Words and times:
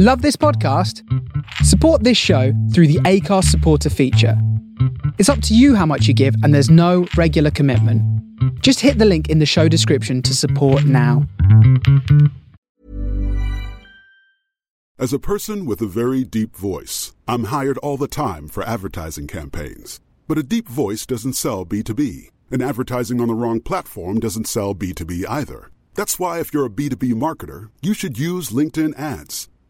Love 0.00 0.22
this 0.22 0.36
podcast? 0.36 1.02
Support 1.64 2.04
this 2.04 2.16
show 2.16 2.52
through 2.72 2.86
the 2.86 3.00
Acast 3.00 3.46
supporter 3.46 3.90
feature. 3.90 4.40
It's 5.18 5.28
up 5.28 5.42
to 5.42 5.56
you 5.56 5.74
how 5.74 5.86
much 5.86 6.06
you 6.06 6.14
give, 6.14 6.36
and 6.44 6.54
there's 6.54 6.70
no 6.70 7.08
regular 7.16 7.50
commitment. 7.50 8.00
Just 8.62 8.78
hit 8.78 8.98
the 8.98 9.04
link 9.04 9.28
in 9.28 9.40
the 9.40 9.44
show 9.44 9.66
description 9.66 10.22
to 10.22 10.36
support 10.36 10.84
now. 10.84 11.26
As 15.00 15.12
a 15.12 15.18
person 15.18 15.66
with 15.66 15.80
a 15.82 15.86
very 15.86 16.22
deep 16.22 16.54
voice, 16.54 17.16
I'm 17.26 17.46
hired 17.46 17.78
all 17.78 17.96
the 17.96 18.06
time 18.06 18.46
for 18.46 18.62
advertising 18.62 19.26
campaigns. 19.26 19.98
But 20.28 20.38
a 20.38 20.44
deep 20.44 20.68
voice 20.68 21.06
doesn't 21.06 21.32
sell 21.32 21.66
B2B, 21.66 22.30
and 22.52 22.62
advertising 22.62 23.20
on 23.20 23.26
the 23.26 23.34
wrong 23.34 23.58
platform 23.58 24.20
doesn't 24.20 24.46
sell 24.46 24.76
B2B 24.76 25.24
either. 25.28 25.72
That's 25.94 26.20
why, 26.20 26.38
if 26.38 26.54
you're 26.54 26.66
a 26.66 26.70
B2B 26.70 27.14
marketer, 27.14 27.70
you 27.82 27.94
should 27.94 28.16
use 28.16 28.50
LinkedIn 28.50 28.96
ads. 28.96 29.48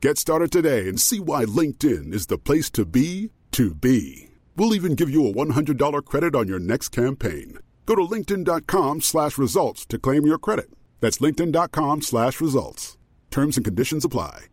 Get 0.00 0.18
started 0.18 0.52
today 0.52 0.88
and 0.88 1.00
see 1.00 1.20
why 1.20 1.44
LinkedIn 1.44 2.12
is 2.12 2.26
the 2.26 2.38
place 2.38 2.70
to 2.70 2.84
be 2.84 3.30
to 3.52 3.74
be. 3.74 4.28
We'll 4.56 4.74
even 4.74 4.94
give 4.94 5.10
you 5.10 5.26
a 5.26 5.32
$100 5.32 6.04
credit 6.04 6.34
on 6.34 6.48
your 6.48 6.58
next 6.58 6.90
campaign. 6.90 7.58
Go 7.86 7.94
to 7.94 8.02
linkedin.com 8.02 9.00
slash 9.00 9.38
results 9.38 9.86
to 9.86 9.98
claim 9.98 10.26
your 10.26 10.38
credit. 10.38 10.70
That's 11.00 11.18
linkedin.com 11.18 12.02
slash 12.02 12.40
results. 12.40 12.96
Terms 13.30 13.56
and 13.56 13.64
conditions 13.64 14.04
apply. 14.04 14.44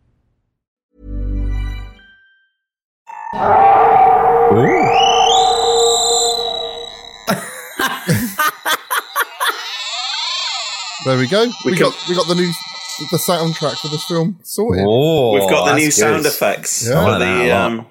There 11.04 11.18
we 11.18 11.26
go. 11.28 11.44
We, 11.64 11.72
We 11.72 11.76
got 11.78 11.92
can- 11.92 12.08
we 12.08 12.14
got 12.14 12.26
the 12.28 12.34
new 12.34 12.50
the 13.10 13.16
soundtrack 13.18 13.78
for 13.80 13.88
this 13.88 14.04
film 14.04 14.38
sorted. 14.42 14.84
Oh, 14.86 15.32
We've 15.32 15.48
got 15.48 15.66
the 15.66 15.74
new 15.76 15.84
that's 15.84 15.96
sound 15.96 16.26
effects 16.26 16.86
Yeah. 16.88 17.00
like 17.02 17.18
the 17.20 17.48
a 17.48 17.50
um, 17.52 17.86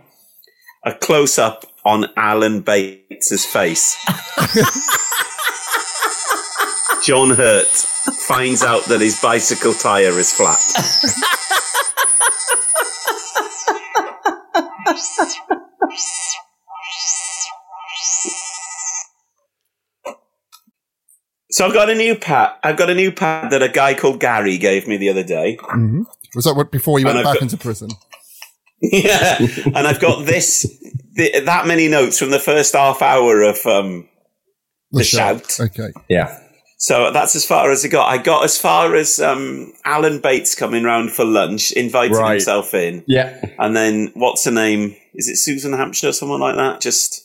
a 0.85 0.93
close 0.93 1.39
up 1.39 1.65
on 1.85 2.07
Alan 2.17 2.61
Bates's 2.61 3.45
face. 3.45 3.95
John 7.03 7.31
Hurt 7.31 7.67
finds 7.67 8.63
out 8.63 8.85
that 8.85 9.01
his 9.01 9.19
bicycle 9.21 9.73
tire 9.73 10.17
is 10.17 10.31
flat. 10.33 10.59
So 21.53 21.67
I've 21.67 21.73
got 21.73 21.89
a 21.89 21.95
new 21.95 22.15
pad. 22.15 22.53
I've 22.63 22.77
got 22.77 22.89
a 22.89 22.95
new 22.95 23.11
pad 23.11 23.51
that 23.51 23.61
a 23.61 23.69
guy 23.69 23.93
called 23.93 24.19
Gary 24.19 24.57
gave 24.57 24.87
me 24.87 24.97
the 24.97 25.09
other 25.09 25.23
day. 25.23 25.57
hmm 25.61 26.01
Was 26.35 26.45
that 26.45 26.55
what 26.55 26.71
before 26.71 26.99
you 26.99 27.05
And 27.07 27.15
went 27.15 27.27
I've 27.27 27.33
back 27.33 27.39
got- 27.41 27.43
into 27.43 27.57
prison? 27.57 27.89
Yeah, 28.81 29.37
and 29.67 29.87
I've 29.87 30.01
got 30.01 30.25
this 30.25 30.65
th- 31.15 31.45
that 31.45 31.67
many 31.67 31.87
notes 31.87 32.19
from 32.19 32.31
the 32.31 32.39
first 32.39 32.73
half 32.75 33.01
hour 33.01 33.41
of 33.43 33.65
um, 33.65 34.09
The 34.91 35.05
Shout. 35.05 35.57
Okay. 35.57 35.89
Yeah. 36.09 36.37
So 36.79 37.09
that's 37.11 37.33
as 37.37 37.45
far 37.45 37.71
as 37.71 37.85
I 37.85 37.87
got. 37.87 38.09
I 38.11 38.17
got 38.17 38.43
as 38.43 38.57
far 38.57 38.93
as 38.95 39.21
um, 39.21 39.71
Alan 39.85 40.19
Bates 40.19 40.53
coming 40.53 40.83
round 40.83 41.11
for 41.13 41.23
lunch, 41.23 41.71
inviting 41.71 42.17
Right. 42.17 42.31
himself 42.31 42.73
in, 42.73 43.05
Yeah. 43.07 43.39
and 43.57 43.73
then 43.73 44.11
what's 44.15 44.43
her 44.43 44.51
name? 44.51 44.95
Is 45.13 45.29
it 45.29 45.37
Susan 45.37 45.71
Hampshire 45.71 46.09
or 46.09 46.11
someone 46.13 46.41
like 46.41 46.57
that? 46.57 46.81
Just 46.81 47.21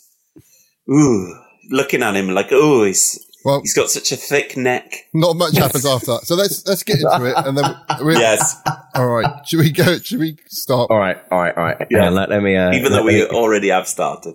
ooh, 0.89 1.35
looking 1.71 2.05
at 2.05 2.15
him 2.15 2.29
like 2.29 2.51
oh, 2.53 2.85
he's 2.85 3.19
Well, 3.45 3.61
he's 3.61 3.75
got 3.75 3.89
such 3.89 4.11
a 4.13 4.17
thick 4.17 4.57
neck. 4.57 5.07
not 5.15 5.37
much 5.37 5.57
happens 5.57 5.87
after 5.87 6.07
that. 6.13 6.21
So 6.25 6.35
let's 6.35 6.67
let's 6.67 6.83
get 6.83 6.97
into 6.97 7.25
it, 7.27 7.35
and 7.47 7.57
then 7.57 7.65
we're, 8.01 8.13
Yes, 8.13 8.57
All 8.95 9.07
right. 9.09 9.47
Should 9.47 9.61
we 9.61 9.71
go? 9.71 9.99
Should 9.99 10.19
we 10.19 10.37
start? 10.49 10.91
All 10.91 10.99
right. 10.99 11.17
All 11.31 11.39
right. 11.41 11.57
All 11.57 11.63
right. 11.65 11.87
Yeah. 11.91 12.05
Yeah. 12.05 12.09
Let, 12.11 12.31
let 12.31 12.43
me. 12.43 12.57
Uh, 12.57 12.73
even 12.73 12.93
let 12.93 12.99
though 12.99 13.05
we 13.05 13.15
me- 13.23 13.27
already 13.29 13.69
have 13.69 13.87
started. 13.89 14.35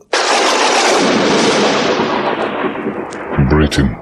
Britain. 3.49 3.95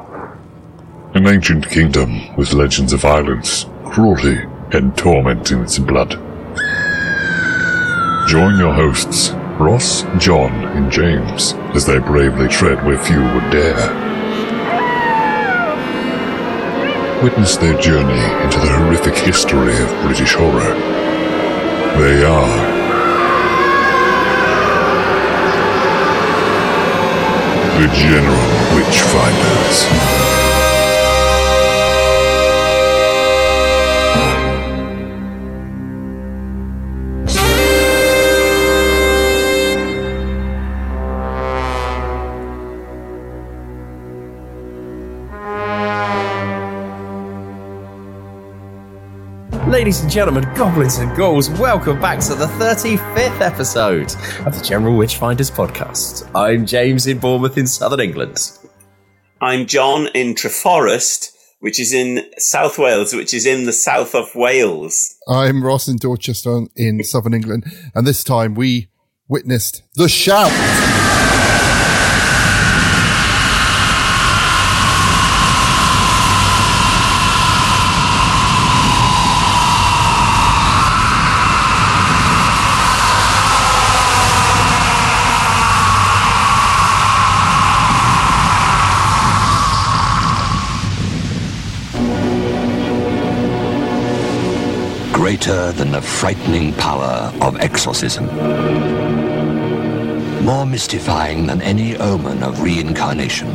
An 1.13 1.27
ancient 1.27 1.67
kingdom 1.69 2.33
with 2.37 2.53
legends 2.53 2.93
of 2.93 3.01
violence, 3.01 3.65
cruelty, 3.85 4.37
and 4.71 4.95
torment 4.97 5.51
in 5.51 5.61
its 5.63 5.77
blood. 5.77 6.11
Join 8.29 8.57
your 8.57 8.73
hosts, 8.73 9.31
Ross, 9.59 10.03
John, 10.19 10.51
and 10.77 10.89
James, 10.89 11.53
as 11.75 11.85
they 11.85 11.97
bravely 11.99 12.47
tread 12.47 12.85
where 12.85 12.97
few 13.03 13.19
would 13.21 13.51
dare. 13.51 14.20
Witness 17.23 17.55
their 17.55 17.77
journey 17.79 18.19
into 18.43 18.59
the 18.59 18.67
horrific 18.67 19.13
history 19.13 19.79
of 19.79 19.89
British 20.01 20.33
horror. 20.33 20.73
They 21.99 22.23
are 22.23 22.57
the 27.77 27.87
General 27.93 28.35
Witchfinders. 28.73 30.20
Ladies 49.91 50.03
and 50.03 50.11
gentlemen, 50.13 50.53
goblins 50.55 50.99
and 50.99 51.13
ghouls, 51.17 51.49
welcome 51.49 51.99
back 51.99 52.19
to 52.19 52.33
the 52.33 52.45
35th 52.45 53.41
episode 53.41 54.15
of 54.47 54.57
the 54.57 54.63
General 54.63 54.97
Witchfinders 54.97 55.51
podcast. 55.51 56.31
I'm 56.33 56.65
James 56.65 57.07
in 57.07 57.19
Bournemouth 57.19 57.57
in 57.57 57.67
southern 57.67 57.99
England. 57.99 58.39
I'm 59.41 59.65
John 59.65 60.07
in 60.15 60.33
Treforest, 60.33 61.35
which 61.59 61.77
is 61.77 61.93
in 61.93 62.23
South 62.37 62.77
Wales, 62.77 63.13
which 63.13 63.33
is 63.33 63.45
in 63.45 63.65
the 63.65 63.73
south 63.73 64.15
of 64.15 64.33
Wales. 64.33 65.13
I'm 65.27 65.61
Ross 65.61 65.89
in 65.89 65.97
Dorchester 65.97 66.67
in 66.77 67.03
southern 67.03 67.33
England, 67.33 67.65
and 67.93 68.07
this 68.07 68.23
time 68.23 68.55
we 68.55 68.87
witnessed 69.27 69.83
the 69.95 70.07
shout. 70.07 70.90
Greater 95.41 95.71
than 95.71 95.91
the 95.91 96.01
frightening 96.01 96.71
power 96.73 97.31
of 97.41 97.59
exorcism. 97.59 98.27
More 100.45 100.67
mystifying 100.67 101.47
than 101.47 101.61
any 101.63 101.97
omen 101.97 102.43
of 102.43 102.61
reincarnation. 102.61 103.47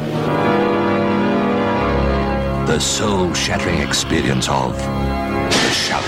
The 2.67 2.81
soul 2.81 3.33
shattering 3.35 3.79
experience 3.79 4.49
of 4.49 4.77
the 4.77 5.71
shout. 5.71 6.03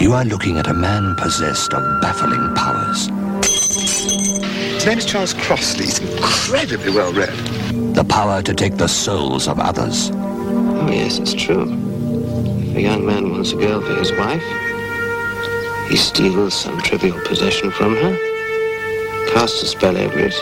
You 0.00 0.12
are 0.12 0.24
looking 0.24 0.58
at 0.58 0.66
a 0.66 0.74
man 0.74 1.16
possessed 1.16 1.72
of 1.72 2.02
baffling 2.02 2.54
powers. 2.54 3.19
His 4.80 4.86
name 4.86 4.96
is 4.96 5.04
Charles 5.04 5.34
Crossley. 5.34 5.84
He's 5.84 5.98
incredibly 5.98 6.90
well 6.90 7.12
read. 7.12 7.28
The 7.94 8.02
power 8.02 8.40
to 8.40 8.54
take 8.54 8.78
the 8.78 8.88
souls 8.88 9.46
of 9.46 9.60
others. 9.60 10.10
Oh, 10.10 10.88
yes, 10.90 11.18
it's 11.18 11.34
true. 11.34 11.64
If 12.70 12.76
a 12.76 12.80
young 12.80 13.04
man 13.04 13.30
wants 13.30 13.52
a 13.52 13.56
girl 13.56 13.82
for 13.82 13.94
his 13.96 14.10
wife, 14.12 14.42
he 15.90 15.98
steals 15.98 16.54
some 16.54 16.80
trivial 16.80 17.20
possession 17.26 17.70
from 17.70 17.94
her, 17.94 18.16
casts 19.34 19.62
a 19.62 19.66
spell 19.66 19.98
over 19.98 20.18
it, 20.18 20.34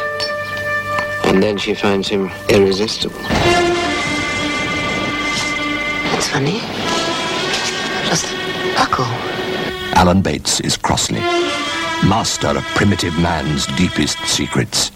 And 1.25 1.43
then 1.43 1.58
she 1.58 1.75
finds 1.75 2.06
him 2.06 2.31
irresistible. 2.49 3.19
That's 6.12 6.29
funny. 6.29 6.61
Just 8.06 8.25
buckle. 8.76 9.05
Alan 9.99 10.23
Bates 10.23 10.61
is 10.61 10.76
Crossley, 10.76 11.19
master 12.06 12.48
of 12.48 12.62
primitive 12.74 13.18
man's 13.18 13.66
deepest 13.76 14.18
secrets, 14.26 14.92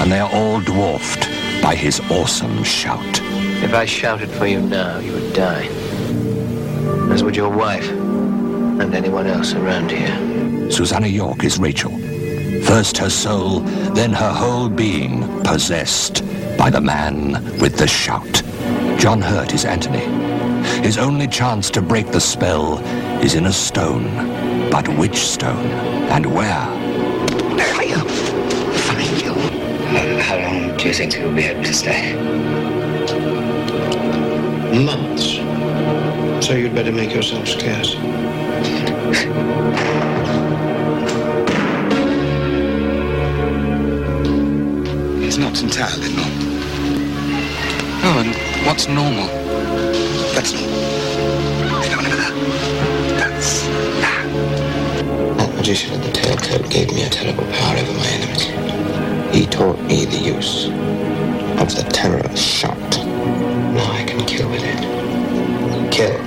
and 0.00 0.10
they 0.10 0.20
are 0.20 0.30
all 0.32 0.60
dwarfed 0.60 1.28
by 1.62 1.74
his 1.74 2.00
awesome 2.10 2.62
shout. 2.62 3.20
If 3.62 3.74
I 3.74 3.84
shouted 3.84 4.30
for 4.30 4.46
you 4.46 4.60
now, 4.60 4.98
you 4.98 5.12
would 5.12 5.32
die. 5.32 5.66
As 7.12 7.22
would 7.22 7.36
your 7.36 7.50
wife 7.50 7.88
and 7.88 8.94
anyone 8.94 9.26
else 9.26 9.54
around 9.54 9.90
here. 9.90 10.70
Susannah 10.70 11.06
York 11.06 11.44
is 11.44 11.58
Rachel. 11.58 11.96
First 12.64 12.96
her 12.98 13.10
soul, 13.10 13.60
then 13.94 14.12
her 14.12 14.32
whole 14.32 14.68
being 14.68 15.22
possessed 15.42 16.24
by 16.56 16.70
the 16.70 16.80
man 16.80 17.32
with 17.58 17.76
the 17.76 17.86
shout. 17.86 18.42
John 18.98 19.20
Hurt 19.20 19.52
is 19.52 19.64
Anthony. 19.64 20.06
His 20.82 20.98
only 20.98 21.26
chance 21.26 21.70
to 21.70 21.82
break 21.82 22.08
the 22.08 22.20
spell 22.20 22.78
is 23.22 23.34
in 23.34 23.46
a 23.46 23.52
stone. 23.52 24.70
But 24.70 24.88
which 24.96 25.16
stone 25.16 26.01
and 26.12 26.26
where? 26.26 26.66
Where 27.56 27.82
you? 27.84 27.96
Find 28.86 29.22
you. 29.22 29.32
How 30.20 30.36
long 30.36 30.76
do 30.76 30.86
you 30.86 30.92
think 30.92 31.14
you'll 31.14 31.34
be 31.34 31.44
able 31.44 31.64
to 31.64 31.72
stay? 31.72 32.14
Months. 34.84 35.36
So 36.46 36.52
you'd 36.52 36.74
better 36.74 36.92
make 36.92 37.14
yourself 37.14 37.48
scarce. 37.48 37.96
It's 45.24 45.38
not 45.38 45.62
entirely 45.62 46.14
normal. 46.14 46.42
Oh, 48.04 48.22
and 48.22 48.66
what's 48.66 48.86
normal? 48.86 49.28
That's 50.34 50.52
normal. 50.52 50.71
Magician 55.62 55.94
in 55.94 56.00
the 56.00 56.08
tailcoat 56.08 56.68
gave 56.68 56.92
me 56.92 57.04
a 57.04 57.08
terrible 57.08 57.44
power 57.44 57.78
over 57.78 57.92
my 57.92 58.06
enemies. 58.06 59.32
He 59.32 59.46
taught 59.46 59.80
me 59.82 60.04
the 60.04 60.18
use 60.18 60.66
of 61.62 61.72
the 61.76 61.88
terror 61.92 62.36
shot. 62.36 62.76
Now 63.72 63.92
I 63.92 64.02
can 64.02 64.26
kill 64.26 64.50
with 64.50 64.64
it. 64.64 65.92
Kill. 65.92 66.20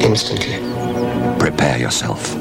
Instantly. 0.00 0.60
Prepare 1.38 1.76
yourself. 1.76 2.34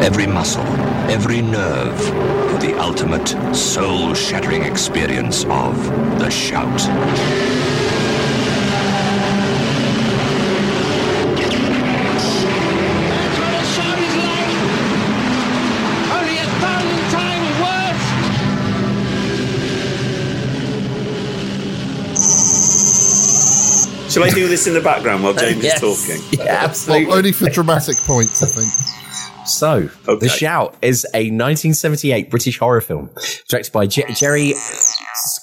Every 0.00 0.28
muscle, 0.28 0.62
every 1.10 1.42
nerve 1.42 1.98
for 1.98 2.58
the 2.64 2.78
ultimate 2.78 3.26
soul 3.56 4.14
shattering 4.14 4.62
experience 4.62 5.44
of 5.46 5.74
the 6.20 6.30
shout. 6.30 6.80
Shall 24.12 24.24
I 24.24 24.30
do 24.30 24.46
this 24.48 24.66
in 24.66 24.74
the 24.74 24.80
background 24.80 25.22
while 25.24 25.32
James 25.34 25.62
Yes. 25.64 25.82
is 25.82 26.06
talking? 26.06 26.38
Yeah, 26.38 26.52
uh, 26.52 26.64
absolutely. 26.64 27.06
Well, 27.06 27.16
only 27.18 27.32
for 27.32 27.48
dramatic 27.48 27.96
points, 27.98 28.42
I 28.42 28.46
think. 28.46 28.68
So, 29.46 29.88
The 30.06 30.28
Shout 30.28 30.76
is 30.82 31.04
a 31.14 31.30
1978 31.30 32.30
British 32.30 32.58
horror 32.58 32.80
film 32.80 33.10
directed 33.48 33.72
by 33.72 33.86
J- 33.86 34.12
Jerry 34.14 34.52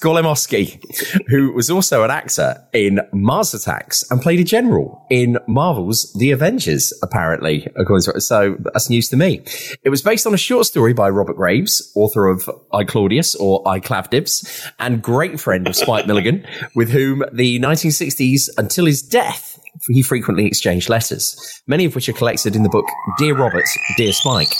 Skolimowski, 0.00 0.80
who 1.28 1.52
was 1.52 1.70
also 1.70 2.04
an 2.04 2.10
actor 2.10 2.56
in 2.72 3.00
Mars 3.12 3.52
Attacks 3.52 4.08
and 4.10 4.20
played 4.20 4.40
a 4.40 4.44
general 4.44 5.04
in 5.10 5.38
Marvel's 5.46 6.12
The 6.14 6.30
Avengers, 6.30 6.92
apparently, 7.02 7.68
according 7.76 8.10
to 8.12 8.20
So 8.20 8.56
that's 8.72 8.88
news 8.88 9.08
to 9.10 9.16
me. 9.16 9.42
It 9.84 9.90
was 9.90 10.02
based 10.02 10.26
on 10.26 10.32
a 10.32 10.38
short 10.38 10.66
story 10.66 10.94
by 10.94 11.10
Robert 11.10 11.36
Graves, 11.36 11.92
author 11.94 12.28
of 12.28 12.48
I 12.72 12.84
Claudius 12.84 13.34
or 13.34 13.66
I 13.68 13.80
Clavdibs, 13.80 14.70
and 14.78 15.02
great 15.02 15.38
friend 15.38 15.66
of 15.68 15.76
Spike 15.76 16.06
Milligan, 16.06 16.46
with 16.74 16.90
whom 16.90 17.24
the 17.32 17.60
1960s 17.60 18.48
until 18.56 18.86
his 18.86 19.02
death 19.02 19.58
he 19.88 20.02
frequently 20.02 20.46
exchanged 20.46 20.88
letters, 20.88 21.62
many 21.66 21.84
of 21.84 21.94
which 21.94 22.08
are 22.08 22.12
collected 22.12 22.56
in 22.56 22.62
the 22.62 22.68
book 22.68 22.86
Dear 23.18 23.36
Robert, 23.36 23.64
Dear 23.96 24.12
Spike. 24.12 24.52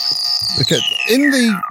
Okay, 0.61 0.79
in 1.09 1.29
the 1.29 1.61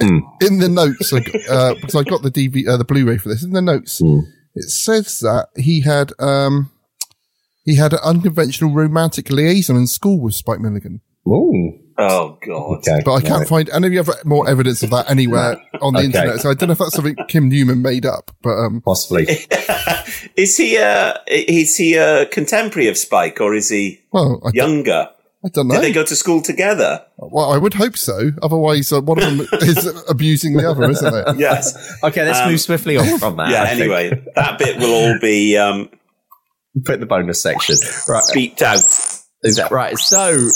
in 0.00 0.58
the 0.58 0.68
notes, 0.68 1.12
uh, 1.12 1.74
because 1.74 1.94
I 1.94 2.02
got 2.04 2.22
the 2.22 2.30
DV, 2.30 2.66
uh, 2.68 2.76
the 2.76 2.84
Blu-ray 2.84 3.18
for 3.18 3.28
this. 3.28 3.42
In 3.44 3.52
the 3.52 3.62
notes, 3.62 4.00
it 4.54 4.68
says 4.70 5.20
that 5.20 5.48
he 5.56 5.82
had 5.82 6.12
um 6.18 6.70
he 7.64 7.76
had 7.76 7.92
an 7.92 8.00
unconventional 8.02 8.72
romantic 8.72 9.30
liaison 9.30 9.76
in 9.76 9.86
school 9.86 10.20
with 10.20 10.34
Spike 10.34 10.60
Milligan. 10.60 11.00
Ooh. 11.28 11.78
Oh 11.98 12.38
God! 12.46 12.78
Okay, 12.78 13.02
But 13.04 13.12
I 13.12 13.20
can't 13.20 13.46
find 13.46 13.68
any 13.68 13.98
other 13.98 14.14
more 14.24 14.48
evidence 14.48 14.82
of 14.82 14.88
that 14.88 15.10
anywhere 15.10 15.60
on 15.82 15.92
the 15.92 15.98
Okay. 15.98 16.06
internet. 16.06 16.40
So 16.40 16.48
I 16.48 16.54
don't 16.54 16.68
know 16.68 16.72
if 16.72 16.78
that's 16.78 16.94
something 16.94 17.14
Kim 17.28 17.50
Newman 17.50 17.82
made 17.82 18.06
up, 18.06 18.30
but 18.42 18.52
um, 18.52 18.80
possibly. 18.80 19.26
Is 20.36 20.56
he 20.56 20.76
a 20.76 21.14
is 21.28 21.76
he 21.76 21.94
a 21.94 22.24
contemporary 22.26 22.88
of 22.88 22.96
Spike 22.96 23.40
or 23.40 23.54
is 23.54 23.68
he 23.68 24.00
Well, 24.12 24.40
I 24.44 24.50
younger? 24.54 25.08
I 25.44 25.48
don't 25.48 25.68
know. 25.68 25.74
Did 25.76 25.82
they 25.84 25.92
go 25.92 26.04
to 26.04 26.14
school 26.16 26.42
together? 26.42 27.02
Well, 27.16 27.50
I 27.50 27.56
would 27.56 27.74
hope 27.74 27.96
so. 27.96 28.30
Otherwise, 28.42 28.92
uh, 28.92 29.00
one 29.00 29.22
of 29.22 29.24
them 29.38 29.46
is 29.62 29.86
abusing 30.08 30.54
the 30.56 30.68
other, 30.70 30.90
isn't 30.90 31.14
it? 31.14 31.38
Yes. 31.38 31.74
Okay, 32.04 32.24
let's 32.26 32.40
Um, 32.40 32.50
move 32.50 32.60
swiftly 32.60 32.98
on 32.98 33.18
from 33.18 33.36
that. 33.36 33.48
yeah. 33.50 33.64
Anyway, 33.64 34.22
that 34.34 34.58
bit 34.58 34.78
will 34.78 34.92
all 34.92 35.18
be 35.18 35.56
um, 35.56 35.88
put 36.84 36.94
in 36.96 37.00
the 37.00 37.06
bonus 37.06 37.40
section. 37.40 37.76
Right, 38.08 38.22
beeped 38.34 38.60
out. 38.60 38.80
Is 39.42 39.56
that 39.56 39.70
right? 39.70 39.96
So, 39.96 40.48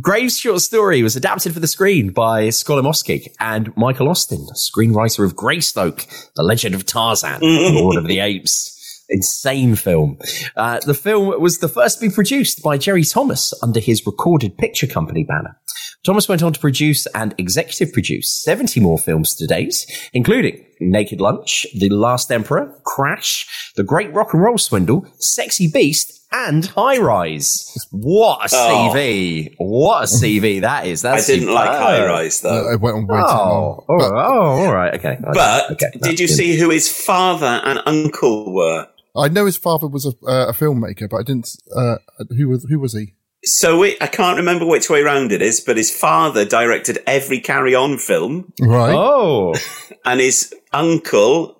Graves' 0.00 0.38
short 0.38 0.60
story 0.60 1.02
was 1.02 1.16
adapted 1.16 1.54
for 1.54 1.60
the 1.60 1.66
screen 1.66 2.10
by 2.10 2.48
Skolimowski 2.48 3.28
and 3.40 3.74
Michael 3.76 4.08
Austin, 4.10 4.46
screenwriter 4.54 5.24
of 5.24 5.34
Greystoke, 5.34 6.06
The 6.36 6.42
Legend 6.42 6.74
of 6.74 6.84
Tarzan, 6.84 7.40
Lord 7.42 7.96
of 7.96 8.06
the 8.06 8.18
Apes. 8.20 8.74
Insane 9.10 9.74
film. 9.74 10.18
Uh, 10.56 10.80
the 10.80 10.94
film 10.94 11.40
was 11.40 11.58
the 11.58 11.68
first 11.68 11.98
to 12.00 12.08
be 12.08 12.14
produced 12.14 12.62
by 12.62 12.76
Jerry 12.76 13.04
Thomas 13.04 13.54
under 13.62 13.80
his 13.80 14.04
Recorded 14.06 14.58
Picture 14.58 14.86
Company 14.86 15.24
banner. 15.24 15.56
Thomas 16.04 16.28
went 16.28 16.42
on 16.42 16.52
to 16.52 16.60
produce 16.60 17.06
and 17.14 17.34
executive 17.38 17.92
produce 17.92 18.30
70 18.44 18.80
more 18.80 18.98
films 18.98 19.34
to 19.36 19.46
date, 19.46 19.74
including 20.12 20.64
Naked 20.80 21.20
Lunch, 21.20 21.66
The 21.76 21.88
Last 21.88 22.30
Emperor, 22.30 22.78
Crash, 22.84 23.72
The 23.76 23.82
Great 23.82 24.12
Rock 24.14 24.32
and 24.32 24.42
Roll 24.42 24.58
Swindle, 24.58 25.06
Sexy 25.18 25.68
Beast, 25.72 26.14
and 26.30 26.66
High 26.66 26.98
Rise. 26.98 27.74
What 27.90 28.52
a 28.52 28.56
Oh. 28.56 28.92
CV. 28.94 29.54
What 29.56 30.04
a 30.04 30.06
CV 30.06 30.60
that 30.60 30.86
is. 30.86 31.00
That's 31.02 31.28
I 31.28 31.32
didn't 31.34 31.52
like. 31.54 31.68
High 31.70 32.04
Rise 32.06 32.42
though. 32.42 32.70
I 32.70 32.76
went 32.76 32.96
on 32.96 33.06
way 33.06 33.16
too 33.16 33.22
long. 33.22 33.84
Oh, 33.88 33.92
all 33.92 33.96
right. 33.96 34.12
oh, 34.26 34.66
all 34.66 34.72
right. 34.72 34.94
Okay. 34.94 35.16
But 35.32 35.70
Okay, 35.72 35.90
did 36.02 36.20
you 36.20 36.28
see 36.28 36.56
who 36.58 36.68
his 36.70 36.88
father 36.92 37.60
and 37.64 37.80
uncle 37.86 38.52
were? 38.54 38.86
I 39.18 39.28
know 39.28 39.46
his 39.46 39.56
father 39.56 39.86
was 39.86 40.06
a, 40.06 40.10
uh, 40.26 40.48
a 40.48 40.52
filmmaker, 40.52 41.08
but 41.10 41.18
I 41.18 41.22
didn't. 41.22 41.48
Uh, 41.74 41.96
who 42.36 42.48
was 42.48 42.66
who 42.68 42.78
was 42.78 42.94
he? 42.94 43.14
So 43.44 43.82
it, 43.84 43.96
I 44.00 44.08
can't 44.08 44.36
remember 44.36 44.66
which 44.66 44.90
way 44.90 45.02
round 45.02 45.32
it 45.32 45.42
is, 45.42 45.60
but 45.60 45.76
his 45.76 45.96
father 45.96 46.44
directed 46.44 46.98
every 47.06 47.40
Carry 47.40 47.74
On 47.74 47.96
film, 47.98 48.52
Right. 48.60 48.94
Oh, 48.94 49.54
and 50.04 50.20
his 50.20 50.54
uncle, 50.72 51.57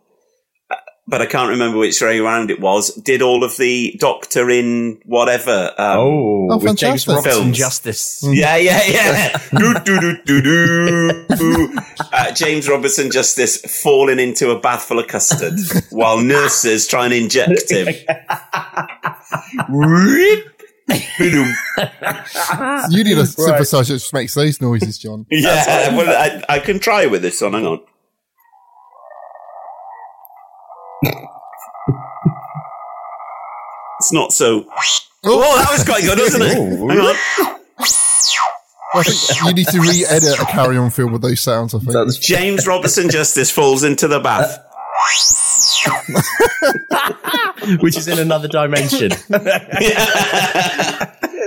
but 1.08 1.22
I 1.22 1.26
can't 1.26 1.48
remember 1.50 1.78
which 1.78 2.00
way 2.02 2.18
around 2.18 2.50
it 2.50 2.60
was, 2.60 2.94
did 2.94 3.22
all 3.22 3.42
of 3.42 3.56
the 3.56 3.96
Doctor 3.98 4.50
in 4.50 5.00
whatever. 5.06 5.72
Um, 5.78 5.98
oh, 5.98 6.48
Oh, 6.50 6.58
with 6.58 6.76
James 6.76 7.04
fantastic. 7.04 7.32
Robertson 7.32 7.52
Justice. 7.54 8.22
Yeah, 8.30 8.56
yeah, 8.56 8.82
yeah. 8.86 9.38
do, 9.58 9.74
do, 9.84 10.00
do, 10.24 10.42
do, 10.42 11.26
do. 11.36 11.78
Uh, 12.12 12.32
James 12.32 12.68
Robertson 12.68 13.10
Justice 13.10 13.58
falling 13.82 14.18
into 14.18 14.50
a 14.50 14.60
bath 14.60 14.82
full 14.84 14.98
of 14.98 15.06
custard 15.08 15.54
while 15.90 16.20
nurses 16.20 16.86
try 16.86 17.06
and 17.06 17.14
inject 17.14 17.70
him. 17.70 17.86
You 22.90 23.04
need 23.04 23.18
a 23.18 23.22
synthesizer 23.24 23.78
that 23.78 23.84
just 23.86 24.14
makes 24.14 24.34
those 24.34 24.60
noises, 24.60 24.98
John. 24.98 25.26
yeah, 25.30 25.94
well, 25.96 26.08
I, 26.08 26.42
I 26.56 26.58
can 26.60 26.78
try 26.78 27.06
with 27.06 27.22
this 27.22 27.40
one. 27.40 27.52
Hang 27.52 27.66
on. 27.66 27.80
It's 34.00 34.12
not 34.12 34.32
so. 34.32 34.64
Oh, 35.24 35.58
that 35.58 35.70
was 35.72 35.82
quite 35.84 36.02
good, 36.04 36.18
wasn't 36.18 36.44
it? 36.44 36.56
Oh. 36.56 36.88
Hang 36.88 37.00
on. 37.00 37.16
I 38.94 39.02
think 39.02 39.46
you 39.46 39.52
need 39.54 39.66
to 39.68 39.80
re-edit 39.80 40.38
a 40.40 40.44
carry-on 40.46 40.90
film 40.90 41.12
with 41.12 41.20
those 41.22 41.40
sounds. 41.40 41.74
I 41.74 41.78
think. 41.78 41.92
That's- 41.92 42.16
James 42.16 42.66
Robertson 42.66 43.10
Justice 43.10 43.50
falls 43.50 43.84
into 43.84 44.08
the 44.08 44.20
bath. 44.20 44.58
Which 47.80 47.96
is 47.96 48.08
in 48.08 48.18
another 48.18 48.48
dimension. 48.48 49.12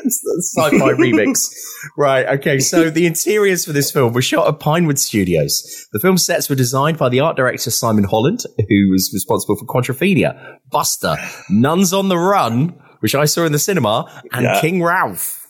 sci-fi 0.05 0.93
remix. 0.93 1.53
Right. 1.97 2.27
Okay. 2.39 2.59
So 2.59 2.89
the 2.89 3.05
interiors 3.05 3.65
for 3.65 3.71
this 3.73 3.91
film 3.91 4.13
were 4.13 4.21
shot 4.21 4.47
at 4.47 4.59
Pinewood 4.59 4.99
Studios. 4.99 5.87
The 5.93 5.99
film 5.99 6.17
sets 6.17 6.49
were 6.49 6.55
designed 6.55 6.97
by 6.97 7.09
the 7.09 7.19
art 7.19 7.37
director 7.37 7.71
Simon 7.71 8.03
Holland, 8.03 8.41
who 8.57 8.89
was 8.91 9.11
responsible 9.13 9.55
for 9.55 9.65
Quadrophenia, 9.65 10.57
Buster, 10.69 11.15
Nuns 11.49 11.93
on 11.93 12.09
the 12.09 12.17
Run, 12.17 12.79
which 12.99 13.15
I 13.15 13.25
saw 13.25 13.45
in 13.45 13.51
the 13.51 13.59
cinema, 13.59 14.05
and 14.31 14.43
Yeah. 14.43 14.61
King 14.61 14.83
Ralph. 14.83 15.45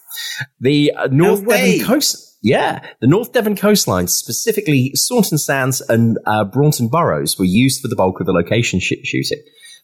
The 0.59 0.91
uh, 0.95 1.07
North 1.11 1.43
way. 1.43 1.77
Devon 1.79 1.87
coast. 1.87 2.27
Yeah, 2.43 2.83
the 3.01 3.07
North 3.07 3.33
Devon 3.33 3.55
coastline, 3.55 4.07
specifically 4.07 4.91
Saunton 4.95 5.37
Sands 5.37 5.79
and 5.79 6.17
uh, 6.25 6.43
Braunton 6.43 6.87
Burrows, 6.87 7.37
were 7.37 7.45
used 7.45 7.81
for 7.81 7.87
the 7.87 7.95
bulk 7.95 8.19
of 8.19 8.25
the 8.25 8.31
location 8.33 8.79
sh- 8.79 8.93
shooting. 9.03 9.37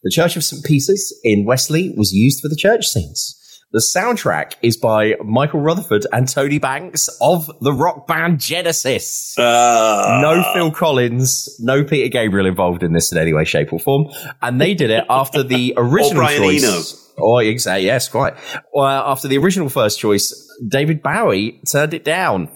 The 0.04 0.12
Church 0.12 0.36
of 0.36 0.44
St. 0.44 0.64
Peter's 0.64 1.14
in 1.24 1.46
Westleigh 1.46 1.94
was 1.96 2.14
used 2.14 2.42
for 2.42 2.50
the 2.50 2.56
church 2.56 2.88
scenes. 2.88 3.34
The 3.74 3.80
soundtrack 3.80 4.54
is 4.62 4.78
by 4.78 5.16
Michael 5.26 5.60
Rutherford 5.60 6.08
and 6.14 6.28
Tony 6.28 6.58
Banks 6.58 7.10
of 7.20 7.52
the 7.60 7.74
rock 7.74 8.08
band 8.08 8.40
Genesis. 8.40 9.38
Uh, 9.38 10.20
no 10.22 10.54
Phil 10.54 10.72
Collins, 10.72 11.58
no 11.60 11.84
Peter 11.84 12.08
Gabriel 12.08 12.48
involved 12.48 12.82
in 12.82 12.94
this 12.94 13.12
in 13.12 13.18
any 13.18 13.34
way, 13.34 13.44
shape, 13.44 13.74
or 13.74 13.80
form. 13.80 14.06
And 14.42 14.62
they 14.62 14.74
did 14.74 14.90
it 14.90 15.04
after 15.10 15.44
the 15.44 15.74
original 15.78 16.24
Brian 16.24 16.42
choice. 16.42 16.64
Eno. 16.64 16.82
Oh, 17.20 17.40
exactly. 17.40 17.88
Yes, 17.88 18.08
quite. 18.08 18.36
Well, 18.74 19.04
after 19.06 19.28
the 19.28 19.38
original 19.38 19.68
first 19.68 20.00
choice, 20.00 20.34
David 20.66 21.02
Bowie 21.02 21.62
turned 21.70 21.94
it 21.94 22.06
down. 22.06 22.50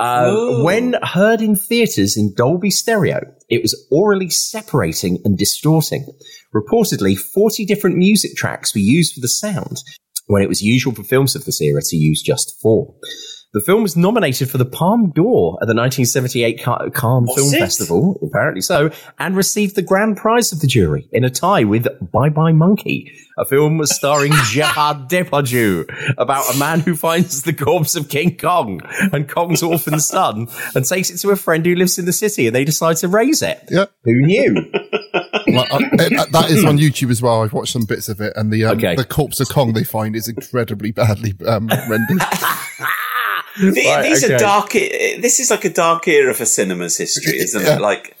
Uh, 0.00 0.62
when 0.62 0.96
heard 1.02 1.42
in 1.42 1.54
theatres 1.54 2.16
in 2.16 2.32
Dolby 2.34 2.70
Stereo, 2.70 3.20
it 3.50 3.60
was 3.60 3.76
aurally 3.92 4.32
separating 4.32 5.18
and 5.26 5.36
distorting. 5.36 6.06
Reportedly, 6.54 7.18
40 7.18 7.66
different 7.66 7.98
music 7.98 8.34
tracks 8.34 8.74
were 8.74 8.80
used 8.80 9.12
for 9.12 9.20
the 9.20 9.28
sound, 9.28 9.82
when 10.26 10.42
it 10.42 10.48
was 10.48 10.62
usual 10.62 10.94
for 10.94 11.02
films 11.02 11.36
of 11.36 11.44
this 11.44 11.60
era 11.60 11.82
to 11.82 11.96
use 11.96 12.22
just 12.22 12.58
four. 12.62 12.94
The 13.52 13.60
film 13.60 13.82
was 13.82 13.96
nominated 13.96 14.48
for 14.48 14.58
the 14.58 14.64
Palme 14.64 15.10
d'Or 15.10 15.58
at 15.60 15.66
the 15.66 15.74
1978 15.74 16.62
Ca- 16.62 16.90
Cannes 16.90 17.26
Was 17.26 17.34
Film 17.36 17.54
it? 17.54 17.58
Festival, 17.58 18.20
apparently 18.22 18.60
so, 18.60 18.90
and 19.18 19.34
received 19.36 19.74
the 19.74 19.82
grand 19.82 20.16
prize 20.18 20.52
of 20.52 20.60
the 20.60 20.68
jury 20.68 21.08
in 21.10 21.24
a 21.24 21.30
tie 21.30 21.64
with 21.64 21.88
Bye 22.12 22.28
Bye 22.28 22.52
Monkey, 22.52 23.10
a 23.38 23.44
film 23.44 23.84
starring 23.86 24.30
Gerard 24.44 25.08
Depardieu 25.08 25.84
about 26.16 26.54
a 26.54 26.58
man 26.58 26.78
who 26.78 26.94
finds 26.94 27.42
the 27.42 27.52
corpse 27.52 27.96
of 27.96 28.08
King 28.08 28.36
Kong 28.36 28.82
and 29.12 29.28
Kong's 29.28 29.64
orphan 29.64 29.98
son 30.00 30.46
and 30.76 30.84
takes 30.84 31.10
it 31.10 31.18
to 31.18 31.30
a 31.30 31.36
friend 31.36 31.66
who 31.66 31.74
lives 31.74 31.98
in 31.98 32.04
the 32.04 32.12
city 32.12 32.46
and 32.46 32.54
they 32.54 32.64
decide 32.64 32.98
to 32.98 33.08
raise 33.08 33.42
it. 33.42 33.64
Yeah. 33.68 33.86
Who 34.04 34.14
knew? 34.14 34.70
Well, 35.46 35.66
uh, 35.68 35.78
uh, 35.78 36.24
that 36.26 36.46
is 36.50 36.64
on 36.64 36.78
YouTube 36.78 37.10
as 37.10 37.20
well. 37.20 37.42
I've 37.42 37.52
watched 37.52 37.72
some 37.72 37.84
bits 37.84 38.08
of 38.08 38.20
it, 38.20 38.32
and 38.36 38.52
the 38.52 38.66
um, 38.66 38.76
Okay. 38.78 38.94
the 38.94 39.04
corpse 39.04 39.40
of 39.40 39.48
Kong 39.48 39.72
they 39.72 39.82
find 39.82 40.14
is 40.14 40.28
incredibly 40.28 40.92
badly 40.92 41.34
um, 41.44 41.66
rendered. 41.88 42.20
The- 43.60 43.84
Right, 43.86 44.02
these 44.02 44.24
okay. 44.24 44.34
are 44.34 44.38
dark. 44.38 44.74
e- 44.76 45.18
This 45.20 45.40
is 45.40 45.50
like 45.50 45.64
a 45.64 45.70
dark 45.70 46.06
era 46.08 46.34
for 46.34 46.44
cinema's 46.44 46.96
history, 46.96 47.38
isn't 47.46 47.62
Yeah. 47.62 47.76
it? 47.76 47.80
Like 47.80 48.16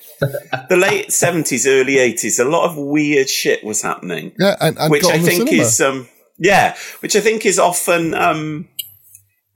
the 0.68 0.76
late 0.76 1.12
seventies, 1.12 1.66
early 1.66 1.98
eighties. 1.98 2.38
A 2.38 2.44
lot 2.44 2.68
of 2.68 2.76
weird 2.76 3.28
shit 3.30 3.64
was 3.64 3.80
happening, 3.82 4.32
Yeah, 4.38 4.56
and, 4.60 4.78
and 4.78 4.90
which 4.90 5.04
I 5.04 5.18
think 5.18 5.48
cinema. 5.48 5.62
is 5.62 5.80
um, 5.80 6.08
yeah, 6.38 6.76
which 7.00 7.16
I 7.16 7.20
think 7.20 7.46
is 7.46 7.58
often 7.58 8.12
um, 8.14 8.68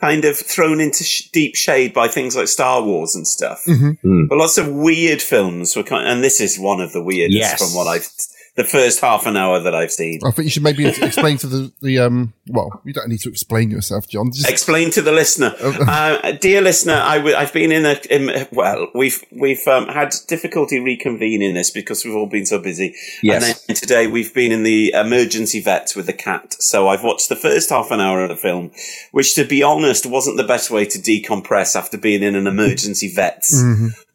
kind 0.00 0.24
of 0.24 0.36
thrown 0.38 0.80
into 0.80 1.04
sh- 1.04 1.28
deep 1.32 1.54
shade 1.54 1.92
by 1.92 2.08
things 2.08 2.34
like 2.36 2.48
Star 2.48 2.82
Wars 2.82 3.14
and 3.14 3.26
stuff. 3.26 3.62
Mhm. 3.66 4.28
But 4.28 4.38
lots 4.38 4.56
of 4.58 4.68
weird 4.68 5.20
films 5.22 5.76
were 5.76 5.82
kind, 5.82 6.06
and 6.08 6.22
this 6.24 6.40
is 6.40 6.58
one 6.58 6.80
of 6.80 6.92
the 6.92 7.02
weirdest 7.02 7.38
Yes. 7.38 7.58
from 7.62 7.74
what 7.74 7.86
I've 7.86 8.08
the 8.56 8.64
first 8.64 9.00
half 9.00 9.26
an 9.26 9.36
hour 9.36 9.58
that 9.58 9.74
I've 9.74 9.90
seen. 9.90 10.20
I 10.24 10.30
think 10.30 10.44
you 10.44 10.50
should 10.50 10.62
maybe 10.62 10.86
explain 10.86 11.38
to 11.38 11.46
the 11.48 11.72
the 11.82 11.98
um. 11.98 12.34
Well, 12.46 12.80
you 12.84 12.92
don't 12.92 13.08
need 13.08 13.20
to 13.20 13.28
explain 13.28 13.70
yourself, 13.70 14.08
John. 14.08 14.30
Just 14.32 14.48
Explain 14.48 14.90
to 14.92 15.02
the 15.02 15.10
listener, 15.10 15.54
uh, 15.60 16.32
dear 16.32 16.60
listener. 16.60 16.94
I 16.94 17.16
w- 17.18 17.34
I've 17.34 17.52
been 17.52 17.72
in 17.72 17.84
a 17.84 17.96
in, 18.10 18.46
well, 18.52 18.88
we've 18.94 19.24
we've 19.32 19.66
um, 19.66 19.88
had 19.88 20.14
difficulty 20.28 20.78
reconvening 20.78 21.54
this 21.54 21.70
because 21.70 22.04
we've 22.04 22.14
all 22.14 22.26
been 22.26 22.46
so 22.46 22.60
busy. 22.60 22.94
Yes. 23.22 23.42
And 23.42 23.54
then 23.66 23.76
today 23.76 24.06
we've 24.06 24.32
been 24.32 24.52
in 24.52 24.62
the 24.62 24.92
emergency 24.92 25.60
vet 25.60 25.92
with 25.96 26.06
the 26.06 26.12
cat. 26.12 26.54
So 26.60 26.86
I've 26.88 27.02
watched 27.02 27.28
the 27.28 27.36
first 27.36 27.70
half 27.70 27.90
an 27.90 28.00
hour 28.00 28.22
of 28.22 28.28
the 28.28 28.36
film, 28.36 28.70
which, 29.10 29.34
to 29.34 29.44
be 29.44 29.64
honest, 29.64 30.06
wasn't 30.06 30.36
the 30.36 30.44
best 30.44 30.70
way 30.70 30.84
to 30.84 30.98
decompress 30.98 31.74
after 31.74 31.98
being 31.98 32.22
in 32.22 32.36
an 32.36 32.46
emergency 32.46 33.12
vet. 33.12 33.44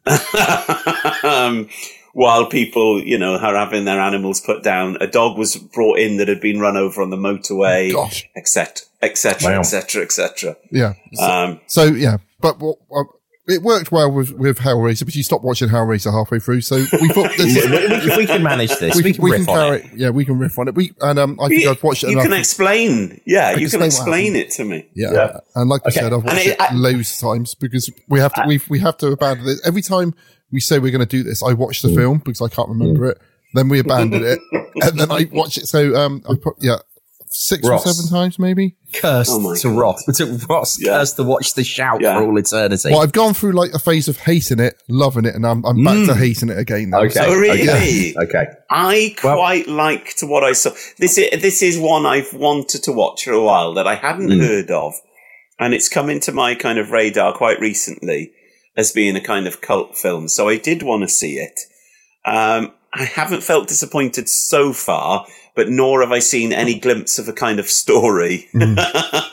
um, 1.24 1.68
while 2.20 2.44
people, 2.44 3.02
you 3.02 3.16
know, 3.18 3.36
are 3.38 3.54
having 3.54 3.86
their 3.86 3.98
animals 3.98 4.42
put 4.42 4.62
down, 4.62 4.98
a 5.00 5.06
dog 5.06 5.38
was 5.38 5.56
brought 5.56 5.98
in 5.98 6.18
that 6.18 6.28
had 6.28 6.38
been 6.40 6.60
run 6.60 6.76
over 6.76 7.00
on 7.00 7.08
the 7.08 7.16
motorway, 7.16 7.92
Gosh. 7.92 8.28
etc., 8.36 8.86
etc., 9.00 9.58
etc., 9.58 10.02
etc. 10.02 10.56
yeah. 10.70 10.92
So, 11.14 11.24
Um, 11.24 11.60
so, 11.66 11.84
yeah, 11.84 12.18
but 12.40 12.58
what. 12.58 12.76
Uh, 12.94 13.04
it 13.46 13.62
worked 13.62 13.90
well 13.90 14.12
with, 14.12 14.30
with 14.32 14.58
Hellraiser, 14.60 15.04
but 15.06 15.14
you 15.16 15.24
stopped 15.24 15.42
watching 15.42 15.68
Hellraiser 15.70 16.12
halfway 16.12 16.38
through. 16.38 16.60
So 16.60 16.76
we 16.76 17.08
thought 17.08 17.30
this 17.36 17.56
is, 17.56 17.64
if 17.66 18.16
we 18.16 18.24
can 18.26 18.44
manage 18.44 18.76
this, 18.78 18.94
we, 19.02 19.12
can 19.12 19.24
riff 19.24 19.48
on 19.48 19.54
carry 19.56 19.80
it. 19.80 19.90
Yeah, 19.96 20.10
we 20.10 20.24
can 20.24 20.38
riff 20.38 20.56
on 20.56 20.68
it. 20.68 20.74
We 20.76 20.92
and 21.00 21.18
um, 21.18 21.36
I 21.40 21.48
think 21.48 21.62
you 21.62 21.70
I've 21.70 21.82
watched 21.82 22.04
it 22.04 22.08
you 22.08 22.12
enough. 22.12 22.26
can 22.26 22.34
explain, 22.38 23.20
yeah, 23.26 23.50
you 23.56 23.68
can 23.68 23.80
can 23.80 23.86
explain 23.86 24.36
explain 24.36 24.36
it 24.36 24.50
to 24.52 24.64
me. 24.64 24.88
Yeah. 24.94 25.38
And 25.56 25.68
like 25.68 25.80
I 25.84 25.88
Okay. 25.88 25.98
said, 26.00 26.12
I've 26.12 26.22
watched 26.22 26.36
And 26.36 26.46
it, 26.46 26.50
it- 26.50 26.60
I- 26.60 26.74
loads 26.74 27.10
of 27.14 27.28
times 27.28 27.56
because 27.56 27.90
we 28.08 28.20
have 28.20 28.32
to, 28.34 28.44
we 28.46 28.60
we 28.68 28.78
have 28.80 28.96
to 28.98 29.08
abandon 29.08 29.48
it. 29.48 29.58
Every 29.64 29.82
time 29.82 30.14
we 30.52 30.60
say 30.60 30.78
we're 30.78 30.90
going 30.90 31.00
to 31.00 31.06
do 31.06 31.22
this, 31.22 31.42
I 31.42 31.52
watched 31.52 31.82
the 31.82 31.88
Mm. 31.88 31.96
film 31.96 32.18
because 32.24 32.40
I 32.42 32.48
can't 32.48 32.68
remember 32.68 33.06
it. 33.10 33.18
Then 33.54 33.68
we 33.68 33.78
abandoned 33.80 34.24
it 34.24 34.38
and 34.76 34.98
then 34.98 35.10
I 35.10 35.28
watched 35.32 35.58
it. 35.58 35.66
So, 35.66 35.94
um, 35.96 36.22
I 36.28 36.34
put, 36.40 36.54
yeah, 36.60 36.76
six 37.32 37.66
Ross. 37.68 37.86
or 37.86 37.92
seven 37.92 38.10
times 38.10 38.38
maybe. 38.38 38.76
Cursed 38.92 39.30
Oh 39.32 39.38
my 39.40 39.56
to 39.58 39.68
Ross, 39.70 40.04
to 40.16 40.36
Ross, 40.48 40.80
Yeah. 40.80 40.98
cursed 40.98 41.16
to 41.16 41.22
watch 41.22 41.54
the 41.54 41.62
shout 41.64 42.00
Yeah. 42.00 42.18
for 42.18 42.26
all 42.26 42.36
eternity. 42.38 42.90
Well, 42.90 43.02
I've 43.02 43.12
gone 43.12 43.34
through 43.34 43.52
like 43.52 43.72
a 43.72 43.78
phase 43.78 44.08
of 44.08 44.16
hating 44.18 44.58
it, 44.60 44.74
loving 44.88 45.24
it, 45.24 45.34
and 45.34 45.46
I'm, 45.46 45.64
I'm 45.64 45.82
back 45.84 46.06
to 46.08 46.14
hating 46.14 46.48
it 46.48 46.58
again 46.58 46.90
now. 46.90 47.02
Mm. 47.02 47.06
Okay. 47.10 47.20
Oh, 47.24 47.34
really? 47.38 47.62
Okay. 47.62 48.14
okay. 48.22 48.44
I 48.70 49.14
Well- 49.22 49.36
quite 49.36 49.68
liked 49.68 50.20
what 50.22 50.42
I 50.44 50.52
saw. 50.52 50.70
This 50.98 51.18
is, 51.18 51.40
this 51.42 51.62
is 51.62 51.78
one 51.78 52.04
I've 52.06 52.32
wanted 52.34 52.82
to 52.84 52.92
watch 52.92 53.24
for 53.24 53.32
a 53.32 53.42
while 53.42 53.74
that 53.74 53.86
I 53.86 53.94
hadn't 53.96 54.28
Mm. 54.30 54.40
heard 54.46 54.70
of. 54.70 54.94
And 55.58 55.74
it's 55.74 55.88
come 55.88 56.08
into 56.08 56.32
my 56.32 56.54
kind 56.54 56.78
of 56.78 56.90
radar 56.90 57.32
quite 57.34 57.60
recently 57.60 58.32
as 58.80 58.92
being 58.92 59.14
a 59.14 59.20
kind 59.20 59.46
of 59.46 59.60
cult 59.60 59.96
film. 59.96 60.26
So 60.26 60.48
I 60.48 60.56
did 60.56 60.82
want 60.82 61.02
to 61.02 61.08
see 61.08 61.34
it. 61.34 61.60
Um, 62.24 62.72
I 62.92 63.04
haven't 63.04 63.42
felt 63.42 63.68
disappointed 63.68 64.28
so 64.28 64.72
far, 64.72 65.26
but 65.54 65.68
nor 65.68 66.00
have 66.00 66.10
I 66.10 66.18
seen 66.18 66.52
any 66.52 66.80
glimpse 66.80 67.18
of 67.18 67.28
a 67.28 67.32
kind 67.32 67.60
of 67.60 67.68
story. 67.68 68.48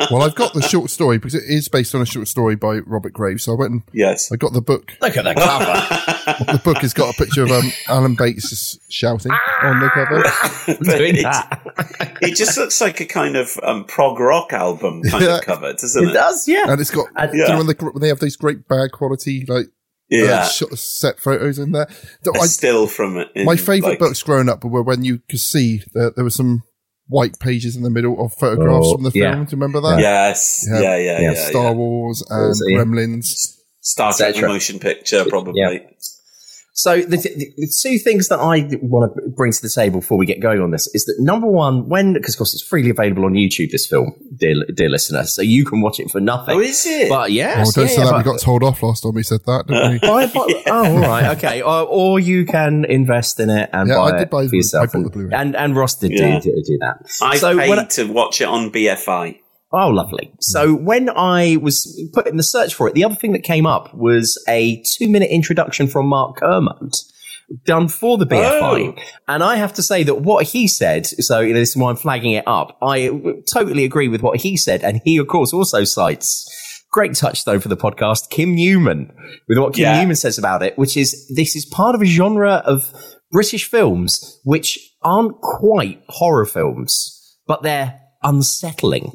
Well, 0.09 0.21
I've 0.21 0.35
got 0.35 0.53
the 0.53 0.61
short 0.61 0.89
story 0.89 1.17
because 1.17 1.35
it 1.35 1.43
is 1.47 1.67
based 1.67 1.93
on 1.93 2.01
a 2.01 2.05
short 2.05 2.29
story 2.29 2.55
by 2.55 2.77
Robert 2.77 3.11
Graves. 3.11 3.43
So 3.43 3.51
I 3.51 3.55
went 3.55 3.71
and 3.73 3.81
yes. 3.91 4.31
I 4.31 4.37
got 4.37 4.53
the 4.53 4.61
book. 4.61 4.93
Look 5.01 5.17
at 5.17 5.25
that 5.25 5.35
cover. 5.35 6.13
The 6.27 6.61
book 6.63 6.77
has 6.79 6.93
got 6.93 7.15
a 7.15 7.17
picture 7.17 7.43
of 7.43 7.51
um, 7.51 7.71
Alan 7.87 8.15
Bates 8.15 8.49
just 8.49 8.91
shouting 8.91 9.31
on 9.31 9.79
the 9.79 9.89
cover. 9.89 10.83
Doing 10.97 11.15
it, 11.17 11.23
that. 11.23 12.17
it 12.21 12.35
just 12.35 12.57
looks 12.57 12.81
like 12.81 12.99
a 12.99 13.05
kind 13.05 13.35
of 13.37 13.57
um, 13.63 13.85
prog 13.85 14.19
rock 14.19 14.51
album 14.53 15.03
kind 15.03 15.23
Yeah. 15.23 15.37
of 15.37 15.43
cover, 15.45 15.71
doesn't 15.73 16.03
it? 16.03 16.09
It 16.09 16.13
does, 16.13 16.47
yeah. 16.47 16.65
And 16.67 16.81
it's 16.81 16.91
got, 16.91 17.07
And- 17.15 17.33
you 17.33 17.47
know, 17.47 17.57
when, 17.57 17.67
they, 17.67 17.73
when 17.73 18.01
they 18.01 18.09
have 18.09 18.19
these 18.19 18.35
great 18.35 18.67
bad 18.67 18.91
quality, 18.91 19.45
like, 19.47 19.67
Yeah. 20.09 20.41
uh, 20.41 20.47
shot, 20.49 20.77
set 20.77 21.19
photos 21.19 21.59
in 21.59 21.71
there. 21.71 21.87
So 22.23 22.31
A 22.35 22.39
I- 22.41 22.45
still 22.47 22.87
from 22.87 23.17
it. 23.17 23.29
in, 23.33 23.45
my 23.45 23.55
favourite 23.55 23.91
like- 23.91 23.99
books 23.99 24.21
growing 24.21 24.49
up 24.49 24.63
were 24.65 24.83
when 24.83 25.03
you 25.05 25.19
could 25.29 25.39
see 25.39 25.81
that 25.93 26.15
there 26.15 26.23
were 26.25 26.29
some 26.29 26.63
white 27.07 27.39
pages 27.39 27.77
in 27.77 27.83
the 27.83 27.89
middle 27.89 28.19
of 28.23 28.33
photographs 28.33 28.87
Oh, 28.87 28.95
from 28.95 29.03
the 29.03 29.11
yeah. 29.15 29.31
film. 29.31 29.45
Do 29.45 29.51
you 29.55 29.61
remember 29.61 29.79
that? 29.89 29.99
Yes. 30.01 30.65
Yeah. 30.69 30.81
Yeah, 30.81 30.97
yeah, 30.97 31.19
Yeah. 31.21 31.31
yeah. 31.31 31.49
Star 31.49 31.63
yeah. 31.63 31.71
Wars 31.71 32.21
and 32.29 32.55
Yeah. 32.67 32.77
Gremlins. 32.79 33.53
Star 33.79 34.11
Trek 34.11 34.35
motion 34.41 34.79
picture, 34.79 35.23
probably. 35.29 35.61
Yeah. 36.85 36.93
So 36.93 37.01
the, 37.01 37.17
the, 37.17 37.53
the 37.57 37.73
two 37.81 37.97
things 37.97 38.27
that 38.27 38.39
I 38.39 38.69
want 38.83 39.15
to 39.15 39.29
bring 39.29 39.51
to 39.51 39.61
the 39.61 39.69
table 39.69 39.99
before 40.01 40.17
we 40.17 40.25
get 40.27 40.39
going 40.39 40.61
on 40.61 40.69
this 40.71 40.87
is 40.93 41.05
that 41.05 41.15
number 41.19 41.47
one, 41.47 41.89
when 41.89 42.13
because 42.13 42.35
of 42.35 42.37
course 42.39 42.53
it's 42.53 42.61
freely 42.63 42.91
available 42.91 43.25
on 43.25 43.33
YouTube, 43.33 43.71
this 43.71 43.87
film, 43.87 44.13
dear 44.35 44.53
dear 44.75 44.87
listener, 44.89 45.23
so 45.23 45.41
you 45.41 45.65
can 45.65 45.81
watch 45.81 45.99
it 45.99 46.09
for 46.11 46.19
nothing. 46.21 46.55
Oh, 46.55 46.59
is 46.61 46.85
it? 46.85 47.09
But 47.09 47.17
Oh, 47.23 47.25
yes, 47.25 47.73
don't 47.73 47.85
yeah, 47.85 47.89
say 47.95 48.03
yeah, 48.03 48.11
that. 48.11 48.17
We 48.17 48.23
got 48.23 48.39
told 48.39 48.63
off 48.63 48.83
last 48.83 49.01
time 49.03 49.13
we 49.13 49.23
said 49.23 49.41
that, 49.45 49.65
didn't 49.67 49.91
we? 49.93 49.99
Buy- 50.07 50.27
buy- 50.27 50.63
Oh, 50.67 50.85
all 50.95 50.99
right, 51.01 51.37
okay. 51.37 51.61
Or, 51.61 51.81
or 51.87 52.19
you 52.19 52.45
can 52.45 52.85
invest 52.85 53.39
in 53.39 53.49
it 53.49 53.69
and 53.73 53.89
Yeah, 53.89 53.95
buy 53.95 54.01
I 54.09 54.11
did 54.11 54.21
it 54.21 54.29
for 54.29 54.45
the- 54.47 54.57
yourself. 54.57 54.83
I 54.83 54.85
bought 54.85 54.95
and, 54.95 55.05
the 55.05 55.09
Blu-ray. 55.09 55.31
and 55.33 55.55
and 55.55 55.75
Ross 55.75 55.95
did 55.95 56.11
Yeah. 56.11 56.39
do, 56.39 56.51
do, 56.51 56.63
do 56.65 56.77
that. 56.79 56.97
I 57.21 57.37
so 57.37 57.57
paid 57.57 57.69
when, 57.69 57.87
to 57.87 58.03
watch 58.11 58.39
it 58.41 58.47
on 58.47 58.69
BFI. 58.71 59.39
Oh, 59.71 59.89
lovely. 59.89 60.31
So 60.39 60.75
mm. 60.75 60.83
when 60.83 61.09
I 61.09 61.57
was 61.57 62.01
put 62.13 62.27
in 62.27 62.37
the 62.37 62.43
search 62.43 62.73
for 62.73 62.87
it, 62.87 62.93
the 62.93 63.03
other 63.03 63.15
thing 63.15 63.33
that 63.33 63.43
came 63.43 63.65
up 63.65 63.93
was 63.93 64.41
a 64.47 64.81
two 64.97 65.09
minute 65.09 65.29
introduction 65.29 65.87
from 65.87 66.07
Mark 66.07 66.37
Kermode 66.37 66.95
done 67.65 67.87
for 67.87 68.17
the 68.17 68.25
BFI. 68.25 68.97
Oh. 68.97 69.01
And 69.27 69.43
I 69.43 69.55
have 69.55 69.73
to 69.75 69.83
say 69.83 70.03
that 70.03 70.15
what 70.15 70.45
he 70.47 70.67
said, 70.67 71.05
so 71.05 71.39
you 71.39 71.53
know, 71.53 71.59
this 71.59 71.69
is 71.71 71.77
why 71.77 71.89
I'm 71.89 71.95
flagging 71.95 72.33
it 72.33 72.43
up. 72.47 72.77
I 72.81 73.09
totally 73.51 73.85
agree 73.85 74.07
with 74.07 74.21
what 74.21 74.39
he 74.39 74.57
said. 74.57 74.83
And 74.83 75.01
he, 75.03 75.17
of 75.17 75.27
course, 75.27 75.53
also 75.53 75.83
cites 75.83 76.83
great 76.91 77.15
touch 77.15 77.45
though 77.45 77.59
for 77.59 77.69
the 77.69 77.77
podcast, 77.77 78.29
Kim 78.29 78.55
Newman 78.55 79.11
with 79.47 79.57
what 79.57 79.73
Kim 79.73 79.83
Yeah. 79.83 79.99
Newman 79.99 80.15
says 80.15 80.37
about 80.37 80.63
it, 80.63 80.77
which 80.77 80.97
is 80.97 81.31
this 81.35 81.55
is 81.55 81.65
part 81.65 81.95
of 81.95 82.01
a 82.01 82.05
genre 82.05 82.55
of 82.65 82.91
British 83.31 83.69
films 83.69 84.39
which 84.43 84.79
aren't 85.03 85.39
quite 85.41 86.01
horror 86.07 86.45
films, 86.45 87.37
but 87.45 87.63
they're 87.63 87.99
unsettling. 88.23 89.11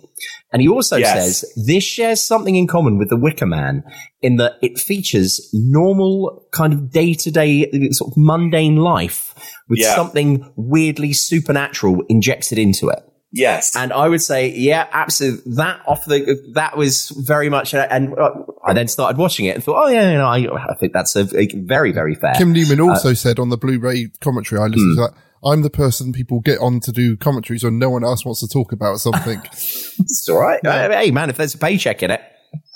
And 0.52 0.60
he 0.62 0.68
also 0.68 0.96
Yes. 0.96 1.40
says 1.40 1.66
this 1.66 1.84
shares 1.84 2.22
something 2.22 2.56
in 2.56 2.66
common 2.66 2.98
with 2.98 3.08
The 3.08 3.16
Wicker 3.16 3.46
Man 3.46 3.82
in 4.20 4.36
that 4.36 4.54
it 4.62 4.78
features 4.78 5.48
normal 5.52 6.44
kind 6.52 6.72
of 6.72 6.90
day 6.90 7.14
to 7.14 7.30
day 7.30 7.70
sort 7.92 8.12
of 8.12 8.16
mundane 8.16 8.76
life 8.76 9.34
with 9.68 9.78
Yeah. 9.80 9.94
something 9.96 10.44
weirdly 10.56 11.12
supernatural 11.12 12.02
injected 12.08 12.58
into 12.58 12.88
it. 12.88 13.00
Yes. 13.34 13.74
And 13.74 13.94
I 13.94 14.08
would 14.10 14.20
say, 14.20 14.50
yeah, 14.50 14.86
absolutely. 14.92 15.54
That 15.54 15.80
off 15.86 16.04
the, 16.04 16.38
that 16.52 16.76
was 16.76 17.08
very 17.16 17.48
much, 17.48 17.72
and 17.72 18.12
uh, 18.18 18.30
I 18.62 18.74
then 18.74 18.88
started 18.88 19.16
watching 19.16 19.46
it 19.46 19.54
and 19.54 19.64
thought, 19.64 19.86
oh 19.86 19.88
yeah, 19.88 20.12
no, 20.12 20.26
I, 20.26 20.70
I 20.70 20.74
think 20.74 20.92
that's 20.92 21.16
a, 21.16 21.26
a 21.38 21.46
very, 21.54 21.92
very 21.92 22.14
fair. 22.14 22.34
Kim 22.34 22.52
Newman 22.52 22.78
Uh, 22.78 22.88
also 22.90 23.14
said 23.14 23.38
on 23.38 23.48
the 23.48 23.56
Blu-ray 23.56 24.08
commentary 24.20 24.60
I 24.60 24.66
listened 24.66 24.96
Hmm. 24.98 25.04
to 25.06 25.08
that. 25.12 25.14
I'm 25.44 25.62
the 25.62 25.70
person 25.70 26.12
people 26.12 26.40
get 26.40 26.58
on 26.60 26.80
to 26.80 26.92
do 26.92 27.16
commentaries 27.16 27.64
when 27.64 27.78
no 27.78 27.90
one 27.90 28.04
else 28.04 28.24
wants 28.24 28.40
to 28.40 28.48
talk 28.48 28.72
about 28.72 28.98
something. 28.98 29.42
It's 29.52 30.28
all 30.28 30.38
right. 30.40 30.64
Uh, 30.64 30.90
Hey, 30.90 31.10
man, 31.10 31.30
if 31.30 31.36
there's 31.36 31.54
a 31.54 31.58
paycheck 31.58 32.02
in 32.02 32.10
it. 32.10 32.20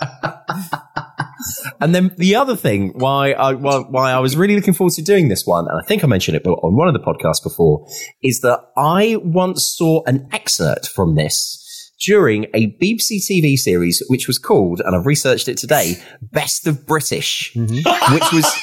and 1.81 1.95
then 1.95 2.15
the 2.17 2.35
other 2.35 2.57
thing 2.57 2.93
why 2.99 3.33
I 3.33 3.53
why, 3.55 3.79
why 3.81 4.13
I 4.13 4.19
was 4.21 4.37
really 4.37 4.55
looking 4.57 4.75
forward 4.75 4.95
to 4.95 5.03
doing 5.03 5.29
this 5.29 5.45
one, 5.47 5.67
and 5.69 5.79
I 5.81 5.85
think 5.87 6.03
I 6.03 6.07
mentioned 6.07 6.37
it 6.37 6.47
on 6.47 6.77
one 6.77 6.89
of 6.89 6.95
the 6.95 7.01
podcasts 7.01 7.43
before, 7.43 7.87
is 8.23 8.41
that 8.41 8.61
I 8.77 9.17
once 9.23 9.67
saw 9.77 10.03
an 10.07 10.29
excerpt 10.33 10.89
from 10.89 11.15
this 11.15 11.63
during 12.01 12.45
a 12.55 12.73
BBC 12.83 13.19
TV 13.31 13.57
series 13.57 14.03
which 14.09 14.27
was 14.27 14.39
called, 14.39 14.81
and 14.85 14.95
I've 14.97 15.07
researched 15.07 15.49
it 15.49 15.57
today, 15.59 15.97
Best 16.23 16.67
of 16.67 16.87
British, 16.87 17.55
which 17.55 18.33
was 18.33 18.55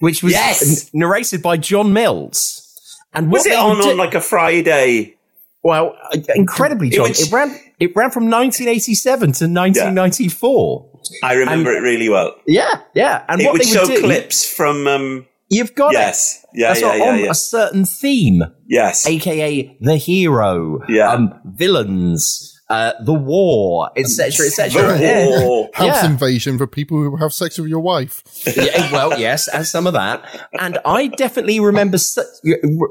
which 0.00 0.22
was 0.22 0.32
Yes. 0.32 0.84
n- 0.84 1.00
narrated 1.00 1.42
by 1.42 1.56
John 1.56 1.92
Mills. 1.92 2.60
And 3.14 3.30
Was 3.30 3.46
it 3.46 3.56
on 3.56 3.80
on 3.80 3.96
like 3.96 4.14
a 4.14 4.20
Friday? 4.20 5.16
well, 5.62 5.96
incredibly, 6.34 6.88
It 6.94 7.00
was- 7.00 7.26
It, 7.28 7.32
ran. 7.32 7.58
It 7.80 7.96
ran 7.96 8.10
from 8.10 8.24
1987 8.30 9.32
to 9.32 9.44
1994. 9.48 10.90
I 11.22 11.34
remember 11.34 11.70
And- 11.74 11.78
it 11.78 11.88
really 11.88 12.08
well. 12.08 12.34
Yeah, 12.46 12.80
yeah. 12.94 13.22
And 13.28 13.40
it 13.40 13.44
what 13.44 13.54
would 13.54 13.62
they 13.62 13.66
show 13.66 13.82
would 13.86 13.94
do, 13.96 14.00
clips 14.02 14.44
from. 14.48 14.86
Um, 14.86 15.26
You've 15.50 15.74
got 15.74 15.92
yes. 15.92 16.44
it. 16.52 16.58
Yeah, 16.60 16.74
yeah, 16.76 16.94
yeah, 16.96 17.04
on 17.04 17.18
yeah. 17.20 17.30
a 17.30 17.34
certain 17.34 17.84
theme, 17.84 18.42
Yes. 18.68 19.06
aka 19.06 19.76
the 19.80 19.96
hero, 19.96 20.80
Yeah. 20.88 21.12
um, 21.12 21.34
villains, 21.44 22.53
uh, 22.70 22.92
the 23.04 23.12
war, 23.12 23.90
etc., 23.96 24.46
etc. 24.46 24.96
The 24.96 25.02
Yeah. 25.04 25.46
war. 25.46 25.68
House 25.74 26.02
Yeah. 26.02 26.06
invasion 26.06 26.56
for 26.58 26.66
people 26.66 26.96
who 26.98 27.16
have 27.16 27.32
sex 27.32 27.58
with 27.58 27.68
your 27.68 27.80
wife. 27.80 28.22
yeah, 28.56 28.90
well, 28.90 29.18
yes, 29.20 29.48
and 29.48 29.66
some 29.66 29.86
of 29.86 29.92
that, 29.92 30.22
and 30.58 30.78
I 30.84 31.08
definitely 31.08 31.60
remember 31.60 31.98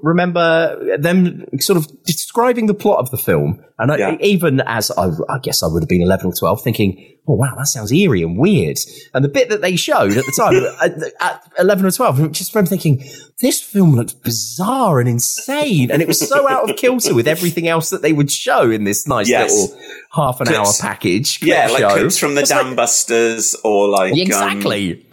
remember 0.01 0.97
them 0.97 1.45
sort 1.59 1.77
of 1.77 1.87
describing 2.05 2.67
the 2.67 2.73
plot 2.73 2.99
of 2.99 3.09
the 3.11 3.17
film, 3.17 3.63
and 3.79 3.91
I, 3.91 3.97
Yeah. 3.97 4.17
even 4.21 4.61
as 4.61 4.91
I, 4.91 5.07
I 5.29 5.39
guess 5.41 5.63
I 5.63 5.67
would 5.67 5.83
have 5.83 5.89
been 5.89 6.01
eleven 6.01 6.27
or 6.27 6.33
twelve, 6.33 6.61
thinking, 6.61 7.15
"Oh 7.27 7.35
wow, 7.35 7.53
that 7.57 7.67
sounds 7.67 7.91
eerie 7.91 8.21
and 8.23 8.37
weird." 8.37 8.77
And 9.13 9.23
the 9.23 9.29
bit 9.29 9.49
that 9.49 9.61
they 9.61 9.75
showed 9.75 10.11
at 10.17 10.25
the 10.25 10.33
time, 10.37 10.55
at, 10.81 11.13
at 11.21 11.51
eleven 11.59 11.85
or 11.85 11.91
twelve, 11.91 12.21
I 12.21 12.27
just 12.27 12.53
remember 12.53 12.69
thinking, 12.69 13.03
"This 13.41 13.61
film 13.61 13.95
looks 13.95 14.13
bizarre 14.13 14.99
and 14.99 15.07
insane," 15.09 15.91
and 15.91 16.01
it 16.01 16.07
was 16.07 16.19
so 16.19 16.49
out 16.49 16.69
of 16.69 16.75
kilter 16.77 17.13
with 17.15 17.27
everything 17.27 17.67
else 17.67 17.89
that 17.89 18.01
they 18.01 18.13
would 18.13 18.31
show 18.31 18.69
in 18.69 18.83
this 18.83 19.07
nice 19.07 19.29
Yes. 19.29 19.51
little 19.51 19.79
half 20.13 20.41
an 20.41 20.49
hour 20.49 20.65
package. 20.79 21.41
Yeah, 21.41 21.67
like 21.67 21.79
show. 21.79 21.89
clips 21.97 22.17
from 22.17 22.35
the 22.35 22.41
It's 22.41 22.51
like- 22.51 22.75
Busters 22.75 23.55
or 23.63 23.87
like 23.89 24.13
um, 24.13 24.19
exactly. 24.19 25.05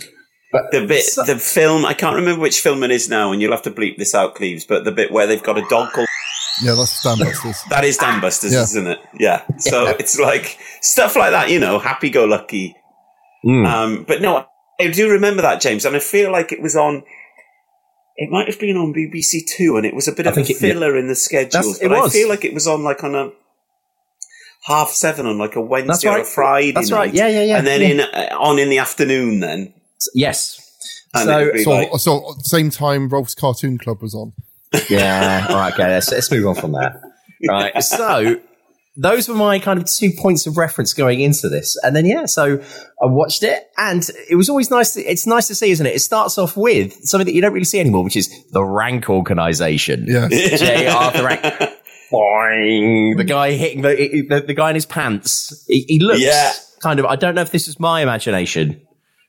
the 0.73 0.85
bit 0.87 1.05
the 1.27 1.37
film. 1.39 1.85
I 1.85 1.95
can't 1.95 2.17
remember 2.17 2.41
which 2.41 2.61
film 2.61 2.83
it 2.83 2.91
is 2.91 3.09
now, 3.09 3.31
and 3.33 3.41
you'll 3.41 3.53
have 3.53 3.63
to 3.63 3.71
bleep 3.71 3.97
this 3.99 4.15
out, 4.15 4.35
Cleves. 4.35 4.65
But 4.65 4.85
the 4.85 4.91
bit 4.93 5.13
where 5.13 5.27
they've 5.27 5.43
got 5.43 5.57
a 5.59 5.65
dog 5.71 5.93
called 5.93 6.09
Yeah, 6.63 6.75
that's 6.75 7.03
Dam 7.03 7.19
Busters. 7.19 7.63
that 7.71 7.85
is 7.85 7.97
Dam 7.97 8.21
Busters, 8.21 8.53
Yeah. 8.53 8.63
isn't 8.63 8.87
it? 8.87 8.99
Yeah. 9.19 9.43
So 9.59 9.85
Yeah. 9.85 9.95
it's 9.99 10.19
like 10.19 10.59
stuff 10.83 11.17
like 11.17 11.31
that, 11.31 11.51
you 11.51 11.59
know, 11.59 11.79
happy 11.79 12.11
go 12.11 12.25
lucky. 12.25 12.77
Mm. 13.45 13.67
Um, 13.67 14.05
but 14.07 14.21
no, 14.21 14.47
I 14.79 14.89
do 14.91 15.11
remember 15.11 15.43
that, 15.43 15.61
James, 15.61 15.85
and 15.85 15.97
I 15.97 15.99
feel 16.01 16.31
like 16.33 16.53
it 16.53 16.61
was 16.63 16.77
on. 16.77 17.03
It 18.17 18.29
might 18.31 18.49
have 18.49 18.59
been 18.61 18.77
on 18.77 18.93
BBC 18.93 19.47
Two, 19.57 19.77
and 19.79 19.87
it 19.87 19.95
was 19.95 20.07
a 20.09 20.13
bit 20.13 20.27
I 20.27 20.31
of 20.31 20.37
a 20.37 20.45
think 20.45 20.51
it- 20.51 20.59
filler 20.61 20.97
in 20.97 21.07
the 21.09 21.15
schedule. 21.15 21.51
That's- 21.63 21.81
it 21.81 21.89
but 21.89 21.99
I 22.05 22.09
feel 22.11 22.29
like 22.29 22.45
it 22.45 22.53
was 22.53 22.67
on 22.67 22.83
like 22.85 23.03
on 23.03 23.15
a 23.15 23.31
half 24.65 24.91
seven 24.91 25.25
on 25.27 25.39
like 25.39 25.57
a 25.57 25.61
Wednesday 25.61 26.09
or 26.09 26.19
a. 26.21 26.25
Friday. 26.25 26.73
That's 26.73 26.91
night. 26.91 26.97
right. 26.97 27.15
Yeah, 27.15 27.29
yeah, 27.29 27.43
yeah, 27.45 27.57
And 27.59 27.67
then 27.67 27.81
yeah. 27.81 27.89
in 27.89 28.01
uh, 28.01 28.37
on 28.39 28.59
in 28.59 28.69
the 28.69 28.79
afternoon. 28.79 29.41
Then 29.41 29.73
Yes. 30.15 30.59
And 31.15 31.25
so 31.25 31.57
So, 31.65 31.71
like- 31.71 31.91
so 31.99 32.35
same 32.43 32.71
time 32.71 33.09
Rolf's 33.09 33.35
Cartoon 33.35 33.79
Club 33.79 34.03
was 34.03 34.15
on. 34.15 34.33
Yeah. 34.89 35.47
All 35.49 35.57
right. 35.57 35.73
Okay. 35.73 35.83
Let's, 35.89 36.11
let's 36.11 36.31
move 36.31 36.47
on 36.47 36.55
from 36.55 36.73
that. 36.73 37.01
Right. 37.49 37.83
So 37.83 38.41
those 38.97 39.29
were 39.29 39.35
my 39.35 39.59
kind 39.59 39.79
of 39.81 39.87
two 39.87 40.11
points 40.19 40.47
of 40.47 40.57
reference 40.57 40.93
going 40.95 41.21
into 41.21 41.49
this, 41.49 41.77
and 41.83 41.95
then 41.97 42.05
yeah, 42.05 42.27
so 42.27 42.59
I 42.61 43.07
watched 43.07 43.43
it, 43.43 43.65
and 43.79 44.07
it 44.29 44.35
was 44.37 44.49
always 44.51 44.71
nice. 44.71 44.93
To, 44.95 45.01
it's 45.01 45.27
nice 45.27 45.47
to 45.49 45.55
see, 45.55 45.71
isn't 45.71 45.87
it? 45.87 45.95
It 45.95 46.01
starts 46.01 46.37
off 46.39 46.57
with 46.57 46.93
something 47.05 47.25
that 47.27 47.33
you 47.35 47.41
don't 47.41 47.53
really 47.53 47.65
see 47.65 47.81
anymore, 47.81 48.05
which 48.05 48.17
is 48.17 48.29
the 48.51 48.63
Rank 48.63 49.09
Organization. 49.09 50.05
Yeah. 50.07 50.29
J. 50.31 50.87
Arthur 50.89 51.25
Rank. 51.25 51.43
Boing. 52.13 53.17
The 53.17 53.25
guy 53.25 53.53
hitting 53.53 53.83
the, 53.83 54.27
the 54.29 54.41
the 54.49 54.55
guy 54.55 54.71
in 54.71 54.75
his 54.75 54.87
pants. 54.87 55.65
He, 55.69 55.85
he 55.89 55.99
looks 56.01 56.21
Yeah. 56.21 56.53
kind 56.83 56.99
of. 57.01 57.07
I 57.07 57.17
don't 57.17 57.35
know 57.35 57.43
if 57.43 57.53
this 57.53 57.69
is 57.69 57.79
my 57.81 58.03
imagination, 58.03 58.83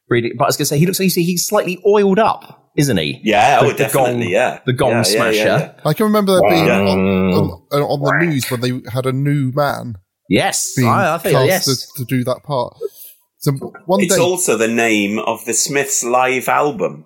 really, 0.09 0.33
but 0.37 0.45
I 0.45 0.47
was 0.47 0.57
going 0.57 0.63
to 0.65 0.69
say 0.69 0.79
he 0.79 0.85
looks 0.85 0.99
like 0.99 1.05
he's, 1.05 1.15
he's 1.15 1.47
slightly 1.47 1.79
oiled 1.85 2.19
up, 2.19 2.60
isn't 2.77 2.97
he? 2.97 3.19
yeah, 3.23 3.59
The- 3.59 3.65
oh 3.65 3.69
the 3.71 3.77
definitely, 3.77 4.11
gong- 4.23 4.29
yeah, 4.31 4.59
the 4.65 4.73
gong 4.73 4.89
Yeah, 4.91 4.97
yeah, 4.97 5.03
smasher. 5.03 5.37
yeah, 5.37 5.57
yeah. 5.59 5.71
I 5.85 5.93
can 5.93 6.05
remember 6.05 6.39
there 6.39 6.49
being 6.49 6.69
on, 6.69 7.49
on, 7.71 7.81
on 7.81 7.99
the 8.19 8.25
news 8.25 8.49
when 8.49 8.61
they 8.61 8.81
had 8.91 9.05
a 9.05 9.11
new 9.11 9.51
man 9.53 9.95
Yes, 10.29 10.73
being 10.77 10.87
I, 10.87 11.15
I 11.15 11.17
think 11.17 11.35
cast 11.35 11.47
yes. 11.67 11.91
to, 11.93 12.05
to 12.05 12.05
do 12.05 12.23
that 12.23 12.41
part. 12.43 12.73
So 13.39 13.51
one 13.85 14.01
It's 14.01 14.15
day, 14.15 14.21
also 14.21 14.55
the 14.55 14.67
name 14.67 15.19
of 15.19 15.43
the 15.45 15.53
Smiths 15.53 16.03
live 16.03 16.47
album. 16.47 17.05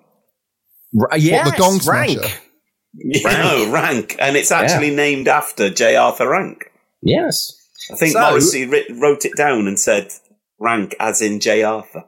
R- 0.99 1.17
yes, 1.17 1.49
the 1.49 1.57
Gong 1.57 1.79
rank. 1.87 2.19
Smasher? 2.19 2.39
Yeah, 2.97 3.29
no, 3.43 3.71
Rank, 3.73 4.15
and 4.19 4.37
it's 4.37 4.53
actually 4.53 4.89
named 4.95 5.27
after 5.27 5.69
J. 5.69 5.97
Arthur 5.97 6.29
Rank. 6.29 6.71
Yes. 7.01 7.51
I 7.91 7.95
think 7.97 8.13
So- 8.13 8.21
Morrissey 8.21 8.65
wrote 8.65 9.25
it 9.25 9.35
down 9.35 9.67
and 9.67 9.77
said 9.77 10.11
Rank 10.61 10.95
as 10.97 11.21
in 11.21 11.41
J. 11.41 11.63
Arthur. 11.63 12.03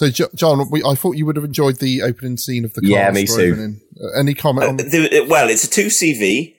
So 0.00 0.08
John, 0.34 0.70
we, 0.70 0.82
I 0.82 0.94
thought 0.94 1.18
you 1.18 1.26
would 1.26 1.36
have 1.36 1.44
enjoyed 1.44 1.76
the 1.76 2.00
opening 2.00 2.38
scene 2.38 2.64
of 2.64 2.72
the 2.72 2.80
Yeah, 2.82 3.10
me 3.10 3.24
driving 3.26 3.54
too. 3.54 3.60
in. 3.62 3.80
Uh, 4.02 4.18
any 4.18 4.32
comment 4.32 4.64
Uh, 4.66 4.70
on? 4.70 4.76
the, 4.78 5.26
well, 5.28 5.50
it's 5.50 5.64
a 5.64 5.68
2CV. 5.68 6.54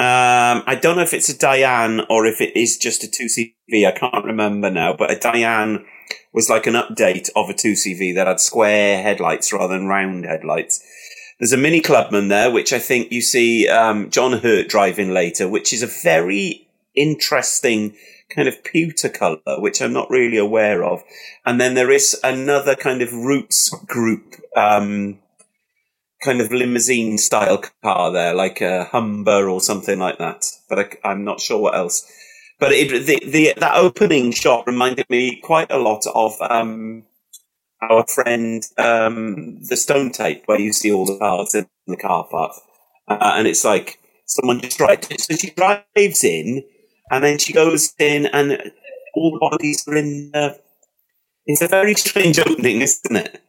Um, 0.00 0.64
I 0.66 0.76
don't 0.80 0.96
know 0.96 1.02
if 1.02 1.14
it's 1.14 1.28
a 1.28 1.34
Dyane 1.34 2.04
or 2.10 2.26
if 2.26 2.40
it 2.40 2.56
is 2.58 2.76
just 2.76 3.04
a 3.04 3.06
2CV. 3.06 3.86
I 3.86 3.92
can't 3.92 4.24
remember 4.24 4.68
now, 4.68 4.96
but 4.98 5.12
a 5.12 5.14
Dyane 5.14 5.84
was 6.32 6.50
like 6.50 6.66
an 6.66 6.74
update 6.74 7.30
of 7.36 7.48
a 7.50 7.54
2CV 7.54 8.16
that 8.16 8.26
had 8.26 8.40
square 8.40 9.00
headlights 9.00 9.52
rather 9.52 9.78
than 9.78 9.86
round 9.86 10.24
headlights. 10.24 10.82
There's 11.38 11.52
a 11.52 11.56
Mini 11.56 11.80
Clubman 11.80 12.26
there, 12.26 12.50
which 12.50 12.72
I 12.72 12.80
think 12.80 13.12
you 13.12 13.22
see 13.22 13.68
um, 13.68 14.10
John 14.10 14.40
Hurt 14.40 14.66
driving 14.68 15.10
later, 15.14 15.48
which 15.48 15.72
is 15.72 15.84
a 15.84 15.86
very 16.02 16.66
interesting 16.96 17.94
kind 18.34 18.48
of 18.48 18.62
pewter 18.64 19.08
colour, 19.08 19.58
which 19.58 19.80
I'm 19.80 19.92
not 19.92 20.10
really 20.10 20.38
aware 20.38 20.84
of. 20.84 21.02
And 21.44 21.60
then 21.60 21.74
there 21.74 21.90
is 21.90 22.18
another 22.22 22.74
kind 22.74 23.02
of 23.02 23.12
Rootes 23.12 23.70
Group, 23.86 24.36
um, 24.56 25.18
kind 26.22 26.40
of 26.40 26.52
limousine 26.52 27.18
style 27.18 27.62
car 27.82 28.12
there, 28.12 28.34
like 28.34 28.60
a 28.60 28.84
Humber 28.84 29.48
or 29.48 29.60
something 29.60 29.98
like 29.98 30.18
that. 30.18 30.46
But 30.68 30.98
I, 31.04 31.12
am 31.12 31.24
not 31.24 31.40
sure 31.40 31.58
what 31.58 31.74
else. 31.74 32.10
But 32.58 32.72
it, 32.72 33.06
the, 33.06 33.22
the 33.26 33.54
that 33.56 33.76
opening 33.76 34.32
shot 34.32 34.66
reminded 34.66 35.08
me 35.08 35.40
quite 35.42 35.70
a 35.70 35.78
lot 35.78 36.06
of 36.14 36.34
um, 36.42 37.04
our 37.80 38.04
friend 38.06 38.62
um, 38.76 39.62
the 39.64 39.76
Stone 39.76 40.12
Tape, 40.12 40.42
where 40.44 40.60
you 40.60 40.72
see 40.72 40.92
all 40.92 41.06
the 41.06 41.18
cars 41.18 41.54
in 41.54 41.66
the 41.86 41.96
car 41.96 42.26
park, 42.30 42.52
uh, 43.08 43.32
and 43.36 43.48
it's 43.48 43.64
like 43.64 43.98
someone 44.26 44.60
just 44.60 44.76
drives. 44.76 45.08
So 45.24 45.36
she 45.36 45.50
drives 45.50 46.22
in, 46.22 46.64
and 47.10 47.22
then 47.24 47.38
she 47.38 47.52
goes 47.52 47.92
in, 47.98 48.26
and 48.26 48.72
all 49.14 49.32
the 49.32 49.38
bodies 49.38 49.86
are 49.88 49.96
in. 49.96 50.30
Uh, 50.34 50.50
it's 51.46 51.62
a 51.62 51.68
very 51.68 51.94
strange 51.94 52.38
opening, 52.38 52.80
isn't 52.82 53.16
it? 53.16 53.42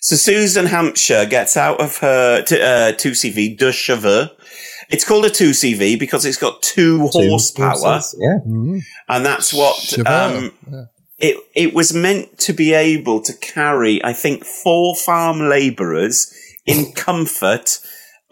So 0.00 0.16
Susan 0.16 0.66
Hampshire 0.66 1.26
gets 1.26 1.56
out 1.56 1.80
of 1.80 1.98
her 1.98 2.42
t- 2.42 2.60
uh, 2.60 2.92
2CV 2.92 3.58
deux 3.58 3.72
chevaux. 3.72 4.30
It's 4.90 5.04
called 5.04 5.26
a 5.26 5.30
2CV 5.30 5.98
because 5.98 6.24
it's 6.24 6.38
got 6.38 6.62
two, 6.62 7.08
horsepower, 7.08 7.70
horses, 7.76 8.14
Yeah. 8.18 8.38
Mhm. 8.46 8.80
and 9.08 9.26
that's 9.26 9.52
what 9.52 9.98
um, 10.06 10.52
yeah. 10.72 10.84
it 11.18 11.36
it 11.54 11.74
was 11.74 11.92
meant 11.92 12.38
to 12.38 12.52
be 12.52 12.72
able 12.72 13.20
to 13.20 13.32
carry. 13.34 14.02
I 14.02 14.12
think 14.14 14.44
four 14.44 14.96
farm 14.96 15.48
labourers 15.48 16.32
in 16.64 16.92
comfort 16.92 17.80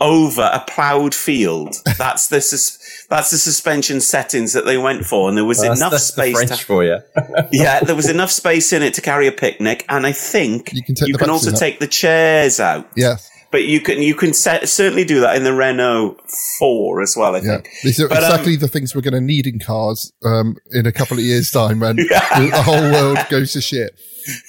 over 0.00 0.48
a 0.52 0.60
ploughed 0.66 1.14
field. 1.14 1.76
That's 1.98 2.28
the 2.28 2.40
sus- 2.40 2.78
that's 3.08 3.30
the 3.30 3.38
suspension 3.38 4.00
settings 4.00 4.52
that 4.52 4.64
they 4.64 4.76
went 4.78 5.04
for, 5.06 5.28
and 5.28 5.36
there 5.36 5.44
was 5.44 5.58
That's- 5.60 5.78
enough 5.78 5.92
that's 5.92 6.10
the 6.10 6.22
space 6.22 6.34
French 6.36 6.58
to 6.60 6.64
for 6.64 6.84
you. 6.84 6.98
yeah, 7.52 7.80
there 7.80 7.94
was 7.96 8.08
enough 8.08 8.30
space 8.30 8.72
in 8.72 8.82
it 8.82 8.94
to 8.94 9.00
carry 9.00 9.26
a 9.26 9.32
picnic, 9.32 9.84
and 9.88 10.06
I 10.06 10.12
think 10.12 10.70
You 10.72 10.82
can 10.82 10.94
take 10.94 11.08
you 11.08 11.14
can 11.14 11.30
also 11.30 11.50
out. 11.52 11.56
take 11.58 11.78
the 11.80 11.86
chairs 11.86 12.58
out. 12.60 12.88
Yes. 12.96 13.30
but 13.52 13.64
you 13.64 13.80
can 13.80 14.02
you 14.02 14.14
can 14.14 14.32
set, 14.34 14.68
certainly 14.68 15.04
do 15.04 15.20
that 15.20 15.36
in 15.36 15.44
the 15.44 15.52
Renault 15.54 16.18
Four 16.58 17.00
as 17.00 17.14
well. 17.16 17.36
I 17.36 17.38
Yeah, 17.38 17.58
think. 17.58 17.70
these 17.84 18.00
are 18.00 18.08
But, 18.08 18.18
um, 18.18 18.24
exactly 18.24 18.56
the 18.56 18.68
things 18.68 18.94
we're 18.94 19.02
going 19.02 19.14
to 19.14 19.20
need 19.20 19.46
in 19.46 19.58
cars 19.60 20.12
um, 20.24 20.56
in 20.72 20.84
a 20.86 20.92
couple 20.92 21.16
of 21.16 21.22
years' 21.24 21.50
time 21.52 21.78
when 21.80 21.96
the, 21.96 22.04
the 22.52 22.62
whole 22.62 22.90
world 22.90 23.18
goes 23.30 23.52
to 23.52 23.60
shit. 23.60 23.98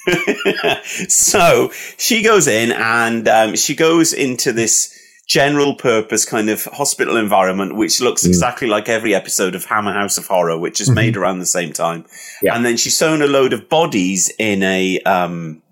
so 1.10 1.70
she 1.96 2.22
goes 2.22 2.46
in 2.48 2.72
and 2.72 3.28
um, 3.28 3.54
she 3.56 3.74
goes 3.76 4.12
into 4.12 4.52
this 4.52 4.92
general 5.28 5.74
purpose 5.74 6.24
kind 6.24 6.48
of 6.48 6.64
hospital 6.64 7.16
environment, 7.16 7.76
which 7.76 8.00
looks 8.00 8.24
Mm. 8.24 8.28
exactly 8.28 8.66
like 8.66 8.88
every 8.88 9.14
episode 9.14 9.54
of 9.54 9.64
Hammer 9.66 9.92
House 9.92 10.16
of 10.18 10.26
Horror, 10.26 10.58
which 10.58 10.80
is 10.80 10.88
made 10.90 11.16
around 11.18 11.38
the 11.38 11.46
same 11.46 11.72
time. 11.72 12.06
And 12.42 12.64
then 12.64 12.76
she's 12.78 12.96
sewn 12.96 13.20
a 13.22 13.26
load 13.26 13.52
of 13.52 13.68
bodies 13.68 14.32
in 14.38 14.62
a. 14.62 14.98
Um, 15.00 15.62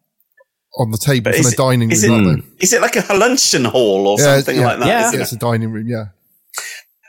On 0.79 0.91
the 0.91 0.99
table 0.99 1.33
in 1.33 1.47
a 1.47 1.51
dining 1.53 1.91
is 1.91 2.07
room, 2.07 2.45
it- 2.59 2.65
is 2.65 2.73
it 2.75 2.83
like 2.83 2.97
a 2.97 3.15
luncheon 3.15 3.65
hall 3.65 4.07
or? 4.07 4.19
Yeah, 4.21 4.35
something 4.37 4.57
yeah. 4.57 4.67
like 4.67 4.79
that? 4.81 4.87
Yeah, 4.89 5.09
isn't 5.09 5.21
it's 5.23 5.33
a 5.33 5.39
dining 5.39 5.73
room. 5.73 5.89
Yeah. 5.89 6.07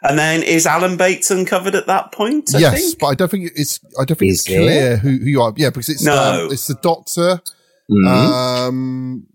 And 0.04 0.18
then 0.18 0.42
is 0.44 0.66
Alan 0.66 0.96
Bates 0.96 1.32
uncovered 1.32 1.76
at 1.76 1.88
that 1.88 2.14
point? 2.14 2.56
I 2.56 2.60
yes, 2.60 2.80
think? 2.80 3.00
but 3.00 3.08
I 3.08 3.16
don't 3.16 3.30
think 3.32 3.52
it's. 3.56 3.80
I 4.00 4.06
don't 4.06 4.18
think 4.18 4.32
Is 4.32 4.40
it's 4.40 4.48
clear 4.48 4.94
it? 4.94 5.00
who, 5.00 5.10
who 5.18 5.26
you 5.26 5.42
are. 5.42 5.54
Yeah, 5.58 5.72
because 5.72 5.90
it's 5.90 6.04
No. 6.04 6.46
um, 6.46 6.52
it's 6.52 6.68
the 6.68 6.76
doctor. 6.76 7.42
Mhm. 7.92 8.08
Um, 8.08 9.28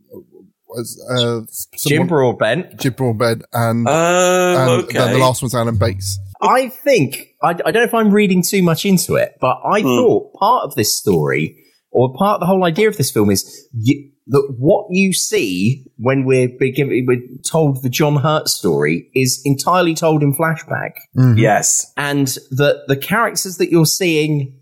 was, 0.76 1.00
uh, 1.10 1.40
Jim 1.76 1.98
someone- 1.98 2.06
Broadbent. 2.08 2.80
Jim 2.80 2.92
Broadbent, 2.94 3.42
and 3.52 3.86
Oh, 3.88 4.56
and 4.58 4.84
okay. 4.84 4.98
then 4.98 5.12
the 5.14 5.18
last 5.18 5.42
one's 5.42 5.54
Alan 5.54 5.76
Bates. 5.76 6.18
I 6.40 6.68
think 6.68 7.28
I, 7.42 7.50
I 7.50 7.52
don't 7.52 7.74
know 7.74 7.82
if 7.84 7.94
I'm 7.94 8.10
reading 8.10 8.42
too 8.42 8.62
much 8.62 8.84
into 8.84 9.14
it, 9.14 9.36
but 9.40 9.58
I 9.64 9.82
thought 9.82 10.32
part 10.34 10.64
of 10.64 10.74
this 10.74 10.96
story, 10.96 11.56
or 11.90 12.12
part 12.14 12.34
of 12.36 12.40
the 12.40 12.46
whole 12.46 12.64
idea 12.64 12.88
of 12.88 12.96
this 12.96 13.10
film, 13.10 13.30
is 13.30 13.68
you, 13.72 14.10
that 14.28 14.54
what 14.58 14.86
you 14.90 15.12
see 15.12 15.84
when 15.98 16.24
we're, 16.24 16.48
be 16.48 16.72
given, 16.72 17.04
we're 17.06 17.20
told 17.48 17.82
the 17.82 17.88
John 17.88 18.16
Hurt 18.16 18.48
story 18.48 19.08
is 19.14 19.40
entirely 19.44 19.94
told 19.94 20.22
in 20.22 20.34
flashback, 20.34 20.92
Yes. 21.36 21.92
and 21.96 22.26
that 22.52 22.84
the 22.88 22.96
characters 22.96 23.56
that 23.58 23.70
you're 23.70 23.86
seeing 23.86 24.58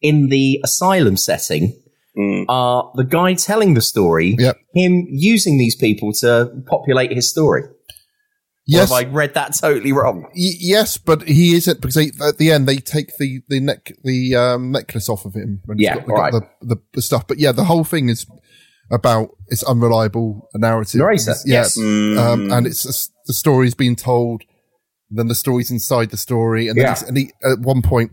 in 0.00 0.28
the 0.28 0.60
asylum 0.64 1.16
setting 1.16 1.80
are 2.48 2.92
the 2.94 3.04
guy 3.04 3.34
telling 3.34 3.74
the 3.74 3.80
story, 3.82 4.36
yep. 4.38 4.56
him 4.74 5.06
using 5.10 5.58
these 5.58 5.74
people 5.76 6.12
to 6.20 6.50
populate 6.66 7.12
his 7.12 7.28
story. 7.28 7.64
Yes. 8.66 8.90
Or 8.90 8.96
have 8.96 9.06
I 9.08 9.10
read 9.10 9.34
that 9.34 9.54
totally 9.54 9.92
wrong? 9.92 10.22
Y- 10.34 10.56
yes, 10.58 10.96
but 10.96 11.22
he 11.28 11.54
isn't 11.54 11.80
because 11.82 11.96
they, 11.96 12.12
at 12.26 12.38
the 12.38 12.50
end 12.50 12.66
they 12.66 12.76
take 12.76 13.10
the 13.18 13.42
the 13.48 13.60
neck 13.60 13.92
the 14.04 14.34
um, 14.36 14.72
necklace 14.72 15.08
off 15.08 15.26
of 15.26 15.34
him. 15.34 15.60
when 15.66 15.78
he's 15.78 15.86
Yeah, 15.86 15.96
got, 15.96 16.08
right. 16.08 16.32
got 16.32 16.42
the, 16.60 16.76
the 16.76 16.82
the 16.94 17.02
stuff. 17.02 17.26
But 17.26 17.38
yeah, 17.38 17.52
the 17.52 17.64
whole 17.64 17.84
thing 17.84 18.08
is 18.08 18.26
about 18.90 19.30
it's 19.48 19.62
unreliable 19.64 20.48
narrative. 20.54 21.00
Narrator, 21.00 21.32
It's- 21.32 21.44
yeah, 21.46 21.54
yes. 21.54 21.78
Mm. 21.78 22.18
um, 22.18 22.52
and 22.52 22.66
it's 22.66 22.84
just, 22.84 23.12
the 23.26 23.34
story's 23.34 23.74
being 23.74 23.96
told. 23.96 24.42
Then 25.10 25.28
the 25.28 25.34
story's 25.34 25.70
inside 25.70 26.10
the 26.10 26.16
story, 26.16 26.66
and 26.68 26.76
then 26.78 26.86
Yeah. 26.86 26.92
it's, 26.92 27.02
and 27.02 27.16
he, 27.16 27.32
at 27.44 27.60
one 27.60 27.82
point, 27.82 28.12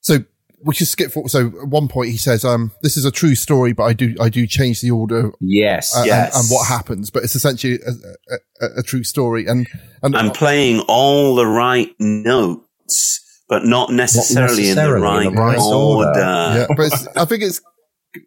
so 0.00 0.24
we 0.64 0.74
should 0.74 0.88
skip 0.88 1.10
forward. 1.10 1.30
So 1.30 1.46
at 1.48 1.68
one 1.68 1.88
point 1.88 2.10
he 2.10 2.16
says, 2.16 2.44
"Um, 2.44 2.72
this 2.82 2.96
is 2.96 3.04
a 3.04 3.10
true 3.10 3.34
story, 3.34 3.72
but 3.72 3.84
I 3.84 3.92
do 3.92 4.14
I 4.20 4.28
do 4.28 4.46
change 4.46 4.80
the 4.80 4.90
order 4.90 5.32
Yes, 5.40 5.94
uh, 5.96 6.00
and- 6.00 6.06
yes. 6.06 6.36
and, 6.36 6.48
what 6.50 6.66
happens, 6.66 7.10
but 7.10 7.24
it's 7.24 7.34
essentially 7.34 7.78
a, 7.86 7.90
a, 7.90 8.66
a, 8.66 8.78
a 8.78 8.82
true 8.82 9.04
story. 9.04 9.46
And 9.46 9.66
and 10.02 10.16
I'm 10.16 10.30
playing 10.30 10.80
all 10.88 11.34
the 11.34 11.46
right 11.46 11.90
notes, 11.98 13.20
but 13.48 13.64
not 13.64 13.90
necessarily, 13.90 14.70
in 14.70 14.76
the 14.76 14.92
right, 14.92 15.26
in 15.26 15.34
the 15.34 15.40
right 15.40 15.58
order. 15.58 16.08
order. 16.08 16.20
yeah, 16.20 16.66
but 16.76 16.86
it's, 16.86 17.06
I 17.16 17.24
think 17.24 17.42
it's 17.42 17.60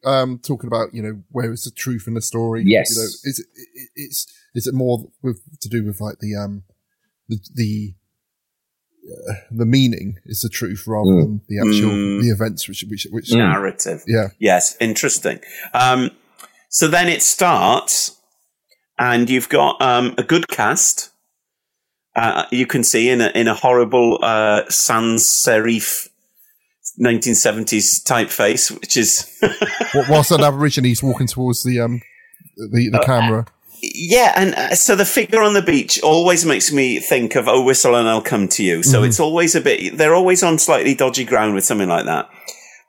um, 0.03 0.39
talking 0.39 0.67
about 0.67 0.93
you 0.93 1.01
know 1.01 1.21
where 1.31 1.51
is 1.51 1.63
the 1.63 1.71
truth 1.71 2.05
in 2.07 2.13
the 2.13 2.21
story. 2.21 2.63
Yes. 2.65 2.91
you 2.91 3.01
know, 3.01 3.05
is 3.05 3.39
it, 3.39 3.47
it 3.73 3.89
it's 3.95 4.27
is 4.53 4.67
it 4.67 4.73
more 4.73 5.05
with 5.21 5.41
to 5.61 5.69
do 5.69 5.85
with 5.85 6.01
like 6.01 6.19
the 6.19 6.35
um 6.35 6.63
the 7.27 7.39
the 7.53 7.93
uh, 9.05 9.33
the 9.51 9.65
meaning 9.65 10.17
is 10.25 10.39
the 10.41 10.49
truth 10.49 10.83
rather 10.87 11.11
Mm. 11.11 11.21
than 11.21 11.41
the 11.47 11.59
actual 11.59 11.91
Mm. 11.91 12.21
the 12.21 12.29
events 12.29 12.67
which 12.67 12.83
which 12.89 13.07
which 13.11 13.31
narrative. 13.33 14.01
Yeah. 14.07 14.27
Yes, 14.39 14.75
interesting. 14.79 15.39
Um, 15.73 16.11
so 16.69 16.87
then 16.87 17.07
it 17.07 17.21
starts, 17.21 18.17
and 18.97 19.29
you've 19.29 19.49
got 19.49 19.81
um, 19.81 20.13
a 20.17 20.23
good 20.23 20.47
cast. 20.47 21.11
Uh, 22.15 22.45
you 22.51 22.65
can 22.65 22.83
see 22.83 23.09
in 23.09 23.21
a 23.21 23.29
in 23.35 23.47
a 23.47 23.53
horrible 23.53 24.19
uh, 24.21 24.61
sans 24.69 25.23
serif 25.23 26.07
1970s 26.99 28.03
typeface, 28.03 28.71
which 28.79 28.95
is 28.97 29.27
Wh- 29.93 30.09
whilst 30.09 30.31
an 30.31 30.41
Aborigine 30.43 30.85
he's 30.85 31.03
walking 31.03 31.27
towards 31.27 31.63
the 31.63 31.79
um 31.79 32.01
the 32.57 32.89
Uh, 32.93 32.99
the 32.99 33.05
camera. 33.05 33.45
Yeah, 33.81 34.33
and 34.35 34.53
uh, 34.55 34.75
so 34.75 34.95
the 34.95 35.05
figure 35.05 35.41
on 35.41 35.53
the 35.53 35.61
beach 35.61 36.01
always 36.01 36.45
makes 36.45 36.71
me 36.71 36.99
think 36.99 37.35
of 37.35 37.47
"Oh, 37.47 37.63
whistle 37.63 37.95
and 37.95 38.07
I'll 38.07 38.21
come 38.21 38.47
to 38.49 38.63
you." 38.63 38.83
So 38.83 39.01
Mhm. 39.01 39.07
it's 39.07 39.19
always 39.19 39.55
a 39.55 39.61
bit. 39.61 39.97
They're 39.97 40.15
always 40.15 40.43
on 40.43 40.57
slightly 40.59 40.93
dodgy 40.95 41.23
ground 41.25 41.55
with 41.55 41.65
something 41.65 41.89
like 41.89 42.05
that. 42.05 42.29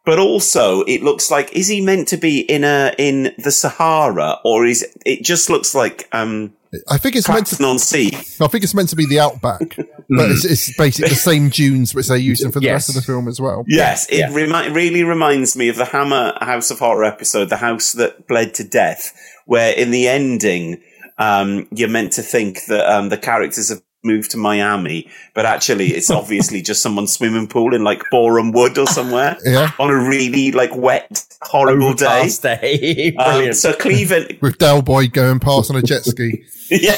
But 0.05 0.19
also, 0.21 0.83
it 0.83 1.03
looks 1.03 1.31
like 1.33 1.53
is 1.53 1.67
he 1.69 1.81
meant 1.81 2.07
to 2.09 2.17
be 2.17 2.41
in 2.41 2.63
a 2.65 2.95
in 2.97 3.33
the 3.39 3.51
Sahara, 3.51 4.39
or 4.45 4.65
is 4.65 4.87
it 5.05 5.25
just 5.25 5.51
looks 5.51 5.75
like 5.75 6.09
um? 6.13 6.53
I 6.91 6.99
think 6.99 7.17
it's 7.17 7.29
meant 7.29 7.47
to. 7.47 7.65
on 7.65 7.79
sea. 7.79 8.11
I 8.41 8.49
think 8.49 8.63
it's 8.63 8.75
meant 8.75 8.91
to 8.91 8.97
be 8.97 9.07
the 9.07 9.19
outback, 9.19 9.77
but 10.11 10.31
it's, 10.31 10.45
it's 10.45 10.77
basically 10.77 11.09
the 11.09 11.15
same 11.15 11.49
dunes 11.49 11.95
which 11.95 12.09
they're 12.09 12.17
using 12.19 12.53
for 12.53 12.61
the 12.61 12.69
rest 12.71 12.89
of 12.91 12.95
the 12.97 13.01
film 13.03 13.29
as 13.29 13.41
well. 13.41 13.65
Yes, 13.67 14.07
it 14.11 14.31
remi- 14.33 14.71
really 14.75 15.03
reminds 15.03 15.57
me 15.57 15.69
of 15.71 15.77
the 15.77 15.87
Hammer 15.87 16.35
House 16.41 16.71
of 16.71 16.81
Horror 16.81 17.05
episode, 17.05 17.49
The 17.49 17.57
House 17.59 17.93
That 17.93 18.27
Bled 18.29 18.53
to 18.55 18.65
Death, 18.65 19.13
where 19.47 19.73
in 19.75 19.91
the 19.91 20.07
ending, 20.09 20.83
um, 21.19 21.67
you're 21.71 21.89
meant 21.89 22.13
to 22.13 22.23
think 22.23 22.67
that 22.67 22.87
um, 22.87 23.09
the 23.09 23.17
characters 23.17 23.71
have 23.71 23.81
moved 24.05 24.31
to 24.31 24.37
Miami, 24.37 25.09
but 25.35 25.45
actually 25.47 25.89
it's 25.89 26.11
obviously 26.21 26.63
just 26.63 26.81
someone's 26.83 27.13
swimming 27.13 27.49
pool 27.49 27.75
in 27.75 27.83
like 27.83 28.03
Boreham 28.13 28.53
Wood 28.53 28.79
or 28.79 28.87
somewhere 28.87 29.37
Yeah. 29.45 29.71
on 29.81 29.91
a 29.91 29.97
really 30.09 30.53
like 30.53 30.77
wet, 30.77 31.25
horrible 31.43 31.95
day. 31.95 32.07
Overcast 32.07 32.43
day. 32.43 33.17
Um, 33.19 33.53
so 33.53 33.73
Cleveland, 33.73 34.39
With 34.41 34.59
Del 34.59 34.83
Boy 34.83 35.09
going 35.09 35.41
past 35.41 35.71
on 35.71 35.77
a 35.77 35.83
jet 35.83 36.05
ski. 36.05 36.45
yeah. 36.71 36.95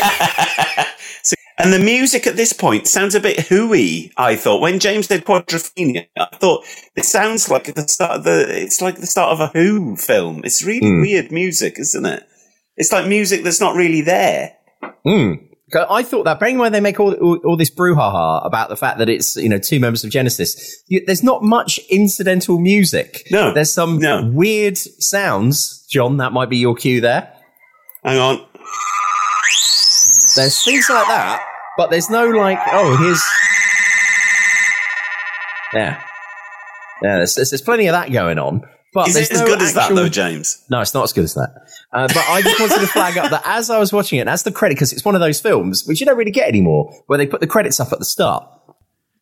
So- 1.22 1.34
and 1.60 1.72
the 1.72 1.78
music 1.80 2.26
at 2.28 2.36
this 2.36 2.52
point 2.52 2.86
sounds 2.86 3.14
a 3.16 3.20
bit 3.20 3.48
hooey. 3.48 4.12
I 4.16 4.36
thought 4.36 4.60
when 4.60 4.78
James 4.78 5.08
did 5.08 5.24
Quadrophenia, 5.24 6.06
I 6.16 6.28
thought 6.36 6.64
it 6.94 7.04
sounds 7.04 7.48
like 7.50 7.74
the 7.74 7.88
start 7.88 8.12
of 8.18 8.24
the. 8.24 8.46
It's 8.48 8.80
like 8.80 8.98
the 8.98 9.06
start 9.08 9.32
of 9.32 9.40
a 9.40 9.48
Who 9.48 9.96
film. 9.96 10.42
It's 10.44 10.62
really 10.62 10.88
Hmm. 10.88 11.00
weird 11.00 11.32
music, 11.32 11.78
isn't 11.80 12.06
it? 12.06 12.27
It's 12.78 12.92
like 12.92 13.06
music 13.06 13.44
that's 13.44 13.60
not 13.60 13.74
really 13.76 14.00
there. 14.00 14.56
Mm. 15.06 15.44
I 15.74 16.02
thought 16.02 16.24
that, 16.24 16.40
bearing 16.40 16.54
in 16.54 16.60
mind 16.60 16.74
they 16.74 16.80
make 16.80 16.98
all, 16.98 17.12
all, 17.12 17.38
all 17.44 17.56
this 17.58 17.68
brouhaha 17.68 18.46
about 18.46 18.70
the 18.70 18.76
fact 18.76 18.98
that 18.98 19.10
it's, 19.10 19.36
you 19.36 19.50
know, 19.50 19.58
two 19.58 19.78
members 19.80 20.02
of 20.02 20.10
Genesis, 20.10 20.82
you, 20.86 21.04
there's 21.04 21.22
not 21.22 21.42
much 21.42 21.78
incidental 21.90 22.58
music. 22.58 23.26
No. 23.30 23.52
There's 23.52 23.70
some 23.70 24.00
weird 24.34 24.78
sounds. 24.78 25.86
John, 25.90 26.16
that 26.18 26.32
might 26.32 26.48
be 26.48 26.56
your 26.56 26.74
cue 26.74 27.02
there. 27.02 27.34
Hang 28.02 28.18
on. 28.18 28.46
There's 30.36 30.64
things 30.64 30.88
like 30.88 31.06
that, 31.08 31.44
but 31.76 31.90
there's 31.90 32.08
no 32.08 32.28
like, 32.28 32.58
oh, 32.72 32.96
here's. 32.96 33.22
Yeah. 35.74 36.02
Yeah, 37.02 37.16
there's, 37.16 37.34
there's, 37.34 37.50
there's 37.50 37.62
plenty 37.62 37.88
of 37.88 37.92
that 37.92 38.10
going 38.10 38.38
on. 38.38 38.62
But 38.94 39.08
Is 39.08 39.16
it 39.16 39.30
as 39.30 39.40
no 39.40 39.46
good 39.46 39.60
as 39.62 39.74
that 39.74 39.94
though, 39.94 40.08
James? 40.08 40.64
No, 40.70 40.80
it's 40.80 40.94
not 40.94 41.04
as 41.04 41.12
good 41.12 41.24
as 41.24 41.34
that. 41.34 41.50
Uh, 41.92 42.06
but 42.08 42.24
I 42.28 42.40
just 42.42 42.58
wanted 42.60 42.80
to 42.80 42.86
flag 42.86 43.18
up 43.18 43.30
that 43.30 43.42
as 43.44 43.68
I 43.70 43.78
was 43.78 43.92
watching 43.92 44.18
it, 44.18 44.22
and 44.22 44.30
as 44.30 44.42
the 44.44 44.52
credit, 44.52 44.74
because 44.76 44.92
it's 44.92 45.04
one 45.04 45.14
of 45.14 45.20
those 45.20 45.40
films 45.40 45.84
which 45.86 46.00
you 46.00 46.06
don't 46.06 46.16
really 46.16 46.30
get 46.30 46.48
anymore, 46.48 46.92
where 47.06 47.18
they 47.18 47.26
put 47.26 47.40
the 47.40 47.46
credits 47.46 47.80
up 47.80 47.92
at 47.92 47.98
the 47.98 48.04
start. 48.04 48.48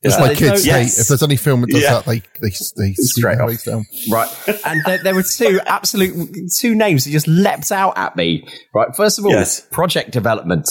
It's 0.03 0.17
my 0.21 0.27
there's 0.29 0.39
kids 0.39 0.67
no- 0.67 0.73
hate. 0.75 0.99
If 0.99 1.09
there's 1.09 1.23
any 1.23 1.37
film 1.37 1.63
that 1.63 1.71
does 1.71 1.83
Yeah. 1.83 1.95
that, 1.95 2.05
they 2.05 2.19
they 2.41 2.51
they 2.77 2.93
straight 2.95 3.39
off. 3.41 3.49
face 3.51 3.65
down. 3.65 3.87
Right. 4.11 4.29
And 4.65 4.83
there, 4.85 5.03
there 5.03 5.15
were 5.15 5.25
two 5.25 5.59
absolute 5.67 6.15
two 6.61 6.75
names 6.77 7.05
that 7.05 7.11
just 7.11 7.27
leapt 7.27 7.73
out 7.73 7.97
at 7.99 8.15
me. 8.15 8.47
Right. 8.75 8.95
First 8.97 9.19
of 9.19 9.25
all, 9.25 9.33
Yes. 9.33 9.63
project 9.73 10.13
development. 10.13 10.69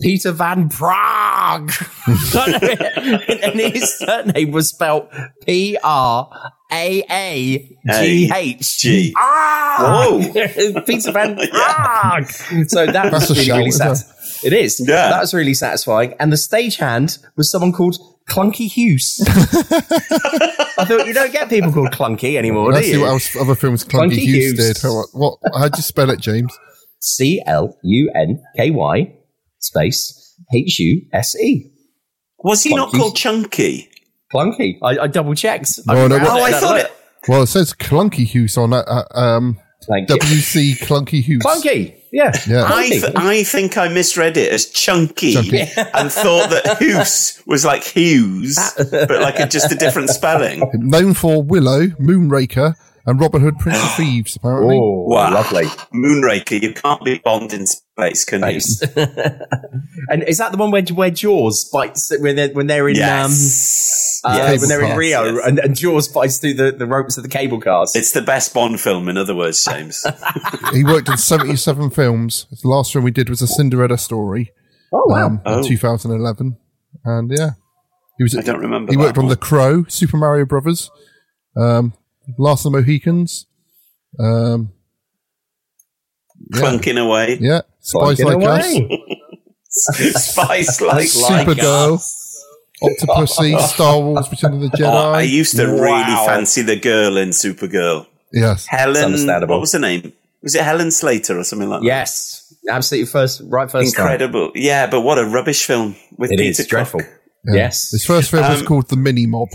Peter 0.00 0.30
Van 0.30 0.68
Praagh. 0.68 1.72
and 3.44 3.58
his 3.60 3.98
surname 3.98 4.50
was 4.52 4.68
spelled 4.68 5.08
P 5.46 5.76
R 5.82 6.28
A 6.72 7.02
A 7.10 7.76
G 8.00 8.30
H. 8.34 8.78
G. 8.78 9.14
Ah! 9.18 10.06
Whoa. 10.08 10.82
Peter 10.82 11.12
Van 11.12 11.36
Praagh. 11.36 12.68
So 12.70 12.86
that 12.86 13.10
That's 13.12 13.28
was 13.28 13.38
really, 13.38 13.50
really 13.58 13.68
isn't 13.68 13.96
sad. 13.96 14.14
It 14.44 14.52
is. 14.52 14.80
Yeah. 14.86 15.10
That 15.10 15.20
was 15.20 15.34
really 15.34 15.54
satisfying. 15.54 16.14
And 16.18 16.32
the 16.32 16.36
stagehand 16.36 17.18
was 17.36 17.50
someone 17.50 17.72
called 17.72 17.96
Clunky 18.28 18.70
Hughes. 18.70 19.20
I 19.26 20.84
thought 20.84 21.06
you 21.06 21.14
don't 21.14 21.32
get 21.32 21.48
people 21.48 21.72
called 21.72 21.92
Clunky 21.92 22.36
anymore, 22.36 22.72
Let's 22.72 22.86
do 22.86 22.92
see 22.92 22.98
you? 22.98 23.02
what 23.02 23.08
else 23.10 23.36
other 23.36 23.54
films 23.54 23.84
Clunky, 23.84 24.12
Clunky 24.12 24.18
Hughes, 24.18 24.58
Hughes. 24.58 24.74
did. 24.74 24.82
How, 24.82 25.04
what? 25.12 25.38
How'd 25.56 25.76
you 25.76 25.82
spell 25.82 26.10
it, 26.10 26.20
James? 26.20 26.56
C 27.00 27.42
L 27.46 27.76
U 27.82 28.10
N 28.14 28.42
K 28.56 28.70
Y 28.70 29.14
space 29.60 30.34
H 30.54 30.78
U 30.80 31.02
S 31.12 31.36
E. 31.36 31.70
Was 32.38 32.62
he 32.62 32.74
not 32.74 32.92
called 32.92 33.14
Chunky? 33.16 33.88
Clunky. 34.36 34.78
I, 34.82 34.98
I 35.04 35.06
double 35.06 35.34
checked. 35.34 35.80
No, 35.86 36.06
no, 36.08 36.18
what- 36.18 36.26
Oh, 36.28 36.42
I 36.44 36.52
thought 36.52 36.80
it. 36.80 36.92
Well, 37.28 37.42
it 37.42 37.46
says 37.48 37.72
Clunky 37.72 38.24
Hughes 38.24 38.56
on 38.56 38.72
uh, 38.72 38.82
uh, 38.86 39.18
um, 39.18 39.58
Thank 39.88 40.08
you. 40.10 40.16
WC 40.16 40.78
Clunky 40.78 41.22
Hughes. 41.22 41.42
Clunky. 41.44 41.94
Yeah, 42.12 42.32
Yeah. 42.48 42.64
I, 42.72 42.88
th- 42.88 43.04
I 43.16 43.42
think 43.42 43.76
I 43.76 43.88
misread 43.88 44.36
it 44.36 44.50
as 44.52 44.66
chunky, 44.66 45.34
Chunky. 45.34 45.58
and 45.76 46.10
thought 46.10 46.50
that 46.50 46.76
Hoos 46.78 47.42
was 47.46 47.64
like 47.64 47.82
Hughes, 47.84 48.56
but 48.76 49.10
like 49.10 49.38
a, 49.40 49.46
just 49.46 49.70
a 49.72 49.74
different 49.74 50.08
spelling. 50.10 50.62
Known 50.74 51.14
for 51.14 51.42
Willow, 51.42 51.88
Moonraker, 52.00 52.74
and 53.06 53.20
Robin 53.20 53.40
Hood, 53.40 53.58
Prince 53.58 53.82
of 53.82 53.90
Thieves, 53.96 54.36
apparently. 54.36 54.76
Oh, 54.76 55.04
Wow. 55.08 55.32
lovely. 55.32 55.64
Moonraker, 55.94 56.60
you 56.60 56.72
can't 56.72 57.02
be 57.04 57.18
Bond 57.18 57.52
in 57.52 57.66
space, 57.66 58.24
can 58.24 58.42
you? 58.50 58.60
And 60.08 60.22
is 60.24 60.38
that 60.38 60.52
the 60.52 60.58
one 60.58 60.70
where 60.70 60.82
where 60.82 61.10
Jaws 61.10 61.68
bites 61.72 62.12
when 62.20 62.36
they're 62.36 62.50
when 62.50 62.66
they're 62.66 62.88
in 62.88 62.96
Yes. 62.96 64.20
um 64.24 64.32
uh, 64.32 64.56
when 64.58 64.68
they're 64.68 64.84
in 64.84 64.96
Rio 64.96 65.24
yes. 65.24 65.46
and, 65.46 65.58
and 65.58 65.76
Jaws 65.76 66.06
bites 66.08 66.38
through 66.38 66.54
the, 66.54 66.70
the 66.72 66.86
ropes 66.86 67.16
of 67.16 67.22
the 67.22 67.28
cable 67.28 67.60
cars? 67.60 67.92
It's 67.96 68.12
the 68.12 68.22
best 68.22 68.52
Bond 68.54 68.80
film, 68.80 69.08
in 69.08 69.16
other 69.16 69.34
words, 69.34 69.64
James. 69.64 70.04
He 70.72 70.84
worked 70.84 71.08
in 71.08 71.16
77 71.16 71.90
films. 71.90 72.46
The 72.62 72.68
last 72.68 72.92
film 72.92 73.04
we 73.04 73.10
did 73.10 73.28
was 73.28 73.40
a 73.42 73.46
Cinderella 73.46 73.98
story. 73.98 74.52
Oh 74.92 75.04
wow! 75.06 75.26
um, 75.26 75.40
Oh. 75.44 75.58
in 75.58 75.64
2011. 75.64 76.56
And 77.04 77.30
yeah, 77.36 77.50
he 78.18 78.24
was. 78.24 78.36
I 78.36 78.42
don't 78.42 78.60
remember. 78.60 78.92
He 78.92 78.96
that 78.96 79.02
worked 79.02 79.18
on. 79.18 79.28
The 79.28 79.36
Crow, 79.36 79.84
Super 79.88 80.16
Mario 80.16 80.44
Brothers, 80.44 80.90
um, 81.56 81.94
Last 82.38 82.66
of 82.66 82.72
the 82.72 82.78
Mohicans. 82.78 83.46
Um, 84.18 84.72
yeah, 86.52 86.60
clunking 86.60 87.02
away. 87.04 87.38
yeah, 87.40 87.62
Spice 87.80 88.18
Get 88.18 88.26
Like 88.26 88.36
away. 88.36 88.88
Us, 89.68 89.68
Spice 90.32 90.80
like 90.80 91.04
Us, 91.06 91.22
Supergirl, 91.22 92.02
Octopussy, 92.82 93.58
Star 93.60 94.00
Wars: 94.00 94.30
Return 94.30 94.54
of 94.54 94.60
the 94.60 94.68
Jedi. 94.76 94.84
Oh, 94.92 95.12
I 95.12 95.22
used 95.22 95.56
to 95.56 95.66
really 95.66 96.04
fancy 96.26 96.62
the 96.62 96.76
girl 96.76 97.16
in 97.16 97.30
Supergirl. 97.30 98.06
yes, 98.32 98.66
Helen. 98.66 99.04
understandable. 99.04 99.54
What 99.56 99.60
was 99.62 99.72
her 99.72 99.78
name? 99.78 100.12
Was 100.42 100.54
it 100.54 100.62
Helen 100.62 100.90
Slater 100.90 101.38
or 101.38 101.44
something 101.44 101.68
like 101.68 101.80
that? 101.80 101.86
Yes, 101.86 102.54
absolutely 102.70 103.06
first 103.06 103.42
right 103.46 103.70
first 103.70 103.96
time. 103.96 104.04
Incredible. 104.04 104.52
Yeah, 104.54 104.86
but 104.88 105.00
what 105.00 105.18
a 105.18 105.24
rubbish 105.24 105.64
film 105.64 105.96
with 106.16 106.30
It 106.32 106.38
Peter 106.38 106.62
is 106.62 106.66
dreadful. 106.66 107.00
Yeah. 107.44 107.54
Yes. 107.54 107.90
His 107.90 108.04
first 108.04 108.30
film 108.30 108.48
was 108.48 108.60
Um, 108.60 108.66
called 108.66 108.88
The 108.88 108.96
Mini 108.96 109.26
Mob. 109.26 109.48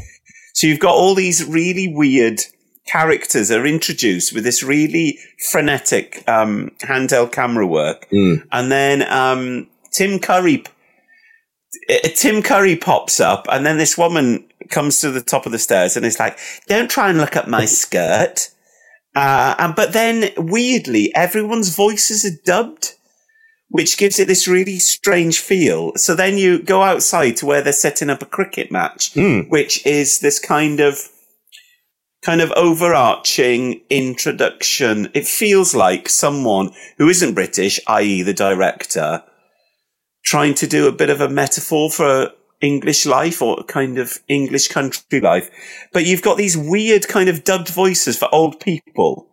So 0.54 0.68
you've 0.68 0.80
got 0.80 0.96
all 0.96 1.14
these 1.16 1.46
really 1.46 1.88
weird 1.94 2.40
characters 2.88 3.52
are 3.52 3.66
introduced 3.66 4.34
with 4.34 4.44
this 4.44 4.64
really 4.64 5.18
frenetic 5.52 6.24
um, 6.28 6.72
handheld 6.82 7.32
camera 7.32 7.66
work, 7.68 8.08
Mm. 8.12 8.44
and 8.52 8.72
then 8.72 9.04
um, 9.12 9.68
Tim 9.92 10.20
Curry. 10.20 10.64
uh, 11.90 12.08
Tim 12.16 12.42
Curry 12.42 12.76
pops 12.76 13.20
up, 13.20 13.48
and 13.52 13.66
then 13.66 13.78
this 13.78 13.98
woman 13.98 14.46
comes 14.70 15.00
to 15.02 15.12
the 15.12 15.22
top 15.22 15.46
of 15.46 15.52
the 15.52 15.60
stairs, 15.60 15.96
and 15.98 16.06
it's 16.06 16.20
like, 16.20 16.38
"Don't 16.68 16.90
try 16.90 17.10
and 17.10 17.18
look 17.18 17.36
at 17.36 17.48
my 17.48 17.66
skirt." 17.66 18.50
Uh, 19.16 19.56
and 19.60 19.76
but 19.76 19.92
then 19.94 20.30
weirdly, 20.38 21.14
everyone's 21.16 21.76
voices 21.76 22.24
are 22.26 22.38
dubbed, 22.46 22.94
which 23.70 23.98
gives 23.98 24.20
it 24.20 24.28
this 24.28 24.48
really 24.48 24.80
strange 24.80 25.40
feel. 25.40 25.92
So 25.98 26.16
then 26.16 26.38
you 26.38 26.60
go 26.62 26.82
outside 26.84 27.38
to 27.38 27.46
where 27.46 27.62
they're 27.62 27.74
setting 27.74 28.10
up 28.10 28.22
a 28.22 28.26
cricket 28.26 28.72
match, 28.72 29.14
Mm. 29.14 29.50
which 29.50 29.86
is 29.86 30.20
this 30.20 30.40
kind 30.40 30.80
of 30.80 31.10
kind 32.22 32.42
of 32.42 32.52
overarching 32.52 33.82
introduction. 33.90 35.10
It 35.14 35.28
feels 35.28 35.74
like 35.74 36.08
someone 36.08 36.72
who 36.98 37.10
isn't 37.10 37.34
British, 37.34 37.80
i.e., 37.88 38.22
the 38.22 38.34
director, 38.34 39.24
trying 40.24 40.54
to 40.56 40.68
do 40.68 40.88
a 40.88 40.92
bit 40.92 41.10
of 41.10 41.20
a 41.20 41.30
metaphor 41.30 41.90
for 41.90 42.32
English 42.62 43.08
life 43.08 43.42
or 43.42 43.64
kind 43.64 43.98
of 43.98 44.20
English 44.28 44.68
country 44.68 45.20
life. 45.20 45.50
But 45.92 46.06
you've 46.06 46.22
got 46.22 46.38
these 46.38 46.56
weird 46.56 47.08
kind 47.08 47.28
of 47.28 47.44
dubbed 47.44 47.70
voices 47.70 48.18
for 48.18 48.34
old 48.34 48.60
people. 48.60 49.28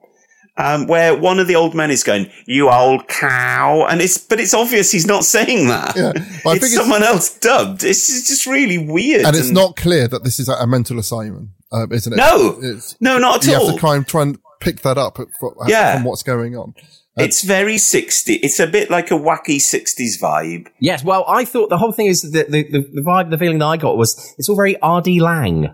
Um, 0.59 0.87
where 0.89 1.17
one 1.17 1.39
of 1.39 1.47
the 1.47 1.55
old 1.55 1.75
men 1.75 1.91
is 1.91 2.03
going, 2.03 2.31
"You 2.47 2.69
old 2.71 3.07
cow," 3.07 3.87
and 3.89 4.01
it's 4.01 4.19
but 4.19 4.41
it's 4.41 4.55
obvious 4.55 4.91
he's 4.91 5.07
not 5.07 5.25
saying 5.25 5.69
that. 5.69 5.97
Yeah, 5.97 6.13
Well, 6.13 6.15
I 6.15 6.19
it's 6.19 6.43
think 6.43 6.57
it's- 6.57 6.75
someone 6.75 7.03
else 7.05 7.31
dubbed. 7.39 7.85
It's 7.85 8.09
it's 8.11 8.27
just 8.29 8.45
really 8.47 8.79
weird, 8.79 9.25
and 9.25 9.37
it's 9.37 9.51
not 9.51 9.77
clear 9.77 10.09
that 10.09 10.25
this 10.25 10.41
is 10.41 10.49
a 10.49 10.67
mental 10.67 10.99
assignment, 10.99 11.51
uh, 11.73 11.87
isn't 11.93 12.13
it? 12.13 12.17
No. 12.17 12.59
it's, 12.61 12.97
no, 13.01 13.19
not 13.19 13.37
at 13.37 13.47
you 13.51 13.55
all. 13.57 13.67
have 13.67 13.75
to 13.77 13.81
try 13.81 13.95
and 13.97 14.07
try 14.07 14.23
and 14.23 14.39
pick 14.61 14.81
that 14.83 14.99
up 14.99 15.17
from, 15.39 15.55
Yeah. 15.69 15.95
from 15.95 16.05
what's 16.05 16.23
going 16.25 16.57
on. 16.57 16.75
It's 17.17 17.43
very 17.43 17.79
60. 17.79 18.35
It's 18.35 18.61
a 18.61 18.67
bit 18.69 18.91
like 18.91 19.11
a 19.11 19.15
wacky 19.15 19.57
60s 19.61 20.21
vibe. 20.23 20.69
Yes, 20.81 21.03
well, 21.03 21.25
I 21.27 21.45
thought 21.45 21.69
the 21.69 21.77
whole 21.79 21.91
thing 21.91 22.07
is 22.07 22.23
that 22.23 22.51
the, 22.53 22.63
the, 22.63 22.81
the 22.93 23.03
vibe, 23.03 23.31
the 23.31 23.39
feeling 23.39 23.59
that 23.59 23.67
I 23.67 23.77
got 23.77 23.97
was 23.97 24.35
it's 24.39 24.49
all 24.49 24.55
very 24.55 24.77
R.D. 24.81 25.21
Laing. 25.21 25.69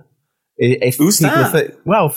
If 0.56 0.96
Who's 0.96 1.18
that? 1.18 1.76
well, 1.84 2.14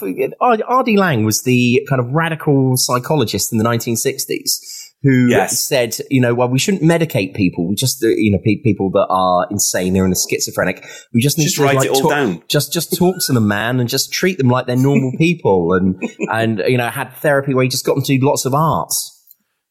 R.D. 0.69 0.97
Laing 0.97 1.25
was 1.25 1.41
the 1.43 1.85
kind 1.89 1.99
of 1.99 2.11
radical 2.11 2.73
psychologist 2.75 3.51
in 3.51 3.57
the 3.57 3.63
1960s 3.65 4.59
who 5.03 5.27
Yes. 5.29 5.59
said, 5.59 5.95
you 6.09 6.19
know, 6.21 6.33
well, 6.33 6.49
we 6.49 6.57
shouldn't 6.59 6.83
medicate 6.83 7.35
people. 7.35 7.67
We 7.67 7.75
just, 7.75 8.03
uh, 8.03 8.07
you 8.09 8.31
know, 8.31 8.39
pe- 8.43 8.61
people 8.63 8.89
that 8.91 9.05
are 9.09 9.47
insane, 9.51 9.93
they're 9.93 10.05
in 10.05 10.11
a 10.11 10.15
schizophrenic. 10.15 10.83
We 11.13 11.21
just 11.21 11.37
need 11.37 11.45
Just 11.45 11.57
to 11.57 11.63
write 11.63 11.75
like, 11.77 11.85
it 11.85 11.91
all 11.91 12.01
talk, 12.01 12.11
down. 12.11 12.43
Just, 12.49 12.73
just 12.73 12.95
talk 12.97 13.15
to 13.27 13.33
them, 13.33 13.47
man, 13.47 13.79
and 13.79 13.87
just 13.87 14.11
treat 14.11 14.37
them 14.39 14.49
like 14.49 14.65
they're 14.65 14.75
normal 14.75 15.11
people. 15.17 15.73
And, 15.73 16.01
and, 16.31 16.63
you 16.67 16.77
know, 16.77 16.89
had 16.89 17.13
therapy 17.13 17.53
where 17.53 17.63
he 17.63 17.69
just 17.69 17.85
got 17.85 17.93
them 17.95 18.03
to 18.03 18.17
do 18.19 18.25
lots 18.25 18.45
of 18.45 18.53
art 18.55 18.91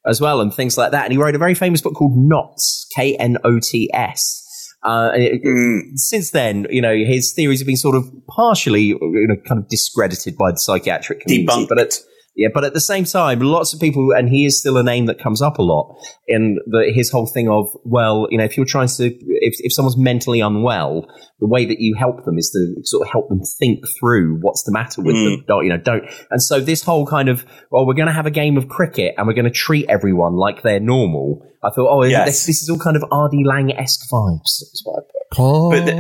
as 0.07 0.21
well 0.21 0.41
and 0.41 0.55
things 0.55 0.79
like 0.79 0.93
that. 0.93 1.05
And 1.05 1.13
he 1.13 1.19
wrote 1.19 1.35
a 1.35 1.39
very 1.39 1.55
famous 1.55 1.81
book 1.83 1.95
called 1.95 2.13
Knots, 2.17 2.87
K 2.95 3.17
N 3.17 3.37
O 3.45 3.59
T 3.61 3.91
S. 3.93 4.45
Uh, 4.87 5.11
it- 5.15 5.43
Mm. 5.45 5.99
Since 5.99 6.31
then, 6.31 6.67
you 6.71 6.81
know, 6.81 6.95
his 6.95 7.33
theories 7.33 7.61
have 7.61 7.67
been 7.67 7.77
sort 7.77 7.97
of 7.97 8.05
partially, 8.29 8.83
you 8.83 9.27
know, 9.29 9.37
kind 9.49 9.59
of 9.61 9.69
discredited 9.69 10.37
by 10.37 10.53
the 10.53 10.59
psychiatric 10.59 11.21
community. 11.21 11.47
Debunked. 11.47 11.69
But 11.69 11.79
at, 11.81 11.95
yeah, 12.37 12.49
but 12.53 12.65
at 12.65 12.75
the 12.75 12.81
same 12.81 13.05
time, 13.05 13.41
lots 13.41 13.73
of 13.73 13.81
people, 13.81 14.13
and 14.13 14.29
he 14.29 14.45
is 14.45 14.59
still 14.59 14.77
a 14.77 14.83
name 14.83 15.07
that 15.07 15.19
comes 15.19 15.41
up 15.41 15.59
a 15.59 15.63
lot 15.63 15.97
in 16.29 16.59
the, 16.67 16.93
his 16.95 17.11
whole 17.11 17.27
thing 17.27 17.49
of, 17.49 17.67
well, 17.85 18.27
you 18.31 18.37
know, 18.37 18.45
if 18.45 18.59
you're 18.59 18.67
trying 18.67 18.89
to, 18.89 19.07
if, 19.07 19.55
if 19.61 19.73
someone's 19.73 19.97
mentally 19.97 20.41
unwell, 20.41 21.07
the 21.41 21.47
way 21.47 21.65
that 21.65 21.81
you 21.81 21.95
help 21.95 22.25
them 22.27 22.37
is 22.39 22.51
to 22.51 22.85
sort 22.87 23.07
of 23.07 23.11
help 23.11 23.31
them 23.31 23.41
think 23.59 23.85
through 23.99 24.39
what's 24.41 24.65
the 24.65 24.73
matter 24.73 25.01
with 25.03 25.15
them. 25.17 25.39
Mm. 25.39 25.47
Don't, 25.47 25.65
you 25.65 25.71
know, 25.71 25.79
don't. 25.79 26.05
And 26.31 26.43
so 26.43 26.61
this 26.61 26.83
whole 26.83 27.07
kind 27.07 27.31
of, 27.31 27.47
well, 27.71 27.87
we're 27.87 27.95
going 27.95 28.09
to 28.09 28.13
have 28.13 28.27
a 28.27 28.31
game 28.31 28.59
of 28.59 28.69
cricket 28.69 29.15
and 29.17 29.27
we're 29.27 29.35
going 29.35 29.47
to 29.47 29.51
treat 29.51 29.87
everyone 29.89 30.35
like 30.35 30.63
they're 30.63 30.79
normal. 30.81 31.43
I 31.65 31.71
thought, 31.71 31.89
oh, 31.89 32.05
Yes. 32.05 32.27
this, 32.27 32.47
this 32.47 32.63
is 32.63 32.69
all 32.69 32.79
kind 32.79 32.97
of 32.97 33.05
R.D. 33.11 33.45
Laing-esque 33.47 34.11
vibes. 34.11 34.61
That's 34.61 34.83
what 34.85 35.05
I 35.05 35.16
put. 35.37 35.85
The- 35.87 35.93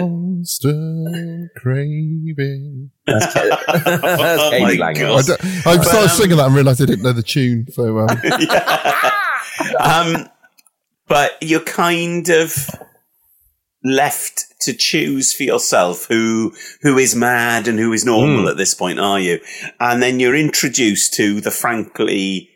Constant 0.46 1.50
craving. 1.56 2.90
That's, 3.06 3.34
K- 3.34 3.48
that's 3.48 4.40
Oh 4.40 4.50
Katie 4.50 4.78
my 4.78 4.84
Lang. 4.86 4.94
God. 4.94 5.18
I, 5.18 5.22
don't- 5.22 5.44
I 5.66 5.82
started 5.82 6.02
um, 6.02 6.08
singing 6.08 6.36
that 6.36 6.46
and 6.46 6.54
realised 6.54 6.80
I 6.82 6.86
didn't 6.86 7.02
know 7.02 7.12
the 7.12 7.22
tune. 7.22 7.66
So 7.72 7.98
um, 8.08 8.08
um, 9.80 10.28
but 11.08 11.32
you're 11.40 11.60
kind 11.60 12.28
of 12.28 12.68
left 13.84 14.44
to 14.60 14.72
choose 14.72 15.32
for 15.32 15.42
yourself 15.44 16.06
who 16.08 16.52
who 16.82 16.98
is 16.98 17.14
mad 17.14 17.68
and 17.68 17.78
who 17.78 17.92
is 17.92 18.04
normal 18.04 18.42
Hmm. 18.42 18.48
at 18.48 18.56
this 18.56 18.74
point, 18.74 18.98
are 18.98 19.20
you? 19.20 19.40
And 19.80 20.02
then 20.02 20.18
you're 20.20 20.34
introduced 20.36 21.14
to 21.14 21.40
the 21.40 21.50
frankly 21.50 22.50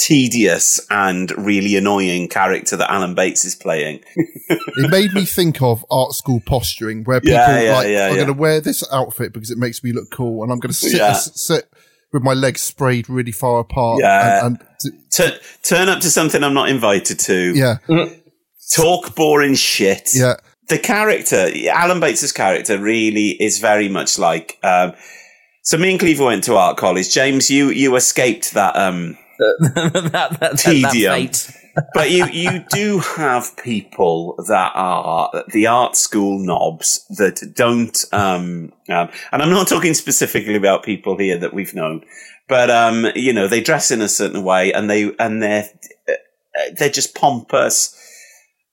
tedious 0.00 0.80
and 0.90 1.30
really 1.36 1.76
annoying 1.76 2.26
character 2.26 2.74
that 2.76 2.90
Alan 2.90 3.14
Bates 3.14 3.44
is 3.44 3.54
playing. 3.54 4.00
it 4.16 4.90
made 4.90 5.12
me 5.12 5.24
think 5.24 5.60
of 5.60 5.84
art 5.90 6.12
school 6.12 6.40
posturing, 6.46 7.04
where 7.04 7.20
people 7.20 7.34
Yeah, 7.34 7.60
yeah, 7.60 7.72
like, 7.76 7.88
yeah, 7.88 8.06
I'm 8.06 8.14
going 8.14 8.26
to 8.28 8.32
wear 8.32 8.60
this 8.60 8.82
outfit 8.92 9.32
because 9.32 9.50
it 9.50 9.58
makes 9.58 9.84
me 9.84 9.92
look 9.92 10.10
cool, 10.10 10.42
and 10.42 10.50
I'm 10.50 10.58
going 10.58 10.72
to 10.72 10.74
sit 10.74 11.14
sit 11.36 11.70
with 12.12 12.22
my 12.22 12.32
legs 12.32 12.62
sprayed 12.62 13.08
really 13.08 13.30
far 13.30 13.60
apart. 13.60 14.00
Yeah. 14.00 14.46
and, 14.46 14.58
and 14.82 15.10
Tur- 15.12 15.38
turn 15.62 15.88
up 15.88 16.00
to 16.00 16.10
something 16.10 16.42
I'm 16.42 16.54
not 16.54 16.68
invited 16.70 17.18
to. 17.20 17.54
yeah, 17.54 17.76
Talk 18.74 19.14
boring 19.14 19.54
shit. 19.54 20.10
yeah. 20.14 20.34
the 20.68 20.78
character, 20.78 21.48
Alan 21.68 22.00
Bates's 22.00 22.32
character, 22.32 22.78
really 22.78 23.30
is 23.40 23.58
very 23.58 23.88
much 23.88 24.18
like. 24.18 24.58
Um, 24.62 24.94
so 25.62 25.76
me 25.76 25.90
and 25.90 26.00
Cleaver 26.00 26.24
went 26.24 26.44
to 26.44 26.56
art 26.56 26.78
college. 26.78 27.12
James, 27.12 27.50
you 27.50 27.68
you 27.68 27.94
escaped 27.96 28.54
that, 28.54 28.74
um, 28.76 29.18
that, 29.60 30.10
that, 30.12 30.40
that, 30.40 30.58
Tedium. 30.58 31.12
that 31.12 31.36
fate. 31.36 31.56
but 31.94 32.10
you 32.10 32.26
you 32.26 32.64
do 32.70 32.98
have 32.98 33.56
people 33.56 34.34
that 34.48 34.72
are 34.74 35.44
the 35.52 35.66
art 35.68 35.96
school 35.96 36.38
knobs 36.38 37.06
that 37.16 37.40
don't. 37.54 38.04
Um, 38.12 38.72
um, 38.88 39.08
and 39.32 39.42
I'm 39.42 39.50
not 39.50 39.68
talking 39.68 39.94
specifically 39.94 40.56
about 40.56 40.82
people 40.82 41.16
here 41.16 41.38
that 41.38 41.54
we've 41.54 41.74
known, 41.74 42.04
but 42.48 42.70
um, 42.70 43.06
you 43.14 43.32
know 43.32 43.46
they 43.46 43.60
dress 43.60 43.90
in 43.90 44.00
a 44.02 44.08
certain 44.08 44.42
way 44.42 44.72
and 44.72 44.90
they 44.90 45.14
and 45.18 45.40
they're 45.42 45.68
they're 46.76 46.90
just 46.90 47.14
pompous. 47.14 47.96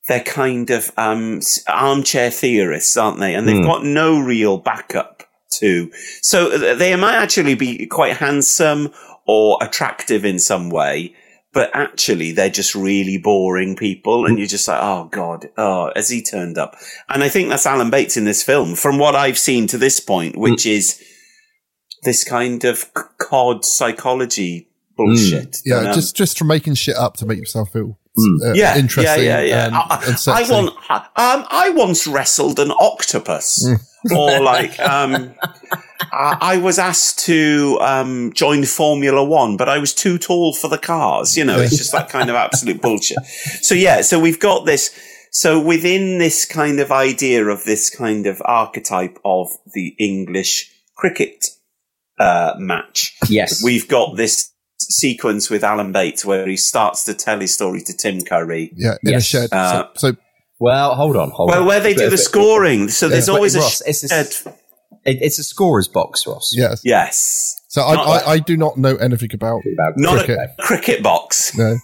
They're 0.08 0.22
kind 0.22 0.70
of 0.70 0.92
um, 0.98 1.42
armchair 1.68 2.32
theorists, 2.32 2.96
aren't 2.98 3.20
they? 3.20 3.36
And 3.36 3.48
they've 3.48 3.58
Hmm. 3.58 3.64
got 3.64 3.84
no 3.84 4.20
real 4.20 4.58
backup 4.58 5.24
to. 5.60 5.92
So 6.22 6.52
uh, 6.52 6.76
they 6.76 6.96
might 6.96 7.16
actually 7.16 7.56
be 7.56 7.86
quite 7.88 8.18
handsome 8.18 8.94
or 9.28 9.58
attractive 9.62 10.26
in 10.26 10.40
some 10.40 10.70
way, 10.70 11.14
but 11.54 11.70
actually 11.74 12.32
they're 12.32 12.50
just 12.50 12.74
really 12.76 13.18
boring 13.18 13.76
people. 13.76 14.26
And 14.26 14.38
you're 14.38 14.48
just 14.48 14.68
like, 14.68 14.80
oh 14.82 15.10
God, 15.12 15.50
oh, 15.58 15.92
has 15.96 16.10
he 16.10 16.22
turned 16.22 16.58
up? 16.58 16.76
And 17.10 17.24
I 17.24 17.30
think 17.30 17.50
that's 17.50 17.66
Alan 17.66 17.90
Bates 17.90 18.18
in 18.18 18.26
this 18.26 18.44
film, 18.44 18.76
from 18.76 18.98
what 18.98 19.16
I've 19.16 19.38
seen 19.38 19.68
to 19.68 19.78
this 19.78 20.00
point, 20.00 20.38
which 20.38 20.66
is 20.66 21.02
this 22.04 22.24
kind 22.24 22.64
of 22.64 22.92
cod 23.20 23.66
psychology 23.66 24.70
bullshit. 24.96 25.58
Yeah, 25.66 25.80
And, 25.80 25.88
um, 25.90 25.94
just 25.94 26.16
just 26.16 26.38
from 26.38 26.48
making 26.48 26.76
shit 26.76 26.96
up 26.96 27.18
to 27.18 27.26
make 27.26 27.40
yourself 27.40 27.74
feel 27.74 28.00
uh, 28.44 28.54
yeah, 28.54 28.78
interesting. 28.78 29.26
Yeah, 29.26 29.42
yeah, 29.42 29.42
yeah. 29.42 29.66
And, 29.68 29.76
I, 29.76 30.04
and 30.06 30.18
I 30.28 30.52
want. 30.52 30.70
Um, 30.90 31.46
I 31.50 31.72
once 31.76 32.08
wrestled 32.08 32.60
an 32.60 32.72
octopus, 32.72 33.68
or 34.12 34.40
like, 34.42 34.80
um, 34.80 35.36
I, 36.00 36.38
I 36.42 36.58
was 36.58 36.78
asked 36.80 37.20
to 37.26 37.78
um, 37.82 38.32
join 38.34 38.66
Formula 38.66 39.24
One, 39.24 39.58
but 39.58 39.68
I 39.70 39.78
was 39.80 39.94
too 39.94 40.18
tall 40.18 40.54
for 40.54 40.68
the 40.70 40.78
cars. 40.78 41.36
You 41.38 41.44
know, 41.46 41.60
it's 41.60 41.78
just 41.78 41.92
that 41.92 42.10
kind 42.10 42.30
of 42.30 42.36
absolute 42.36 42.82
bullshit. 42.82 43.18
So 43.62 43.74
yeah, 43.76 44.02
so 44.02 44.20
we've 44.20 44.40
got 44.40 44.66
this. 44.66 44.98
So 45.32 45.60
within 45.64 46.18
this 46.20 46.46
kind 46.46 46.80
of 46.80 46.92
idea 46.92 47.46
of 47.46 47.64
this 47.66 47.90
kind 47.90 48.26
of 48.28 48.42
archetype 48.46 49.20
of 49.26 49.50
the 49.74 49.96
English 50.00 50.72
cricket 50.96 51.46
uh, 52.20 52.54
match, 52.58 53.16
Yes. 53.30 53.64
we've 53.64 53.88
got 53.88 54.16
this 54.18 54.52
sequence 54.80 55.50
with 55.50 55.64
Alan 55.64 55.92
Bates 55.92 56.24
where 56.26 56.48
he 56.48 56.56
starts 56.58 57.04
to 57.06 57.14
tell 57.14 57.40
his 57.40 57.54
story 57.54 57.82
to 57.82 57.96
Tim 57.96 58.22
Curry. 58.22 58.72
yeah, 58.76 58.96
in 59.04 59.10
a 59.10 59.12
Yes. 59.14 59.26
shed. 59.26 59.50
Uh, 59.52 59.90
so, 59.96 60.12
so 60.12 60.18
Well, 60.60 60.96
hold 60.96 61.16
on, 61.18 61.30
hold 61.32 61.50
Well, 61.52 61.62
on. 61.62 61.68
where 61.68 61.80
they 61.82 61.94
do 61.94 62.10
the 62.10 62.18
scoring, 62.18 62.88
so 62.90 63.08
there's 63.10 63.28
but 63.28 63.36
always 63.36 63.56
a 63.56 63.60
Ross, 63.60 63.82
it's, 63.86 64.04
a, 64.04 64.08
shed. 64.08 64.54
It- 65.08 65.18
it's 65.22 65.40
a 65.40 65.44
scorer's 65.44 65.88
box, 65.88 66.28
Ross. 66.28 66.52
yes, 66.54 66.82
Yes, 66.84 67.56
so 67.70 67.82
I, 67.82 67.94
I, 67.96 68.32
I 68.34 68.40
do 68.40 68.56
not 68.58 68.78
know 68.78 68.96
anything 68.98 69.34
about 69.34 69.62
not 69.98 70.18
cricket. 70.26 70.38
a 70.40 70.62
cricket 70.62 71.02
box. 71.04 71.58
No. 71.58 71.76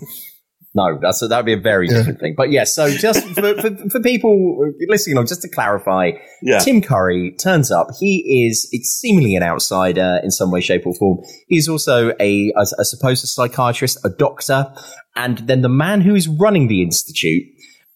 No, 0.76 0.98
that's 1.00 1.20
that 1.20 1.30
would 1.38 1.46
be 1.46 1.54
a 1.54 1.58
very 1.62 1.88
Yeah. 1.88 1.98
different 1.98 2.20
thing. 2.20 2.34
But 2.36 2.50
yes, 2.52 2.74
so 2.74 2.90
just 2.90 3.24
for, 3.36 3.54
for, 3.62 3.70
for 3.92 4.00
people 4.02 4.58
listening 4.90 5.18
along, 5.18 5.28
just 5.28 5.44
to 5.44 5.50
clarify, 5.50 6.14
Yeah. 6.42 6.58
Tim 6.60 6.82
Curry 6.82 7.36
turns 7.40 7.70
up. 7.72 7.90
He 8.00 8.48
is 8.48 8.68
it's 8.72 8.90
seemingly 8.90 9.36
an 9.36 9.44
outsider 9.44 10.20
in 10.24 10.32
some 10.32 10.50
way, 10.50 10.62
shape, 10.62 10.88
or 10.88 10.96
form. 10.96 11.20
He's 11.48 11.68
also 11.70 12.14
a, 12.20 12.52
I, 12.58 12.62
I 12.62 12.84
suppose, 12.84 13.24
a 13.24 13.28
psychiatrist, 13.28 14.00
a 14.04 14.10
doctor, 14.10 14.74
and 15.16 15.38
then 15.40 15.62
the 15.62 15.70
man 15.70 16.02
who 16.02 16.16
is 16.16 16.28
running 16.28 16.70
the 16.70 16.82
institute. 16.82 17.44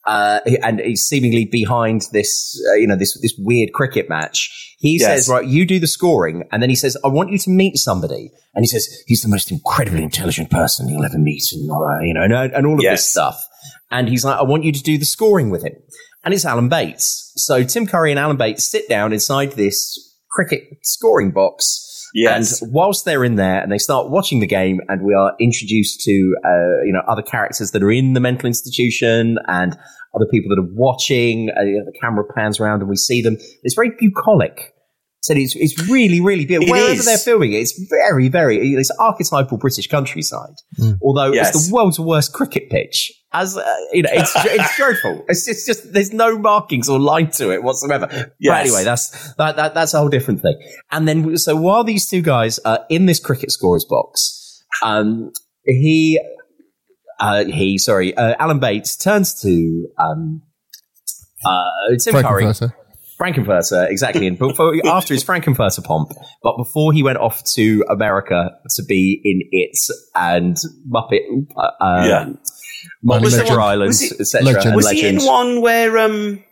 Uh, 0.08 0.40
and 0.64 0.80
he's 0.80 1.04
seemingly 1.06 1.44
behind 1.46 2.04
this, 2.14 2.58
uh, 2.72 2.76
you 2.76 2.88
know, 2.88 2.96
this 2.96 3.20
this 3.22 3.34
weird 3.38 3.74
cricket 3.74 4.08
match. 4.10 4.76
He 4.80 4.98
Yes. 4.98 5.04
says, 5.04 5.30
"Right, 5.30 5.46
you 5.46 5.66
do 5.66 5.80
the 5.80 5.88
scoring," 5.88 6.44
and 6.52 6.64
then 6.64 6.70
he 6.70 6.76
says, 6.78 6.96
"I 7.04 7.10
want 7.10 7.32
you 7.32 7.38
to 7.40 7.50
meet 7.50 7.78
somebody." 7.78 8.32
And 8.56 8.64
he 8.64 8.68
says, 8.68 8.88
"He's 9.06 9.22
the 9.22 9.28
most 9.28 9.52
incredibly 9.52 10.04
intelligent 10.04 10.50
person 10.50 10.88
you'll 10.88 11.04
ever 11.04 11.18
meet," 11.18 11.44
and 11.52 11.70
uh, 11.70 12.00
you 12.04 12.14
know, 12.14 12.24
and, 12.24 12.54
and 12.54 12.66
all 12.66 12.76
of 12.76 12.84
Yes. 12.84 13.02
this 13.02 13.10
stuff. 13.10 13.38
And 13.92 14.08
he's 14.08 14.24
like, 14.24 14.40
"I 14.40 14.44
want 14.44 14.64
you 14.64 14.72
to 14.72 14.82
do 14.82 14.98
the 14.98 15.06
scoring 15.06 15.50
with 15.50 15.64
him," 15.64 15.74
and 16.24 16.34
it's 16.34 16.46
Alan 16.46 16.70
Bates. 16.70 17.34
So 17.36 17.64
Tim 17.64 17.86
Curry 17.86 18.12
and 18.12 18.20
Alan 18.20 18.38
Bates 18.38 18.64
sit 18.64 18.88
down 18.88 19.12
inside 19.12 19.54
this 19.54 20.00
cricket 20.32 20.64
scoring 20.84 21.32
box. 21.32 21.84
Yes. 22.18 22.62
And 22.62 22.74
whilst 22.74 23.06
they're 23.06 23.24
in 23.24 23.36
there 23.36 23.62
and 23.62 23.72
they 23.72 23.78
start 23.78 24.10
watching 24.10 24.40
the 24.40 24.48
game 24.48 24.82
and 24.90 25.04
we 25.04 25.14
are 25.14 25.34
introduced 25.40 26.02
to, 26.02 26.36
uh, 26.44 26.84
you 26.86 26.92
know, 26.92 27.02
other 27.08 27.22
characters 27.22 27.72
that 27.72 27.84
are 27.84 27.92
in 27.92 28.14
the 28.14 28.20
mental 28.20 28.48
institution 28.48 29.38
and 29.48 29.78
other 30.16 30.26
people 30.32 30.50
that 30.50 30.60
are 30.60 30.70
watching, 30.74 31.50
uh, 31.56 31.62
you 31.62 31.78
know, 31.78 31.86
the 31.86 31.98
camera 32.02 32.24
pans 32.36 32.60
around 32.60 32.82
and 32.82 32.90
we 32.90 32.96
see 32.96 33.22
them. 33.22 33.38
It's 33.62 33.76
very 33.76 33.92
bucolic. 34.00 34.74
So 35.22 35.34
it's, 35.36 35.56
it's 35.56 35.90
really, 35.90 36.22
really 36.22 36.46
beautiful. 36.46 36.74
It 36.74 36.80
Wherever 36.80 36.94
is. 36.94 37.06
they're 37.06 37.18
filming 37.18 37.54
it, 37.54 37.58
it's 37.58 37.80
very, 37.90 38.30
very, 38.30 38.74
it's 38.74 38.92
archetypal 39.00 39.58
British 39.58 39.88
countryside. 39.88 40.56
Although 41.02 41.34
Yes. 41.34 41.56
it's 41.56 41.68
the 41.68 41.74
world's 41.74 42.00
worst 42.00 42.34
cricket 42.34 42.70
pitch. 42.70 43.12
As, 43.34 43.58
uh, 43.58 43.76
you 43.92 44.04
know, 44.04 44.10
it's, 44.14 44.32
it's 44.36 44.78
dreadful. 44.78 45.26
It's, 45.28 45.48
it's 45.48 45.66
just, 45.66 45.92
there's 45.94 46.14
no 46.14 46.38
markings 46.38 46.88
or 46.90 47.00
line 47.00 47.30
to 47.32 47.52
it 47.52 47.62
whatsoever. 47.64 48.08
But 48.08 48.36
anyway, 48.68 48.84
that's, 48.84 49.34
that, 49.34 49.58
that, 49.58 49.74
that's 49.74 49.94
a 49.94 50.00
whole 50.00 50.10
different 50.10 50.42
thing. 50.42 50.58
And 50.92 51.08
then, 51.08 51.38
so 51.38 51.56
while 51.56 51.84
these 51.84 52.10
two 52.10 52.22
guys 52.22 52.58
are 52.60 52.86
in 52.90 53.06
this 53.06 53.20
cricket 53.20 53.52
scorer's 53.52 53.86
box, 53.86 54.64
um, 54.82 55.32
he, 55.66 56.20
uh, 57.20 57.44
he, 57.46 57.78
sorry, 57.78 58.16
uh, 58.16 58.36
Alan 58.40 58.60
Bates 58.60 58.96
turns 58.96 59.40
to, 59.42 59.88
um, 60.00 60.42
uh, 61.46 61.98
Tim 62.00 62.14
Curry. 62.14 62.44
Frank-N-Furter. 62.44 62.74
Frank-N-Furter, 63.18 63.90
exactly. 63.90 64.28
And 64.28 64.38
before, 64.38 64.74
after 64.86 65.14
his 65.14 65.24
Frank-N-Furter 65.24 65.84
pomp, 65.84 66.12
but 66.44 66.56
before 66.56 66.94
he 66.94 67.04
went 67.04 67.18
off 67.18 67.44
to 67.56 67.84
America 67.90 68.52
to 68.76 68.84
be 68.88 69.20
in 69.24 69.42
It 69.52 69.78
and 70.16 70.56
Muppet, 70.90 71.22
uh, 71.58 72.06
Yeah. 72.08 72.30
Muppet 73.06 73.22
Was 73.22 73.36
there 73.36 73.46
Treasure 73.46 73.60
one- 73.60 73.70
Island, 73.70 73.88
was 73.90 74.00
he- 74.02 74.12
etc. 74.20 74.46
Legend. 74.46 74.76
Was 74.76 74.92
he 74.92 75.08
in 75.08 75.18
one 75.24 75.62
where 75.62 75.98
um, 75.98 76.44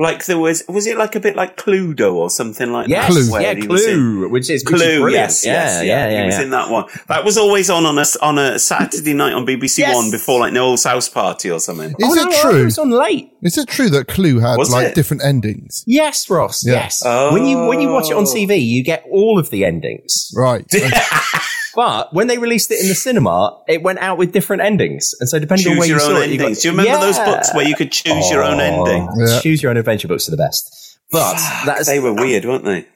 like 0.00 0.24
there 0.26 0.38
was 0.38 0.62
was 0.68 0.86
it 0.86 0.96
like 0.96 1.16
a 1.16 1.20
bit 1.20 1.34
like 1.34 1.56
Cluedo 1.56 2.14
or 2.14 2.30
something 2.30 2.70
like 2.70 2.86
Yes, 2.86 3.08
that? 3.08 3.12
Clue. 3.12 3.32
where 3.32 3.42
yeah, 3.42 3.54
he 3.54 3.62
in- 3.62 3.66
Clue, 3.66 4.28
which 4.30 4.42
is 4.48 4.48
which 4.48 4.50
is 4.50 4.62
Clue, 4.64 5.08
yes, 5.10 5.44
yeah, 5.44 5.52
yes, 5.52 5.84
yeah, 5.84 6.08
yeah, 6.08 6.20
He 6.20 6.26
was 6.26 6.36
yeah. 6.36 6.42
in 6.44 6.50
that 6.50 6.70
one. 6.70 6.84
That 7.08 7.24
was 7.24 7.36
always 7.36 7.68
on 7.68 7.84
on 7.84 7.98
a 7.98 8.04
on 8.22 8.38
a 8.38 8.58
Saturday 8.60 9.12
night 9.14 9.32
on 9.32 9.44
BBC 9.44 9.78
Yes. 9.78 9.96
One 9.96 10.10
before 10.12 10.38
like 10.38 10.52
Noel's 10.52 10.84
house 10.84 11.08
party 11.08 11.50
or 11.50 11.58
something. 11.58 11.88
Is 11.90 11.94
Oh, 12.00 12.14
it 12.14 12.30
no, 12.30 12.40
true? 12.42 12.60
It 12.60 12.64
was 12.66 12.78
on 12.78 12.90
late. 12.90 13.32
Is 13.42 13.58
it 13.58 13.68
true 13.68 13.90
that 13.90 14.06
Clue 14.06 14.38
had 14.38 14.56
Was 14.56 14.70
like 14.70 14.88
it? 14.88 14.94
different 14.94 15.24
endings? 15.24 15.82
Yes, 15.86 16.30
Ross. 16.30 16.64
Yeah. 16.64 16.74
Yes. 16.74 17.02
When 17.04 17.44
you 17.46 17.66
when 17.66 17.80
you 17.80 17.88
watch 17.90 18.08
it 18.08 18.14
on 18.16 18.22
Oh. 18.22 18.32
TV, 18.32 18.60
you 18.64 18.84
get 18.84 19.04
all 19.10 19.36
of 19.38 19.50
the 19.50 19.64
endings. 19.64 20.30
Right. 20.36 20.64
But 21.78 22.12
when 22.12 22.26
they 22.26 22.38
released 22.38 22.70
it 22.72 22.80
in 22.82 22.88
the 22.88 22.94
cinema, 23.06 23.36
it 23.68 23.82
went 23.88 24.00
out 24.00 24.18
with 24.18 24.32
different 24.32 24.62
endings, 24.62 25.14
and 25.20 25.28
so 25.28 25.38
depending 25.38 25.68
on 25.72 25.78
where 25.78 25.86
your 25.86 25.98
you 25.98 26.04
own 26.04 26.10
saw 26.16 26.20
it, 26.22 26.30
you 26.30 26.36
got- 26.38 26.44
endings. 26.46 26.62
Do 26.62 26.68
you 26.68 26.72
remember 26.76 27.00
those 27.06 27.18
books 27.30 27.54
where 27.54 27.66
you 27.68 27.76
could 27.76 27.92
choose 27.92 28.28
your 28.30 28.42
own 28.42 28.58
Oh, 28.60 28.68
ending? 28.70 29.08
Yeah. 29.26 29.40
Choose 29.40 29.62
your 29.62 29.70
own 29.70 29.76
adventure 29.76 30.08
books 30.08 30.26
are 30.28 30.32
the 30.32 30.42
best. 30.46 30.98
But 31.12 31.34
that's 31.66 31.86
They 31.86 32.00
were 32.00 32.12
weird, 32.14 32.44
weren't 32.44 32.64
they? 32.64 32.86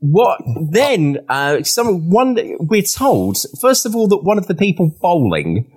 what 0.00 0.40
then 0.70 1.18
uh 1.28 1.60
some 1.64 2.08
one 2.08 2.36
we're 2.60 2.82
told 2.82 3.36
first 3.60 3.84
of 3.84 3.96
all 3.96 4.06
that 4.06 4.18
one 4.22 4.38
of 4.38 4.46
the 4.46 4.54
people 4.54 4.94
bowling 5.02 5.68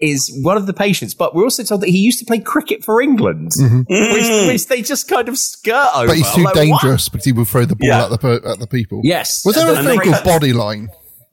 is 0.00 0.32
one 0.42 0.56
of 0.56 0.64
the 0.66 0.72
patients 0.72 1.12
but 1.12 1.34
we're 1.34 1.44
also 1.44 1.62
told 1.62 1.82
that 1.82 1.90
he 1.90 1.98
used 1.98 2.18
to 2.18 2.24
play 2.24 2.38
cricket 2.38 2.82
for 2.82 3.02
england 3.02 3.50
which, 3.90 4.46
which 4.48 4.66
they 4.68 4.80
just 4.80 5.06
kind 5.06 5.28
of 5.28 5.36
skirt 5.36 5.86
over 5.94 6.06
but 6.06 6.16
he's 6.16 6.32
too 6.32 6.42
Like, 6.44 6.54
what? 6.54 6.62
dangerous 6.64 7.10
because 7.10 7.26
he 7.26 7.32
will 7.32 7.44
throw 7.44 7.66
the 7.66 7.76
ball 7.76 7.86
Yeah. 7.88 8.04
at 8.10 8.18
the 8.22 8.40
at 8.52 8.58
the 8.58 8.66
people. 8.66 9.02
yes 9.04 9.44
Was 9.44 9.54
there 9.56 9.68
And 9.68 9.86
a 9.86 9.90
thing 9.90 10.00
film 10.00 10.12
they- 10.14 10.18
called 10.22 10.40
Bodyline? 10.42 10.86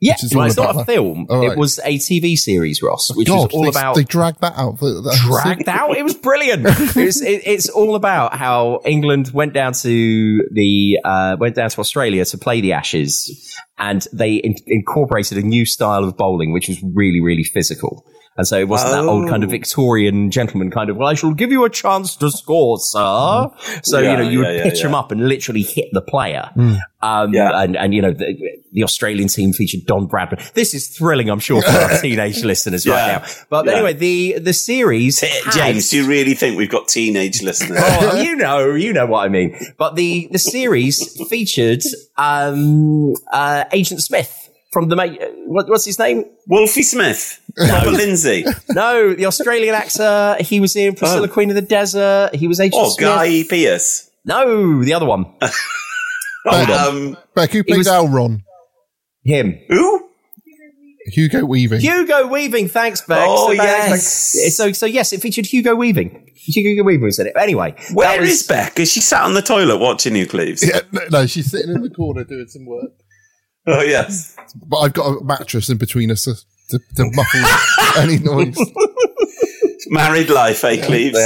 Yeah 0.05 0.15
well, 0.33 0.45
it's 0.47 0.57
not 0.57 0.75
a 0.75 0.85
film 0.85 1.27
Oh, 1.29 1.39
right. 1.41 1.51
it 1.51 1.57
was 1.57 1.79
a 1.79 1.97
tv 1.97 2.35
series 2.37 2.81
ross 2.81 3.13
which 3.15 3.27
God, 3.27 3.51
was 3.51 3.53
all 3.53 3.63
they, 3.63 3.69
about 3.69 3.95
they 3.95 4.03
dragged 4.03 4.41
that 4.41 4.53
out. 4.57 4.77
Dragged 4.79 5.69
out. 5.69 5.97
It 5.97 6.03
was 6.03 6.13
brilliant. 6.13 6.65
it 6.67 6.95
was, 6.95 7.21
it, 7.21 7.41
it's 7.45 7.69
all 7.69 7.95
about 7.95 8.33
how 8.35 8.81
England 8.85 9.31
went 9.33 9.53
down 9.53 9.73
to 9.73 10.47
the 10.51 10.99
uh, 11.03 11.37
went 11.39 11.55
down 11.55 11.69
to 11.69 11.79
Australia 11.79 12.25
to 12.25 12.37
play 12.37 12.61
the 12.61 12.73
Ashes, 12.73 13.54
and 13.77 14.07
they 14.13 14.35
in- 14.35 14.55
incorporated 14.67 15.37
a 15.37 15.41
new 15.41 15.65
style 15.65 16.03
of 16.03 16.15
bowling, 16.17 16.53
which 16.53 16.67
was 16.67 16.81
really 16.93 17.21
really 17.21 17.43
physical. 17.43 18.05
And 18.37 18.45
so 18.45 18.57
it 18.59 18.67
wasn't 18.67 18.91
that 18.91 19.05
old 19.05 19.29
kind 19.29 19.45
of 19.45 19.49
Oh. 19.49 19.51
Victorian 19.51 20.29
gentleman 20.29 20.69
kind 20.69 20.89
of, 20.89 20.97
well, 20.97 21.07
I 21.07 21.13
shall 21.13 21.33
give 21.33 21.53
you 21.53 21.63
a 21.63 21.69
chance 21.69 22.17
to 22.17 22.29
score, 22.29 22.77
sir. 22.77 23.47
So, 23.81 23.99
Yeah, 23.99 24.11
you 24.11 24.17
know, 24.17 24.29
you 24.29 24.39
would 24.39 24.47
yeah, 24.49 24.53
yeah, 24.57 24.63
pitch 24.63 24.79
yeah. 24.81 24.87
him 24.87 24.93
up 24.93 25.09
and 25.13 25.25
literally 25.29 25.61
hit 25.61 25.85
the 25.93 26.01
player. 26.01 26.49
Um, 27.01 27.33
Yeah. 27.33 27.61
and, 27.61 27.77
and, 27.77 27.93
you 27.93 28.01
know, 28.01 28.11
the, 28.11 28.35
the 28.73 28.83
Australian 28.83 29.29
team 29.29 29.53
featured 29.53 29.85
Don 29.85 30.09
Bradman. 30.09 30.51
This 30.51 30.73
is 30.73 30.89
thrilling, 30.89 31.29
I'm 31.29 31.39
sure, 31.39 31.61
for 31.61 31.69
our 31.69 31.97
teenage 32.01 32.43
listeners 32.43 32.85
right 32.85 33.07
now. 33.21 33.23
But 33.49 33.67
Yeah. 33.67 33.71
anyway, 33.75 33.93
the, 33.93 34.39
the 34.39 34.51
series. 34.51 35.21
T- 35.21 35.27
has- 35.45 35.55
James, 35.55 35.89
do 35.91 35.97
you 36.03 36.05
really 36.05 36.33
think 36.33 36.57
we've 36.57 36.69
got 36.69 36.89
teenage 36.89 37.41
listeners? 37.41 37.79
oh, 37.81 38.21
you 38.21 38.35
know, 38.35 38.73
you 38.73 38.91
know 38.91 39.05
what 39.05 39.23
I 39.23 39.29
mean. 39.29 39.57
But 39.77 39.95
the 39.95 40.27
the 40.29 40.39
series 40.39 40.97
featured 41.29 41.83
um, 42.17 43.13
uh, 43.31 43.44
Agent 43.71 44.01
Smith 44.01 44.49
from 44.71 44.89
the 44.89 44.95
mate. 44.95 45.19
What, 45.45 45.67
what's 45.69 45.85
his 45.85 45.97
name? 45.99 46.25
Wolfie 46.47 46.83
Smith, 46.83 47.39
Robert 47.57 47.91
Lindsay, 47.91 48.45
No, 48.71 49.13
the 49.13 49.25
Australian 49.25 49.73
actor. 49.75 50.37
He 50.41 50.59
was 50.59 50.75
in 50.75 50.95
Priscilla 50.95 51.27
Oh. 51.27 51.31
Queen 51.31 51.49
of 51.49 51.55
the 51.55 51.61
Desert. 51.61 52.35
He 52.35 52.47
was 52.47 52.59
Agent 52.59 52.81
oh 52.83 52.89
Smith. 52.89 53.07
Guy 53.07 53.43
Pearce. 53.49 54.09
No, 54.25 54.83
the 54.83 54.93
other 54.93 55.05
one. 55.05 55.25
Hold 56.45 56.69
Um, 56.69 57.17
Beck, 57.35 57.51
who 57.51 57.63
played 57.63 57.79
was- 57.79 57.87
Elrond? 57.87 58.41
Him. 59.23 59.59
who? 59.69 60.01
Hugo 61.07 61.45
Weaving. 61.45 61.81
Hugo 61.81 62.27
Weaving. 62.27 62.67
Thanks, 62.67 63.01
Beck. 63.01 63.25
Oh, 63.27 63.47
So, 63.47 63.51
yes. 63.53 63.89
Bex. 64.35 64.55
So, 64.57 64.71
so 64.71 64.85
yes, 64.87 65.13
it 65.13 65.21
featured 65.21 65.45
Hugo 65.45 65.75
Weaving. 65.75 66.31
Hugo 66.35 66.83
Weaving 66.83 67.03
was 67.03 67.19
in 67.19 67.27
it. 67.27 67.33
Anyway, 67.35 67.75
Where 67.93 68.07
that 68.07 68.21
was- 68.21 68.29
is 68.41 68.43
Beck? 68.47 68.79
Is 68.79 68.91
she 68.91 69.01
sat 69.01 69.23
on 69.23 69.33
the 69.35 69.41
toilet 69.43 69.77
watching 69.77 70.15
you, 70.15 70.25
Cleves? 70.27 70.67
Yeah, 70.67 70.81
no, 70.91 71.01
no, 71.11 71.25
she's 71.27 71.49
sitting 71.51 71.73
in 71.75 71.81
the 71.81 71.89
corner 71.91 72.23
doing 72.23 72.47
some 72.47 72.65
work. 72.65 72.91
Oh 73.67 73.81
yes. 73.81 74.35
But 74.67 74.77
I've 74.77 74.93
got 74.93 75.07
a 75.07 75.23
mattress 75.23 75.69
in 75.69 75.77
between 75.79 76.11
us 76.11 76.25
to, 76.25 76.35
to, 76.69 76.79
to 76.97 77.11
muffle 77.13 77.41
any 77.97 78.19
noise. 78.19 78.57
Married 79.87 80.29
life, 80.29 80.63
eh, 80.63 80.85
Cleves? 80.85 81.17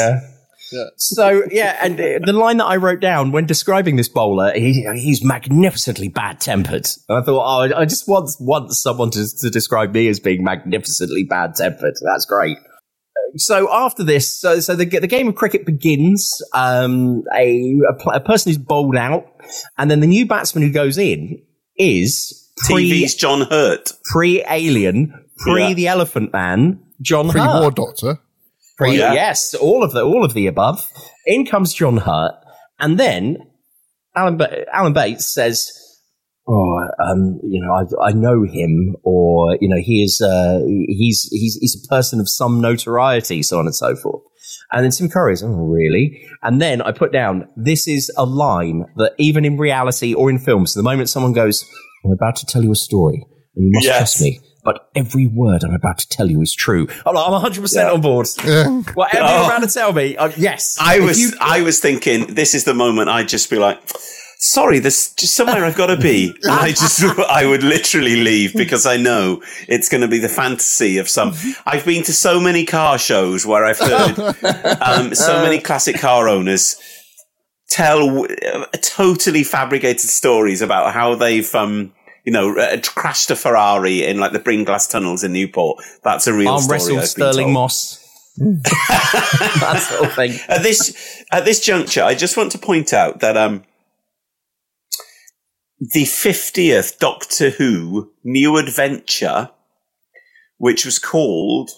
So 0.97 1.43
yeah, 1.49 1.77
and 1.81 1.99
uh, 1.99 2.19
the 2.25 2.33
line 2.33 2.57
that 2.57 2.65
I 2.65 2.75
wrote 2.75 2.99
down 2.99 3.31
when 3.31 3.45
describing 3.45 3.95
this 3.95 4.09
bowler, 4.09 4.53
he, 4.53 4.87
he's 4.95 5.23
magnificently 5.23 6.09
bad 6.09 6.39
tempered. 6.39 6.87
And 7.07 7.17
I 7.17 7.21
thought, 7.21 7.43
oh, 7.43 7.75
I 7.75 7.85
just 7.85 8.07
want 8.07 8.29
want 8.39 8.71
someone 8.73 9.09
to, 9.11 9.25
to 9.39 9.49
describe 9.49 9.93
me 9.93 10.07
as 10.07 10.19
being 10.19 10.43
magnificently 10.43 11.23
bad 11.23 11.55
tempered. 11.55 11.95
That's 12.05 12.25
great. 12.25 12.57
So 13.37 13.71
after 13.71 14.03
this, 14.03 14.39
so, 14.39 14.59
so 14.59 14.75
the 14.75 14.85
the 14.85 15.07
game 15.07 15.27
of 15.27 15.35
cricket 15.35 15.65
begins. 15.65 16.41
Um, 16.53 17.23
a 17.35 17.79
a, 17.89 17.93
pl- 18.01 18.13
a 18.13 18.19
person 18.19 18.51
is 18.51 18.57
bowled 18.57 18.95
out, 18.95 19.25
and 19.77 19.89
then 19.89 19.99
the 19.99 20.07
new 20.07 20.25
batsman 20.27 20.63
who 20.63 20.71
goes 20.71 20.97
in 20.97 21.41
is 21.79 22.49
pre 22.67 22.89
TV's 22.91 23.15
John 23.15 23.41
Hurt. 23.49 23.91
pre 24.11 24.43
alien 24.49 25.25
pre 25.37 25.69
Yeah. 25.69 25.73
the 25.73 25.87
Elephant 25.87 26.31
Man, 26.33 26.79
John 27.01 27.29
Pre 27.29 27.39
Hurt. 27.41 27.61
War 27.61 27.71
Doctor. 27.71 28.19
Pre- 28.77 28.97
Yeah. 28.97 29.13
Yes, 29.13 29.53
all 29.55 29.83
of 29.83 29.91
the 29.93 30.03
all 30.03 30.23
of 30.23 30.33
the 30.33 30.47
above. 30.47 30.85
In 31.25 31.45
comes 31.45 31.73
John 31.73 31.97
Hurt, 31.97 32.35
and 32.79 32.99
then 32.99 33.37
Alan 34.15 34.37
ba- 34.37 34.65
Alan 34.73 34.93
Bates 34.93 35.25
says, 35.33 35.69
"Oh, 36.47 36.79
um, 36.99 37.39
you 37.43 37.61
know, 37.61 37.73
I, 37.73 38.09
I 38.09 38.11
know 38.13 38.43
him, 38.43 38.95
or 39.03 39.57
you 39.61 39.69
know, 39.69 39.81
he 39.83 40.01
is 40.03 40.21
uh, 40.21 40.59
he's 40.87 41.27
he's 41.31 41.57
he's 41.61 41.75
a 41.83 41.87
person 41.87 42.19
of 42.19 42.27
some 42.29 42.59
notoriety, 42.61 43.43
so 43.43 43.59
on 43.59 43.65
and 43.65 43.75
so 43.75 43.95
forth." 43.95 44.23
And 44.71 44.83
then 44.83 44.91
Tim 44.91 45.09
Curry 45.09 45.33
is, 45.33 45.41
"Oh, 45.43 45.47
really?" 45.49 46.21
And 46.43 46.61
then 46.61 46.81
I 46.81 46.91
put 46.91 47.11
down, 47.11 47.47
"This 47.57 47.87
is 47.87 48.11
a 48.17 48.25
line 48.25 48.85
that 48.97 49.13
even 49.17 49.43
in 49.45 49.57
reality 49.57 50.13
or 50.13 50.29
in 50.29 50.37
films, 50.39 50.73
the 50.73 50.83
moment 50.83 51.09
someone 51.09 51.33
goes, 51.33 51.65
I'm 52.05 52.11
about 52.11 52.35
to 52.37 52.45
tell 52.45 52.63
you 52.63 52.71
a 52.71 52.75
story, 52.75 53.25
and 53.55 53.65
you 53.65 53.71
must 53.73 53.85
Yes. 53.85 53.97
trust 53.97 54.21
me." 54.21 54.39
But 54.63 54.89
every 54.95 55.25
word 55.25 55.63
I'm 55.63 55.73
about 55.73 55.97
to 55.99 56.07
tell 56.09 56.29
you 56.29 56.41
is 56.41 56.53
true. 56.53 56.87
I'm, 57.05 57.15
like, 57.15 57.25
I'm 57.27 57.33
100% 57.33 57.87
Yeah. 57.87 57.93
on 57.93 58.01
board. 58.01 58.27
Yeah. 58.45 58.67
Whatever 58.93 59.25
Oh. 59.25 59.35
you're 59.37 59.45
about 59.45 59.63
to 59.67 59.73
tell 59.73 59.93
me, 59.93 60.17
uh, 60.17 60.29
yes. 60.37 60.77
I 60.79 60.97
If 60.97 61.03
was 61.05 61.19
you- 61.19 61.31
I 61.39 61.61
was 61.61 61.79
thinking 61.79 62.35
this 62.35 62.53
is 62.53 62.65
the 62.65 62.73
moment 62.73 63.09
I'd 63.09 63.29
just 63.29 63.49
be 63.49 63.55
like, 63.57 63.79
sorry, 64.39 64.79
there's 64.79 65.13
just 65.13 65.35
somewhere 65.35 65.65
I've 65.65 65.75
got 65.75 65.87
to 65.87 65.97
be. 65.97 66.33
And 66.43 66.51
I 66.51 66.69
just 66.69 67.03
I 67.03 67.45
would 67.45 67.61
literally 67.61 68.15
leave 68.15 68.53
because 68.53 68.85
I 68.85 68.97
know 68.97 69.43
it's 69.67 69.89
going 69.89 70.01
to 70.01 70.07
be 70.07 70.17
the 70.17 70.29
fantasy 70.29 70.97
of 70.97 71.07
some. 71.07 71.33
I've 71.65 71.85
been 71.85 72.03
to 72.03 72.13
so 72.13 72.39
many 72.39 72.65
car 72.65 72.97
shows 72.97 73.45
where 73.45 73.65
I've 73.65 73.79
heard 73.79 74.17
um, 74.81 75.13
so 75.13 75.43
many 75.43 75.59
classic 75.59 75.99
car 75.99 76.27
owners 76.27 76.81
tell 77.69 78.23
uh, 78.23 78.65
totally 78.81 79.43
fabricated 79.43 80.09
stories 80.09 80.61
about 80.61 80.93
how 80.93 81.13
they've. 81.13 81.53
Um, 81.53 81.93
you 82.25 82.33
know, 82.33 82.55
uh, 82.59 82.77
crashed 82.81 83.31
a 83.31 83.35
Ferrari 83.35 84.03
in 84.03 84.19
like 84.19 84.33
the 84.33 84.39
Brynglas 84.39 84.91
tunnels 84.91 85.23
in 85.23 85.31
Newport. 85.31 85.81
That's 86.03 86.27
a 86.27 86.33
real 86.33 86.49
arm 86.49 86.61
story. 86.61 86.81
I've 86.81 86.87
been 86.87 87.07
Stirling 87.07 87.45
told. 87.45 87.53
Moss. 87.53 88.05
that 88.37 89.87
sort 89.89 90.09
of 90.09 90.13
thing. 90.15 90.37
at 90.47 90.61
this 90.61 91.23
at 91.31 91.45
this 91.45 91.59
juncture, 91.59 92.03
I 92.03 92.13
just 92.13 92.37
want 92.37 92.51
to 92.51 92.57
point 92.57 92.93
out 92.93 93.21
that 93.21 93.35
um, 93.35 93.63
the 95.79 96.05
fiftieth 96.05 96.99
Doctor 96.99 97.51
Who 97.51 98.11
new 98.23 98.57
adventure, 98.57 99.49
which 100.57 100.85
was 100.85 100.99
called 100.99 101.69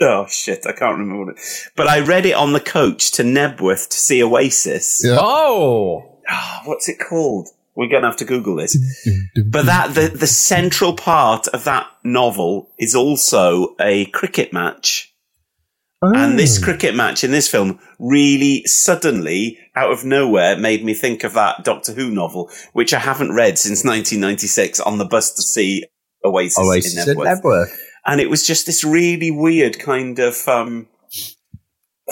oh 0.00 0.26
shit, 0.28 0.66
I 0.66 0.72
can't 0.72 0.98
remember 0.98 1.24
what 1.24 1.36
it. 1.36 1.42
But 1.76 1.86
I 1.88 2.00
read 2.00 2.26
it 2.26 2.34
on 2.34 2.52
the 2.52 2.60
coach 2.60 3.12
to 3.12 3.22
Knebworth 3.22 3.88
to 3.88 3.96
see 3.96 4.22
Oasis. 4.22 5.02
Yeah. 5.04 5.18
Oh, 5.20 6.10
Ah, 6.28 6.62
what's 6.64 6.88
it 6.88 6.98
called? 6.98 7.48
We're 7.76 7.88
gonna 7.88 8.06
have 8.06 8.16
to 8.18 8.24
Google 8.24 8.56
this. 8.56 8.76
But 9.46 9.66
that 9.66 9.94
the 9.94 10.08
the 10.08 10.26
central 10.26 10.94
part 10.94 11.48
of 11.48 11.64
that 11.64 11.86
novel 12.04 12.70
is 12.78 12.94
also 12.94 13.74
a 13.80 14.06
cricket 14.06 14.52
match. 14.52 15.13
And 16.12 16.38
this 16.38 16.62
cricket 16.62 16.94
match 16.94 17.24
in 17.24 17.30
this 17.30 17.48
film 17.48 17.78
really 17.98 18.64
suddenly, 18.66 19.58
out 19.76 19.92
of 19.92 20.04
nowhere, 20.04 20.56
made 20.56 20.84
me 20.84 20.94
think 20.94 21.24
of 21.24 21.34
that 21.34 21.64
Doctor 21.64 21.92
Who 21.92 22.10
novel, 22.10 22.50
which 22.72 22.92
I 22.92 22.98
haven't 22.98 23.34
read 23.34 23.58
since 23.58 23.84
1996 23.84 24.80
on 24.80 24.98
the 24.98 25.04
bus 25.04 25.32
to 25.34 25.42
see 25.42 25.84
Oasis, 26.24 26.58
Oasis 26.58 27.06
in 27.06 27.16
Knebworth. 27.16 27.42
Knebworth. 27.42 27.76
And 28.06 28.20
it 28.20 28.28
was 28.28 28.46
just 28.46 28.66
this 28.66 28.84
really 28.84 29.30
weird 29.30 29.78
kind 29.78 30.18
of 30.18 30.46
um, 30.46 30.88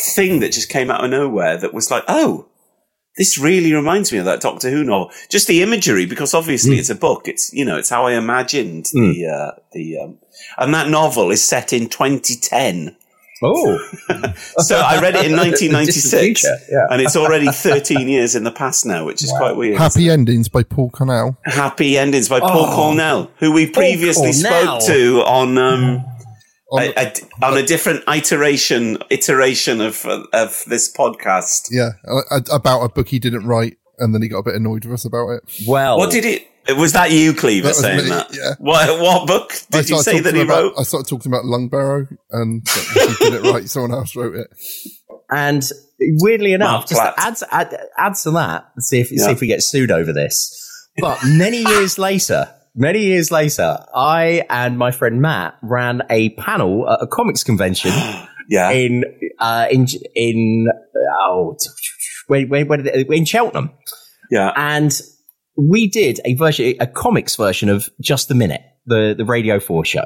thing 0.00 0.40
that 0.40 0.52
just 0.52 0.68
came 0.68 0.90
out 0.90 1.04
of 1.04 1.10
nowhere 1.10 1.58
that 1.58 1.74
was 1.74 1.90
like, 1.90 2.04
oh, 2.08 2.48
this 3.16 3.38
really 3.38 3.74
reminds 3.74 4.10
me 4.10 4.18
of 4.18 4.24
that 4.24 4.40
Doctor 4.40 4.70
Who 4.70 4.84
novel. 4.84 5.10
Just 5.28 5.46
the 5.46 5.62
imagery, 5.62 6.06
because 6.06 6.32
obviously 6.32 6.78
it's 6.78 6.88
a 6.88 6.94
book. 6.94 7.28
It's 7.28 7.52
you 7.52 7.64
know, 7.64 7.76
it's 7.76 7.90
how 7.90 8.06
I 8.06 8.14
imagined 8.14 8.86
the 8.92 9.26
uh, 9.26 9.60
the 9.72 9.98
um, 9.98 10.18
and 10.56 10.72
that 10.72 10.88
novel 10.88 11.30
is 11.30 11.44
set 11.44 11.72
in 11.72 11.88
2010. 11.88 12.96
Oh, 13.42 13.78
So 14.58 14.76
I 14.76 15.00
read 15.00 15.14
it 15.16 15.26
in 15.26 15.32
1996, 15.36 16.40
future, 16.40 16.56
yeah. 16.70 16.86
and 16.90 17.02
it's 17.02 17.16
already 17.16 17.48
13 17.48 18.08
years 18.08 18.34
in 18.34 18.44
the 18.44 18.50
past 18.52 18.86
now, 18.86 19.04
which 19.04 19.22
is 19.22 19.30
quite 19.32 19.56
weird. 19.56 19.78
Happy 19.78 20.08
Endings 20.10 20.48
by 20.48 20.62
Paul 20.62 20.90
Cornell. 20.90 21.36
Happy 21.44 21.98
Endings 21.98 22.28
by 22.28 22.40
Paul 22.40 22.66
Oh. 22.70 22.74
Cornell, 22.74 23.30
who 23.38 23.52
we 23.52 23.66
previously 23.68 24.32
spoke 24.32 24.80
to 24.86 25.22
on 25.26 25.58
um, 25.58 26.04
On- 26.70 26.82
a, 26.82 26.92
a, 26.96 27.12
on 27.44 27.58
a 27.58 27.62
different 27.66 28.02
iteration 28.08 28.96
iteration 29.10 29.80
of 29.82 30.04
of 30.32 30.62
this 30.66 30.90
podcast. 30.90 31.68
Yeah, 31.70 31.90
uh, 32.30 32.40
about 32.50 32.82
a 32.82 32.88
book 32.88 33.08
he 33.08 33.18
didn't 33.18 33.46
write, 33.46 33.76
and 33.98 34.14
then 34.14 34.22
he 34.22 34.28
got 34.28 34.38
a 34.38 34.42
bit 34.42 34.54
annoyed 34.54 34.84
with 34.86 34.94
us 34.94 35.04
about 35.04 35.28
it. 35.30 35.42
well. 35.66 35.98
What 35.98 36.10
did 36.10 36.24
it? 36.24 36.48
Was 36.68 36.92
that 36.92 37.10
you, 37.10 37.34
Cleaver, 37.34 37.68
That 37.68 37.74
saying 37.74 38.04
me, 38.04 38.08
that? 38.10 38.34
yeah. 38.34 38.54
What 38.58 39.00
what 39.00 39.26
book 39.26 39.52
did 39.70 39.88
you 39.90 40.00
say 40.02 40.20
that 40.20 40.34
he 40.34 40.42
about, 40.42 40.62
wrote? 40.62 40.74
I 40.78 40.82
started 40.84 41.08
talking 41.08 41.32
about 41.32 41.44
Lungbarrow, 41.44 42.06
and 42.30 42.66
he 42.94 43.14
did 43.30 43.34
it 43.44 43.50
right. 43.52 43.68
Someone 43.68 43.92
else 43.92 44.14
wrote 44.14 44.34
it. 44.36 44.46
And 45.30 45.62
weirdly 46.00 46.52
enough, 46.52 46.70
Marc 46.70 46.88
just 46.88 47.00
Platt. 47.00 47.14
add, 47.16 47.36
add, 47.50 47.80
add 47.98 48.14
to 48.22 48.30
that, 48.32 48.66
see 48.80 49.00
if, 49.00 49.10
Yeah. 49.10 49.24
see 49.26 49.32
if 49.32 49.40
we 49.40 49.46
get 49.46 49.62
sued 49.62 49.90
over 49.90 50.12
this. 50.12 50.58
But 50.98 51.18
many 51.24 51.58
years 51.64 51.98
later, 51.98 52.52
many 52.74 53.00
years 53.06 53.30
later, 53.30 53.84
I 53.94 54.44
and 54.50 54.76
my 54.78 54.90
friend 54.90 55.20
Matt 55.22 55.54
ran 55.62 56.02
a 56.10 56.30
panel 56.30 56.88
at 56.88 56.98
a 57.02 57.06
comics 57.06 57.42
convention 57.44 57.92
Yeah, 58.48 58.70
in, 58.72 59.04
uh, 59.38 59.66
in, 59.70 59.86
in, 60.14 60.66
oh, 61.24 61.56
wait, 62.28 62.50
wait, 62.50 62.68
where 62.68 62.76
did 62.78 62.86
it, 62.88 63.10
in 63.10 63.24
Cheltenham. 63.24 63.70
yeah. 64.30 64.52
And 64.56 64.92
we 65.56 65.88
did 65.88 66.20
a 66.24 66.34
version, 66.34 66.74
a 66.80 66.86
comics 66.86 67.36
version 67.36 67.68
of 67.68 67.88
Just 68.00 68.30
a 68.30 68.34
Minute, 68.34 68.62
the, 68.86 69.14
the 69.16 69.24
Radio 69.24 69.60
4 69.60 69.84
show. 69.84 70.04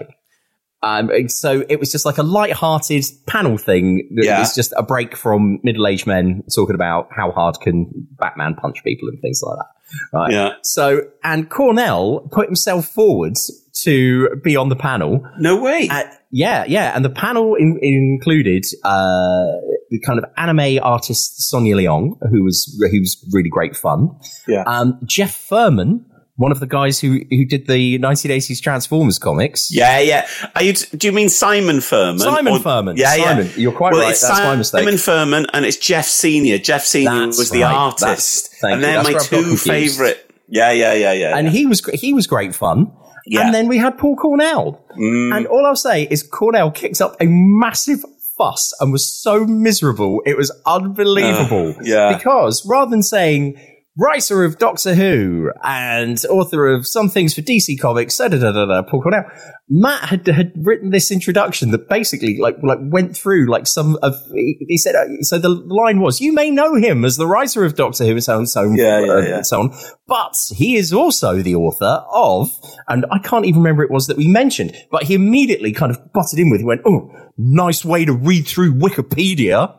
Um, 0.82 1.11
so 1.28 1.64
it 1.68 1.80
was 1.80 1.90
just 1.90 2.05
like 2.05 2.18
a 2.18 2.22
light-hearted 2.22 3.05
panel 3.26 3.57
thing. 3.59 4.09
That 4.16 4.24
Yeah. 4.24 4.38
was 4.40 4.55
just 4.55 4.72
a 4.76 4.82
break 4.82 5.16
from 5.16 5.59
middle-aged 5.64 6.07
men 6.07 6.42
talking 6.55 6.74
about 6.74 7.09
how 7.16 7.32
hard 7.32 7.57
can 7.61 7.90
Batman 8.18 8.55
punch 8.55 8.84
people 8.84 9.09
and 9.09 9.20
things 9.20 9.40
like 9.42 9.57
that. 9.59 9.66
Right. 10.12 10.32
Yeah. 10.32 10.53
So, 10.62 11.03
and 11.24 11.49
Cornell 11.49 12.28
put 12.30 12.47
himself 12.47 12.86
forward 12.86 13.34
to 13.82 14.36
be 14.44 14.57
on 14.57 14.68
the 14.68 14.76
panel. 14.76 15.24
No 15.38 15.61
way. 15.62 15.88
Uh, 15.90 16.05
yeah, 16.30 16.64
yeah, 16.68 16.92
and 16.94 17.05
the 17.05 17.11
panel 17.11 17.55
in, 17.55 17.78
included 17.80 18.64
uh, 18.84 19.53
the 19.91 20.01
kind 20.01 20.18
of 20.18 20.24
anime 20.37 20.78
artist 20.82 21.49
Sonia 21.49 21.76
Leong, 21.76 22.16
who 22.30 22.43
was 22.45 22.76
who's 22.91 23.24
really 23.32 23.49
great 23.49 23.76
fun. 23.76 24.11
Yeah. 24.49 24.62
Um, 24.66 24.99
Jeff 25.05 25.34
Furman, 25.34 26.05
one 26.37 26.53
of 26.53 26.61
the 26.61 26.66
guys 26.66 26.99
who 27.01 27.20
who 27.30 27.45
did 27.45 27.66
the 27.66 27.99
1980s 27.99 28.61
Transformers 28.61 29.18
comics. 29.18 29.68
yeah, 29.72 29.99
yeah. 30.01 30.28
Are 30.55 30.62
you, 30.62 30.72
do 30.72 31.07
you 31.07 31.12
mean 31.12 31.28
Simon 31.28 31.80
Furman? 31.80 32.18
Simon 32.18 32.53
Or- 32.55 32.61
Furman. 32.61 32.97
Yeah, 32.97 33.14
Simon. 33.16 33.47
yeah. 33.47 33.53
You're 33.57 33.72
quite 33.72 33.93
well, 33.93 34.03
right. 34.03 34.09
That's 34.20 34.28
my 34.41 34.57
mistake. 34.57 34.80
Simon. 34.80 34.99
Furman, 34.99 35.47
and 35.53 35.64
it's 35.64 35.76
Geoff 35.76 36.05
Senior. 36.07 36.59
Geoff 36.59 36.82
Senior 36.82 37.26
That's 37.26 37.39
was 37.39 37.51
the 37.51 37.62
right. 37.62 37.74
artist, 37.74 38.51
That's- 38.61 38.74
and 38.74 38.82
they're 38.84 39.03
my 39.03 39.11
where 39.11 39.20
I've 39.20 39.30
got 39.30 39.43
two 39.43 39.57
favorite. 39.57 40.22
Yeah, 40.49 40.70
yeah, 40.72 40.93
yeah, 40.95 41.12
yeah. 41.12 41.37
And 41.37 41.47
yeah. 41.49 41.53
he 41.53 41.66
was 41.66 41.84
he 41.95 42.12
was 42.12 42.26
great 42.26 42.55
fun. 42.55 42.93
Yeah. 43.28 43.45
And 43.47 43.53
then 43.55 43.66
we 43.66 43.76
had 43.78 43.99
Paul 43.99 44.14
Cornell. 44.14 44.84
Mm. 44.97 45.37
And 45.37 45.47
all 45.49 45.66
I'll 45.66 45.74
say 45.74 46.05
is 46.09 46.22
Cornell 46.22 46.70
kicks 46.70 47.01
up 47.01 47.16
a 47.20 47.26
massive 47.26 48.05
fuss 48.37 48.72
and 48.80 48.93
was 48.93 49.07
so 49.07 49.45
miserable. 49.47 50.22
It 50.26 50.37
was 50.37 50.51
unbelievable. 50.64 51.70
Uh, 51.70 51.82
yeah. 51.82 52.16
Because 52.16 52.64
rather 52.66 52.91
than 52.91 53.03
saying 53.03 53.61
writer 53.99 54.44
of 54.44 54.59
Doctor 54.59 54.94
Who 54.94 55.51
and 55.62 56.22
author 56.26 56.68
of 56.68 56.86
some 56.86 57.09
things 57.09 57.34
for 57.34 57.40
DC 57.40 57.80
Comics, 57.80 58.16
da 58.18 58.28
da 58.28 58.38
da 58.38 58.53
da, 58.53 58.66
da 58.66 58.82
Paul 58.82 59.03
Cornell, 59.03 59.24
Matt 59.68 60.09
had 60.09 60.26
had 60.26 60.53
written 60.57 60.90
this 60.90 61.11
introduction 61.11 61.70
that 61.72 61.88
basically 61.88 62.38
like 62.38 62.57
like 62.62 62.78
went 62.82 63.16
through 63.16 63.51
like 63.51 63.66
some 63.66 63.99
of 64.03 64.14
he 64.32 64.76
said 64.76 64.94
uh, 64.94 65.22
so 65.22 65.38
the 65.38 65.49
line 65.49 66.01
was 66.01 66.20
you 66.20 66.32
may 66.32 66.51
know 66.51 66.74
him 66.74 67.05
as 67.05 67.16
the 67.16 67.26
writer 67.26 67.64
of 67.64 67.74
Doctor 67.74 68.05
Who 68.05 68.12
and 68.12 68.22
so 68.24 68.34
on 68.34 68.38
and 68.40 68.49
so 68.49 68.61
on, 68.62 68.76
Yeah, 68.76 69.01
yeah, 69.01 69.12
uh, 69.12 69.16
yeah. 69.18 69.36
and 69.36 69.47
so 69.47 69.61
on. 69.61 69.76
But 70.07 70.36
he 70.55 70.76
is 70.76 70.92
also 70.92 71.42
the 71.42 71.55
author 71.57 72.05
of 72.12 72.51
and 72.88 73.07
I 73.11 73.18
can't 73.18 73.44
even 73.47 73.62
remember 73.62 73.82
it 73.82 73.90
was 73.90 74.07
that 74.07 74.16
we 74.16 74.28
mentioned 74.28 74.76
but 74.90 75.05
he 75.05 75.14
immediately 75.14 75.72
kind 75.72 75.90
of 75.90 76.12
butted 76.12 76.38
in 76.38 76.51
with 76.51 76.61
he 76.61 76.66
went 76.66 76.82
oh 76.86 77.11
nice 77.36 77.84
way 77.84 78.05
to 78.05 78.12
read 78.12 78.47
through 78.47 78.74
Wikipedia 78.74 79.74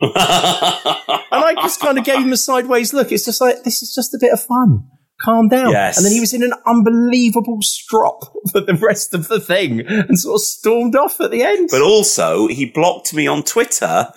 and 0.00 0.12
I 0.14 1.54
just 1.56 1.80
kind 1.80 1.98
of 1.98 2.04
gave 2.04 2.18
him 2.18 2.32
a 2.32 2.36
sideways 2.36 2.92
look. 2.94 3.10
It's 3.10 3.24
just 3.24 3.40
like, 3.40 3.64
this 3.64 3.82
is 3.82 3.92
just 3.94 4.14
a 4.14 4.18
bit 4.20 4.32
of 4.32 4.40
fun. 4.40 4.88
Calm 5.20 5.48
down. 5.48 5.72
Yes. 5.72 5.96
And 5.96 6.06
then 6.06 6.12
he 6.12 6.20
was 6.20 6.32
in 6.32 6.44
an 6.44 6.52
unbelievable 6.64 7.58
strop 7.60 8.20
for 8.52 8.60
the 8.60 8.74
rest 8.74 9.14
of 9.14 9.26
the 9.28 9.40
thing 9.40 9.80
and 9.80 10.18
sort 10.18 10.36
of 10.36 10.40
stormed 10.42 10.94
off 10.94 11.20
at 11.20 11.32
the 11.32 11.42
end. 11.42 11.68
But 11.72 11.82
also, 11.82 12.46
he 12.46 12.66
blocked 12.66 13.12
me 13.12 13.26
on 13.26 13.42
Twitter 13.42 14.12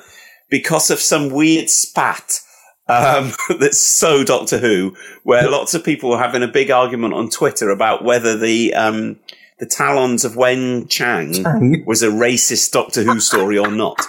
because 0.49 0.91
of 0.91 0.99
some 0.99 1.31
weird 1.31 1.69
spat 1.69 2.41
um, 2.87 3.31
that's 3.59 3.79
so 3.79 4.23
Doctor 4.23 4.59
Who, 4.59 4.95
where 5.23 5.49
lots 5.49 5.73
of 5.73 5.83
people 5.83 6.11
were 6.11 6.19
having 6.19 6.43
a 6.43 6.47
big 6.47 6.69
argument 6.69 7.13
on 7.13 7.29
Twitter 7.29 7.69
about 7.69 8.03
whether 8.03 8.37
the 8.37 8.73
um, 8.75 9.19
the 9.59 9.65
Talons 9.65 10.25
of 10.25 10.33
Weng-Chiang 10.33 11.33
Chang. 11.33 11.83
was 11.85 12.03
a 12.03 12.07
racist 12.07 12.71
Doctor 12.71 13.03
Who 13.03 13.19
story 13.19 13.57
or 13.57 13.71
not. 13.71 13.99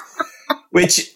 Which 0.70 1.12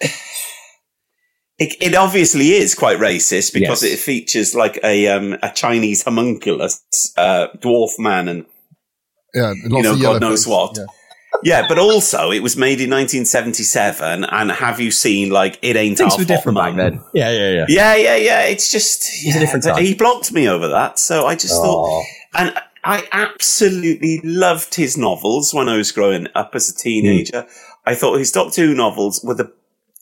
It, 1.59 1.75
it 1.81 1.95
obviously 1.95 2.51
is 2.53 2.75
quite 2.75 2.99
racist 2.99 3.55
because 3.55 3.83
Yes. 3.83 3.95
it 3.95 3.99
features 3.99 4.55
like 4.55 4.79
a 4.85 5.09
um, 5.09 5.39
a 5.43 5.51
Chinese 5.55 6.03
homunculus 6.03 6.83
uh, 7.17 7.49
dwarf 7.59 7.99
man 7.99 8.29
and 8.29 8.45
Yeah, 9.35 9.55
you 9.55 9.83
know 9.83 9.97
God 9.99 10.21
knows 10.21 10.45
face, 10.45 10.51
what. 10.51 10.77
yeah. 10.77 10.85
Yeah. 11.43 11.69
but 11.69 11.79
also 11.79 12.31
it 12.31 12.43
was 12.43 12.57
made 12.57 12.81
in 12.81 12.91
1977, 12.91 14.25
and 14.25 14.51
have 14.53 14.81
you 14.81 14.91
seen 14.91 15.31
like 15.31 15.59
it 15.63 15.77
ain't 15.77 15.97
Things 15.99 16.13
Half 16.13 16.19
were 16.19 16.25
Hot 16.25 16.29
different 16.29 16.59
back 16.59 16.75
Mum? 16.75 16.77
then. 16.77 17.01
Yeah, 17.15 17.31
yeah, 17.31 17.51
yeah. 17.53 17.65
Yeah, 17.69 17.95
yeah, 17.97 18.17
yeah. 18.17 18.43
It's 18.45 18.71
just 18.71 19.03
It's 19.25 19.37
a 19.37 19.41
different 19.41 19.65
time. 19.65 19.83
He 19.85 19.95
blocked 19.95 20.33
me 20.33 20.49
over 20.49 20.69
that, 20.69 20.99
so 20.99 21.27
I 21.27 21.35
just 21.37 21.55
Oh. 21.57 21.63
thought, 21.63 22.05
and 22.35 22.55
I 22.85 23.09
absolutely 23.13 24.21
loved 24.25 24.75
his 24.75 24.97
novels 24.97 25.53
when 25.55 25.69
I 25.69 25.77
was 25.77 25.91
growing 25.93 26.29
up 26.35 26.51
as 26.55 26.69
a 26.71 26.75
teenager. 26.75 27.43
Hmm. 27.43 27.49
I 27.87 27.95
thought 27.95 28.19
his 28.19 28.31
Doctor 28.33 28.67
Who 28.67 28.75
novels 28.75 29.23
were 29.25 29.35
the 29.35 29.53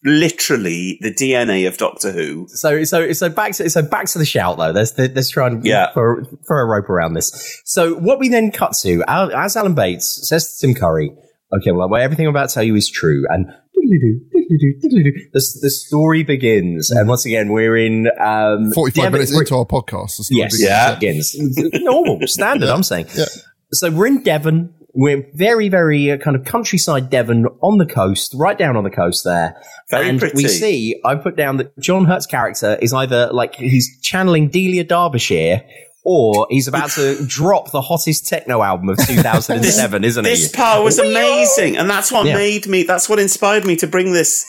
literally 0.05 0.98
the 1.00 1.12
DNA 1.12 1.66
of 1.66 1.76
Doctor 1.78 2.12
Who. 2.12 2.46
So, 2.48 2.84
so, 2.84 3.12
so 3.12 3.28
back 3.28 3.52
to 3.55 3.68
so 3.70 3.82
back 3.82 4.07
to 4.07 4.18
the 4.18 4.24
shout 4.26 4.59
though. 4.59 4.70
Let's 4.70 4.96
let's 4.98 5.30
try 5.30 5.46
and 5.48 5.64
Yeah. 5.64 5.92
throw, 5.92 6.22
throw 6.46 6.59
a 6.62 6.66
rope 6.66 6.90
around 6.90 7.14
this. 7.14 7.61
So, 7.64 7.94
what 7.94 8.18
we 8.18 8.28
then 8.28 8.50
cut 8.50 8.72
to 8.82 9.02
as 9.09 9.57
Alan 9.57 9.74
Bates 9.74 10.28
says 10.28 10.57
to 10.59 10.66
Tim 10.66 10.74
Curry, 10.74 11.12
"Okay, 11.57 11.72
well, 11.72 11.88
well 11.88 12.02
everything 12.02 12.26
I'm 12.26 12.30
about 12.30 12.48
to 12.50 12.55
tell 12.55 12.62
you 12.64 12.74
is 12.76 12.88
true." 12.90 13.24
And 13.30 13.46
the 13.74 15.30
the 15.32 15.70
story 15.70 16.22
begins, 16.22 16.90
and 16.90 17.09
once 17.09 17.24
again 17.26 17.50
we're 17.52 17.76
in 17.76 18.09
um, 18.20 18.72
45 18.72 18.94
Devon- 18.94 19.12
minutes 19.12 19.32
we're- 19.32 19.40
into 19.42 19.57
our 19.57 19.64
podcast. 19.66 20.16
the 20.18 20.24
story 20.24 20.38
Yes, 20.40 20.57
begins. 20.96 21.34
yeah, 21.34 21.55
begins 21.64 21.82
normal 21.82 22.26
standard. 22.26 22.68
I'm 22.70 22.82
saying. 22.82 23.07
Yeah. 23.14 23.24
So 23.72 23.90
we're 23.90 24.07
in 24.07 24.22
Devon. 24.22 24.74
We're 24.95 25.26
very, 25.34 25.68
very 25.68 26.11
uh, 26.12 26.18
kind 26.18 26.36
of 26.36 26.45
countryside 26.45 27.11
Devon 27.11 27.47
on 27.61 27.78
the 27.78 27.86
coast, 27.86 28.32
right 28.36 28.57
down 28.57 28.76
on 28.76 28.84
the 28.84 28.90
coast 28.90 29.24
there. 29.24 29.61
Very 29.90 30.09
and 30.09 30.18
pretty. 30.20 30.36
we 30.36 30.49
see, 30.49 31.01
I 31.05 31.16
put 31.16 31.36
down 31.36 31.57
that 31.59 31.76
John 31.78 32.05
Hurt's 32.05 32.26
character 32.26 32.78
is 32.80 32.92
either 32.92 33.28
like 33.32 33.57
he's 33.57 34.01
channeling 34.03 34.49
Delia 34.49 34.84
Derbyshire 34.84 35.62
or 36.05 36.47
he's 36.51 36.68
about 36.68 36.90
to 36.90 37.24
drop 37.26 37.70
the 37.72 37.80
hottest 37.80 38.28
techno 38.28 38.62
album 38.62 38.88
of 38.90 38.99
2007, 39.07 40.05
isn't 40.05 40.24
it? 40.24 40.28
This 40.28 40.51
he? 40.51 40.57
part 40.57 40.84
was 40.84 40.99
amazing, 40.99 41.76
and 41.76 41.88
that's 41.90 42.12
what 42.12 42.26
Yeah. 42.26 42.36
made 42.36 42.66
me. 42.66 42.82
That's 42.84 43.09
what 43.09 43.18
inspired 43.18 43.64
me 43.64 43.74
to 43.76 43.86
bring 43.86 44.12
this 44.12 44.45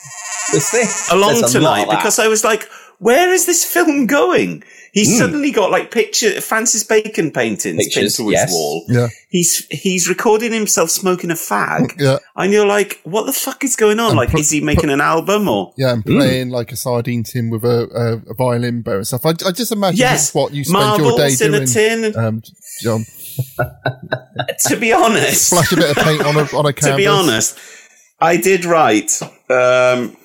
This 0.52 0.70
thing. 0.70 1.16
along 1.18 1.40
There's 1.40 1.54
a 1.54 1.60
lot 1.60 1.84
tonight 1.86 1.96
because 1.96 2.18
I 2.18 2.28
was 2.28 2.44
like, 2.44 2.68
"Where 2.98 3.32
is 3.32 3.46
this 3.46 3.64
film 3.64 4.06
going?" 4.06 4.62
He's 4.96 5.10
Hmm. 5.12 5.18
suddenly 5.18 5.50
got 5.50 5.70
like 5.70 5.90
picture 5.90 6.40
Francis 6.40 6.82
Bacon 6.82 7.30
paintings 7.30 7.76
Pictures, 7.84 8.16
pinned 8.16 8.28
to 8.28 8.30
his 8.30 8.40
yes. 8.40 8.50
wall. 8.50 8.84
Yeah. 8.88 9.08
He's 9.28 9.66
he's 9.70 10.08
recording 10.08 10.52
himself 10.52 10.88
smoking 10.90 11.30
a 11.30 11.34
fag, 11.34 12.00
Yeah. 12.00 12.16
and 12.34 12.50
you're 12.50 12.64
like, 12.66 13.00
"What 13.04 13.26
the 13.26 13.34
fuck 13.34 13.62
is 13.62 13.76
going 13.76 14.00
on? 14.00 14.08
And 14.12 14.16
like, 14.16 14.30
put- 14.30 14.40
is 14.40 14.50
he 14.50 14.62
making 14.62 14.88
an 14.88 15.02
album 15.02 15.48
or?" 15.48 15.74
Yeah, 15.76 15.92
and 15.92 16.02
Hmm. 16.02 16.16
playing 16.16 16.48
like 16.48 16.72
a 16.72 16.76
sardine 16.76 17.24
tin 17.24 17.50
with 17.50 17.62
a, 17.62 17.88
a, 18.26 18.30
a 18.30 18.34
violin 18.34 18.80
bow 18.80 18.96
and 18.96 19.06
stuff. 19.06 19.26
I, 19.26 19.34
I 19.46 19.52
just 19.52 19.70
imagine 19.70 19.98
Yes, 19.98 20.10
that's 20.30 20.34
what 20.34 20.54
you 20.54 20.64
spend 20.64 20.98
your 20.98 21.18
day 21.18 21.28
in 21.32 21.36
doing. 21.52 21.62
a 21.62 21.66
tin. 21.66 22.16
Um, 22.16 22.42
John, 22.80 23.04
to 24.68 24.76
be 24.78 24.92
honest, 24.94 25.46
splash 25.48 25.72
a 25.72 25.76
bit 25.76 25.90
of 25.90 26.02
paint 26.02 26.22
on 26.24 26.36
a 26.36 26.44
on 26.56 26.64
a 26.66 26.72
canvas. 26.72 26.90
to 26.92 26.96
be 26.96 27.06
honest, 27.06 27.58
I 28.18 28.38
did 28.38 28.64
write, 28.64 29.20
um, 29.50 30.16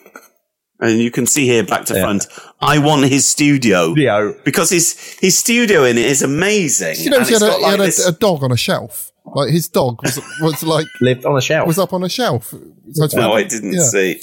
and 0.81 0.99
you 0.99 1.11
can 1.11 1.25
see 1.27 1.45
here 1.45 1.63
back 1.63 1.85
to 1.85 1.93
Yeah. 1.93 2.01
front. 2.01 2.27
I 2.59 2.79
want 2.79 3.05
his 3.05 3.25
studio 3.25 3.93
Yeah. 3.95 4.31
because 4.43 4.69
his 4.69 4.93
his 5.19 5.37
studio 5.37 5.83
in 5.83 5.97
it 5.97 6.05
is 6.05 6.21
amazing. 6.21 6.95
you 6.99 7.09
know, 7.11 7.21
he 7.21 7.33
had, 7.33 7.41
a, 7.43 7.47
got 7.47 7.59
he 7.59 7.65
had 7.65 7.79
a, 7.79 7.83
this- 7.83 8.05
a 8.07 8.11
dog 8.11 8.43
on 8.43 8.51
a 8.51 8.57
shelf. 8.57 9.11
Like 9.23 9.51
his 9.51 9.67
dog 9.69 10.01
was 10.03 10.19
was 10.41 10.63
like 10.63 10.87
lived 11.01 11.25
on 11.25 11.37
a 11.37 11.41
shelf. 11.41 11.67
was 11.67 11.77
up 11.79 11.93
on 11.93 12.03
a 12.03 12.09
shelf. 12.09 12.53
So 12.93 13.07
no, 13.17 13.33
I 13.33 13.43
didn't 13.43 13.73
yeah. 13.73 13.83
see. 13.83 14.19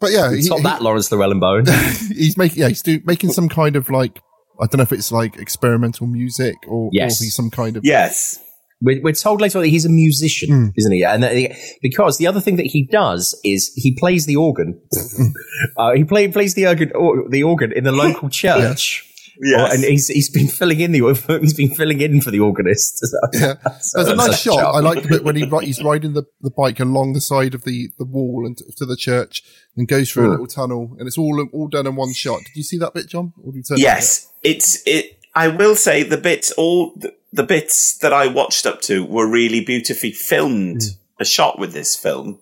But 0.00 0.12
yeah, 0.12 0.30
It's 0.32 0.44
he, 0.44 0.50
not 0.50 0.58
he- 0.58 0.62
that 0.64 0.82
Laurence 0.82 1.08
Llewelyn-Bowen. 1.10 1.66
he's 2.14 2.36
making 2.36 2.58
yeah 2.60 2.68
he's 2.68 2.82
do, 2.82 3.00
making 3.04 3.30
some 3.32 3.48
kind 3.48 3.76
of 3.76 3.88
like 3.90 4.18
I 4.60 4.66
don't 4.66 4.78
know 4.78 4.82
if 4.82 4.92
it's 4.92 5.12
like 5.12 5.36
experimental 5.36 6.06
music 6.06 6.54
or, 6.66 6.88
Yes. 6.92 7.20
or 7.20 7.24
he's 7.24 7.34
some 7.34 7.50
kind 7.50 7.76
of 7.76 7.84
Yes, 7.84 8.38
We're, 8.82 9.00
we're 9.02 9.12
told 9.12 9.40
later 9.40 9.58
on 9.58 9.62
that 9.64 9.70
he's 9.70 9.86
a 9.86 9.90
musician, 9.90 10.50
Mm. 10.50 10.72
isn't 10.76 10.92
he? 10.92 11.02
And 11.04 11.24
he- 11.24 11.54
because 11.82 12.18
the 12.18 12.26
other 12.26 12.40
thing 12.40 12.56
that 12.56 12.66
he 12.66 12.86
does 12.86 13.38
is 13.44 13.72
he 13.74 13.94
plays 13.98 14.26
the 14.26 14.36
organ. 14.36 14.80
uh, 15.76 15.92
he 15.92 16.04
play, 16.04 16.28
plays 16.28 16.54
the 16.54 16.66
organ, 16.66 16.92
or, 16.94 17.28
the 17.28 17.42
organ 17.42 17.72
in 17.72 17.84
the 17.84 17.92
local 17.92 18.28
church. 18.42 19.02
Yes. 19.38 19.60
Oh, 19.70 19.74
and 19.74 19.84
he's 19.84 20.08
he's 20.08 20.30
been 20.30 20.48
filling 20.48 20.80
in 20.80 20.92
the 20.92 21.00
he's 21.42 21.52
been 21.52 21.74
filling 21.74 22.00
in 22.00 22.22
for 22.22 22.30
the 22.30 22.40
organist. 22.40 23.06
Yeah. 23.34 23.56
So 23.80 23.98
There's 24.02 24.08
a 24.08 24.16
nice 24.16 24.40
shot. 24.40 24.74
I 24.74 24.80
like 24.80 25.02
the 25.02 25.08
bit 25.08 25.24
when 25.24 25.36
he 25.36 25.44
he's 25.62 25.82
riding 25.82 26.14
the, 26.14 26.22
the 26.40 26.50
bike 26.56 26.80
along 26.80 27.12
the 27.12 27.20
side 27.20 27.54
of 27.54 27.64
the, 27.64 27.90
the 27.98 28.06
wall 28.06 28.44
and 28.46 28.56
to 28.78 28.86
the 28.86 28.96
church 28.96 29.42
and 29.76 29.86
goes 29.86 30.10
through 30.10 30.24
a 30.24 30.28
Mm. 30.28 30.30
little 30.30 30.46
tunnel 30.46 30.96
and 30.98 31.06
it's 31.06 31.18
all 31.18 31.46
all 31.52 31.68
done 31.68 31.86
in 31.86 31.96
one 31.96 32.14
shot. 32.14 32.38
Did 32.46 32.56
you 32.56 32.62
see 32.62 32.78
that 32.78 32.94
bit, 32.94 33.08
John? 33.08 33.34
Or 33.44 33.52
did 33.52 33.58
you 33.58 33.62
turn 33.64 33.78
yes. 33.78 34.32
It's 34.42 34.82
it. 34.86 35.18
I 35.34 35.48
will 35.48 35.76
say 35.76 36.02
the 36.02 36.16
bits 36.16 36.50
all 36.52 36.98
the, 37.32 37.42
bits 37.42 37.96
that 37.98 38.12
I 38.12 38.26
watched 38.26 38.66
up 38.66 38.80
to 38.82 39.04
were 39.04 39.28
really 39.28 39.64
beautifully 39.64 40.12
filmed. 40.12 40.82
A 41.18 41.24
shot 41.24 41.58
with 41.58 41.72
this 41.72 41.96
film. 41.96 42.38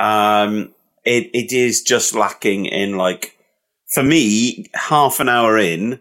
Um, 0.00 0.74
it 1.04 1.30
it 1.32 1.52
is 1.52 1.82
just 1.82 2.12
lacking 2.14 2.66
in 2.66 2.96
like 2.96 3.38
for 3.94 4.02
me 4.02 4.66
half 4.74 5.20
an 5.20 5.28
hour 5.28 5.56
in, 5.56 6.00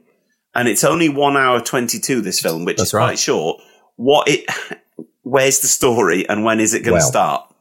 and 0.56 0.68
it's 0.68 0.84
only 0.84 1.08
one 1.08 1.38
hour 1.38 1.62
twenty 1.62 2.00
two. 2.00 2.22
This 2.22 2.42
film, 2.42 2.66
which 2.66 2.78
That's 2.78 2.90
is 2.90 2.94
right. 2.96 3.06
quite 3.10 3.20
short. 3.20 3.62
What 3.98 4.28
it? 4.28 4.50
Where's 5.22 5.60
the 5.60 5.68
story, 5.68 6.28
and 6.28 6.44
when 6.44 6.60
is 6.60 6.74
it 6.74 6.80
going 6.80 7.00
to 7.00 7.04
Well. 7.04 7.08
start? 7.08 7.54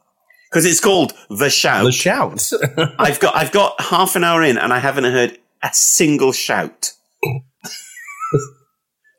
Because 0.49 0.65
it's 0.65 0.79
called 0.79 1.13
The 1.29 1.49
Shout. 1.49 1.83
the 1.85 1.91
shout. 1.91 2.41
I've 2.97 3.19
got 3.19 3.35
I've 3.35 3.51
got 3.51 3.79
half 3.79 4.15
an 4.15 4.23
hour 4.23 4.41
in 4.41 4.57
and 4.57 4.73
I 4.73 4.79
haven't 4.79 5.03
heard 5.03 5.37
a 5.61 5.69
single 5.73 6.31
shout. 6.31 6.93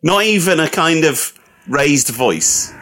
Not 0.02 0.24
even 0.24 0.60
a 0.60 0.68
kind 0.68 1.04
of 1.04 1.32
raised 1.68 2.08
voice. 2.08 2.72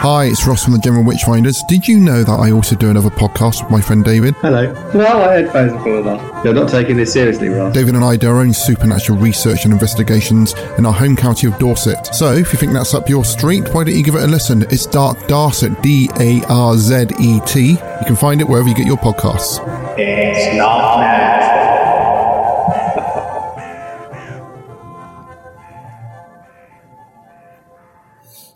Hi, 0.00 0.24
it's 0.24 0.46
Ross 0.46 0.64
from 0.64 0.72
the 0.72 0.78
General 0.78 1.04
Witchfinders. 1.04 1.58
Did 1.68 1.86
you 1.86 2.00
know 2.00 2.24
that 2.24 2.32
I 2.32 2.52
also 2.52 2.74
do 2.74 2.88
another 2.88 3.10
podcast 3.10 3.60
with 3.62 3.70
my 3.70 3.82
friend 3.82 4.02
David? 4.02 4.34
Hello. 4.36 4.72
Well, 4.94 5.28
I 5.28 5.34
had 5.34 5.48
heard 5.48 5.72
before 5.74 6.00
that. 6.00 6.42
You're 6.42 6.54
not 6.54 6.70
taking 6.70 6.96
this 6.96 7.12
seriously, 7.12 7.48
Ross. 7.50 7.74
David 7.74 7.94
and 7.94 8.02
I 8.02 8.16
do 8.16 8.30
our 8.30 8.38
own 8.38 8.54
supernatural 8.54 9.18
research 9.18 9.64
and 9.64 9.74
investigations 9.74 10.54
in 10.78 10.86
our 10.86 10.92
home 10.94 11.16
county 11.16 11.48
of 11.48 11.58
Dorset. 11.58 12.14
So, 12.14 12.32
if 12.32 12.50
you 12.50 12.58
think 12.58 12.72
that's 12.72 12.94
up 12.94 13.10
your 13.10 13.26
street, 13.26 13.68
why 13.74 13.84
don't 13.84 13.94
you 13.94 14.02
give 14.02 14.14
it 14.14 14.22
a 14.22 14.26
listen? 14.26 14.62
It's 14.70 14.86
Dark 14.86 15.18
Darzet, 15.28 15.82
D 15.82 16.08
A 16.18 16.42
R 16.48 16.78
Z 16.78 17.08
E 17.20 17.38
T. 17.44 17.72
You 17.72 18.06
can 18.06 18.16
find 18.16 18.40
it 18.40 18.48
wherever 18.48 18.70
you 18.70 18.74
get 18.74 18.86
your 18.86 18.96
podcasts. 18.96 19.58
It's 19.98 20.56
not 20.56 21.00
natural. 21.00 21.49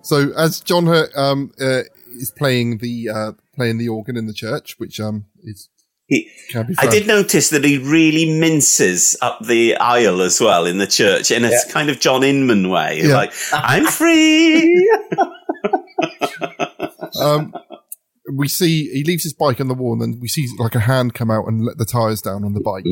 So, 0.04 0.32
as 0.36 0.60
John 0.60 0.86
Hurt 0.86 1.10
um, 1.16 1.50
uh, 1.58 1.80
is 2.14 2.30
playing 2.30 2.78
the 2.78 3.08
uh, 3.08 3.32
playing 3.56 3.78
the 3.78 3.88
organ 3.88 4.16
in 4.16 4.26
the 4.26 4.34
church, 4.34 4.78
which 4.78 5.00
um, 5.00 5.24
is 5.42 5.70
He, 6.06 6.30
I 6.54 6.86
did 6.86 7.06
notice 7.06 7.48
that 7.48 7.64
he 7.64 7.78
really 7.78 8.38
minces 8.38 9.16
up 9.22 9.38
the 9.40 9.76
aisle 9.76 10.20
as 10.20 10.38
well 10.38 10.66
in 10.66 10.76
the 10.76 10.86
church 10.86 11.30
in 11.30 11.44
a 11.46 11.50
kind 11.70 11.88
of 11.88 11.98
John 12.00 12.22
Inman 12.22 12.68
way. 12.68 13.00
Yeah. 13.02 13.14
Like, 13.14 13.32
I'm 13.54 13.86
free. 13.86 14.92
um, 17.18 17.54
we 18.36 18.48
see 18.48 18.90
he 18.90 19.04
leaves 19.04 19.22
his 19.22 19.32
bike 19.32 19.58
on 19.58 19.68
the 19.68 19.74
wall, 19.74 19.94
and 19.94 20.02
then 20.02 20.20
we 20.20 20.28
see 20.28 20.46
like 20.58 20.74
a 20.74 20.80
hand 20.80 21.14
come 21.14 21.30
out 21.30 21.46
and 21.46 21.64
let 21.64 21.78
the 21.78 21.86
tires 21.86 22.20
down 22.20 22.44
on 22.44 22.52
the 22.52 22.60
bike. 22.60 22.84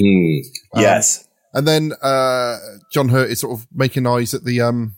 Um, 0.74 0.82
yes. 0.82 1.28
And 1.52 1.68
then 1.68 1.92
uh, 2.00 2.56
John 2.90 3.10
Hurt 3.10 3.30
is 3.30 3.40
sort 3.40 3.58
of 3.58 3.66
making 3.70 4.06
eyes 4.06 4.32
at 4.32 4.44
the 4.44 4.62
um, 4.62 4.96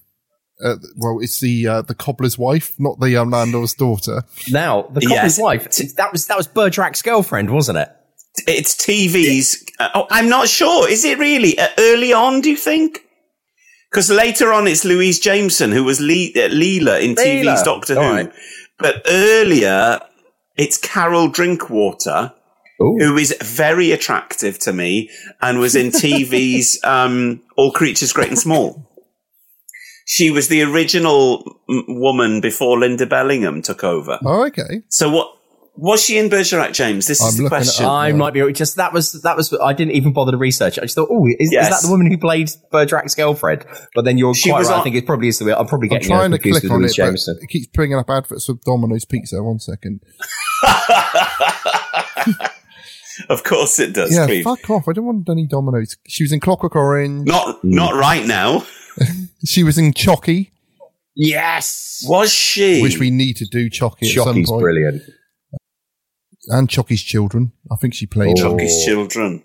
uh, 0.64 0.76
well, 0.96 1.18
it's 1.20 1.40
the 1.40 1.66
uh, 1.66 1.82
the 1.82 1.94
cobbler's 1.94 2.38
wife, 2.38 2.74
not 2.78 2.98
the 3.00 3.16
um, 3.16 3.30
landlord's 3.30 3.74
daughter. 3.74 4.22
now 4.50 4.82
the 4.90 5.06
Yes. 5.08 5.38
wife. 5.38 5.64
That 5.96 6.10
was 6.12 6.26
that 6.26 6.36
was 6.36 6.48
Bergerac's 6.48 7.02
girlfriend, 7.02 7.50
wasn't 7.50 7.78
it? 7.78 7.90
It's 8.48 8.74
TV's. 8.74 9.64
Uh, 9.78 9.88
oh, 9.94 10.06
I'm 10.10 10.28
not 10.28 10.48
sure. 10.48 10.88
Is 10.88 11.04
it 11.04 11.18
really 11.18 11.58
uh, 11.58 11.68
early 11.78 12.12
on? 12.12 12.40
Do 12.40 12.50
you 12.50 12.56
think? 12.56 13.00
Because 13.90 14.10
later 14.10 14.52
on, 14.52 14.66
it's 14.66 14.84
Louise 14.84 15.20
Jameson 15.20 15.70
who 15.70 15.84
was 15.84 16.00
Le- 16.00 16.32
uh, 16.34 16.48
Leela 16.50 17.00
in 17.00 17.14
TV's 17.14 17.46
Leela. 17.46 17.64
Doctor 17.64 17.94
Who. 17.94 18.00
All 18.00 18.10
right. 18.12 18.32
But 18.78 19.02
earlier, 19.08 20.00
it's 20.56 20.76
Carol 20.76 21.28
Drinkwater, 21.28 22.32
Ooh. 22.82 22.98
who 22.98 23.16
is 23.16 23.36
very 23.40 23.92
attractive 23.92 24.58
to 24.60 24.72
me 24.72 25.10
and 25.40 25.60
was 25.60 25.76
in 25.76 25.90
TV's 25.92 26.80
um, 26.84 27.40
All 27.56 27.70
Creatures 27.70 28.12
Great 28.12 28.28
and 28.30 28.38
Small. 28.38 28.90
She 30.04 30.30
was 30.30 30.48
the 30.48 30.62
original 30.62 31.58
m- 31.68 31.84
woman 31.88 32.40
before 32.40 32.78
Linda 32.78 33.06
Bellingham 33.06 33.62
took 33.62 33.84
over. 33.84 34.18
Oh, 34.24 34.46
okay. 34.46 34.82
So 34.88 35.10
what? 35.10 35.30
Was 35.76 36.04
she 36.04 36.18
in 36.18 36.28
Bergerac, 36.28 36.72
James? 36.72 37.08
This 37.08 37.20
is 37.20 37.36
I'm 37.36 37.42
the 37.44 37.48
question. 37.48 37.84
up. 37.84 37.90
I 37.90 38.12
might 38.12 38.32
be 38.32 38.52
just 38.52 38.76
that 38.76 38.92
was 38.92 39.10
that 39.22 39.36
was 39.36 39.52
I 39.60 39.72
didn't 39.72 39.94
even 39.94 40.12
bother 40.12 40.30
to 40.30 40.38
research. 40.38 40.78
I 40.78 40.82
just 40.82 40.94
thought, 40.94 41.08
oh, 41.10 41.26
is, 41.26 41.50
is 41.50 41.68
that 41.68 41.82
the 41.82 41.88
woman 41.90 42.08
who 42.08 42.16
played 42.16 42.48
Bergerac's 42.72 43.16
girlfriend? 43.16 43.66
But 43.92 44.04
then 44.04 44.16
you're 44.16 44.34
She 44.34 44.50
quite 44.50 44.60
was 44.60 44.68
right. 44.70 44.78
I 44.78 44.82
think 44.84 44.94
it 44.94 45.04
probably 45.04 45.26
is 45.26 45.40
the. 45.40 45.58
I'm 45.58 45.66
probably 45.66 45.88
I'm 45.88 45.94
getting 45.98 46.12
her 46.12 46.18
trying 46.18 46.30
to 46.30 46.38
click 46.38 46.70
on 46.70 46.84
it, 46.84 46.94
Jameson. 46.94 47.40
it 47.42 47.48
keeps 47.48 47.66
bringing 47.66 47.98
up 47.98 48.08
adverts 48.08 48.48
of 48.48 48.60
Domino's 48.60 49.04
Pizza. 49.04 49.42
One 49.42 49.58
second. 49.58 49.98
of 53.28 53.42
course 53.44 53.78
it 53.78 53.92
does, 53.94 54.14
yeah, 54.14 54.26
Cleve. 54.26 54.44
fuck 54.44 54.68
off. 54.70 54.88
I 54.88 54.92
don't 54.92 55.04
want 55.06 55.28
any 55.28 55.46
Dominoes. 55.46 55.96
She 56.06 56.24
was 56.24 56.32
in 56.32 56.40
Clockwork 56.40 56.74
Orange. 56.76 57.26
Not 57.26 57.62
not 57.64 57.94
right 57.94 58.26
now. 58.26 58.64
She 59.46 59.62
was 59.62 59.76
in 59.76 59.92
Chucky, 59.92 60.52
Yes, 61.16 62.02
Was 62.08 62.32
she? 62.32 62.80
which 62.80 62.98
we 62.98 63.10
need 63.10 63.36
to 63.36 63.44
do 63.44 63.68
Chucky 63.68 64.06
at 64.08 64.14
some 64.14 64.24
Chucky's 64.26 64.48
point. 64.48 64.62
brilliant. 64.62 65.02
And 66.48 66.68
Chucky's 66.70 67.02
Children. 67.02 67.52
I 67.70 67.76
think 67.76 67.94
she 67.94 68.06
played. 68.06 68.36
Oh. 68.38 68.50
Chucky's 68.52 68.84
children. 68.84 69.42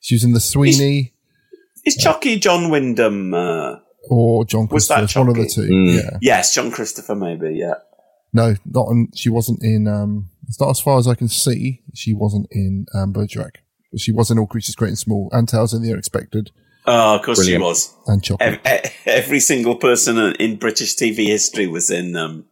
She 0.00 0.14
was 0.14 0.24
in 0.24 0.32
The 0.32 0.40
Sweeney 0.40 1.14
Is 1.84 1.96
Chucky 1.96 2.38
John 2.38 2.68
Wyndham? 2.70 3.32
Uh, 3.34 3.76
or 4.10 4.44
John 4.44 4.66
Was 4.70 4.88
that 4.88 4.98
Christopher. 5.00 5.20
One 5.20 5.28
of 5.30 5.34
the 5.36 5.42
Chucky? 5.48 5.68
two. 5.68 5.72
Mm. 5.72 5.94
Yeah. 6.02 6.18
yes, 6.20 6.54
John 6.54 6.70
Christopher, 6.70 7.14
maybe. 7.14 7.54
Yeah. 7.54 7.74
No, 8.32 8.56
not 8.66 8.88
in, 8.90 9.08
she 9.14 9.28
wasn't 9.28 9.62
in, 9.62 9.86
um, 9.88 10.30
it's 10.48 10.60
not 10.60 10.70
as 10.70 10.80
far 10.80 10.98
as 10.98 11.06
I 11.06 11.14
can 11.14 11.28
see. 11.28 11.82
She 11.94 12.14
wasn't 12.14 12.46
in, 12.50 12.86
um, 12.94 13.12
Bergerac. 13.12 13.62
But 13.92 14.00
she 14.00 14.12
was 14.12 14.30
in 14.30 14.38
All 14.38 14.46
Creatures 14.46 14.74
Great 14.74 14.88
and 14.88 14.98
Small 14.98 15.28
and 15.32 15.48
Tales 15.48 15.72
in 15.74 15.82
the 15.82 15.92
Unexpected 15.92 16.50
Oh, 16.86 17.16
of 17.16 17.22
course 17.22 17.38
Brilliant. 17.38 17.60
she 17.62 17.64
was. 17.66 17.94
and 18.06 18.22
Chucky. 18.24 18.44
Ev- 18.44 18.60
e- 18.66 18.88
Every 19.06 19.40
single 19.40 19.76
person 19.76 20.16
in 20.40 20.56
British 20.56 20.94
TV 20.96 21.26
history 21.26 21.66
was 21.66 21.90
in. 21.90 22.16
Um, 22.16 22.46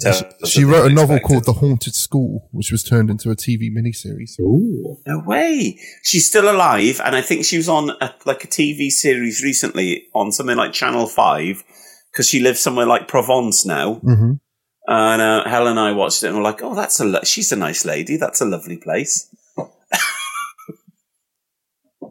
Tales 0.00 0.22
She 0.46 0.62
of 0.62 0.68
the 0.68 0.74
wrote 0.74 0.90
a 0.90 0.94
novel 0.94 1.20
called 1.20 1.44
The 1.44 1.52
Haunted 1.54 1.94
School, 1.94 2.48
which 2.50 2.72
was 2.72 2.82
turned 2.82 3.10
into 3.10 3.30
a 3.30 3.36
TV 3.36 3.70
miniseries. 3.70 4.38
Ooh. 4.40 4.98
No 5.06 5.20
way. 5.24 5.78
She's 6.02 6.26
still 6.26 6.50
alive, 6.50 7.00
and 7.04 7.14
I 7.14 7.22
think 7.22 7.44
she 7.44 7.56
was 7.56 7.68
on 7.68 7.90
a, 8.00 8.14
like 8.26 8.42
a 8.44 8.48
TV 8.48 8.90
series 8.90 9.42
recently 9.42 10.08
on 10.14 10.32
something 10.32 10.56
like 10.56 10.72
Channel 10.72 11.06
Five 11.06 11.62
because 12.12 12.28
she 12.28 12.40
lives 12.40 12.60
somewhere 12.60 12.86
like 12.86 13.06
Provence 13.08 13.64
now. 13.64 13.94
hmm 13.94 14.32
And 14.86 15.22
uh, 15.22 15.48
Helen 15.48 15.78
and 15.78 15.80
I 15.80 15.92
watched 15.92 16.22
it, 16.22 16.28
and 16.28 16.36
we're 16.36 16.42
like, 16.42 16.62
"Oh, 16.62 16.74
that's 16.74 17.00
a 17.00 17.04
lo- 17.04 17.22
she's 17.24 17.52
a 17.52 17.56
nice 17.56 17.84
lady. 17.84 18.16
That's 18.16 18.40
a 18.40 18.44
lovely 18.44 18.76
place." 18.76 19.34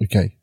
Okay. 0.03 0.36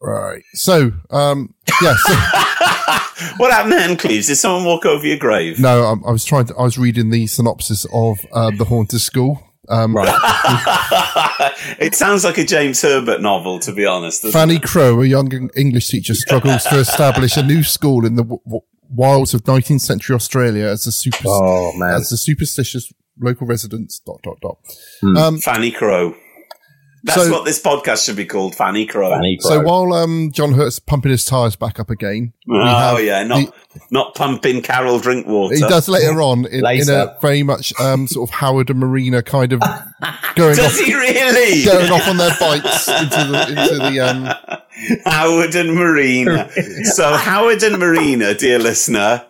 Right. 0.00 0.42
So, 0.54 0.92
um, 1.10 1.54
yeah. 1.80 1.94
So, 1.94 2.14
what 3.36 3.52
happened 3.52 3.72
then, 3.72 3.96
Cleves? 3.96 4.26
Did 4.26 4.36
someone 4.36 4.64
walk 4.64 4.84
over 4.84 5.06
your 5.06 5.18
grave? 5.18 5.60
no, 5.60 5.84
um, 5.84 6.02
I 6.06 6.10
was 6.10 6.24
trying 6.24 6.46
to, 6.46 6.56
I 6.56 6.62
was 6.62 6.76
reading 6.76 7.10
the 7.10 7.26
synopsis 7.28 7.86
of, 7.92 8.18
um, 8.32 8.56
The 8.56 8.64
Haunted 8.64 9.00
School. 9.00 9.40
Um, 9.68 9.94
it 11.78 11.94
sounds 11.94 12.24
like 12.24 12.36
a 12.38 12.44
James 12.44 12.82
Herbert 12.82 13.20
novel, 13.20 13.60
to 13.60 13.72
be 13.72 13.86
honest. 13.86 14.26
Fanny 14.26 14.56
it? 14.56 14.64
Crow, 14.64 15.00
a 15.02 15.06
young 15.06 15.50
English 15.56 15.88
teacher, 15.88 16.14
struggles 16.14 16.64
to 16.64 16.78
establish 16.78 17.36
a 17.36 17.44
new 17.44 17.62
school 17.62 18.04
in 18.04 18.16
the 18.16 18.24
w- 18.24 18.42
w- 18.44 18.62
wilds 18.90 19.34
of 19.34 19.44
19th 19.44 19.80
century 19.80 20.14
Australia 20.14 20.66
as 20.66 20.86
a 20.86 20.92
super, 20.92 21.18
Oh 21.26 21.72
man. 21.76 21.94
as 21.94 22.08
the 22.10 22.16
superstitious 22.16 22.92
local 23.20 23.46
residents. 23.46 23.98
Dot 24.00 24.20
dot 24.22 24.38
dot. 24.40 24.58
Hmm. 25.00 25.16
Um, 25.16 25.38
Fanny 25.38 25.70
Crow. 25.70 26.14
That's 27.04 27.20
So- 27.24 27.32
what 27.32 27.44
this 27.44 27.60
podcast 27.60 28.04
should 28.06 28.14
be 28.14 28.24
called, 28.26 28.54
Fanny 28.54 28.86
Crow. 28.86 29.10
Fanny 29.10 29.36
so 29.40 29.60
while 29.60 29.92
um, 29.92 30.30
John 30.32 30.52
Hurt's 30.52 30.78
pumping 30.78 31.10
his 31.10 31.24
tires 31.24 31.56
back 31.56 31.80
up 31.80 31.90
again, 31.90 32.32
Oh 32.48 32.96
yeah, 32.98 33.24
not 33.24 33.52
the- 33.74 33.80
not 33.90 34.14
pumping 34.14 34.62
Carol 34.62 35.00
Drinkwater. 35.00 35.56
he 35.56 35.62
does 35.62 35.88
later 35.88 36.22
on 36.22 36.44
in, 36.46 36.64
in 36.64 36.88
a 36.88 37.16
very 37.20 37.42
much 37.42 37.72
um, 37.80 38.06
sort 38.06 38.30
of 38.30 38.34
Howard 38.36 38.70
and 38.70 38.78
Marina 38.78 39.20
kind 39.20 39.52
of 39.52 39.58
going 40.36 40.54
Does 40.54 40.78
off, 40.78 40.78
he 40.86 40.94
really? 40.94 41.64
going 41.64 41.90
off 41.90 42.06
on 42.06 42.18
their 42.18 42.36
bikes 42.38 42.86
into 42.86 43.16
the 43.16 43.48
into 43.48 43.78
the 43.78 44.00
um, 44.00 44.58
Howard 45.04 45.54
and 45.54 45.74
Marina. 45.74 46.50
so 46.84 47.14
Howard 47.14 47.62
and 47.62 47.78
Marina, 47.78 48.34
dear 48.34 48.58
listener, 48.58 49.24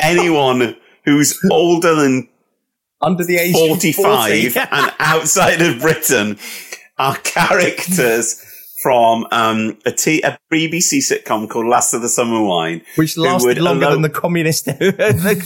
anyone 0.00 0.76
who's 1.04 1.38
older 1.50 1.94
than 1.94 2.28
Under 3.00 3.24
the 3.24 3.36
age 3.36 3.54
of 3.54 3.60
45 3.60 4.52
40. 4.52 4.58
and 4.70 4.92
outside 4.98 5.62
of 5.62 5.80
Britain 5.80 6.38
are 6.98 7.16
characters 7.16 8.44
from 8.82 9.26
um, 9.30 9.78
a, 9.84 9.92
t- 9.92 10.22
a 10.22 10.38
BBC 10.50 10.98
sitcom 10.98 11.48
called 11.48 11.66
Last 11.66 11.92
of 11.94 12.02
the 12.02 12.08
Summer 12.08 12.42
Wine. 12.42 12.82
which 12.96 13.16
lasted 13.18 13.58
longer 13.58 13.86
elope- 13.86 13.92
than 13.92 14.02
the 14.02 14.08
communist, 14.08 14.64
the 14.66 14.72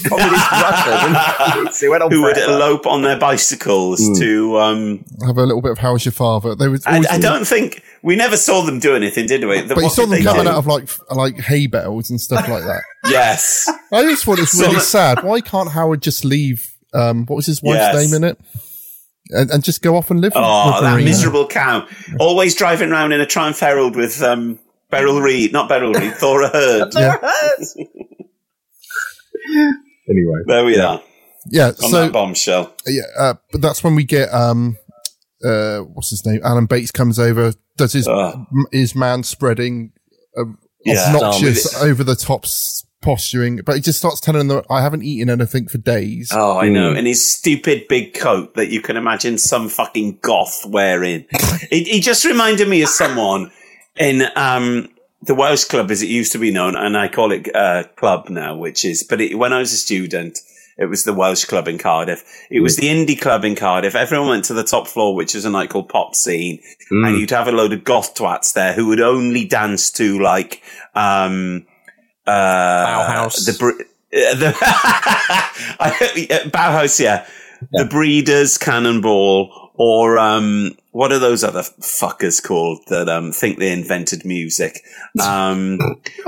communist 0.08 0.50
Russia. 0.52 1.54
didn't 1.54 1.66
it? 1.68 1.82
It 1.82 1.88
went 1.88 2.02
on 2.04 2.10
Who 2.12 2.22
would 2.22 2.38
elope 2.38 2.86
on 2.86 3.02
their 3.02 3.18
bicycles 3.18 4.00
to. 4.18 4.58
Um, 4.58 5.04
have 5.26 5.36
a 5.38 5.42
little 5.44 5.62
bit 5.62 5.72
of 5.72 5.78
How's 5.78 6.04
Your 6.04 6.12
Father. 6.12 6.54
They 6.54 6.68
was 6.68 6.86
I, 6.86 7.02
I 7.10 7.18
don't 7.18 7.44
think. 7.46 7.82
We 8.02 8.16
never 8.16 8.36
saw 8.36 8.62
them 8.62 8.80
do 8.80 8.94
anything, 8.94 9.26
did 9.26 9.44
we? 9.44 9.62
but 9.66 9.78
you 9.78 9.88
saw 9.88 10.04
them 10.06 10.22
coming 10.22 10.44
do? 10.44 10.50
out 10.50 10.58
of 10.58 10.66
like 10.66 10.88
like 11.10 11.38
hay 11.40 11.66
bales 11.66 12.10
and 12.10 12.20
stuff 12.20 12.48
like 12.48 12.62
that. 12.64 12.82
Yes. 13.10 13.68
I 13.92 14.02
just 14.02 14.24
thought 14.24 14.38
it's 14.38 14.52
So 14.52 14.62
really 14.62 14.76
that- 14.76 14.80
sad. 14.82 15.22
Why 15.24 15.40
can't 15.42 15.70
Howard 15.70 16.00
just 16.02 16.24
leave? 16.24 16.70
Um, 16.94 17.26
what 17.26 17.36
was 17.36 17.46
his 17.46 17.62
wife's 17.62 17.80
Yes. 17.80 17.94
name 18.12 18.14
in 18.14 18.24
it? 18.24 18.38
And, 19.30 19.50
and 19.50 19.64
just 19.64 19.80
go 19.82 19.96
off 19.96 20.10
and 20.10 20.20
live 20.20 20.32
Oh, 20.36 20.72
with 20.72 20.82
that 20.82 21.02
miserable 21.02 21.46
cow. 21.46 21.86
Always 22.20 22.54
driving 22.54 22.90
around 22.92 23.12
in 23.12 23.20
a 23.22 23.26
Triumph 23.26 23.58
Herald 23.58 23.96
with 23.96 24.22
um, 24.22 24.58
Beryl 24.90 25.20
Reid, 25.20 25.52
not 25.52 25.68
Beryl 25.68 25.92
Reid, 25.94 26.12
Thora 26.16 26.48
Hird. 26.50 26.92
Yeah, 26.94 27.16
Anyway. 30.08 30.40
There 30.46 30.64
we 30.64 30.78
are. 30.78 31.02
yeah. 31.50 31.68
On 31.68 31.74
So 31.90 32.02
that 32.02 32.12
bombshell. 32.12 32.74
yeah, 32.86 33.02
uh, 33.18 33.34
but 33.52 33.60
that's 33.62 33.82
when 33.82 33.94
we 33.94 34.04
get 34.04 34.28
um, 34.32 34.76
uh, 35.44 35.78
what's 35.80 36.10
his 36.10 36.24
name? 36.26 36.40
Alan 36.44 36.66
Bates 36.66 36.90
comes 36.90 37.18
over, 37.18 37.52
does 37.76 37.92
his 37.94 38.06
Ugh. 38.06 38.34
m- 38.52 38.66
his 38.72 38.94
man 38.94 39.22
spreading, 39.22 39.92
uh, 40.36 40.44
Yeah. 40.84 41.14
obnoxious, 41.14 41.64
with 41.74 41.82
over 41.82 42.04
the 42.04 42.16
top 42.16 42.44
posturing, 43.04 43.60
but 43.64 43.76
he 43.76 43.80
just 43.80 43.98
starts 43.98 44.20
telling 44.20 44.48
them, 44.48 44.62
"I 44.70 44.82
haven't 44.82 45.02
eaten 45.02 45.30
anything 45.30 45.68
for 45.68 45.78
days." 45.78 46.30
Oh, 46.32 46.58
I 46.58 46.68
know. 46.68 46.92
Mm. 46.92 46.98
And 46.98 47.06
his 47.06 47.24
stupid 47.24 47.86
big 47.88 48.14
coat 48.14 48.54
that 48.54 48.70
you 48.70 48.80
can 48.80 48.96
imagine 48.96 49.38
some 49.38 49.68
fucking 49.68 50.18
goth 50.22 50.64
wearing. 50.66 51.26
it, 51.70 51.86
he 51.86 52.00
just 52.00 52.24
reminded 52.24 52.68
me 52.68 52.82
of 52.82 52.88
someone 52.88 53.52
in 53.96 54.22
um, 54.34 54.88
the 55.22 55.34
Welsh 55.34 55.64
Club, 55.64 55.90
as 55.90 56.02
it 56.02 56.08
used 56.08 56.32
to 56.32 56.38
be 56.38 56.50
known, 56.50 56.74
and 56.74 56.96
I 56.96 57.08
call 57.08 57.30
it 57.32 57.54
uh, 57.54 57.84
Club 57.96 58.28
now, 58.28 58.56
which 58.56 58.84
is, 58.84 59.02
but 59.02 59.20
it, 59.20 59.38
when 59.38 59.52
I 59.52 59.58
was 59.58 59.72
a 59.72 59.76
student, 59.76 60.40
it 60.76 60.86
was 60.86 61.04
the 61.04 61.14
Welsh 61.14 61.44
Club 61.44 61.68
in 61.68 61.78
Cardiff. 61.78 62.24
It 62.50 62.60
was 62.60 62.76
the 62.76 62.88
indie 62.88 63.20
club 63.20 63.44
in 63.44 63.54
Cardiff. 63.54 63.94
Everyone 63.94 64.28
went 64.28 64.44
to 64.46 64.54
the 64.54 64.64
top 64.64 64.88
floor, 64.88 65.14
which 65.14 65.34
is 65.34 65.44
a 65.44 65.50
night 65.50 65.70
called 65.70 65.88
Pop 65.88 66.16
Scene, 66.16 66.60
and 66.90 67.18
you'd 67.18 67.30
have 67.30 67.46
a 67.46 67.52
load 67.52 67.72
of 67.72 67.84
goth 67.84 68.14
twats 68.14 68.52
there 68.54 68.72
who 68.72 68.88
would 68.88 69.00
only 69.00 69.44
dance 69.44 69.90
to 69.92 70.18
like 70.18 70.62
um, 70.94 71.66
uh, 72.26 72.86
Bauhaus. 72.86 73.46
the 73.46 73.56
Br- 73.58 73.82
uh, 73.82 74.34
the 74.34 74.56
I- 75.80 76.28
uh, 76.30 76.48
Bauhaus, 76.50 76.98
yeah. 77.00 77.26
The 77.72 77.84
Breeders, 77.86 78.58
Cannonball, 78.58 79.70
or 79.74 80.18
um, 80.18 80.76
what 80.94 81.10
are 81.12 81.18
those 81.18 81.42
other 81.42 81.62
fuckers 81.80 82.40
called 82.42 82.78
that 82.86 83.08
um, 83.08 83.32
think 83.32 83.58
they 83.58 83.72
invented 83.72 84.24
music? 84.24 84.80
Um, 85.20 85.78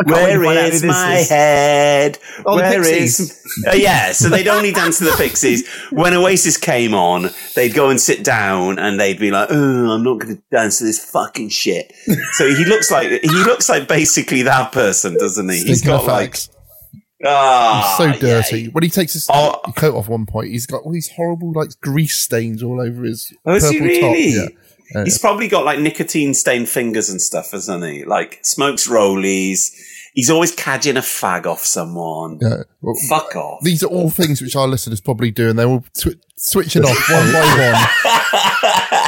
where 0.05 0.41
find 0.41 0.59
out 0.59 0.71
this 0.71 0.85
my 0.85 1.17
is. 1.19 1.29
head? 1.29 2.19
Oh, 2.45 2.57
Pixies. 2.61 3.19
is- 3.19 3.65
Uh, 3.67 3.73
yeah, 3.75 4.13
so 4.13 4.29
they'd 4.29 4.47
only 4.47 4.71
dance 4.71 4.99
to 4.99 5.05
the 5.05 5.15
Pixies. 5.17 5.69
When 5.91 6.15
Oasis 6.15 6.57
came 6.57 6.95
on, 6.95 7.31
they'd 7.57 7.75
go 7.75 7.91
and 7.91 8.01
sit 8.01 8.23
down 8.23 8.79
and 8.79 9.01
they'd 9.01 9.19
be 9.19 9.33
like, 9.33 9.49
"Oh, 9.51 9.91
I'm 9.91 10.05
not 10.05 10.21
going 10.21 10.37
to 10.37 10.43
dance 10.53 10.79
to 10.79 10.85
this 10.85 11.05
fucking 11.05 11.49
shit." 11.49 11.93
So 12.35 12.47
he 12.49 12.65
looks 12.65 12.91
like 12.93 13.09
he 13.09 13.29
looks 13.45 13.69
like 13.69 13.89
basically 13.89 14.43
that 14.43 14.71
person, 14.71 15.15
doesn't 15.19 15.49
he? 15.49 15.63
He's 15.65 15.83
got 15.83 16.05
like 16.07 16.33
facts. 16.37 16.49
Ah, 17.25 17.87
He's 17.89 17.97
so 17.97 18.05
yeah. 18.13 18.19
dirty. 18.41 18.69
When 18.69 18.83
he 18.85 18.91
takes 18.91 19.13
his 19.15 19.29
Oh. 19.33 19.61
coat 19.77 19.95
off 19.95 20.09
one 20.09 20.27
point, 20.27 20.51
he's 20.51 20.67
got 20.67 20.83
all 20.83 20.93
these 20.93 21.11
horrible 21.11 21.53
like 21.53 21.71
grease 21.81 22.17
stains 22.19 22.63
all 22.63 22.81
over 22.81 23.05
his 23.05 23.33
Oh, 23.45 23.55
is 23.55 23.69
he 23.71 23.79
purple 23.79 23.95
top. 23.95 24.03
really? 24.13 24.29
Yeah. 24.31 24.47
Uh, 24.95 25.03
He's 25.05 25.19
probably 25.19 25.49
got 25.49 25.65
like 25.65 25.81
nicotine 25.81 26.33
stained 26.33 26.69
fingers 26.69 27.09
and 27.09 27.21
stuff, 27.21 27.51
hasn't 27.51 27.83
he? 27.85 28.05
Like 28.05 28.39
smokes 28.43 28.87
rollies. 28.87 29.73
He's 30.15 30.31
always 30.31 30.55
cadging 30.55 30.97
a 30.97 31.01
fag 31.01 31.45
off 31.45 31.65
someone. 31.65 32.39
yeah. 32.41 32.63
Well, 32.81 32.95
Fuck 33.09 33.35
off. 33.37 33.63
these 33.63 33.83
are 33.83 33.89
all 33.89 34.11
things 34.11 34.41
which 34.41 34.55
our 34.57 34.69
listeners 34.69 35.01
probably 35.01 35.31
do, 35.33 35.51
and 35.51 35.59
they're 35.59 35.67
all 35.67 35.85
tw- 35.99 36.17
switching 36.37 36.85
off 36.85 37.11
one 37.11 37.33
by 37.33 37.41
one. 37.73 39.03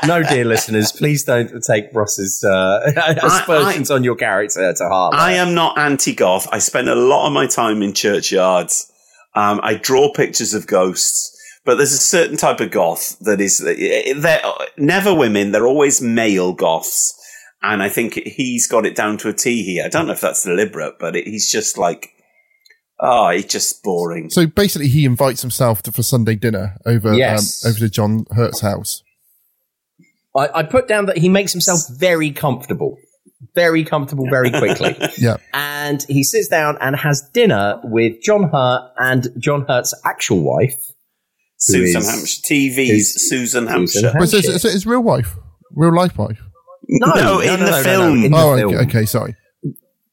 no, 0.06 0.22
dear 0.22 0.44
listeners, 0.44 0.92
please 0.92 1.24
don't 1.24 1.62
take 1.62 1.86
Ross's 1.92 2.42
uh, 2.44 3.16
aspersions 3.22 3.90
on 3.90 4.04
your 4.04 4.16
character 4.16 4.72
to 4.72 4.88
heart. 4.88 5.14
I 5.14 5.32
am 5.34 5.54
not 5.54 5.78
anti-goth. 5.78 6.48
I 6.52 6.58
spend 6.58 6.88
a 6.88 6.94
lot 6.94 7.26
of 7.26 7.32
my 7.32 7.46
time 7.46 7.82
in 7.82 7.92
churchyards. 7.92 8.90
Um, 9.34 9.60
I 9.62 9.74
draw 9.74 10.12
pictures 10.12 10.54
of 10.54 10.66
ghosts, 10.66 11.36
but 11.64 11.76
there's 11.76 11.92
a 11.92 11.98
certain 11.98 12.36
type 12.36 12.60
of 12.60 12.70
goth 12.70 13.18
that 13.20 13.40
is, 13.40 13.58
they're 13.58 14.42
never 14.78 15.14
women. 15.14 15.52
They're 15.52 15.66
always 15.66 16.00
male 16.00 16.52
goths. 16.52 17.20
And 17.62 17.82
I 17.82 17.88
think 17.88 18.14
he's 18.14 18.66
got 18.66 18.84
it 18.84 18.94
down 18.94 19.16
to 19.18 19.28
a 19.28 19.32
T 19.32 19.62
here. 19.62 19.84
I 19.84 19.88
don't 19.88 20.06
know 20.06 20.12
if 20.12 20.20
that's 20.20 20.44
deliberate, 20.44 20.98
but 21.00 21.16
it, 21.16 21.26
he's 21.26 21.50
just 21.50 21.78
like 21.78 22.10
Oh, 23.00 23.28
it's 23.28 23.52
just 23.52 23.82
boring. 23.82 24.30
So 24.30 24.46
basically, 24.46 24.88
he 24.88 25.04
invites 25.04 25.42
himself 25.42 25.82
to, 25.82 25.92
for 25.92 26.02
Sunday 26.02 26.36
dinner 26.36 26.76
over 26.86 27.12
Yes. 27.14 27.64
um, 27.64 27.70
over 27.70 27.80
to 27.80 27.88
John 27.90 28.24
Hurt's 28.30 28.60
house. 28.60 29.02
I, 30.36 30.48
I 30.60 30.62
put 30.64 30.88
down 30.88 31.06
that 31.06 31.16
he 31.18 31.28
makes 31.28 31.52
himself 31.52 31.80
very 31.90 32.30
comfortable, 32.32 32.96
very 33.54 33.84
comfortable, 33.84 34.26
very 34.28 34.50
quickly. 34.50 34.96
Yeah, 35.18 35.36
and 35.52 36.02
he 36.08 36.24
sits 36.24 36.48
down 36.48 36.76
and 36.80 36.96
has 36.96 37.22
dinner 37.32 37.80
with 37.84 38.20
John 38.22 38.50
Hurt 38.50 38.90
and 38.98 39.28
John 39.38 39.64
Hurt's 39.68 39.94
actual 40.04 40.42
wife, 40.42 40.74
Susan 41.56 42.00
is- 42.02 42.10
Hampshire. 42.10 42.40
TV's 42.42 42.90
is 42.90 43.28
Susan 43.28 43.66
Susan 43.66 43.66
Hampshire. 43.68 44.12
but 44.14 44.22
is, 44.24 44.34
it- 44.34 44.44
is 44.56 44.64
it 44.64 44.72
his 44.72 44.86
real 44.86 45.02
wife, 45.02 45.36
real 45.74 45.94
life 45.94 46.16
wife? 46.18 46.40
No, 46.88 47.12
No, 47.14 47.40
in 47.40 47.60
the 47.60 47.80
film. 47.82 48.24
in 48.24 48.30
the 48.32 48.36
oh, 48.38 48.56
film. 48.56 48.74
okay, 48.74 48.84
okay, 48.84 49.04
sorry. 49.06 49.34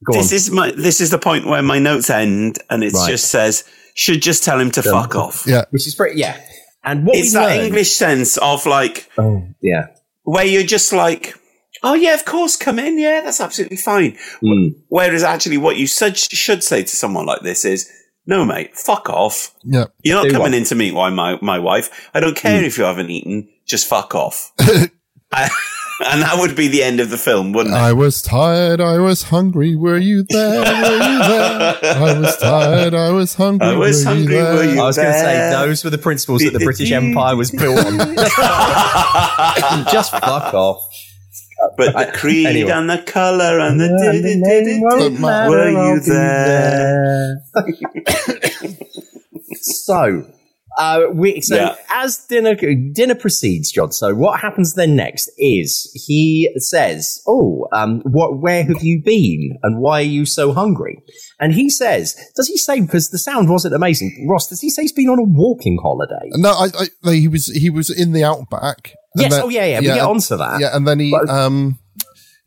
Go 0.03 0.13
this 0.13 0.32
on. 0.32 0.36
is 0.36 0.51
my 0.51 0.72
this 0.72 1.01
is 1.01 1.09
the 1.11 1.19
point 1.19 1.45
where 1.45 1.61
my 1.61 1.80
notes 1.80 2.09
end, 2.09 2.57
and 2.69 2.84
it 2.84 2.93
Right. 2.93 3.09
just 3.09 3.30
says 3.30 3.63
should 3.93 4.22
just 4.22 4.43
tell 4.43 4.59
him 4.59 4.72
to 4.72 4.82
Done. 4.82 4.93
fuck 4.93 5.15
off. 5.15 5.43
Yeah, 5.45 5.65
Which 5.72 5.86
is 5.86 5.95
pretty, 5.95 6.19
yeah. 6.19 6.39
And 6.84 7.05
what 7.05 7.17
It's 7.17 7.34
that 7.34 7.57
learn- 7.57 7.65
English 7.65 7.91
sense 7.91 8.38
of 8.38 8.65
like 8.65 9.09
Oh, 9.17 9.43
yeah. 9.61 9.88
Where 10.24 10.45
you're 10.45 10.63
just 10.63 10.93
like, 10.93 11.36
oh 11.84 11.93
yeah, 11.93 12.13
of 12.13 12.26
course, 12.26 12.55
come 12.55 12.80
in, 12.80 12.99
yeah, 12.99 13.22
that's 13.22 13.41
absolutely 13.41 13.78
fine. 13.78 14.17
Mm. 14.43 14.76
Whereas 14.89 15.24
actually, 15.24 15.57
what 15.57 15.78
you 15.78 15.88
should 15.88 16.17
should 16.17 16.63
say 16.63 16.84
to 16.84 16.95
someone 16.95 17.26
like 17.26 17.41
this 17.41 17.65
is, 17.65 17.89
no, 18.26 18.45
mate, 18.45 18.76
fuck 18.78 19.09
off. 19.09 19.53
yeah. 19.63 19.86
You're 20.03 20.24
not 20.24 20.32
coming 20.32 20.53
in 20.53 20.63
to 20.65 20.76
meet 20.76 20.93
my 20.93 21.09
my, 21.09 21.38
my 21.41 21.59
wife. 21.59 22.09
I 22.13 22.19
don't 22.19 22.38
care 22.38 22.63
if 22.63 22.78
you 22.78 22.84
haven't 22.84 23.09
eaten. 23.09 23.49
Just 23.65 23.88
fuck 23.88 24.13
off. 24.15 24.51
I- 25.32 25.49
and 26.05 26.21
that 26.21 26.35
would 26.37 26.55
be 26.55 26.67
the 26.67 26.83
end 26.83 26.99
of 26.99 27.09
the 27.09 27.17
film, 27.17 27.51
wouldn't 27.53 27.75
it? 27.75 27.77
I 27.77 27.93
was 27.93 28.21
tired. 28.21 28.79
I 28.81 28.97
was 28.99 29.23
hungry. 29.23 29.75
Were 29.75 29.97
you 29.97 30.23
there? 30.29 30.59
Were 30.59 30.65
you 30.65 31.19
there? 31.19 31.77
I 31.83 32.19
was 32.19 32.37
tired. 32.37 32.93
I 32.93 33.11
was 33.11 33.33
hungry. 33.35 33.67
I 33.67 33.75
was 33.75 34.05
were 34.05 34.11
hungry, 34.11 34.35
You 34.35 34.41
were 34.41 34.63
you 34.63 34.81
I 34.81 34.85
was 34.85 34.97
going 34.97 35.11
to 35.11 35.19
say 35.19 35.49
those 35.51 35.83
were 35.83 35.89
the 35.89 35.97
principles 35.97 36.41
that 36.43 36.53
the 36.53 36.59
British 36.59 36.91
Empire 36.91 37.35
was 37.35 37.51
built 37.51 37.77
on. 37.85 37.97
Just 39.91 40.11
fuck 40.11 40.53
off. 40.53 40.87
But 41.77 41.93
the 41.93 42.11
creed 42.17 42.47
Anyway. 42.47 42.71
and 42.71 42.89
the 42.89 42.97
colour 42.99 43.59
and 43.59 43.79
the 43.79 43.85
And 43.85 44.81
won't 44.81 45.19
matter, 45.19 45.49
Were 45.49 45.69
you 45.69 45.77
I'll 45.77 45.99
there? 46.01 47.43
so, 49.61 50.25
uh, 50.82 50.99
we, 51.13 51.41
so 51.41 51.55
Yeah. 51.55 51.75
as 52.03 52.17
dinner 52.29 52.55
dinner 52.99 53.15
proceeds, 53.23 53.71
John. 53.71 53.91
So 53.91 54.07
what 54.23 54.39
happens 54.45 54.73
then 54.73 54.95
next 54.95 55.25
is 55.38 55.69
he 56.07 56.49
says, 56.57 57.21
"Oh, 57.27 57.67
um, 57.79 58.01
what? 58.17 58.29
Where 58.45 58.63
have 58.63 58.82
you 58.89 58.95
been, 59.03 59.41
and 59.63 59.79
why 59.84 59.99
are 60.01 60.13
you 60.17 60.25
so 60.25 60.53
hungry?" 60.61 60.95
And 61.39 61.53
he 61.53 61.69
says, 61.69 62.15
"Does 62.36 62.47
he 62.47 62.57
say 62.57 62.82
because 62.82 63.09
the 63.09 63.17
sound 63.19 63.49
wasn't 63.49 63.75
amazing, 63.75 64.27
Ross? 64.29 64.47
Does 64.47 64.61
he 64.61 64.69
say 64.69 64.82
he's 64.84 64.91
been 65.01 65.09
on 65.09 65.19
a 65.19 65.23
walking 65.43 65.77
holiday?" 65.82 66.25
No, 66.45 66.51
I, 66.51 66.67
I, 67.05 67.13
he 67.13 67.27
was 67.27 67.45
he 67.63 67.69
was 67.69 67.89
in 67.89 68.11
the 68.13 68.23
outback. 68.23 68.82
Yes. 69.15 69.32
then- 69.32 69.41
oh 69.43 69.49
yeah, 69.49 69.65
yeah. 69.65 69.79
We 69.82 69.86
get 69.88 69.97
and- 69.99 70.07
onto 70.07 70.38
that. 70.38 70.59
Yeah, 70.61 70.75
and 70.75 70.88
then 70.88 70.99
he 70.99 71.11
But- 71.11 71.29
um 71.29 71.77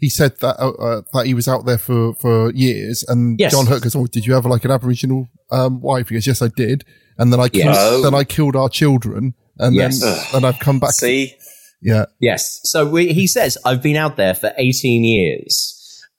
he 0.04 0.10
said 0.10 0.32
that 0.40 0.56
uh, 0.60 0.70
uh, 0.86 1.00
that 1.14 1.26
he 1.26 1.34
was 1.34 1.48
out 1.48 1.64
there 1.66 1.78
for 1.78 2.14
for 2.22 2.52
years, 2.52 3.04
and 3.08 3.38
Yes. 3.38 3.52
John 3.52 3.66
Hurt 3.66 3.82
goes, 3.82 3.94
"Oh, 3.96 4.06
did 4.06 4.26
you 4.26 4.34
have 4.34 4.44
like 4.46 4.64
an 4.64 4.70
Aboriginal 4.70 5.28
um 5.50 5.80
wife?" 5.80 6.08
He 6.08 6.14
goes, 6.16 6.26
"Yes, 6.26 6.42
I 6.42 6.48
did." 6.48 6.84
And 7.18 7.32
then 7.32 7.40
I 7.40 7.48
killed, 7.48 7.74
Yes. 7.74 8.02
then 8.02 8.14
I 8.14 8.24
killed 8.24 8.56
our 8.56 8.68
children, 8.68 9.34
and 9.58 9.74
Yes. 9.74 10.00
then 10.00 10.18
then 10.32 10.44
I've 10.44 10.58
come 10.60 10.78
back. 10.80 10.92
See, 10.92 11.34
Yeah, 11.80 12.06
Yes. 12.20 12.60
So 12.64 12.88
we, 12.88 13.12
he 13.12 13.26
says, 13.26 13.58
I've 13.64 13.82
been 13.82 13.96
out 13.96 14.16
there 14.16 14.34
for 14.34 14.52
18 14.56 15.04
years. 15.04 15.70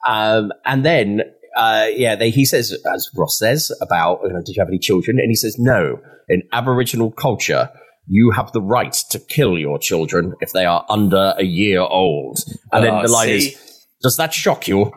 Um, 0.08 0.52
and 0.66 0.86
then, 0.86 1.22
uh, 1.58 1.88
yeah, 1.96 2.16
they, 2.16 2.30
he 2.30 2.46
says, 2.46 2.72
as 2.94 3.10
Ross 3.16 3.40
says, 3.40 3.72
about, 3.82 4.20
you 4.24 4.30
know, 4.34 4.42
did 4.46 4.56
you 4.56 4.62
have 4.62 4.68
any 4.70 4.78
children? 4.78 5.18
And 5.20 5.30
he 5.30 5.36
says, 5.36 5.56
no. 5.58 6.00
In 6.30 6.44
Aboriginal 6.54 7.12
culture, 7.12 7.70
you 8.08 8.30
have 8.32 8.52
the 8.52 8.62
right 8.62 8.94
to 9.10 9.18
kill 9.20 9.58
your 9.58 9.80
children 9.80 10.34
if 10.40 10.52
they 10.52 10.66
are 10.66 10.86
under 10.90 11.34
a 11.38 11.44
year 11.44 11.80
old. 11.82 12.38
And 12.48 12.60
Ah, 12.72 12.82
then 12.82 13.02
the 13.04 13.12
line 13.12 13.28
see? 13.40 13.48
is, 13.50 13.88
does 14.04 14.18
that 14.18 14.34
shock 14.34 14.68
you 14.68 14.92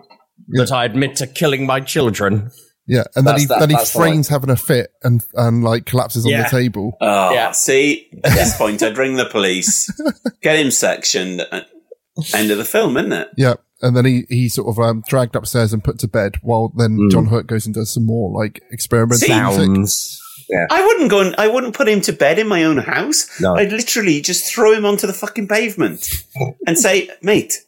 that 0.48 0.70
I 0.70 0.84
admit 0.84 1.16
to 1.16 1.26
killing 1.26 1.64
my 1.66 1.80
children? 1.80 2.50
Yeah, 2.88 3.04
and 3.14 3.26
then 3.26 3.38
he 3.38 3.44
that- 3.46 3.60
then 3.60 3.70
he 3.70 3.76
that's 3.76 3.92
the 3.92 3.98
frames 3.98 4.28
having 4.28 4.50
a 4.50 4.56
fit 4.56 4.90
and 5.02 5.22
and 5.34 5.62
like 5.62 5.86
collapses 5.86 6.24
on 6.26 6.32
the 6.32 6.48
table. 6.50 6.96
Oh, 7.00 7.32
Yeah. 7.32 7.52
see, 7.52 8.08
at 8.24 8.32
this 8.32 8.56
point, 8.58 8.82
I'd 8.82 8.98
ring 8.98 9.14
the 9.16 9.26
police, 9.26 9.88
get 10.42 10.58
him 10.58 10.70
sectioned. 10.70 11.42
End 12.34 12.50
of 12.50 12.58
the 12.58 12.64
film, 12.64 12.96
isn't 12.96 13.12
it? 13.12 13.28
Yeah, 13.36 13.54
and 13.80 13.96
then 13.96 14.04
he 14.04 14.24
he 14.28 14.48
sort 14.48 14.68
of 14.68 14.78
um 14.82 15.04
dragged 15.06 15.36
upstairs 15.36 15.72
and 15.72 15.84
put 15.84 15.98
to 16.00 16.08
bed, 16.08 16.36
while 16.42 16.72
then 16.76 16.96
Mm. 16.98 17.10
John 17.12 17.26
Hurt 17.26 17.46
goes 17.46 17.64
and 17.66 17.74
does 17.74 17.92
some 17.94 18.04
more 18.06 18.32
like 18.32 18.60
experimental. 18.72 19.28
Sounds. 19.28 20.20
Yeah. 20.48 20.66
I 20.70 20.84
wouldn't 20.84 21.10
go 21.10 21.20
and 21.20 21.34
I 21.36 21.46
wouldn't 21.46 21.74
put 21.74 21.88
him 21.88 22.00
to 22.02 22.12
bed 22.12 22.38
in 22.38 22.48
my 22.48 22.64
own 22.64 22.78
house. 22.78 23.28
No. 23.40 23.54
I'd 23.54 23.70
literally 23.70 24.20
just 24.22 24.50
throw 24.52 24.72
him 24.72 24.86
onto 24.86 25.06
the 25.06 25.12
fucking 25.12 25.46
pavement 25.46 26.08
and 26.66 26.78
say, 26.78 27.10
mate, 27.22 27.58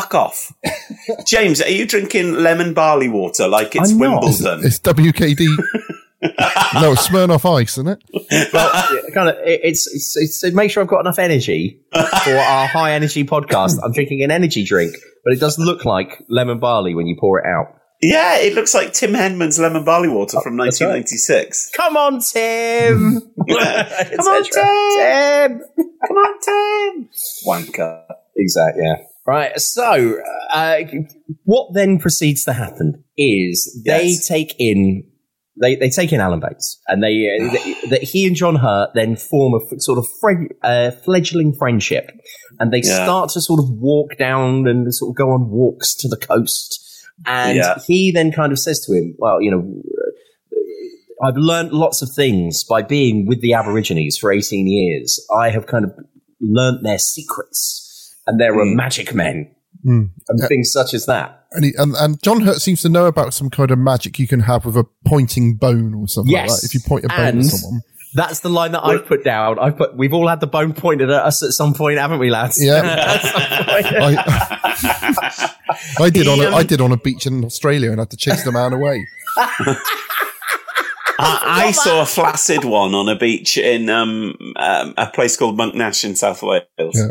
fuck 0.00 0.14
off. 0.14 0.52
James, 1.26 1.60
are 1.62 1.70
you 1.70 1.86
drinking 1.86 2.34
lemon 2.34 2.74
barley 2.74 3.08
water 3.08 3.48
like 3.48 3.74
it's 3.74 3.92
I'm 3.92 3.98
not. 3.98 4.22
Wimbledon? 4.22 4.60
It's 4.64 4.78
WKD. 4.80 5.46
no, 6.80 6.92
it's 6.92 7.08
Smirnoff 7.08 7.44
Ice, 7.60 7.78
isn't 7.78 7.88
it? 7.88 8.50
well, 8.52 8.70
kind 9.14 9.28
of, 9.30 9.36
it- 9.38 9.60
it's, 9.64 9.86
it's, 9.92 10.16
it's 10.16 10.40
to 10.40 10.52
make 10.52 10.70
sure 10.70 10.82
I've 10.82 10.88
got 10.88 11.00
enough 11.00 11.18
energy 11.18 11.80
for 11.92 12.36
our 12.36 12.66
high 12.66 12.92
energy 12.92 13.24
podcast. 13.24 13.78
I'm 13.82 13.92
drinking 13.92 14.22
an 14.22 14.30
energy 14.30 14.64
drink, 14.64 14.96
but 15.24 15.32
it 15.32 15.40
does 15.40 15.58
look 15.58 15.84
like 15.84 16.22
lemon 16.28 16.58
barley 16.58 16.94
when 16.94 17.06
you 17.06 17.16
pour 17.18 17.38
it 17.38 17.46
out. 17.46 17.74
yeah, 18.02 18.38
it 18.38 18.54
looks 18.54 18.74
like 18.74 18.92
Tim 18.92 19.12
Henman's 19.12 19.58
lemon 19.58 19.84
barley 19.84 20.08
water 20.08 20.38
oh, 20.38 20.42
from 20.42 20.56
That's 20.56 20.80
right. 20.80 20.88
1996. 20.88 21.70
Come 21.76 21.96
on, 21.96 22.20
Tim! 22.20 23.20
Come 23.48 24.26
on, 24.26 24.44
Tim! 24.44 25.62
Come 26.06 26.16
on, 26.16 26.40
Tim! 26.40 27.08
Wanker. 27.46 28.04
Exactly, 28.36 28.82
yeah. 28.84 28.96
Right, 29.26 29.58
so 29.60 30.20
uh, 30.52 30.78
what 31.44 31.74
then 31.74 31.98
proceeds 31.98 32.44
to 32.44 32.52
happen 32.52 33.02
is 33.16 33.82
they 33.84 34.08
Yes. 34.10 34.26
take 34.28 34.54
in 34.58 35.04
they, 35.58 35.74
they 35.74 35.88
take 35.88 36.12
in 36.12 36.20
Alan 36.20 36.38
Bates, 36.38 36.78
and 36.86 37.02
they, 37.02 37.30
uh, 37.30 37.88
that 37.90 38.02
he 38.02 38.26
and 38.26 38.36
John 38.36 38.56
Hurt 38.56 38.90
then 38.94 39.16
form 39.16 39.54
a 39.54 39.64
f- 39.64 39.80
sort 39.80 39.98
of 39.98 40.06
fre- 40.20 40.52
uh, 40.62 40.90
fledgling 40.90 41.54
friendship, 41.54 42.10
and 42.60 42.70
they 42.70 42.82
Yeah. 42.84 43.04
start 43.04 43.30
to 43.30 43.40
sort 43.40 43.60
of 43.60 43.70
walk 43.70 44.18
down 44.18 44.68
and 44.68 44.94
sort 44.94 45.12
of 45.12 45.16
go 45.16 45.30
on 45.30 45.48
walks 45.48 45.94
to 45.96 46.08
the 46.08 46.16
coast. 46.18 46.78
And 47.24 47.56
Yeah. 47.56 47.78
he 47.86 48.12
then 48.12 48.32
kind 48.32 48.52
of 48.52 48.58
says 48.58 48.80
to 48.84 48.92
him, 48.92 49.14
"Well, 49.18 49.40
you 49.40 49.50
know, 49.50 49.82
uh, 50.52 51.26
I've 51.26 51.38
learned 51.38 51.72
lots 51.72 52.02
of 52.02 52.10
things 52.10 52.62
by 52.62 52.82
being 52.82 53.24
with 53.26 53.40
the 53.40 53.54
Aborigines 53.54 54.18
for 54.18 54.30
18 54.30 54.66
years. 54.66 55.18
I 55.34 55.48
have 55.48 55.66
kind 55.66 55.86
of 55.86 55.92
learnt 56.38 56.82
their 56.82 56.98
secrets, 56.98 57.85
and 58.26 58.40
there 58.40 58.54
are 58.58 58.64
Mm. 58.64 58.74
magic 58.74 59.14
men 59.14 59.48
Mm. 59.86 60.10
and 60.28 60.38
Yeah. 60.40 60.46
things 60.48 60.72
such 60.72 60.94
as 60.94 61.06
that. 61.06 61.44
And, 61.52 61.64
he, 61.64 61.72
and 61.78 61.94
and 61.94 62.20
John 62.22 62.40
Hurt 62.40 62.60
seems 62.60 62.82
to 62.82 62.88
know 62.88 63.06
about 63.06 63.32
some 63.34 63.50
kind 63.50 63.70
of 63.70 63.78
magic 63.78 64.18
you 64.18 64.26
can 64.26 64.40
have 64.40 64.64
with 64.64 64.76
a 64.76 64.84
pointing 65.06 65.54
bone 65.54 65.94
or 65.94 66.08
something 66.08 66.32
like 66.34 66.46
Yes. 66.48 66.60
that. 66.62 66.66
If 66.66 66.74
you 66.74 66.80
point 66.80 67.04
a 67.04 67.08
bone 67.08 67.18
And- 67.20 67.38
at 67.40 67.44
someone, 67.46 67.82
That's 68.14 68.40
the 68.40 68.48
line 68.48 68.72
that 68.72 68.82
I've 68.82 69.04
put 69.06 69.24
down. 69.24 69.58
I've 69.58 69.76
put. 69.76 69.94
We've 69.94 70.14
all 70.14 70.26
had 70.26 70.40
the 70.40 70.46
bone 70.46 70.72
pointed 70.72 71.10
at 71.10 71.22
us 71.22 71.42
at 71.42 71.50
some 71.50 71.74
point, 71.74 71.98
haven't 71.98 72.18
we, 72.18 72.30
lads? 72.30 72.56
Yeah. 72.64 72.80
At 72.82 73.20
some 73.20 73.66
point. 73.66 73.86
I, 74.18 75.54
I 76.06 76.08
did 76.10 76.26
on 76.26 76.40
a, 76.40 76.46
um, 76.46 76.54
I 76.54 76.62
did 76.62 76.80
on 76.80 76.92
a 76.92 76.96
beach 76.96 77.26
in 77.26 77.44
Australia 77.44 77.90
and 77.90 77.98
had 77.98 78.08
to 78.10 78.16
chase 78.16 78.42
the 78.42 78.52
man 78.52 78.72
away. 78.72 79.06
I, 81.18 81.66
I 81.66 81.70
saw 81.72 82.02
a 82.02 82.06
flaccid 82.06 82.64
one 82.64 82.94
on 82.94 83.08
a 83.08 83.16
beach 83.18 83.56
in 83.58 83.88
um, 83.90 84.34
um, 84.56 84.94
a 84.96 85.06
place 85.08 85.36
called 85.36 85.58
Monknash 85.58 86.04
in 86.04 86.14
South 86.16 86.42
Wales. 86.42 86.62
Yeah. 86.78 87.10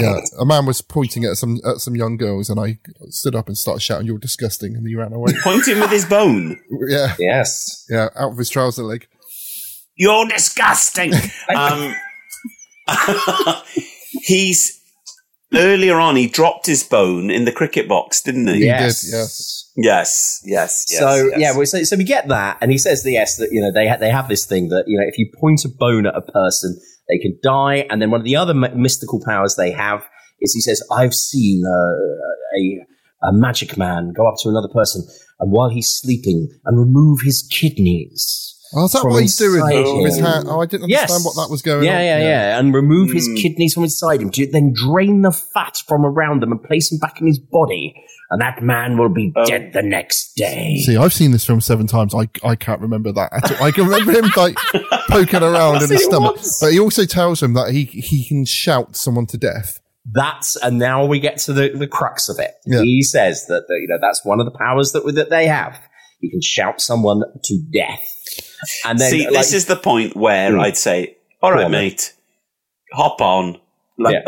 Yeah, 0.00 0.20
a 0.38 0.44
man 0.44 0.66
was 0.66 0.80
pointing 0.82 1.24
at 1.24 1.36
some 1.36 1.60
at 1.64 1.78
some 1.78 1.96
young 1.96 2.16
girls, 2.16 2.50
and 2.50 2.58
I 2.60 2.78
stood 3.08 3.34
up 3.34 3.48
and 3.48 3.56
started 3.56 3.80
shouting, 3.80 4.06
"You're 4.06 4.18
disgusting!" 4.18 4.74
and 4.76 4.86
he 4.86 4.94
ran 4.94 5.12
away. 5.12 5.32
Pointing 5.42 5.80
with 5.80 5.90
his 5.90 6.04
bone. 6.04 6.60
yeah, 6.88 7.14
yes. 7.18 7.86
yeah, 7.88 8.08
out 8.16 8.32
of 8.32 8.38
his 8.38 8.50
trouser 8.50 8.82
leg. 8.82 9.06
You're 9.96 10.26
disgusting. 10.26 11.12
um, 11.56 11.94
he's 14.22 14.80
earlier 15.54 15.98
on. 15.98 16.16
He 16.16 16.26
dropped 16.26 16.66
his 16.66 16.82
bone 16.82 17.30
in 17.30 17.44
the 17.44 17.52
cricket 17.52 17.88
box, 17.88 18.22
didn't 18.22 18.48
he? 18.48 18.66
Yes. 18.66 19.02
did, 19.02 19.12
yes. 19.12 19.72
Yes. 19.76 20.42
Yes. 20.44 20.86
yes 20.88 21.00
so 21.00 21.14
yes. 21.28 21.38
yeah, 21.38 21.56
well, 21.56 21.66
so, 21.66 21.82
so 21.84 21.96
we 21.96 22.04
get 22.04 22.28
that, 22.28 22.58
and 22.60 22.70
he 22.70 22.78
says 22.78 23.02
the 23.02 23.12
yes 23.12 23.36
that 23.36 23.52
you 23.52 23.60
know 23.60 23.72
they 23.72 23.88
ha- 23.88 23.96
they 23.96 24.10
have 24.10 24.28
this 24.28 24.46
thing 24.46 24.68
that 24.68 24.84
you 24.86 24.98
know 24.98 25.04
if 25.06 25.18
you 25.18 25.30
point 25.38 25.64
a 25.64 25.68
bone 25.68 26.06
at 26.06 26.14
a 26.14 26.22
person, 26.22 26.78
they 27.08 27.18
can 27.18 27.38
die, 27.42 27.86
and 27.90 28.00
then 28.00 28.10
one 28.10 28.20
of 28.20 28.24
the 28.24 28.36
other 28.36 28.54
mystical 28.54 29.20
powers 29.24 29.54
they 29.56 29.70
have 29.70 30.08
is 30.40 30.52
he 30.52 30.60
says 30.60 30.82
I've 30.90 31.14
seen 31.14 31.62
a 31.66 32.86
a 33.22 33.32
magic 33.32 33.76
man 33.76 34.12
go 34.12 34.26
up 34.28 34.34
to 34.42 34.48
another 34.48 34.68
person, 34.68 35.02
and 35.40 35.50
while 35.50 35.68
he's 35.68 35.90
sleeping, 35.90 36.48
and 36.64 36.78
remove 36.78 37.20
his 37.24 37.42
kidneys. 37.50 38.55
Oh, 38.74 38.84
is 38.86 38.92
that 38.92 39.04
what 39.04 39.22
he's 39.22 39.36
doing 39.36 39.60
inside 39.60 39.96
with 40.02 40.06
his 40.06 40.18
hand? 40.18 40.46
Oh, 40.48 40.60
I 40.60 40.66
didn't 40.66 40.88
Yes. 40.88 41.02
understand 41.10 41.24
what 41.24 41.36
that 41.44 41.50
was 41.50 41.62
going 41.62 41.84
yeah, 41.84 41.98
on. 41.98 42.04
Yeah, 42.04 42.18
yeah, 42.18 42.24
yeah. 42.28 42.58
and 42.58 42.74
remove 42.74 43.12
his 43.12 43.26
Hmm. 43.28 43.34
kidneys 43.36 43.74
from 43.74 43.84
inside 43.84 44.20
him 44.20 44.30
to 44.30 44.46
then 44.50 44.72
drain 44.74 45.22
the 45.22 45.30
fat 45.32 45.76
from 45.86 46.04
around 46.04 46.42
them 46.42 46.52
and 46.52 46.62
place 46.62 46.90
him 46.90 46.98
back 46.98 47.20
in 47.20 47.26
his 47.26 47.38
body. 47.38 47.94
And 48.30 48.40
that 48.40 48.60
man 48.62 48.98
will 48.98 49.08
be 49.08 49.32
Oh. 49.36 49.44
dead 49.46 49.72
the 49.72 49.82
next 49.82 50.32
day. 50.36 50.78
See, 50.84 50.96
I've 50.96 51.12
seen 51.14 51.30
this 51.30 51.44
film 51.44 51.60
seven 51.60 51.86
times. 51.86 52.12
I 52.12 52.28
I 52.42 52.56
can't 52.56 52.80
remember 52.80 53.12
that 53.12 53.32
at 53.32 53.52
all. 53.60 53.66
I 53.66 53.70
can 53.70 53.84
remember 53.86 54.10
him 54.12 54.30
like 54.36 54.56
poking 55.08 55.42
around 55.44 55.82
in 55.82 55.88
his 55.90 56.04
stomach, 56.04 56.34
once. 56.34 56.58
but 56.60 56.72
he 56.72 56.80
also 56.80 57.04
tells 57.04 57.40
him 57.40 57.52
that 57.54 57.70
he 57.70 57.84
he 57.84 58.26
can 58.26 58.44
shout 58.44 58.96
someone 58.96 59.26
to 59.26 59.38
death. 59.38 59.78
That's 60.12 60.56
and 60.56 60.76
now 60.78 61.04
we 61.04 61.20
get 61.20 61.38
to 61.38 61.52
the, 61.52 61.68
the 61.72 61.86
crux 61.86 62.28
of 62.28 62.38
it. 62.40 62.52
Yeah. 62.66 62.82
He 62.82 63.02
says 63.02 63.46
that, 63.46 63.62
that 63.68 63.78
you 63.80 63.86
know 63.88 63.98
that's 64.00 64.24
one 64.24 64.40
of 64.40 64.46
the 64.46 64.56
powers 64.58 64.90
that 64.92 65.04
that 65.14 65.30
they 65.30 65.46
have. 65.46 65.78
He 66.20 66.28
can 66.30 66.40
shout 66.42 66.80
someone 66.80 67.22
to 67.44 67.58
death. 67.72 68.02
And 68.84 68.98
then 68.98 69.10
See, 69.10 69.24
like, 69.24 69.32
this 69.34 69.52
is 69.52 69.66
the 69.66 69.76
point 69.76 70.16
where 70.16 70.52
Hmm. 70.52 70.60
I'd 70.60 70.76
say, 70.76 71.16
"All 71.42 71.50
right, 71.52 71.56
Go 71.58 71.62
right, 71.64 71.70
then. 71.70 71.70
mate, 71.70 72.12
hop 72.92 73.20
on. 73.20 73.58
Like, 73.98 74.24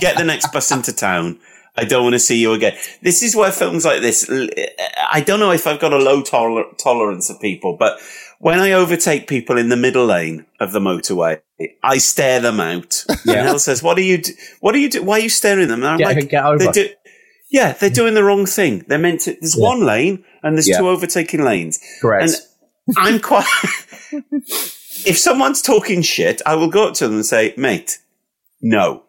get 0.00 0.16
the 0.16 0.24
next 0.24 0.52
bus 0.52 0.70
into 0.70 0.92
town. 0.94 1.38
I 1.76 1.84
don't 1.84 2.02
want 2.02 2.14
to 2.14 2.18
see 2.18 2.38
you 2.38 2.52
again. 2.52 2.76
This 3.02 3.22
is 3.22 3.36
where 3.36 3.52
films 3.52 3.84
like 3.84 4.00
this, 4.00 4.28
I 5.10 5.20
don't 5.20 5.38
know 5.38 5.52
if 5.52 5.66
I've 5.66 5.78
got 5.80 5.92
a 5.92 5.98
low 5.98 6.20
toler- 6.22 6.64
tolerance 6.82 7.30
of 7.30 7.40
people, 7.40 7.76
but 7.78 7.98
when 8.38 8.58
I 8.58 8.72
overtake 8.72 9.28
people 9.28 9.56
in 9.58 9.68
the 9.68 9.76
middle 9.76 10.06
lane 10.06 10.46
of 10.58 10.72
the 10.72 10.80
motorway, 10.80 11.40
I 11.82 11.98
stare 11.98 12.40
them 12.40 12.58
out. 12.58 13.04
Yeah. 13.24 13.34
And 13.34 13.46
Hell 13.48 13.58
says, 13.58 13.82
what 13.82 13.98
are 13.98 14.02
you, 14.02 14.18
do- 14.18 14.32
what 14.60 14.74
are 14.74 14.78
you, 14.78 14.88
do- 14.90 15.02
why 15.02 15.18
are 15.18 15.22
you 15.22 15.28
staring 15.28 15.68
them? 15.68 15.80
And 15.84 15.88
I'm 15.88 15.98
Get- 15.98 16.06
like, 16.16 16.28
get 16.28 16.44
over. 16.44 16.58
"They're 16.58 16.72
do- 16.72 16.88
yeah, 17.50 17.72
they're 17.72 17.90
doing 17.90 18.14
the 18.14 18.24
wrong 18.24 18.46
thing. 18.46 18.84
They're 18.88 18.98
meant 18.98 19.20
to, 19.22 19.36
there's 19.40 19.56
Yeah. 19.56 19.64
one 19.64 19.84
lane 19.84 20.24
and 20.42 20.56
there's 20.56 20.68
Yeah. 20.68 20.78
two 20.78 20.88
overtaking 20.88 21.44
lanes. 21.44 21.78
correct. 22.00 22.22
And 22.24 22.32
I'm 22.96 23.20
quite. 23.20 23.46
if 24.12 25.18
someone's 25.18 25.62
talking 25.62 26.02
shit, 26.02 26.42
I 26.46 26.54
will 26.54 26.68
go 26.68 26.88
up 26.88 26.94
to 26.94 27.06
them 27.06 27.16
and 27.16 27.26
say, 27.26 27.54
mate, 27.56 27.98
no, 28.60 29.04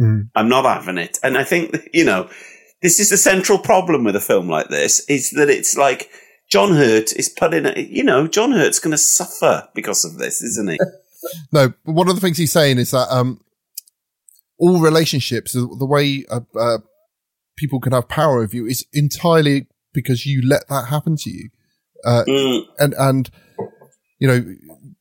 Mm. 0.00 0.28
I'm 0.34 0.48
not 0.48 0.64
having 0.64 0.98
it. 0.98 1.18
And 1.22 1.38
I 1.38 1.44
think, 1.44 1.72
that, 1.72 1.94
you 1.94 2.04
know, 2.04 2.28
this 2.82 3.00
is 3.00 3.10
the 3.10 3.16
central 3.16 3.58
problem 3.58 4.04
with 4.04 4.16
a 4.16 4.20
film 4.20 4.48
like 4.48 4.68
this 4.68 5.00
is 5.08 5.30
that 5.30 5.48
it's 5.48 5.76
like 5.76 6.10
John 6.50 6.74
Hurt 6.74 7.12
is 7.14 7.28
putting, 7.28 7.66
you 7.76 8.04
know, 8.04 8.28
John 8.28 8.52
Hurt's 8.52 8.78
going 8.78 8.92
to 8.92 8.98
suffer 8.98 9.68
because 9.74 10.04
of 10.04 10.18
this, 10.18 10.42
isn't 10.42 10.70
he? 10.70 10.78
No, 11.50 11.72
but 11.84 11.92
one 11.94 12.08
of 12.08 12.14
the 12.14 12.20
things 12.20 12.38
he's 12.38 12.52
saying 12.52 12.78
is 12.78 12.92
that 12.92 13.08
um, 13.10 13.40
all 14.60 14.78
relationships, 14.78 15.54
the, 15.54 15.66
the 15.76 15.86
way 15.86 16.24
uh, 16.30 16.42
uh, 16.56 16.78
people 17.56 17.80
can 17.80 17.92
have 17.92 18.06
power 18.06 18.42
over 18.42 18.54
you, 18.54 18.64
is 18.64 18.86
entirely 18.92 19.66
because 19.92 20.24
you 20.24 20.40
let 20.46 20.68
that 20.68 20.86
happen 20.88 21.16
to 21.16 21.30
you. 21.30 21.48
Uh, 22.04 22.24
Mm. 22.26 22.62
and 22.78 22.94
and 22.98 23.30
you 24.18 24.28
know 24.28 24.44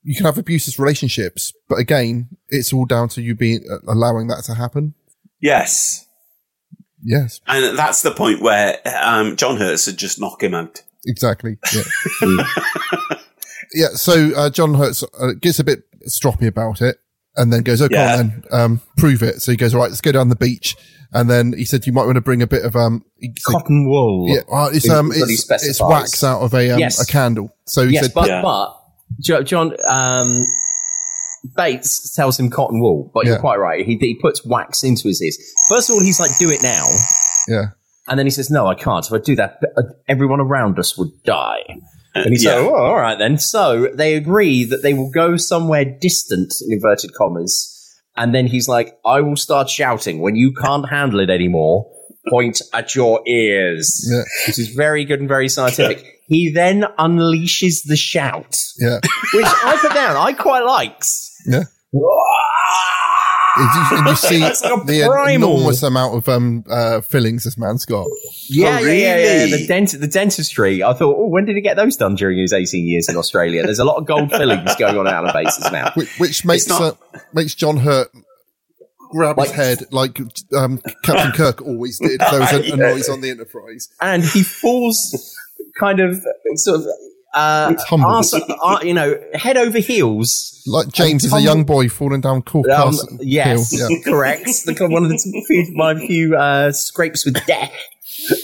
you 0.03 0.15
can 0.15 0.25
have 0.25 0.37
abusive 0.37 0.79
relationships, 0.79 1.51
but 1.67 1.79
again, 1.79 2.29
it's 2.49 2.71
all 2.71 2.85
down 2.85 3.09
to 3.09 3.21
you 3.21 3.33
being 3.35 3.65
uh, 3.71 3.77
allowing 3.91 4.27
that 4.27 4.43
to 4.45 4.53
happen. 4.53 4.93
Yes. 5.41 6.01
Yes, 7.07 7.39
And 7.45 7.77
that's 7.77 8.01
the 8.01 8.09
point 8.11 8.41
where 8.41 8.79
um, 9.03 9.35
John 9.35 9.57
Hurt 9.57 9.79
should 9.79 9.97
just 9.97 10.19
knock 10.19 10.41
him 10.41 10.55
out. 10.55 10.81
exactly. 11.05 11.57
Yeah, 11.71 11.83
yeah. 13.73 13.87
So 13.93 14.31
uh, 14.35 14.49
John 14.49 14.73
Hurts 14.73 15.03
uh, 15.19 15.33
gets 15.39 15.59
a 15.59 15.63
bit 15.63 15.83
stroppy 16.07 16.47
about 16.47 16.81
it, 16.81 16.97
and 17.37 17.51
then 17.53 17.63
goes, 17.63 17.81
"Okay, 17.81 17.95
Yeah. 17.95 18.15
then 18.17 18.43
um, 18.51 18.81
prove 18.97 19.21
it." 19.23 19.41
So 19.41 19.51
he 19.51 19.57
goes, 19.57 19.73
"All 19.73 19.81
right, 19.81 19.89
let's 19.89 20.01
go 20.01 20.11
down 20.11 20.29
the 20.29 20.35
beach." 20.35 20.75
And 21.13 21.29
then 21.29 21.53
he 21.53 21.63
said, 21.65 21.85
"You 21.87 21.93
might 21.93 22.05
want 22.05 22.15
to 22.15 22.21
bring 22.21 22.41
a 22.41 22.47
bit 22.47 22.65
of 22.65 22.75
um, 22.75 23.03
he 23.19 23.29
said- 23.37 23.51
Cotton 23.53 23.87
wool. 23.89 24.25
yeah, 24.27 24.41
well, 24.51 24.67
it's 24.67 24.89
um, 24.89 25.11
it's, 25.13 25.49
it's 25.49 25.81
wax 25.81 26.23
out 26.23 26.41
of 26.41 26.53
a 26.53 26.71
um, 26.71 26.79
Yes. 26.79 27.01
a 27.01 27.05
candle." 27.11 27.55
So 27.65 27.85
he 27.87 27.93
yes, 27.93 28.05
said, 28.05 28.13
but 28.13 28.27
Yeah. 28.27 28.41
but 28.41 29.45
John 29.45 29.75
um, 29.87 30.45
Bates 31.55 32.13
tells 32.15 32.39
him 32.39 32.49
cotton 32.49 32.79
wool, 32.81 33.11
but 33.13 33.25
you're 33.25 33.39
quite 33.39 33.57
right. 33.59 33.85
He, 33.85 33.97
he 33.97 34.15
puts 34.19 34.43
wax 34.45 34.83
into 34.83 35.07
his 35.07 35.21
ears. 35.21 35.37
First 35.69 35.89
of 35.89 35.95
all, 35.95 36.01
he's 36.01 36.19
like, 36.19 36.31
"Do 36.39 36.49
it 36.49 36.61
now," 36.63 36.85
"Yeah, 37.47 37.65
and 38.07 38.17
then 38.19 38.25
he 38.25 38.31
says, 38.31 38.49
"No, 38.49 38.65
I 38.67 38.73
can't. 38.75 39.05
If 39.05 39.13
I 39.13 39.19
do 39.19 39.35
that, 39.35 39.59
uh, 39.77 39.83
everyone 40.07 40.41
around 40.41 40.79
us 40.79 40.97
would 40.97 41.11
die." 41.23 41.61
And 42.15 42.29
he 42.29 42.37
said, 42.37 42.61
Yeah. 42.61 42.67
oh, 42.69 42.75
all 42.75 42.95
right 42.95 43.17
then. 43.17 43.37
So 43.37 43.89
they 43.93 44.15
agree 44.15 44.63
that 44.65 44.81
they 44.83 44.93
will 44.93 45.11
go 45.11 45.37
somewhere 45.37 45.85
distant, 45.85 46.53
in 46.65 46.73
inverted 46.73 47.13
commas. 47.13 47.71
And 48.17 48.33
then 48.33 48.47
he's 48.47 48.67
like, 48.69 48.97
I 49.05 49.19
will 49.21 49.35
start 49.35 49.69
shouting. 49.69 50.19
When 50.21 50.35
you 50.37 50.53
can't 50.53 50.89
handle 50.89 51.19
it 51.19 51.29
anymore, 51.29 51.91
point 52.29 52.61
at 52.73 52.95
your 52.95 53.21
ears. 53.27 54.07
Yeah. 54.09 54.23
Which 54.47 54.57
is 54.59 54.69
very 54.69 55.03
good 55.03 55.19
and 55.19 55.27
very 55.27 55.49
scientific. 55.49 56.05
he 56.27 56.51
then 56.51 56.85
unleashes 56.97 57.81
the 57.85 57.97
shout, 57.97 58.55
yeah, 58.79 58.99
which 59.33 59.45
I 59.45 59.77
put 59.81 59.93
down. 59.93 60.15
I 60.15 60.33
quite 60.33 60.63
liked. 60.63 61.07
yeah." 61.45 61.63
You, 63.57 63.97
and 63.97 64.07
you 64.07 64.15
see 64.15 64.39
That's 64.39 64.61
like 64.63 64.81
a 64.81 64.85
the 64.85 65.03
primal. 65.07 65.55
enormous 65.57 65.83
amount 65.83 66.15
of 66.17 66.29
um 66.29 66.63
uh, 66.69 67.01
fillings 67.01 67.43
this 67.45 67.57
man's 67.57 67.85
got. 67.85 68.05
Yeah, 68.49 68.79
Oh, 68.81 68.85
yeah, 68.85 68.91
yeah, 68.93 69.45
yeah. 69.45 69.57
The, 69.57 69.67
dent- 69.67 69.99
the 69.99 70.07
dentistry. 70.07 70.83
I 70.83 70.93
thought, 70.93 71.15
oh, 71.17 71.27
when 71.27 71.45
did 71.45 71.55
he 71.55 71.61
get 71.61 71.75
those 71.77 71.95
done 71.97 72.15
during 72.15 72.37
his 72.37 72.53
18 72.53 72.85
years 72.87 73.07
in 73.09 73.15
Australia? 73.17 73.63
There's 73.63 73.79
a 73.79 73.85
lot 73.85 73.97
of 73.97 74.05
gold 74.05 74.29
fillings 74.31 74.75
going 74.79 74.97
on 74.97 75.07
out 75.07 75.25
of 75.27 75.33
bases 75.33 75.71
now. 75.71 75.91
which, 75.95 76.17
which 76.19 76.45
makes 76.45 76.67
not- 76.67 76.81
uh, 77.13 77.19
makes 77.33 77.55
John 77.55 77.77
Hurt 77.77 78.09
grab 79.11 79.37
his 79.39 79.51
head 79.51 79.83
like 79.91 80.19
um, 80.57 80.81
Captain 81.03 81.31
Kirk 81.31 81.61
always 81.61 81.99
did. 81.99 82.19
There 82.19 82.39
was 82.39 82.51
a, 82.53 82.73
a 82.73 82.75
noise 82.93 83.07
on 83.09 83.21
the 83.21 83.29
Enterprise. 83.29 83.89
and 84.01 84.23
he 84.23 84.43
falls 84.43 85.35
kind 85.79 85.99
of 85.99 86.17
sort 86.55 86.81
of 86.81 86.87
uh, 87.35 87.73
Humble. 87.87 88.07
arse- 88.09 88.33
uh, 88.33 88.79
you 88.81 88.93
know, 88.93 89.19
head 89.33 89.57
over 89.57 89.79
heels. 89.79 90.61
Like 90.65 90.87
James 90.91 91.23
is 91.25 91.33
a 91.33 91.41
young 91.41 91.63
boy 91.63 91.89
falling 91.89 92.21
down 92.21 92.41
Cork 92.41 92.67
Um, 92.69 92.95
yes. 93.19 93.71
Yeah. 93.77 93.87
correct. 94.03 94.45
The, 94.65 94.87
one 94.89 95.03
of 95.03 95.09
the 95.09 95.43
few, 95.47 95.71
my 95.75 95.95
few 96.07 96.35
uh, 96.35 96.71
scrapes 96.71 97.25
with 97.25 97.45
death. 97.45 97.71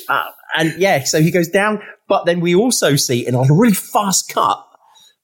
Uh, 0.07 0.25
and 0.57 0.73
yeah, 0.77 1.03
so 1.05 1.21
he 1.21 1.31
goes 1.31 1.47
down, 1.47 1.81
but 2.07 2.25
then 2.25 2.41
we 2.41 2.53
also 2.53 2.95
see 2.95 3.25
in 3.25 3.33
a 3.35 3.41
really 3.49 3.73
fast 3.73 4.31
cut 4.33 4.63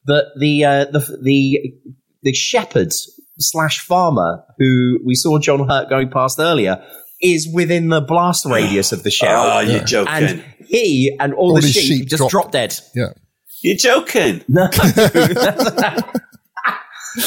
that 0.05 0.31
the 0.39 0.63
uh, 0.63 0.85
the 0.85 1.19
the 1.21 1.73
the 2.23 2.33
shepherd 2.33 2.93
slash 3.37 3.81
farmer 3.81 4.43
who 4.57 4.99
we 5.05 5.13
saw 5.15 5.37
John 5.37 5.67
Hurt 5.67 5.89
going 5.89 6.09
past 6.09 6.39
earlier 6.39 6.81
is 7.21 7.47
within 7.53 7.89
the 7.89 8.01
blast 8.01 8.45
radius 8.45 8.91
of 8.91 9.03
the 9.03 9.11
shell. 9.11 9.43
Oh, 9.43 9.59
you're 9.59 9.83
joking. 9.83 10.13
and 10.13 10.43
he 10.65 11.15
and 11.19 11.33
all, 11.33 11.49
All 11.51 11.55
the 11.55 11.67
sheep, 11.67 11.83
sheep 11.83 12.07
just 12.07 12.19
dropped. 12.19 12.31
drop 12.31 12.51
dead. 12.51 12.75
Yeah. 12.95 13.09
You're 13.61 13.77
joking. 13.77 14.43
No. 14.47 14.63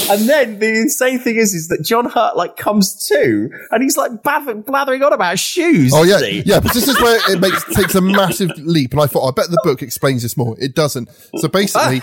and 0.08 0.28
then 0.28 0.58
the 0.60 0.68
insane 0.82 1.18
thing 1.18 1.36
is, 1.36 1.52
is 1.54 1.68
that 1.68 1.82
John 1.84 2.08
Hurt 2.08 2.36
like 2.36 2.56
comes 2.56 3.06
to, 3.08 3.50
and 3.72 3.82
he's 3.82 3.96
like 3.96 4.22
blathering, 4.22 4.62
blathering 4.62 5.02
on 5.02 5.12
about 5.12 5.38
shoes. 5.38 5.92
Oh 5.94 6.04
yeah, 6.04 6.16
isn't 6.16 6.30
he? 6.30 6.42
yeah. 6.42 6.60
But 6.60 6.72
this 6.74 6.86
is 6.86 7.00
where 7.00 7.18
it 7.32 7.40
makes 7.40 7.64
takes 7.74 7.94
a 7.96 8.00
massive 8.00 8.50
leap, 8.58 8.92
and 8.92 9.00
I 9.00 9.06
thought 9.06 9.26
I 9.28 9.32
bet 9.32 9.50
the 9.50 9.60
book 9.64 9.82
explains 9.82 10.22
this 10.22 10.36
more. 10.36 10.54
It 10.60 10.74
doesn't. 10.74 11.08
So 11.36 11.48
basically, 11.48 12.02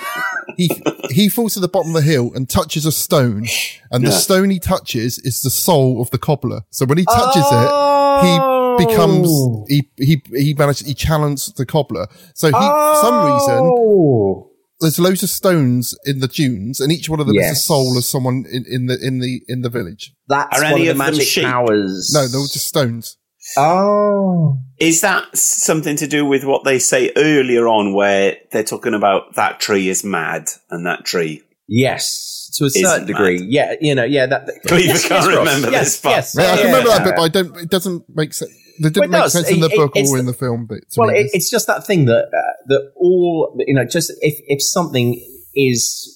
he 0.57 0.69
he 1.09 1.29
falls 1.29 1.53
to 1.53 1.61
the 1.61 1.69
bottom 1.69 1.95
of 1.95 2.03
the 2.03 2.09
hill 2.09 2.31
and 2.35 2.49
touches 2.49 2.85
a 2.85 2.91
stone, 2.91 3.45
and 3.91 4.05
the 4.05 4.11
stone 4.11 4.49
he 4.49 4.59
touches 4.59 5.17
is 5.19 5.41
the 5.41 5.49
soul 5.49 6.01
of 6.01 6.09
the 6.11 6.17
cobbler. 6.17 6.61
So 6.71 6.85
when 6.85 6.97
he 6.97 7.05
touches 7.05 7.43
Oh. 7.45 8.19
it, 8.19 8.25
he 8.27 8.37
oh. 8.41 8.66
Becomes 8.77 9.27
oh. 9.29 9.65
he 9.67 9.89
he 9.97 10.21
he 10.31 10.53
manages 10.53 10.87
he 10.87 10.93
challenges 10.93 11.53
the 11.53 11.65
cobbler. 11.65 12.07
So 12.35 12.47
he 12.47 12.53
for 12.53 12.95
some 13.01 13.13
oh. 13.13 13.33
reason 13.33 13.57
Oh. 13.59 14.51
there's 14.79 14.99
loads 14.99 15.23
of 15.23 15.29
stones 15.29 15.95
in 16.05 16.19
the 16.19 16.27
dunes, 16.27 16.79
and 16.79 16.91
each 16.91 17.09
one 17.09 17.19
of 17.19 17.27
them 17.27 17.35
is 17.35 17.41
the 17.41 17.47
Yes. 17.49 17.65
soul 17.65 17.97
of 17.97 18.03
someone 18.05 18.45
in, 18.51 18.65
in 18.67 18.85
the 18.85 18.97
in 19.01 19.19
the 19.19 19.41
in 19.47 19.61
the 19.61 19.69
village. 19.69 20.13
That's 20.27 20.59
Are 20.59 20.63
one 20.63 20.73
any 20.73 20.87
of 20.87 20.97
the 20.97 21.03
of 21.03 21.07
them 21.07 21.15
magic 21.15 21.27
sheep? 21.27 21.43
powers. 21.45 22.11
No, 22.13 22.27
they're 22.27 22.39
all 22.39 22.47
just 22.47 22.67
stones. 22.67 23.17
Oh. 23.57 24.59
Is 24.79 25.01
that 25.01 25.35
something 25.37 25.95
to 25.97 26.07
do 26.07 26.25
with 26.25 26.43
what 26.43 26.63
they 26.65 26.79
say 26.79 27.11
earlier 27.15 27.67
on, 27.67 27.93
where 27.93 28.37
they're 28.51 28.63
talking 28.63 28.93
about 28.93 29.35
that 29.35 29.59
tree 29.59 29.87
is 29.89 30.03
mad 30.03 30.49
and 30.69 30.85
that 30.85 31.05
tree? 31.05 31.43
Yes, 31.69 32.49
to 32.57 32.65
a 32.65 32.69
certain 32.69 33.03
Isn't 33.03 33.07
degree. 33.07 33.41
Yeah, 33.47 33.73
you 33.81 33.95
know, 33.95 34.03
yeah. 34.03 34.25
That. 34.25 34.47
Believe 34.67 34.85
yes, 34.87 35.05
I 35.05 35.07
can't 35.09 35.25
yes, 35.25 35.37
remember 35.37 35.71
yes, 35.71 35.83
this 35.85 36.01
part. 36.01 36.15
Yes, 36.15 36.35
Yeah, 36.37 36.43
I 36.43 36.47
yeah, 36.47 36.55
can 36.55 36.65
remember 36.65 36.89
yeah, 36.89 36.97
that 36.97 37.03
bit, 37.05 37.13
but 37.15 37.21
I 37.23 37.27
don't. 37.27 37.57
It 37.57 37.69
doesn't 37.69 38.03
make 38.15 38.33
sense. 38.33 38.51
It 38.79 38.83
Well, 38.83 38.89
didn't 38.91 39.03
it 39.05 39.09
make 39.11 39.21
does. 39.23 39.33
sense 39.33 39.49
in 39.49 39.59
the 39.59 39.67
It- 39.69 39.75
book 39.75 39.91
it's 39.95 40.09
or 40.11 40.15
the- 40.17 40.19
in 40.21 40.25
the 40.25 40.33
film. 40.33 40.65
But 40.67 40.89
to 40.91 40.99
well, 40.99 41.09
me, 41.11 41.19
it, 41.19 41.31
it's 41.33 41.49
just 41.49 41.67
that 41.67 41.85
thing 41.87 42.05
that 42.05 42.25
uh, 42.25 42.53
that 42.67 42.91
all 42.95 43.55
you 43.65 43.73
know. 43.73 43.85
Just 43.85 44.11
if 44.21 44.35
if 44.47 44.61
something 44.61 45.19
is, 45.55 46.13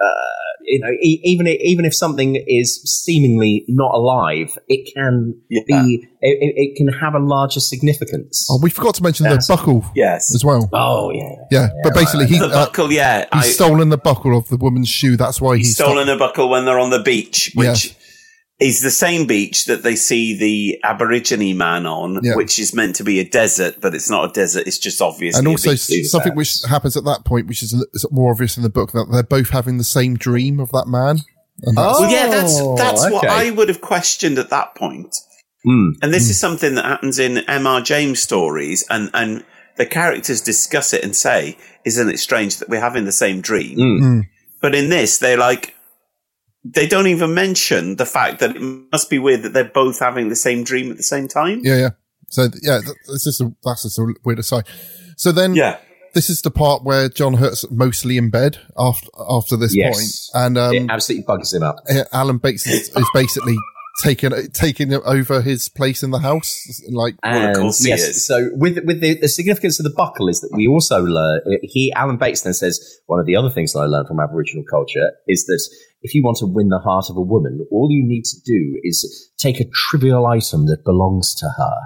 uh, 0.00 0.04
you 0.64 0.78
know, 0.80 0.90
e- 1.02 1.20
even 1.24 1.46
even 1.48 1.84
if 1.84 1.94
something 1.94 2.36
is 2.46 2.80
seemingly 3.04 3.64
not 3.68 3.92
alive, 3.94 4.56
it 4.68 4.92
can 4.94 5.34
Yeah. 5.48 5.62
be. 5.66 6.08
It, 6.20 6.38
it- 6.40 6.54
it 6.56 6.76
can 6.76 6.88
have 6.88 7.14
a 7.14 7.18
larger 7.18 7.60
significance. 7.60 8.46
oh, 8.50 8.58
we 8.62 8.70
forgot 8.70 8.94
to 8.96 9.02
mention 9.02 9.26
Yes. 9.26 9.46
the 9.46 9.56
buckle 9.56 9.84
Yes. 9.96 10.34
as 10.34 10.44
well. 10.44 10.68
Oh 10.72 11.10
yeah. 11.12 11.34
Yeah, 11.50 11.68
but 11.82 11.94
basically 11.94 12.26
he 12.26 12.38
The 12.38 12.46
uh, 12.46 12.66
buckle, 12.66 12.92
yeah. 12.92 13.26
he's 13.32 13.44
I, 13.44 13.46
stolen 13.48 13.88
the 13.88 13.98
buckle 13.98 14.36
of 14.36 14.48
the 14.48 14.56
woman's 14.56 14.88
shoe. 14.88 15.16
That's 15.16 15.40
why 15.40 15.56
he's 15.56 15.68
he's 15.68 15.74
stolen 15.76 16.08
a 16.08 16.16
buckle 16.16 16.48
when 16.48 16.64
they're 16.64 16.78
on 16.78 16.90
the 16.90 17.02
beach, 17.02 17.50
which 17.54 17.94
is 18.62 18.80
the 18.80 18.90
same 18.90 19.26
beach 19.26 19.64
that 19.66 19.82
they 19.82 19.96
see 19.96 20.34
the 20.36 20.78
Aborigine 20.84 21.56
man 21.56 21.84
on, 21.86 22.20
Yeah. 22.22 22.36
which 22.36 22.58
is 22.58 22.72
meant 22.74 22.96
to 22.96 23.04
be 23.04 23.18
a 23.18 23.24
desert, 23.28 23.80
but 23.80 23.94
it's 23.94 24.08
not 24.08 24.30
a 24.30 24.32
desert. 24.32 24.66
It's 24.66 24.78
just 24.78 25.02
obviously 25.02 25.38
and 25.38 25.48
also 25.48 25.70
beach. 25.72 25.90
s- 25.90 26.10
something 26.10 26.34
which 26.34 26.54
happens 26.68 26.96
at 26.96 27.04
that 27.04 27.24
point, 27.24 27.48
which 27.48 27.62
is, 27.62 27.72
is 27.92 28.06
more 28.10 28.30
obvious 28.30 28.56
in 28.56 28.62
the 28.62 28.70
book, 28.70 28.92
that 28.92 29.08
they're 29.12 29.22
both 29.22 29.50
having 29.50 29.78
the 29.78 29.84
same 29.84 30.16
dream 30.16 30.60
of 30.60 30.70
that 30.72 30.86
man. 30.86 31.20
And 31.62 31.76
that's- 31.76 32.00
well, 32.00 32.10
yeah, 32.10 32.28
that's 32.28 32.58
that's 32.76 33.10
what. 33.10 33.26
I 33.28 33.50
would 33.50 33.68
have 33.68 33.80
questioned 33.80 34.38
at 34.38 34.50
that 34.50 34.74
point. 34.74 35.14
Hmm. 35.64 35.90
And 36.02 36.12
this 36.12 36.28
is 36.28 36.40
something 36.40 36.74
that 36.74 36.84
happens 36.84 37.18
in 37.18 37.38
M.R. 37.38 37.80
James 37.82 38.20
stories, 38.20 38.84
and 38.90 39.10
and 39.14 39.44
the 39.76 39.86
characters 39.86 40.40
discuss 40.40 40.92
it 40.92 41.04
and 41.04 41.14
say, 41.14 41.56
"Isn't 41.84 42.08
it 42.10 42.18
strange 42.18 42.56
that 42.58 42.68
we're 42.68 42.80
having 42.80 43.04
the 43.04 43.12
same 43.12 43.40
dream?" 43.40 43.78
Mm. 43.78 44.22
But 44.60 44.74
in 44.74 44.88
this, 44.90 45.18
they're 45.18 45.36
like, 45.38 45.74
they 46.64 46.86
don't 46.86 47.06
even 47.08 47.34
mention 47.34 47.96
the 47.96 48.06
fact 48.06 48.40
that 48.40 48.56
it 48.56 48.60
must 48.92 49.10
be 49.10 49.18
weird 49.18 49.42
that 49.42 49.52
they're 49.52 49.64
both 49.64 49.98
having 49.98 50.28
the 50.28 50.36
same 50.36 50.62
dream 50.64 50.90
at 50.90 50.96
the 50.96 51.02
same 51.02 51.28
time. 51.28 51.60
Yeah, 51.62 51.76
yeah. 51.76 51.90
So 52.28 52.42
yeah, 52.62 52.80
th- 52.80 52.96
it's 53.08 53.24
just 53.24 53.40
a, 53.40 53.52
that's 53.64 53.82
just 53.82 53.98
a 53.98 54.14
weird 54.24 54.38
aside. 54.38 54.64
So 55.16 55.32
then, 55.32 55.54
yeah, 55.54 55.78
this 56.14 56.30
is 56.30 56.40
the 56.42 56.50
part 56.50 56.82
where 56.84 57.08
John 57.08 57.34
Hurt's 57.34 57.68
mostly 57.70 58.16
in 58.16 58.30
bed 58.30 58.58
after 58.78 59.08
after 59.28 59.56
this 59.56 59.74
Yes. 59.74 60.30
point, 60.32 60.44
and 60.44 60.58
um, 60.58 60.74
it 60.74 60.90
absolutely 60.90 61.24
bugs 61.26 61.52
him 61.52 61.62
up. 61.62 61.76
Alan 62.12 62.38
Bates 62.38 62.66
is, 62.66 62.88
is 62.96 63.06
basically 63.12 63.56
taking 64.02 64.30
taking 64.54 64.94
over 64.94 65.42
his 65.42 65.68
place 65.68 66.02
in 66.02 66.10
the 66.10 66.20
house, 66.20 66.80
like 66.90 67.16
And 67.22 67.54
course 67.56 67.82
he 67.82 67.90
yes, 67.90 68.00
is. 68.02 68.26
so 68.26 68.48
with 68.54 68.78
with 68.86 69.00
the, 69.00 69.18
the 69.18 69.28
significance 69.28 69.78
of 69.78 69.84
the 69.84 69.92
buckle 69.94 70.28
is 70.28 70.40
that 70.40 70.50
we 70.54 70.66
also 70.66 71.02
learn. 71.02 71.40
He 71.62 71.92
Alan 71.92 72.16
Bates 72.16 72.40
then 72.42 72.54
says 72.54 72.80
one 73.06 73.20
of 73.20 73.26
the 73.26 73.36
other 73.36 73.50
things 73.50 73.72
that 73.74 73.80
I 73.80 73.84
learned 73.84 74.08
from 74.08 74.20
Aboriginal 74.20 74.64
culture 74.70 75.10
is 75.28 75.44
that 75.46 75.60
if 76.02 76.14
you 76.14 76.22
want 76.22 76.36
to 76.38 76.46
win 76.46 76.68
the 76.68 76.78
heart 76.78 77.06
of 77.08 77.16
a 77.16 77.22
woman, 77.22 77.66
all 77.70 77.88
you 77.90 78.04
need 78.04 78.24
to 78.24 78.40
do 78.44 78.78
is 78.82 79.30
take 79.38 79.60
a 79.60 79.68
trivial 79.72 80.26
item 80.26 80.66
that 80.66 80.84
belongs 80.84 81.34
to 81.36 81.46
her 81.56 81.76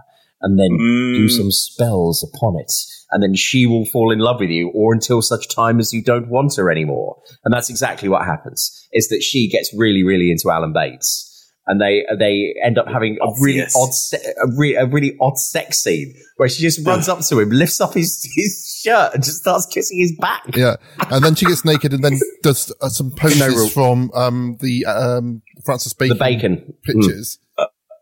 and 0.43 0.59
then 0.59 0.77
do 0.79 1.27
mm. 1.27 1.31
some 1.31 1.51
spells 1.51 2.23
upon 2.23 2.59
it. 2.59 2.73
And 3.11 3.23
then 3.23 3.35
she 3.35 3.67
will 3.67 3.87
fall 3.87 4.11
in 4.11 4.19
love 4.19 4.41
with 4.41 4.51
you, 4.51 4.71
or 4.75 4.93
until 4.93 5.23
such 5.23 5.49
time 5.55 5.79
as 5.79 5.93
you 5.93 6.03
don't 6.03 6.29
want 6.29 6.57
her 6.57 6.71
anymore. 6.71 7.17
And 7.45 7.55
that's 7.55 7.71
exactly 7.71 8.09
what 8.09 8.25
happens. 8.25 8.89
Is 8.93 9.09
that 9.09 9.23
she 9.23 9.49
gets 9.49 9.73
really, 9.75 10.03
really 10.03 10.31
into 10.31 10.51
Alan 10.51 10.73
Bates, 10.73 11.36
and 11.67 11.81
they 11.81 12.05
they 12.19 12.55
end 12.65 12.79
up 12.79 12.87
having 12.89 13.19
a 13.21 13.27
really 13.41 13.61
Obvious. 13.63 13.77
odd, 13.77 13.93
se- 13.95 14.35
a, 14.43 14.47
re- 14.57 14.75
a 14.77 14.87
really 14.87 15.17
odd 15.21 15.39
sex 15.39 15.79
scene 15.83 16.15
where 16.37 16.49
she 16.49 16.63
just 16.63 16.87
runs 16.87 17.09
up 17.09 17.21
to 17.21 17.39
him, 17.41 17.49
lifts 17.51 17.81
up 17.81 17.95
his, 17.95 18.23
his 18.37 18.81
shirt, 18.85 19.15
and 19.15 19.25
just 19.25 19.39
starts 19.39 19.67
kissing 19.67 19.99
his 19.99 20.15
back. 20.21 20.43
yeah, 20.57 20.77
and 21.11 21.25
then 21.25 21.35
she 21.35 21.47
gets 21.47 21.65
naked 21.65 21.93
and 21.95 22.05
then 22.05 22.19
does 22.43 22.73
uh, 22.81 22.89
some 22.89 23.11
poses 23.11 23.41
No 23.41 23.49
rule. 23.49 23.69
from 23.69 24.11
um, 24.15 24.57
the 24.61 24.85
um, 24.87 25.43
Francis 25.65 25.93
Bacon, 25.95 26.17
The 26.19 26.25
bacon 26.25 26.75
pictures. 26.85 27.39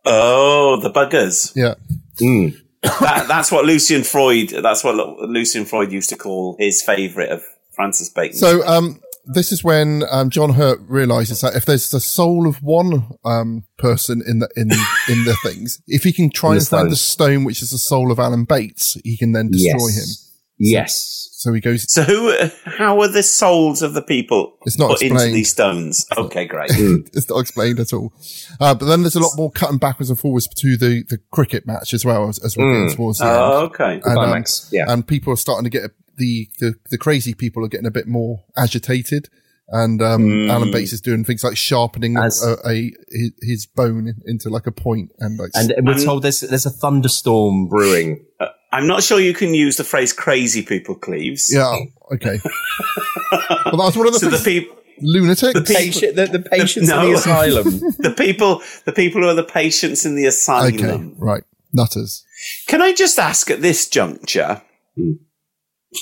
Oh, 0.04 0.78
the 0.82 0.90
buggers. 0.90 1.52
Yeah, 1.56 1.74
Mm. 2.20 2.54
that, 2.82 3.26
that's 3.28 3.50
what 3.50 3.64
Lucian 3.64 4.02
Freud. 4.04 4.50
That's 4.50 4.84
what 4.84 4.94
Lu- 4.94 5.26
Lucian 5.26 5.64
Freud 5.64 5.90
used 5.90 6.10
to 6.10 6.16
call 6.16 6.56
his 6.58 6.82
favourite 6.82 7.30
of 7.30 7.42
Francis 7.74 8.10
Bacon. 8.10 8.36
So 8.36 8.64
um, 8.66 9.00
this 9.26 9.52
is 9.52 9.62
when 9.64 10.02
um, 10.10 10.30
John 10.30 10.50
Hurt 10.54 10.80
realizes 10.86 11.40
that 11.40 11.54
if 11.56 11.64
there's 11.64 11.90
the 11.90 12.00
soul 12.00 12.46
of 12.46 12.62
one 12.62 13.08
um, 13.24 13.64
person 13.78 14.22
in 14.26 14.38
the 14.40 14.48
in 14.56 14.70
in 15.08 15.24
the 15.24 15.36
things, 15.42 15.80
if 15.86 16.02
he 16.02 16.12
can 16.12 16.30
try 16.30 16.52
and 16.52 16.60
the 16.60 16.64
find 16.66 16.90
the 16.90 16.96
stone, 16.96 17.44
which 17.44 17.62
is 17.62 17.70
the 17.70 17.78
soul 17.78 18.10
of 18.12 18.18
Alan 18.18 18.44
Bates, 18.44 18.96
he 19.04 19.16
can 19.16 19.32
then 19.32 19.50
destroy 19.50 19.88
Yes. 19.88 19.96
him. 19.98 20.30
Yes. 20.56 21.28
So 21.32 21.52
he 21.52 21.60
goes. 21.60 21.92
So 21.92 22.02
who? 22.04 22.32
How 22.64 23.00
are 23.00 23.08
the 23.08 23.24
souls 23.24 23.82
of 23.82 23.92
the 23.92 24.00
people 24.02 24.56
It's 24.62 24.78
not 24.78 24.90
put 24.92 25.02
into 25.02 25.14
explained. 25.14 25.36
these 25.36 25.50
stones? 25.50 26.06
Okay, 26.16 26.46
great. 26.46 26.70
it's 27.12 27.28
not 27.28 27.38
explained 27.40 27.80
at 27.80 27.92
all. 27.92 28.12
Uh, 28.60 28.72
but 28.74 28.86
then 28.86 29.02
there's 29.02 29.16
a 29.16 29.20
lot 29.20 29.32
more 29.36 29.50
cutting 29.50 29.78
backwards 29.78 30.10
and 30.10 30.18
forwards 30.18 30.46
to 30.46 30.76
the, 30.76 31.02
the 31.10 31.18
cricket 31.32 31.66
match 31.66 31.92
as 31.92 32.04
well 32.04 32.28
as, 32.28 32.38
as 32.38 32.56
we're 32.56 32.64
Mm. 32.64 32.82
getting 32.84 32.96
towards 32.96 33.18
the 33.18 33.26
oh, 33.26 33.62
end. 33.64 33.66
okay. 33.74 33.92
And, 33.94 34.04
um, 34.06 34.14
Climax, 34.14 34.68
yeah. 34.72 34.84
and 34.88 35.06
people 35.06 35.32
are 35.32 35.36
starting 35.36 35.64
to 35.64 35.70
get 35.70 35.90
the, 36.16 36.48
the, 36.60 36.74
the 36.90 36.98
crazy 36.98 37.34
people 37.34 37.64
are 37.64 37.68
getting 37.68 37.86
a 37.86 37.90
bit 37.90 38.06
more 38.06 38.44
agitated. 38.56 39.28
And 39.68 40.02
um, 40.02 40.22
Mm. 40.24 40.50
Alan 40.50 40.70
Bates 40.70 40.92
is 40.92 41.00
doing 41.00 41.24
things 41.24 41.42
like 41.42 41.56
sharpening 41.56 42.18
As- 42.18 42.44
a, 42.44 42.56
a, 42.68 42.92
his, 43.08 43.30
his 43.40 43.66
bone 43.66 44.12
into 44.26 44.50
like 44.50 44.66
a 44.66 44.72
point 44.72 45.10
and 45.20 45.38
like 45.38 45.52
And 45.54 45.72
we're 45.86 45.98
told 46.04 46.22
there's 46.22 46.40
there's 46.40 46.66
a 46.66 46.70
thunderstorm 46.70 47.68
brewing. 47.68 48.26
Uh, 48.38 48.48
I'm 48.72 48.86
not 48.86 49.02
sure 49.02 49.18
you 49.20 49.32
can 49.32 49.54
use 49.54 49.76
the 49.78 49.84
phrase 49.84 50.12
"crazy 50.12 50.60
people," 50.62 50.96
Cleves. 50.96 51.48
yeah, 51.50 51.74
okay. 52.12 52.40
well, 53.32 53.40
that 53.62 53.72
was 53.76 53.96
one 53.96 54.06
of 54.08 54.12
the, 54.12 54.18
So 54.18 54.28
the 54.28 54.36
people, 54.44 54.76
lunatics. 55.00 55.54
the 55.54 55.62
Patient, 55.62 56.16
the, 56.16 56.26
the 56.26 56.40
patients 56.40 56.88
No. 56.88 57.00
in 57.06 57.12
the 57.12 57.16
asylum. 57.18 57.64
the 57.98 58.14
people, 58.16 58.62
the 58.84 58.92
people 58.92 59.22
who 59.22 59.28
are 59.28 59.34
the 59.34 59.44
patients 59.44 60.04
in 60.04 60.14
the 60.14 60.26
asylum. 60.26 60.74
okay, 60.74 61.14
right, 61.16 61.42
nutters. 61.72 62.24
Can 62.66 62.82
I 62.82 62.92
just 62.92 63.18
ask 63.18 63.50
at 63.50 63.62
this 63.62 63.88
juncture? 63.88 64.60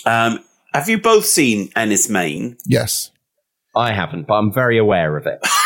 Um, 0.07 0.45
have 0.73 0.89
you 0.89 0.99
both 0.99 1.27
seen 1.27 1.69
Enys 1.71 2.09
Men? 2.09 2.57
Yes. 2.67 3.11
I 3.75 3.93
haven't, 3.93 4.27
but 4.27 4.35
I'm 4.35 4.53
very 4.53 4.79
aware 4.79 5.17
of 5.17 5.27
it. 5.27 5.45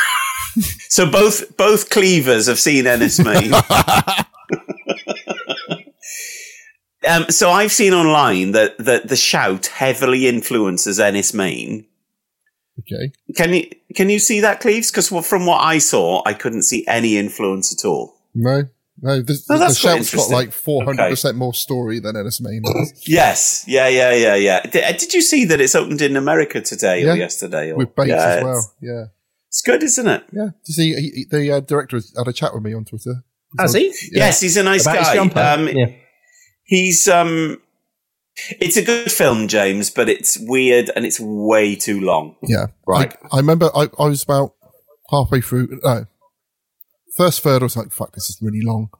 So 0.96 1.10
both 1.10 1.56
both 1.58 1.90
cleavers 1.90 2.46
have 2.46 2.58
seen 2.58 2.86
Enys 2.86 3.22
Men. 3.22 3.52
um, 7.06 7.28
so 7.28 7.50
I've 7.50 7.72
seen 7.72 7.92
online 7.92 8.52
that, 8.52 8.78
that 8.78 9.08
the 9.08 9.16
shout 9.16 9.66
heavily 9.66 10.26
influences 10.26 10.98
Enys 10.98 11.34
Men. 11.34 11.84
Okay. 12.78 13.12
Can 13.36 13.52
you 13.52 13.70
can 13.94 14.08
you 14.08 14.18
see 14.18 14.40
that, 14.40 14.60
Cleves? 14.60 14.90
Because 14.90 15.08
from 15.28 15.44
what 15.44 15.62
I 15.62 15.76
saw, 15.76 16.22
I 16.24 16.32
couldn't 16.32 16.62
see 16.62 16.86
any 16.86 17.18
influence 17.18 17.72
at 17.72 17.84
all. 17.86 18.16
No, 18.34 18.62
no, 19.00 19.20
this, 19.22 19.46
Oh, 19.50 19.54
the 19.54 19.58
that's 19.64 19.80
quite 19.80 19.96
shout's 20.04 20.14
got 20.14 20.30
like 20.30 20.50
400% 20.50 21.34
more 21.34 21.52
story 21.54 21.98
than 21.98 22.14
Enys 22.16 22.40
Men 22.40 22.62
does. 22.64 23.02
Yes, 23.06 23.64
yeah, 23.66 23.88
yeah, 23.88 24.12
yeah, 24.14 24.34
yeah. 24.36 24.62
Did, 24.62 24.84
uh, 24.84 24.92
did 24.92 25.12
you 25.14 25.22
see 25.22 25.44
that 25.46 25.60
it's 25.60 25.74
opened 25.74 26.00
in 26.02 26.16
America 26.16 26.60
today 26.60 27.04
Yeah, 27.04 27.12
or 27.12 27.16
yesterday? 27.16 27.72
Or, 27.72 27.76
With 27.76 27.94
Bates 27.94 28.08
yeah, 28.08 28.16
as 28.16 28.36
it's- 28.38 28.44
well. 28.44 28.74
Yeah. 28.80 29.04
It's 29.48 29.62
good, 29.62 29.82
isn't 29.82 30.06
it? 30.06 30.24
Yeah. 30.32 30.48
You 30.66 30.74
see, 30.74 30.94
he, 30.94 31.10
he- 31.10 31.26
the 31.30 31.52
uh, 31.52 31.60
director 31.60 31.96
has 31.96 32.12
had 32.16 32.28
a 32.28 32.32
chat 32.32 32.52
with 32.54 32.62
me 32.62 32.74
on 32.74 32.84
Twitter. 32.84 33.24
Has 33.58 33.74
he? 33.74 33.86
Yeah. 33.86 34.26
Yes, 34.26 34.40
he's 34.40 34.56
a 34.56 34.62
nice 34.62 34.86
About 34.86 35.32
guy. 35.34 35.52
Um, 35.54 35.68
yeah. 35.68 35.86
He's 36.64 37.06
um, 37.08 37.60
it's 38.60 38.76
a 38.76 38.82
good 38.82 39.10
film, 39.10 39.48
James, 39.48 39.88
but 39.88 40.08
it's 40.08 40.36
weird 40.38 40.90
and 40.94 41.06
it's 41.06 41.18
way 41.20 41.74
too 41.74 42.00
long. 42.00 42.36
Yeah. 42.42 42.66
Right. 42.86 43.14
I, 43.30 43.36
I 43.36 43.38
remember 43.38 43.70
I, 43.74 43.88
I 43.98 44.08
was 44.08 44.22
about 44.22 44.54
halfway 45.10 45.40
through. 45.40 45.80
No. 45.82 46.06
First 47.16 47.40
third, 47.42 47.62
I 47.62 47.64
was 47.64 47.76
like, 47.76 47.92
fuck, 47.92 48.12
this 48.14 48.28
is 48.28 48.38
really 48.42 48.60
long. 48.62 48.90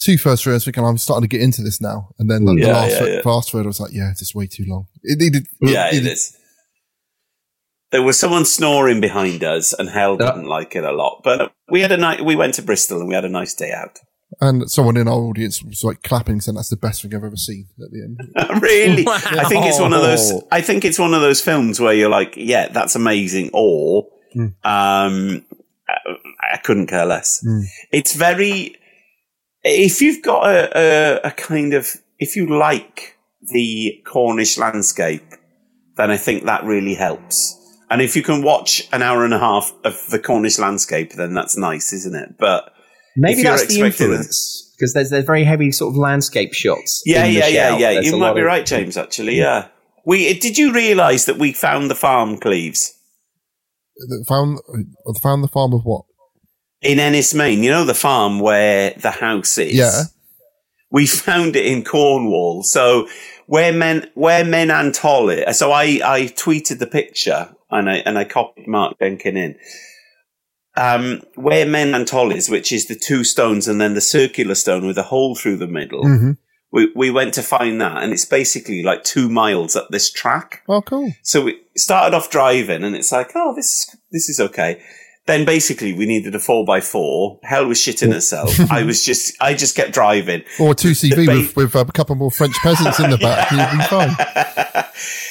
Two 0.00 0.18
first 0.18 0.44
thirds, 0.44 0.52
I 0.52 0.56
was 0.56 0.64
thinking, 0.64 0.84
I'm 0.84 0.98
starting 0.98 1.22
to 1.22 1.28
get 1.28 1.40
into 1.42 1.62
this 1.62 1.80
now. 1.80 2.10
And 2.18 2.30
then 2.30 2.44
like, 2.44 2.58
Yeah, 2.58 2.66
the 2.66 2.72
last, 2.72 2.90
yeah, 2.92 2.98
third, 2.98 3.08
yeah. 3.24 3.30
last 3.30 3.52
third, 3.52 3.64
I 3.64 3.66
was 3.68 3.80
like, 3.80 3.92
yeah, 3.92 4.08
this 4.10 4.22
is 4.22 4.34
way 4.34 4.46
too 4.46 4.64
long. 4.66 4.86
It 5.02 5.18
needed. 5.20 5.46
Yeah, 5.60 5.88
it 5.88 5.94
needed- 5.94 6.12
is. 6.12 6.36
There 7.90 8.02
was 8.02 8.18
someone 8.18 8.44
snoring 8.44 9.00
behind 9.00 9.44
us, 9.44 9.72
and 9.72 9.88
Hell 9.88 10.16
Yeah. 10.18 10.32
didn't 10.32 10.48
like 10.48 10.74
it 10.74 10.82
a 10.82 10.90
lot. 10.90 11.20
But 11.22 11.52
we 11.70 11.80
had 11.80 11.92
a 11.92 11.96
night. 11.96 12.24
We 12.24 12.34
went 12.34 12.54
to 12.54 12.62
Bristol, 12.62 12.98
and 12.98 13.08
we 13.08 13.14
had 13.14 13.24
a 13.24 13.28
nice 13.28 13.54
day 13.54 13.70
out. 13.70 14.00
And 14.40 14.68
someone 14.68 14.96
in 14.96 15.06
our 15.06 15.14
audience 15.14 15.62
was 15.62 15.84
like 15.84 16.02
clapping, 16.02 16.40
saying 16.40 16.56
that's 16.56 16.70
the 16.70 16.76
best 16.76 17.02
thing 17.02 17.14
I've 17.14 17.22
ever 17.22 17.36
seen 17.36 17.68
at 17.80 17.92
the 17.92 18.02
end. 18.02 18.60
really, 18.62 19.06
I 19.06 19.44
think 19.44 19.64
it's 19.66 19.78
one 19.78 19.92
of 19.92 20.02
those. 20.02 20.32
I 20.50 20.60
think 20.60 20.84
it's 20.84 20.98
one 20.98 21.14
of 21.14 21.20
those 21.20 21.40
films 21.40 21.78
where 21.78 21.94
you're 21.94 22.08
like, 22.08 22.34
yeah, 22.36 22.66
that's 22.68 22.96
amazing, 22.96 23.50
or 23.52 24.08
Hmm. 24.32 24.46
um, 24.64 25.44
I, 25.94 26.54
I 26.54 26.56
couldn't 26.58 26.86
care 26.86 27.06
less. 27.06 27.40
Hmm. 27.44 27.62
It's 27.92 28.14
very. 28.14 28.76
If 29.62 30.02
you've 30.02 30.22
got 30.22 30.46
a, 30.46 30.78
a, 31.24 31.28
a 31.28 31.30
kind 31.30 31.72
of, 31.72 31.88
if 32.18 32.36
you 32.36 32.46
like 32.46 33.16
the 33.40 34.02
Cornish 34.04 34.58
landscape, 34.58 35.24
then 35.96 36.10
I 36.10 36.18
think 36.18 36.44
that 36.44 36.64
really 36.64 36.94
helps. 36.94 37.60
And 37.90 38.02
if 38.02 38.16
you 38.16 38.22
can 38.22 38.42
watch 38.42 38.86
an 38.92 39.02
hour 39.02 39.24
and 39.24 39.32
a 39.32 39.38
half 39.38 39.72
of 39.84 39.98
the 40.10 40.18
Cornish 40.18 40.58
landscape, 40.58 41.12
then 41.12 41.32
that's 41.32 41.56
nice, 41.56 41.92
isn't 41.92 42.14
it? 42.14 42.36
But 42.38 42.74
Maybe 43.16 43.42
that's 43.42 43.66
the 43.66 43.80
influence 43.80 44.72
because 44.76 44.92
there's 44.92 45.10
there's 45.10 45.24
very 45.24 45.44
heavy 45.44 45.70
sort 45.70 45.92
of 45.92 45.96
landscape 45.96 46.52
shots. 46.52 47.02
Yeah, 47.06 47.24
yeah, 47.24 47.46
yeah, 47.46 47.76
yeah. 47.76 47.92
There's 47.92 48.06
You 48.06 48.18
might 48.18 48.34
be 48.34 48.40
right, 48.40 48.66
James. 48.66 48.96
Actually, 48.96 49.36
yeah. 49.36 49.68
We 50.04 50.38
did 50.38 50.58
you 50.58 50.72
realise 50.72 51.24
that 51.26 51.38
we 51.38 51.52
found 51.52 51.90
the 51.90 51.94
farm, 51.94 52.38
Cleves, 52.38 52.94
Found, 54.28 54.58
found 55.22 55.44
the 55.44 55.48
farm 55.48 55.72
of 55.72 55.82
what? 55.84 56.04
in 56.84 57.00
Ennis, 57.00 57.34
Maine. 57.34 57.62
You 57.62 57.70
know 57.70 57.84
the 57.84 57.94
farm 57.94 58.38
where 58.38 58.90
the 58.90 59.10
house 59.10 59.58
is. 59.58 59.74
Yeah. 59.74 60.02
We 60.90 61.06
found 61.06 61.56
it 61.56 61.66
in 61.66 61.82
Cornwall. 61.82 62.62
So 62.62 63.08
where 63.46 63.72
men 63.72 64.10
where 64.14 64.44
men 64.44 64.70
and 64.70 64.96
Holly. 64.96 65.44
So 65.52 65.72
I 65.72 66.00
I 66.04 66.20
tweeted 66.36 66.78
the 66.78 66.86
picture 66.86 67.54
and 67.70 67.90
I 67.90 67.96
and 67.96 68.18
I 68.18 68.24
copied 68.24 68.68
Mark 68.68 68.98
Jenkin 69.00 69.36
in. 69.36 69.56
Um, 70.76 71.22
where 71.36 71.66
men 71.66 71.94
and 71.94 72.12
is, 72.32 72.50
which 72.50 72.72
is 72.72 72.86
the 72.86 72.96
two 72.96 73.22
stones 73.22 73.68
and 73.68 73.80
then 73.80 73.94
the 73.94 74.00
circular 74.00 74.56
stone 74.56 74.84
with 74.88 74.98
a 74.98 75.04
hole 75.04 75.36
through 75.36 75.56
the 75.58 75.68
middle. 75.68 76.02
hmm 76.02 76.32
We 76.72 76.92
we 76.96 77.10
went 77.10 77.34
to 77.34 77.42
find 77.42 77.80
that, 77.80 78.02
and 78.02 78.12
it's 78.12 78.24
basically 78.24 78.82
like 78.82 79.04
two 79.04 79.28
miles 79.28 79.76
up 79.76 79.88
this 79.90 80.10
track. 80.10 80.62
Oh, 80.68 80.82
cool. 80.82 81.12
So 81.22 81.42
we 81.42 81.60
started 81.76 82.16
off 82.16 82.30
driving, 82.30 82.84
and 82.84 82.94
it's 82.94 83.12
like, 83.12 83.32
oh, 83.34 83.54
this 83.54 83.94
this 84.10 84.28
is 84.28 84.40
okay. 84.40 84.80
then 85.26 85.44
basically 85.46 85.92
we 85.94 86.04
needed 86.04 86.34
a 86.34 86.38
four 86.38 86.64
by 86.66 86.80
four. 86.80 87.40
Hell 87.42 87.66
was 87.66 87.78
shitting 87.78 88.12
itself. 88.12 88.58
I 88.70 88.82
was 88.82 89.02
just, 89.02 89.34
I 89.40 89.54
just 89.54 89.74
kept 89.74 89.92
driving. 89.92 90.42
Or 90.60 90.74
two 90.74 90.90
CV 90.90 91.26
with, 91.26 91.56
with 91.56 91.76
um, 91.76 91.88
a 91.88 91.92
couple 91.92 92.14
more 92.14 92.30
French 92.30 92.56
peasants 92.58 93.00
in 93.00 93.10
the 93.10 93.16
back. 93.18 93.50
You'd 93.50 93.78
be 93.78 93.84
fine. 93.88 94.10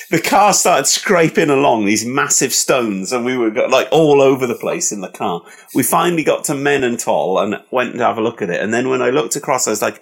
the 0.10 0.22
car 0.22 0.54
started 0.54 0.88
scraping 0.88 1.50
along 1.52 1.86
these 1.86 2.06
massive 2.06 2.54
stones 2.54 3.12
and 3.12 3.24
we 3.24 3.38
were 3.38 3.52
like 3.70 3.88
all 3.91 4.22
over 4.22 4.48
the 4.48 4.56
place 4.56 4.91
in 4.91 5.02
the 5.02 5.12
car. 5.12 5.44
We 5.76 5.84
finally 5.84 6.24
got 6.24 6.44
to 6.46 6.56
Men-an-Tol 6.56 7.39
and 7.39 7.64
went 7.70 7.94
to 7.94 8.04
have 8.04 8.18
a 8.18 8.22
look 8.22 8.41
at 8.41 8.50
it. 8.50 8.62
And 8.62 8.74
then 8.74 8.89
when 8.89 9.02
I 9.04 9.12
looked 9.12 9.36
across, 9.36 9.68
I 9.68 9.72
was 9.72 9.82
like, 9.84 10.02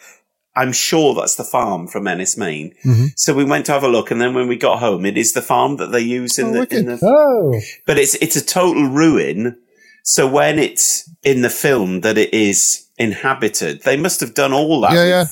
I'm 0.56 0.74
sure 0.74 1.14
that's 1.16 1.36
the 1.36 1.43
farm 1.45 1.88
from 1.88 2.08
Ennis, 2.08 2.38
Maine. 2.38 2.74
Mm-hmm. 2.86 3.06
So 3.16 3.34
we 3.34 3.45
went 3.45 3.66
to 3.68 3.72
have 3.72 3.84
a 3.84 3.88
look, 3.88 4.12
and 4.12 4.20
then 4.20 4.34
when 4.34 4.47
we 4.49 4.58
got 4.58 4.80
home, 4.80 5.06
it 5.06 5.18
is 5.18 5.32
the 5.34 5.41
farm 5.41 5.78
that 5.78 5.91
they 5.91 6.02
use 6.02 6.38
in, 6.38 6.47
Oh, 6.47 6.66
the, 6.66 6.78
in 6.78 6.86
the. 6.88 6.99
Oh, 7.02 7.60
But 7.88 7.97
it's 7.97 8.16
it's 8.16 8.36
a 8.36 8.45
total 8.45 8.84
ruin. 8.89 9.58
So 10.04 10.28
when 10.28 10.60
it's 10.60 11.10
in 11.24 11.41
the 11.41 11.49
film 11.49 12.02
that 12.02 12.18
it 12.18 12.34
is 12.34 12.88
inhabited, 12.97 13.84
they 13.84 13.95
must 13.97 14.20
have 14.20 14.34
done 14.34 14.52
all 14.52 14.82
that. 14.82 14.93
Yeah, 14.93 15.06
yeah. 15.06 15.26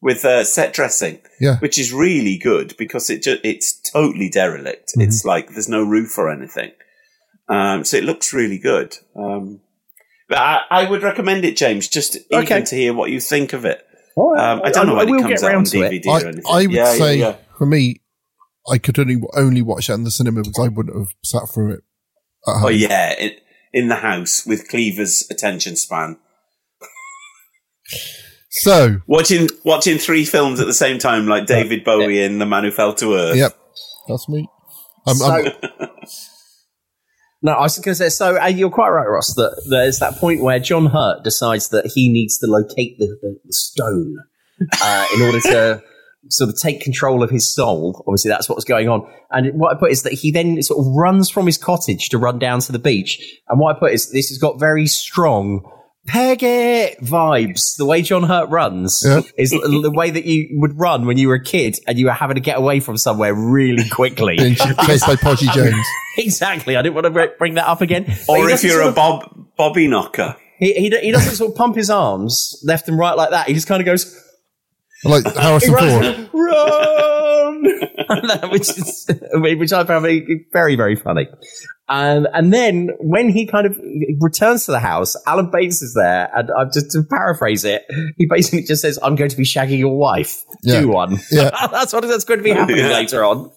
With 0.00 0.24
uh, 0.24 0.44
set 0.44 0.74
dressing, 0.74 1.18
Yeah. 1.40 1.56
which 1.60 1.78
is 1.78 1.92
really 1.92 2.36
good 2.36 2.74
because 2.78 3.08
it 3.08 3.22
ju- 3.22 3.40
it's 3.42 3.72
totally 3.90 4.28
derelict. 4.28 4.90
Mm-hmm. 4.90 5.00
It's 5.00 5.24
like 5.24 5.48
there's 5.50 5.68
no 5.68 5.82
roof 5.82 6.18
or 6.18 6.30
anything, 6.30 6.72
um, 7.48 7.84
so 7.84 7.96
it 7.96 8.04
looks 8.04 8.32
really 8.34 8.58
good. 8.58 8.96
Um, 9.16 9.60
but 10.28 10.38
I, 10.38 10.60
I 10.70 10.90
would 10.90 11.02
recommend 11.02 11.44
it, 11.44 11.56
James, 11.56 11.88
just 11.88 12.16
even 12.30 12.44
Okay. 12.44 12.62
to 12.62 12.74
hear 12.76 12.92
what 12.94 13.10
you 13.10 13.20
think 13.20 13.52
of 13.54 13.64
it. 13.64 13.84
All 14.16 14.32
right. 14.34 14.52
Um, 14.52 14.60
I 14.64 14.70
don't 14.70 14.86
know 14.86 14.94
I 14.94 15.04
when 15.04 15.08
will 15.12 15.18
it 15.20 15.22
comes 15.22 15.40
get 15.40 15.42
out 15.42 15.48
on 15.50 15.54
round 15.56 15.66
to 15.66 15.82
it. 15.82 16.02
DVD 16.02 16.06
or 16.06 16.10
I, 16.12 16.22
anything. 16.22 16.42
I 16.48 16.66
would 16.66 16.70
Yeah, 16.72 16.92
yeah, 16.92 16.98
say, 16.98 17.18
yeah. 17.18 17.36
for 17.58 17.66
me, 17.66 18.00
I 18.70 18.78
could 18.78 18.98
only 18.98 19.20
only 19.36 19.62
watch 19.62 19.88
that 19.88 19.94
in 19.94 20.04
the 20.04 20.10
cinema 20.10 20.42
because 20.42 20.64
I 20.64 20.68
wouldn't 20.68 20.96
have 20.96 21.14
sat 21.24 21.48
through 21.52 21.72
it 21.74 21.80
at 22.46 22.52
home. 22.54 22.64
Oh 22.64 22.68
yeah, 22.68 23.12
it, 23.18 23.40
in 23.72 23.88
the 23.88 23.96
house 23.96 24.46
with 24.46 24.68
Cleaver's 24.68 25.26
attention 25.30 25.76
span. 25.76 26.16
So, 28.50 29.00
Watching 29.08 29.48
watching 29.64 29.98
three 29.98 30.24
films 30.24 30.60
at 30.60 30.66
the 30.66 30.74
same 30.74 30.98
time, 30.98 31.26
like 31.26 31.46
David 31.46 31.82
Bowie 31.84 32.22
and 32.22 32.40
The 32.40 32.46
Man 32.46 32.62
Who 32.64 32.70
Fell 32.70 32.94
to 32.94 33.14
Earth. 33.14 33.36
yep, 33.36 33.58
that's 34.08 34.28
me. 34.28 34.48
I'm, 35.06 35.16
So, 35.16 35.26
I'm, 35.26 35.52
no, 37.44 37.52
I 37.52 37.60
was 37.60 37.78
going 37.78 37.92
to 37.92 37.94
say, 37.94 38.08
so 38.08 38.40
uh, 38.40 38.46
you're 38.46 38.70
quite 38.70 38.88
right, 38.88 39.06
Ross, 39.06 39.34
that 39.34 39.66
there's 39.68 39.98
that 39.98 40.14
point 40.16 40.40
where 40.40 40.58
John 40.58 40.86
Hurt 40.86 41.22
decides 41.24 41.68
that 41.68 41.84
he 41.94 42.08
needs 42.08 42.38
to 42.38 42.46
locate 42.46 42.98
the, 42.98 43.18
the, 43.20 43.38
the 43.44 43.52
stone 43.52 44.16
uh, 44.82 45.06
in 45.14 45.20
order 45.20 45.40
to 45.40 45.82
sort 46.30 46.48
of 46.48 46.58
take 46.58 46.80
control 46.80 47.22
of 47.22 47.28
his 47.28 47.54
soul. 47.54 48.02
Obviously, 48.06 48.30
that's 48.30 48.48
what's 48.48 48.64
going 48.64 48.88
on. 48.88 49.06
And 49.30 49.60
what 49.60 49.76
I 49.76 49.78
put 49.78 49.90
is 49.90 50.04
that 50.04 50.14
he 50.14 50.32
then 50.32 50.62
sort 50.62 50.80
of 50.80 50.86
runs 50.94 51.28
from 51.28 51.44
his 51.44 51.58
cottage 51.58 52.08
to 52.08 52.18
run 52.18 52.38
down 52.38 52.60
to 52.60 52.72
the 52.72 52.78
beach. 52.78 53.22
And 53.50 53.60
what 53.60 53.76
I 53.76 53.78
put 53.78 53.92
is 53.92 54.10
this 54.10 54.30
has 54.30 54.38
got 54.38 54.58
very 54.58 54.86
strong 54.86 55.70
Peggy 56.06 56.94
vibes. 57.02 57.76
The 57.76 57.86
way 57.86 58.02
John 58.02 58.24
Hurt 58.24 58.48
runs 58.50 59.02
Yeah. 59.04 59.22
is 59.38 59.50
the 59.50 59.58
the 59.82 59.90
way 59.90 60.10
that 60.10 60.24
you 60.24 60.48
would 60.60 60.78
run 60.78 61.06
when 61.06 61.16
you 61.16 61.28
were 61.28 61.34
a 61.36 61.42
kid 61.42 61.76
and 61.86 61.98
you 61.98 62.06
were 62.06 62.12
having 62.12 62.34
to 62.34 62.40
get 62.40 62.58
away 62.58 62.80
from 62.80 62.96
somewhere 62.98 63.34
really 63.34 63.88
quickly. 63.88 64.36
being 64.38 64.54
chased 64.54 65.06
by 65.06 65.16
Podgy 65.16 65.46
Jones. 65.54 65.86
exactly. 66.18 66.76
I 66.76 66.82
didn't 66.82 66.94
want 66.94 67.06
to 67.14 67.32
bring 67.38 67.54
that 67.54 67.66
up 67.66 67.80
again. 67.80 68.04
Or 68.28 68.48
if 68.50 68.62
you're 68.62 68.82
a 68.82 68.88
of- 68.88 68.94
Bob 68.94 69.46
Bobby 69.56 69.88
knocker. 69.88 70.36
he, 70.58 70.72
he, 70.74 70.90
he 71.00 71.10
doesn't 71.12 71.36
sort 71.36 71.50
of 71.52 71.56
pump 71.56 71.76
his 71.76 71.88
arms 71.90 72.60
left 72.64 72.88
and 72.88 72.98
right 72.98 73.16
like 73.16 73.30
that. 73.30 73.46
He 73.48 73.54
just 73.54 73.66
kind 73.66 73.80
of 73.80 73.86
goes, 73.86 74.20
Like 75.04 75.24
he 75.24 75.38
Harrison 75.40 75.74
Ford. 75.76 76.28
runs, 76.32 77.68
run, 78.08 78.50
which 78.50 78.68
is 78.70 79.06
which 79.34 79.72
I 79.72 79.84
found 79.84 80.02
very 80.02 80.46
very 80.52 80.76
very 80.76 80.96
funny. 80.96 81.28
Um, 81.86 82.26
and 82.32 82.50
then 82.52 82.88
when 82.98 83.28
he 83.28 83.46
kind 83.46 83.66
of 83.66 83.78
returns 84.20 84.64
to 84.66 84.72
the 84.72 84.80
house, 84.80 85.14
Alan 85.26 85.50
Bates 85.50 85.82
is 85.82 85.92
there, 85.94 86.30
and 86.34 86.50
I've 86.58 86.72
just 86.72 86.90
to 86.92 87.02
paraphrase 87.02 87.64
it, 87.66 87.84
he 88.16 88.26
basically 88.26 88.62
just 88.62 88.80
says, 88.80 88.98
"I'm 89.02 89.16
going 89.16 89.28
to 89.30 89.36
be 89.36 89.44
shagging 89.44 89.78
your 89.78 89.96
wife. 89.96 90.44
Yeah. 90.62 90.80
Do 90.80 90.88
one." 90.88 91.18
Yeah. 91.30 91.50
that's 91.70 91.92
what 91.92 92.02
that's 92.06 92.24
going 92.24 92.38
to 92.40 92.44
be 92.44 92.50
happening 92.52 92.78
Yeah. 92.78 92.88
later 92.92 93.22
on. 93.24 93.50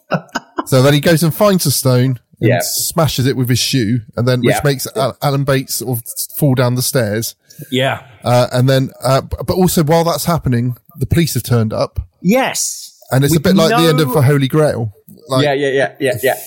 So 0.66 0.82
then 0.82 0.94
he 0.94 1.00
goes 1.00 1.24
and 1.24 1.34
finds 1.34 1.66
a 1.66 1.72
stone 1.72 2.20
and 2.42 2.50
Yeah. 2.50 2.60
smashes 2.62 3.26
it 3.28 3.38
with 3.38 3.48
his 3.48 3.60
shoe, 3.60 4.02
and 4.18 4.28
then 4.28 4.44
Yeah. 4.44 4.56
which 4.58 4.64
makes 4.66 4.88
Alan 5.22 5.46
Bates 5.46 5.76
sort 5.76 5.98
of 5.98 6.04
fall 6.38 6.54
down 6.54 6.76
the 6.76 6.82
stairs. 6.82 7.36
Yeah. 7.72 8.06
Uh, 8.24 8.48
and 8.52 8.70
then, 8.70 8.92
uh, 9.04 9.22
but 9.22 9.50
also 9.52 9.84
while 9.84 10.04
that's 10.04 10.26
happening, 10.26 10.78
the 11.00 11.06
police 11.06 11.34
have 11.36 11.44
turned 11.44 11.74
up, 11.74 12.00
Yes. 12.22 12.98
and 13.12 13.24
it's 13.24 13.36
a 13.36 13.40
bit 13.40 13.56
like 13.56 13.70
the 13.70 13.88
end 13.90 14.00
of 14.00 14.08
no- 14.10 14.14
the 14.16 14.22
Holy 14.22 14.48
Grail. 14.48 14.92
Like, 15.30 15.44
yeah, 15.46 15.54
yeah, 15.54 15.70
yeah, 15.70 15.96
yeah, 16.00 16.18
yeah. 16.24 16.40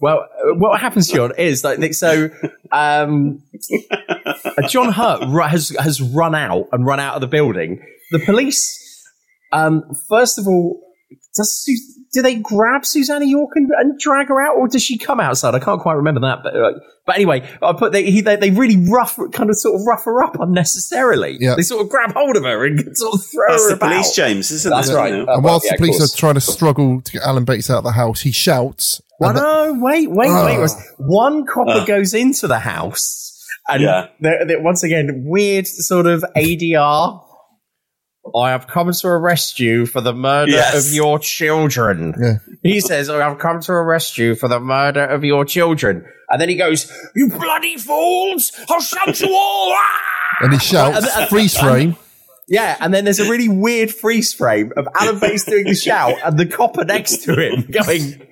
Well, 0.00 0.18
uh, 0.20 0.54
what 0.54 0.80
happens, 0.80 1.08
John, 1.10 1.32
is 1.36 1.64
like 1.64 1.78
Nick. 1.80 1.92
So, 1.94 2.30
um, 2.70 3.42
John 4.68 4.92
Hurt 4.92 5.22
has 5.50 5.70
has 5.70 6.00
run 6.00 6.34
out 6.36 6.66
and 6.72 6.86
run 6.86 7.00
out 7.00 7.14
of 7.16 7.20
the 7.20 7.26
building. 7.26 7.82
The 8.12 8.20
police, 8.20 8.78
um, 9.52 9.82
first 10.08 10.38
of 10.38 10.46
all, 10.46 10.80
does 11.34 11.52
Su- 11.64 11.97
do 12.12 12.22
they 12.22 12.36
grab 12.36 12.84
Susannah 12.84 13.26
York 13.26 13.50
and, 13.54 13.68
and 13.78 13.98
drag 13.98 14.28
her 14.28 14.40
out, 14.40 14.56
or 14.56 14.68
does 14.68 14.82
she 14.82 14.96
come 14.98 15.20
outside? 15.20 15.54
I 15.54 15.58
can't 15.60 15.80
quite 15.80 15.94
remember 15.94 16.20
that, 16.20 16.38
but 16.42 16.56
uh, 16.56 16.72
but 17.06 17.16
anyway, 17.16 17.48
I 17.62 17.72
put 17.72 17.92
they, 17.92 18.10
he, 18.10 18.20
they 18.20 18.36
they 18.36 18.50
really 18.50 18.76
rough, 18.90 19.18
kind 19.32 19.50
of 19.50 19.56
sort 19.56 19.80
of 19.80 19.86
rough 19.86 20.04
her 20.04 20.22
up 20.24 20.38
unnecessarily. 20.40 21.36
Yeah. 21.40 21.54
They 21.56 21.62
sort 21.62 21.82
of 21.82 21.88
grab 21.90 22.12
hold 22.14 22.36
of 22.36 22.44
her 22.44 22.66
and 22.66 22.78
sort 22.96 23.14
of 23.14 23.24
throw 23.26 23.46
That's 23.48 23.62
her 23.64 23.68
the 23.70 23.74
about. 23.76 23.90
police, 23.92 24.14
James, 24.14 24.50
isn't 24.50 24.70
That's 24.70 24.88
it? 24.90 24.94
right. 24.94 25.12
You 25.12 25.24
know? 25.24 25.32
Uh, 25.32 25.34
And 25.36 25.44
whilst 25.44 25.66
yeah, 25.66 25.72
the 25.72 25.78
police 25.78 26.00
are 26.14 26.16
trying 26.16 26.34
to 26.34 26.40
struggle 26.40 27.00
to 27.00 27.12
get 27.12 27.22
Alan 27.22 27.44
Bates 27.44 27.70
out 27.70 27.78
of 27.78 27.84
the 27.84 27.92
house, 27.92 28.20
he 28.22 28.32
shouts. 28.32 29.00
Well, 29.20 29.30
and 29.30 29.38
the- 29.38 29.42
no, 29.42 29.78
wait, 29.80 30.10
wait, 30.10 30.30
wait. 30.30 30.58
Ross. 30.58 30.74
One 30.98 31.44
copper 31.46 31.84
goes 31.86 32.14
into 32.14 32.46
the 32.46 32.58
house, 32.60 33.44
and 33.68 33.82
Yeah. 33.82 34.06
they're- 34.20 34.44
they're- 34.46 34.62
once 34.62 34.82
again, 34.82 35.24
weird 35.26 35.66
sort 35.66 36.06
of 36.06 36.24
ADR. 36.36 37.24
I 38.36 38.50
have 38.50 38.66
come 38.66 38.92
to 38.92 39.08
arrest 39.08 39.58
you 39.60 39.86
for 39.86 40.00
the 40.00 40.12
murder 40.12 40.52
Yes. 40.52 40.86
of 40.88 40.92
your 40.94 41.18
children. 41.18 42.14
Yeah. 42.20 42.34
He 42.62 42.80
says, 42.80 43.08
I 43.10 43.18
have 43.18 43.38
come 43.38 43.60
to 43.60 43.72
arrest 43.72 44.18
you 44.18 44.34
for 44.34 44.48
the 44.48 44.60
murder 44.60 45.04
of 45.04 45.24
your 45.24 45.44
children. 45.44 46.04
And 46.30 46.40
then 46.40 46.48
he 46.48 46.56
goes, 46.56 46.90
You 47.14 47.28
bloody 47.30 47.76
fools! 47.76 48.52
I'll 48.68 48.80
shout 48.80 49.20
you 49.20 49.28
all! 49.34 49.72
Ah!" 49.74 50.36
and 50.40 50.52
he 50.52 50.58
shouts, 50.58 50.96
And- 50.98 51.06
and- 51.22 51.28
freeze 51.28 51.56
frame. 51.56 51.96
Yeah, 52.50 52.76
and 52.80 52.94
then 52.94 53.04
there's 53.04 53.18
a 53.20 53.28
really 53.30 53.48
weird 53.48 53.90
freeze 53.90 54.32
frame 54.32 54.72
of 54.76 54.88
Alan 54.98 55.18
Bates 55.20 55.44
doing 55.44 55.64
the 55.64 55.74
shout 55.74 56.14
and 56.24 56.38
the 56.38 56.46
copper 56.46 56.82
next 56.84 57.18
to 57.24 57.34
him 57.38 57.66
going, 57.70 58.22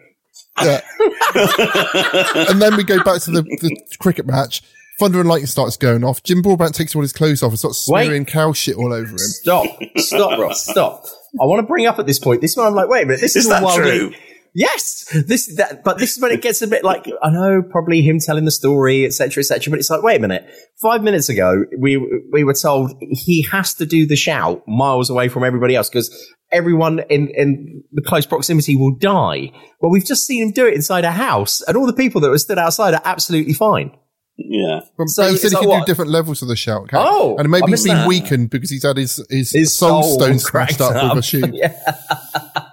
Yeah. 0.63 0.81
and 1.35 2.61
then 2.63 2.77
we 2.77 2.85
go 2.85 3.03
back 3.05 3.21
to 3.23 3.31
the, 3.31 3.43
the 3.43 3.77
cricket 3.99 4.27
match. 4.27 4.63
Thunder 4.99 5.21
and 5.21 5.29
lightning 5.29 5.47
starts 5.47 5.77
going 5.77 6.05
off. 6.05 6.23
Jim 6.23 6.41
Broadbent 6.41 6.75
takes 6.75 6.95
all 6.97 7.03
his 7.03 7.13
clothes 7.13 7.43
off 7.43 7.51
and 7.51 7.59
starts 7.59 7.87
Wait. 7.89 8.27
cow 8.27 8.53
shit 8.53 8.77
all 8.77 8.93
over 8.93 9.11
him. 9.11 9.19
Stop. 9.19 9.67
Stop, 9.97 10.39
Ross. 10.39 10.65
Stop. 10.67 11.05
I 11.41 11.45
want 11.45 11.61
to 11.61 11.67
bring 11.67 11.87
up 11.87 11.99
at 11.99 12.07
this 12.07 12.19
point. 12.19 12.41
This 12.41 12.57
one, 12.57 12.67
I'm 12.67 12.75
like, 12.75 12.89
wait 12.89 13.03
a 13.03 13.07
minute. 13.07 13.21
This 13.21 13.37
is, 13.37 13.45
Is 13.45 13.53
all 13.53 13.61
that 13.61 13.63
wildly- 13.65 13.99
true? 13.99 14.13
Yes. 14.59 15.05
This, 15.27 15.49
is 15.49 15.57
that, 15.57 15.85
but 15.85 15.99
this 15.99 16.17
is 16.17 16.23
when 16.23 16.31
it 16.33 16.41
gets 16.41 16.63
a 16.63 16.67
bit 16.67 16.83
like 16.83 17.07
I 17.23 17.29
know, 17.29 17.63
probably 17.63 18.01
him 18.01 18.19
telling 18.19 18.47
the 18.47 18.51
story, 18.51 19.05
etc., 19.05 19.43
etc. 19.43 19.71
But 19.71 19.81
it's 19.81 19.91
like, 19.91 20.03
wait 20.03 20.17
a 20.17 20.21
minute. 20.21 20.47
Five 20.81 21.03
minutes 21.03 21.29
ago, 21.29 21.65
we 21.79 21.99
we 22.33 22.43
were 22.43 22.55
told 22.55 22.93
he 23.11 23.43
has 23.53 23.75
to 23.75 23.85
do 23.85 24.07
the 24.07 24.17
shout 24.17 24.63
miles 24.67 25.11
away 25.11 25.29
from 25.29 25.45
everybody 25.45 25.75
else 25.77 25.91
because 25.91 26.09
everyone 26.53 27.01
in 27.11 27.29
in 27.37 27.83
the 27.93 28.01
close 28.01 28.25
proximity 28.25 28.77
will 28.77 28.95
die. 28.97 29.53
Well, 29.83 29.93
we've 29.93 30.07
just 30.07 30.27
seen 30.27 30.43
him 30.43 30.53
do 30.53 30.67
it 30.67 30.73
inside 30.73 31.05
a 31.05 31.11
house, 31.13 31.61
and 31.61 31.77
all 31.77 31.87
the 31.87 31.93
people 31.93 32.23
that 32.23 32.31
were 32.31 32.39
stood 32.39 32.59
outside 32.59 32.95
are 32.95 33.03
absolutely 33.05 33.53
fine. 33.53 33.91
Yeah. 34.39 34.81
But, 34.99 35.09
So 35.09 35.25
he 35.29 35.33
it's 35.35 35.43
said 35.43 35.49
he 35.51 35.55
like 35.57 35.63
can 35.63 35.69
what? 35.71 35.87
do 35.87 35.91
different 35.91 36.11
levels 36.11 36.43
of 36.43 36.49
the 36.49 36.57
shout. 36.57 36.89
can't? 36.89 37.07
Oh, 37.09 37.37
and 37.39 37.51
maybe 37.51 37.67
he's 37.69 37.85
been 37.85 37.97
that. 37.97 38.09
weakened 38.09 38.51
because 38.51 38.71
he's 38.71 38.83
had 38.85 38.97
his 38.99 39.25
his, 39.31 39.51
His 39.53 39.73
soul, 39.75 40.03
soul 40.03 40.15
stone 40.19 40.39
smashed 40.39 40.79
cracked 40.79 40.81
up, 40.81 41.15
with 41.15 41.25
a 41.25 41.27
shoe. 41.27 41.43
Yeah. 41.53 41.73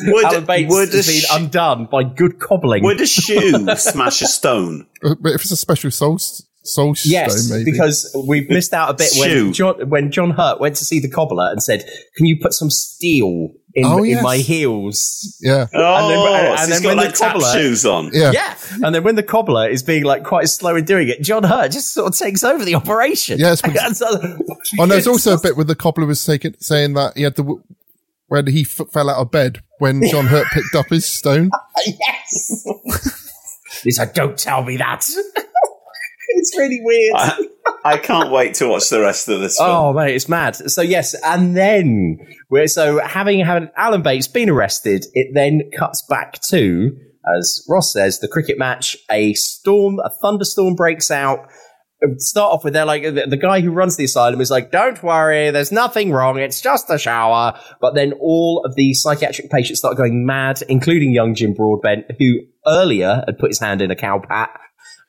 Would, 0.00 0.24
Alan 0.26 0.44
Bates 0.44 0.72
would, 0.72 0.88
a 0.94 0.96
has 0.96 1.06
been 1.08 1.20
sh- 1.22 1.26
undone 1.32 1.86
by 1.86 2.04
good 2.04 2.38
cobbling. 2.38 2.84
would 2.84 3.00
a 3.00 3.06
shoe 3.06 3.66
smash 3.76 4.22
a 4.22 4.26
stone? 4.28 4.86
Uh, 5.02 5.16
But 5.20 5.32
if 5.32 5.40
it's 5.42 5.50
a 5.50 5.56
special 5.56 5.90
soul 5.90 6.18
soul 6.62 6.94
Yes, 7.02 7.46
stone, 7.46 7.58
maybe 7.58 7.72
because 7.72 8.14
we've 8.28 8.48
missed 8.48 8.72
out 8.72 8.90
a 8.90 8.94
bit 8.94 9.10
when 9.18 9.52
John, 9.52 9.88
when 9.90 10.12
John 10.12 10.30
Hurt 10.30 10.60
went 10.60 10.76
to 10.76 10.84
see 10.84 11.00
the 11.00 11.10
cobbler 11.10 11.50
and 11.50 11.60
said, 11.60 11.84
"Can 12.16 12.26
you 12.26 12.38
put 12.40 12.52
some 12.52 12.70
steel 12.70 13.48
in, 13.78 13.84
Oh, 13.86 14.02
in 14.04 14.22
my 14.22 14.36
heels?" 14.38 15.36
yeah, 15.40 15.66
Oh, 15.74 16.08
then- 16.08 16.18
and 16.18 16.48
oh, 16.48 16.56
so 16.56 16.66
then 16.66 16.68
he's 16.68 16.80
got 16.80 16.88
when 16.88 16.96
the 16.98 17.02
like 17.04 17.14
tap 17.14 17.32
cobbler- 17.34 17.52
shoes 17.52 17.84
on. 17.86 18.10
yeah, 18.12 18.32
Yeah, 18.32 18.54
and 18.82 18.94
then 18.94 19.02
when 19.04 19.14
the 19.14 19.22
cobbler 19.22 19.68
is 19.68 19.82
being 19.82 20.04
like 20.04 20.24
quite 20.24 20.48
slow 20.48 20.76
in 20.76 20.84
doing 20.84 21.08
it, 21.08 21.22
John 21.22 21.42
Hurt 21.44 21.72
just 21.72 21.92
sort 21.94 22.12
of 22.12 22.18
takes 22.18 22.42
over 22.44 22.64
the 22.64 22.74
operation. 22.74 23.38
Yes, 23.38 23.62
because- 23.62 23.80
And 23.86 23.96
so- 23.96 24.36
Oh, 24.78 24.82
and 24.82 24.90
there's 24.90 25.06
also 25.14 25.34
a 25.34 25.40
bit 25.40 25.56
where 25.56 25.64
the 25.64 25.74
cobbler 25.76 26.06
was 26.06 26.24
taking, 26.24 26.54
saying 26.60 26.94
that 26.94 27.16
he 27.16 27.22
had 27.22 27.36
the 27.36 27.60
when 28.28 28.46
he 28.46 28.60
f- 28.62 28.88
fell 28.92 29.08
out 29.08 29.16
of 29.16 29.30
bed 29.30 29.62
when 29.78 30.02
John 30.10 30.26
Hurt 30.26 30.46
picked 30.52 30.74
up 30.74 30.86
his 30.90 31.06
stone. 31.06 31.50
yes. 31.86 32.64
He 33.82 33.90
said, 33.90 34.12
"Don't 34.12 34.36
tell 34.38 34.62
me 34.64 34.76
that." 34.78 35.06
it's 36.36 36.56
really 36.56 36.80
weird. 36.82 37.14
I, 37.16 37.38
I 37.84 37.98
can't 37.98 38.30
wait 38.30 38.54
to 38.54 38.68
watch 38.68 38.88
the 38.90 39.00
rest 39.00 39.28
of 39.28 39.40
this 39.40 39.58
film. 39.58 39.70
Oh 39.70 39.92
mate, 39.92 40.14
it's 40.14 40.28
mad. 40.28 40.56
So 40.56 40.82
yes, 40.82 41.14
and 41.24 41.56
then 41.56 42.18
we're 42.50 42.68
so 42.68 43.00
having 43.04 43.44
had 43.44 43.70
Alan 43.76 44.02
Bates 44.02 44.28
been 44.28 44.50
arrested, 44.50 45.06
it 45.14 45.28
then 45.34 45.70
cuts 45.76 46.04
back 46.08 46.40
to 46.48 46.96
as 47.36 47.64
Ross 47.68 47.92
says, 47.92 48.20
the 48.20 48.28
cricket 48.28 48.58
match, 48.58 48.96
a 49.10 49.34
storm, 49.34 49.98
a 50.04 50.10
thunderstorm 50.10 50.74
breaks 50.74 51.10
out. 51.10 51.50
Um, 52.02 52.18
start 52.18 52.52
off 52.52 52.62
with 52.62 52.74
they're 52.74 52.84
like 52.84 53.02
the, 53.02 53.26
the 53.28 53.36
guy 53.36 53.60
who 53.60 53.72
runs 53.72 53.96
the 53.96 54.04
asylum 54.04 54.40
is 54.40 54.52
like, 54.52 54.70
"Don't 54.70 55.02
worry, 55.02 55.50
there's 55.50 55.72
nothing 55.72 56.12
wrong. 56.12 56.38
It's 56.38 56.60
just 56.60 56.88
a 56.90 56.98
shower." 56.98 57.58
But 57.80 57.94
then 57.94 58.12
all 58.20 58.62
of 58.64 58.76
the 58.76 58.94
psychiatric 58.94 59.50
patients 59.50 59.78
start 59.78 59.96
going 59.96 60.24
mad, 60.24 60.62
including 60.68 61.12
young 61.12 61.34
Jim 61.34 61.54
Broadbent, 61.54 62.06
who 62.18 62.40
earlier 62.66 63.24
had 63.26 63.38
put 63.38 63.50
his 63.50 63.58
hand 63.58 63.82
in 63.82 63.90
a 63.90 63.96
cow 63.96 64.20
pat. 64.20 64.50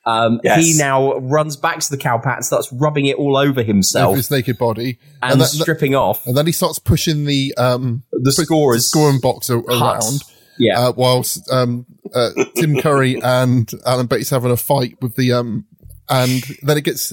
Um, 0.06 0.40
Yes. 0.42 0.64
He 0.64 0.78
now 0.78 1.18
runs 1.18 1.56
back 1.56 1.80
to 1.80 1.90
the 1.90 1.98
cow 1.98 2.18
pat 2.18 2.36
and 2.36 2.44
starts 2.44 2.72
rubbing 2.72 3.06
it 3.06 3.16
all 3.16 3.36
over 3.36 3.50
Over 3.50 3.62
himself 3.62 4.16
his 4.16 4.30
naked 4.30 4.56
body. 4.58 4.98
and 5.22 5.40
that- 5.40 5.48
stripping 5.48 5.94
off. 5.94 6.26
And 6.26 6.36
then 6.36 6.46
he 6.46 6.52
starts 6.52 6.78
pushing 6.78 7.24
the 7.26 7.54
um 7.58 8.02
the 8.12 8.32
scorers 8.32 8.86
scoring 8.86 9.20
box 9.20 9.50
a- 9.50 9.60
hut. 9.68 9.96
around. 10.02 10.22
Yeah. 10.58 10.78
Uh, 10.88 10.92
whilst 10.96 11.50
um 11.52 11.84
uh, 12.14 12.30
Tim 12.56 12.80
Curry 12.80 13.20
and 13.22 13.70
Alan 13.86 14.06
Bates 14.06 14.30
having 14.30 14.50
a 14.50 14.56
fight 14.56 14.96
with 15.02 15.16
the 15.16 15.32
um 15.32 15.66
and 16.08 16.42
then 16.62 16.76
it 16.78 16.84
gets 16.84 17.12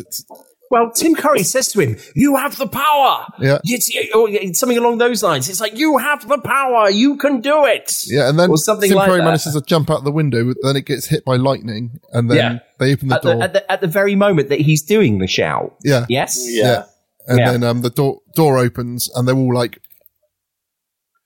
Well, 0.69 0.91
Tim 0.91 1.15
Curry 1.15 1.44
says 1.44 1.69
to 1.69 1.80
him, 1.80 1.98
"You 2.15 2.35
have 2.35 2.57
the 2.57 2.68
power." 2.68 3.26
Yeah. 3.39 3.60
It's, 3.64 3.89
or 4.14 4.27
something 4.53 4.77
along 4.77 4.98
those 4.98 5.23
lines. 5.23 5.48
It's 5.49 5.61
like 5.61 5.77
you 5.77 5.98
have 5.98 6.27
the 6.27 6.39
power. 6.39 6.89
You 6.89 7.18
can 7.18 7.39
do 7.41 7.65
it. 7.65 8.03
yeah, 8.07 8.27
and 8.30 8.38
then 8.38 8.49
or 8.49 8.57
something 8.57 8.89
Tim 8.89 8.98
like 8.98 9.07
Curry 9.10 9.19
that. 9.19 9.26
manages 9.26 9.53
to 9.53 9.61
jump 9.61 9.89
out 9.89 10.03
the 10.03 10.11
window, 10.11 10.44
but 10.45 10.57
then 10.64 10.76
it 10.76 10.85
gets 10.85 11.07
hit 11.07 11.23
by 11.23 11.38
lightning, 11.38 11.99
and 12.11 12.30
then 12.30 12.38
Yeah. 12.38 12.60
they 12.80 12.91
open 12.94 13.07
the 13.07 13.15
at, 13.15 13.22
door. 13.22 13.35
the, 13.35 13.44
at, 13.44 13.53
the, 13.53 13.72
at 13.72 13.81
the 13.81 13.88
very 13.88 14.15
moment 14.15 14.49
that 14.49 14.60
he's 14.60 14.81
doing 14.81 15.19
the 15.19 15.27
shout. 15.27 15.76
yeah, 15.84 16.06
Yes. 16.10 16.38
yeah, 16.48 16.84
and 17.27 17.39
Yeah. 17.39 17.52
then 17.52 17.64
um 17.64 17.81
the 17.81 17.89
door 17.89 18.19
door 18.35 18.57
opens, 18.57 19.10
and 19.15 19.27
they're 19.27 19.35
all 19.35 19.53
like, 19.53 19.80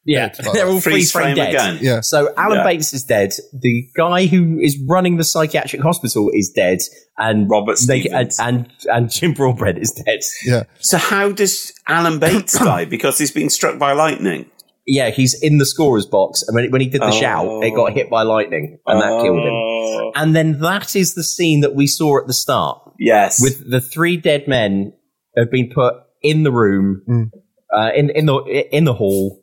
Yeah, 0.04 0.30
Dead, 0.30 0.46
they're 0.54 0.68
all 0.68 0.76
that. 0.76 0.82
Freeze 0.84 1.12
frame 1.12 1.36
frame 1.36 1.36
dead. 1.36 1.50
again. 1.50 1.78
Yeah. 1.82 2.02
So 2.02 2.34
Alan 2.36 2.58
Yeah. 2.60 2.64
Bates 2.64 2.94
is 2.94 3.04
dead. 3.04 3.34
The 3.54 3.88
guy 3.96 4.26
who 4.26 4.58
is 4.60 4.80
running 4.88 5.18
the 5.18 5.24
psychiatric 5.24 5.82
hospital 5.82 6.32
is 6.34 6.50
dead, 6.56 6.80
and 7.18 7.50
Robert 7.50 7.78
they, 7.88 8.06
and, 8.08 8.32
and 8.40 8.70
and 8.92 9.12
Jim 9.12 9.34
Broadbent 9.34 9.78
is 9.78 9.92
dead. 9.92 10.20
yeah, 10.46 10.64
So 10.80 10.98
how 10.98 11.32
does 11.32 11.72
Alan 11.88 12.18
Bates 12.20 12.58
die? 12.60 12.86
Because 12.86 13.18
he's 13.20 13.32
been 13.32 13.50
struck 13.50 13.78
by 13.78 13.94
lightning. 13.94 14.50
Yeah, 14.88 15.12
he's 15.12 15.40
in 15.44 15.60
the 15.60 15.66
scorer's 15.68 16.08
box, 16.08 16.42
and 16.48 16.56
when, 16.56 16.72
when 16.72 16.82
he 16.82 16.88
did 16.90 17.02
the 17.02 17.06
Oh. 17.06 17.12
shout, 17.12 17.64
it 17.64 17.76
got 17.76 17.94
hit 17.94 18.10
by 18.10 18.24
lightning, 18.24 18.80
and 18.88 19.00
that 19.00 19.22
killed 19.24 19.38
him. 19.46 19.54
Oh. 19.54 20.12
And 20.16 20.36
then 20.36 20.60
that 20.62 20.96
is 20.96 21.14
the 21.14 21.24
scene 21.24 21.62
that 21.62 21.76
we 21.76 21.86
saw 21.86 22.20
at 22.20 22.26
the 22.28 22.34
start. 22.34 22.80
Yes. 23.00 23.40
with 23.42 23.70
the 23.70 23.80
three 23.82 24.18
dead 24.18 24.48
men 24.48 24.94
have 25.38 25.50
been 25.52 25.70
put 25.74 25.94
in 26.24 26.42
the 26.44 26.52
room, 26.52 27.04
Mm. 27.08 27.30
uh, 27.72 27.92
in 27.96 28.10
in 28.10 28.26
the 28.26 28.36
in 28.76 28.84
the 28.86 28.94
hall, 28.96 29.41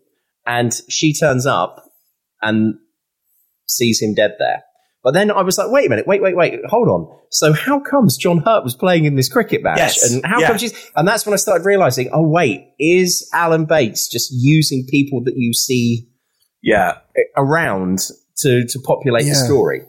and 0.49 0.73
she 0.89 1.15
turns 1.15 1.47
up 1.47 1.85
and 2.43 2.75
sees 3.66 4.01
him 4.03 4.15
dead 4.15 4.33
there. 4.41 4.62
But 5.05 5.12
then 5.15 5.31
I 5.31 5.43
was 5.43 5.57
like, 5.59 5.70
wait 5.70 5.87
a 5.87 5.91
minute, 5.91 6.07
wait, 6.09 6.20
wait, 6.23 6.37
wait, 6.37 6.59
hold 6.66 6.89
on. 6.89 7.16
So 7.31 7.53
how 7.53 7.79
comes 7.79 8.16
John 8.16 8.39
Hurt 8.39 8.65
was 8.65 8.75
playing 8.75 9.05
in 9.05 9.15
this 9.15 9.29
cricket 9.29 9.62
match? 9.62 9.79
Yes, 9.79 10.11
And 10.12 10.25
how 10.27 10.41
yeah. 10.41 10.49
come 10.49 10.59
she's 10.59 10.75
and 10.97 11.07
that's 11.07 11.25
when 11.25 11.35
I 11.35 11.37
started 11.37 11.65
realizing, 11.65 12.11
oh 12.12 12.27
wait, 12.29 12.66
is 12.81 13.29
Alan 13.33 13.65
Bates 13.66 14.09
just 14.09 14.31
using 14.33 14.87
people 14.91 15.23
that 15.25 15.35
you 15.37 15.53
see 15.55 16.09
yeah. 16.62 16.99
around 17.37 18.01
to 18.39 18.66
to 18.66 18.79
populate 18.85 19.25
the 19.27 19.35
story? 19.35 19.83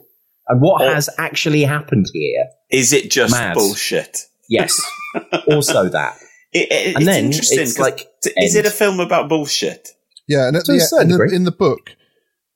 And 0.46 0.60
what 0.60 0.82
Or- 0.82 0.94
has 0.94 1.08
actually 1.18 1.62
happened 1.62 2.06
here? 2.12 2.46
Is 2.70 2.92
it 2.92 3.10
just 3.10 3.32
Mad. 3.32 3.54
bullshit? 3.54 4.26
Yes. 4.48 4.80
also 5.48 5.88
that. 5.88 6.16
It, 6.52 6.68
it- 6.70 6.86
And 6.96 6.96
it's 6.96 7.04
then 7.06 7.24
interesting. 7.26 7.60
it's 7.60 7.78
like 7.78 8.06
is 8.24 8.54
end. 8.56 8.64
it 8.66 8.68
a 8.68 8.74
film 8.74 9.00
about 9.00 9.28
bullshit? 9.28 9.88
Yeah, 10.32 10.46
and 10.48 10.56
at 10.56 10.64
the, 10.64 10.78
certain 10.80 11.10
in, 11.10 11.18
the, 11.18 11.34
in 11.36 11.44
the 11.44 11.52
book, 11.66 11.90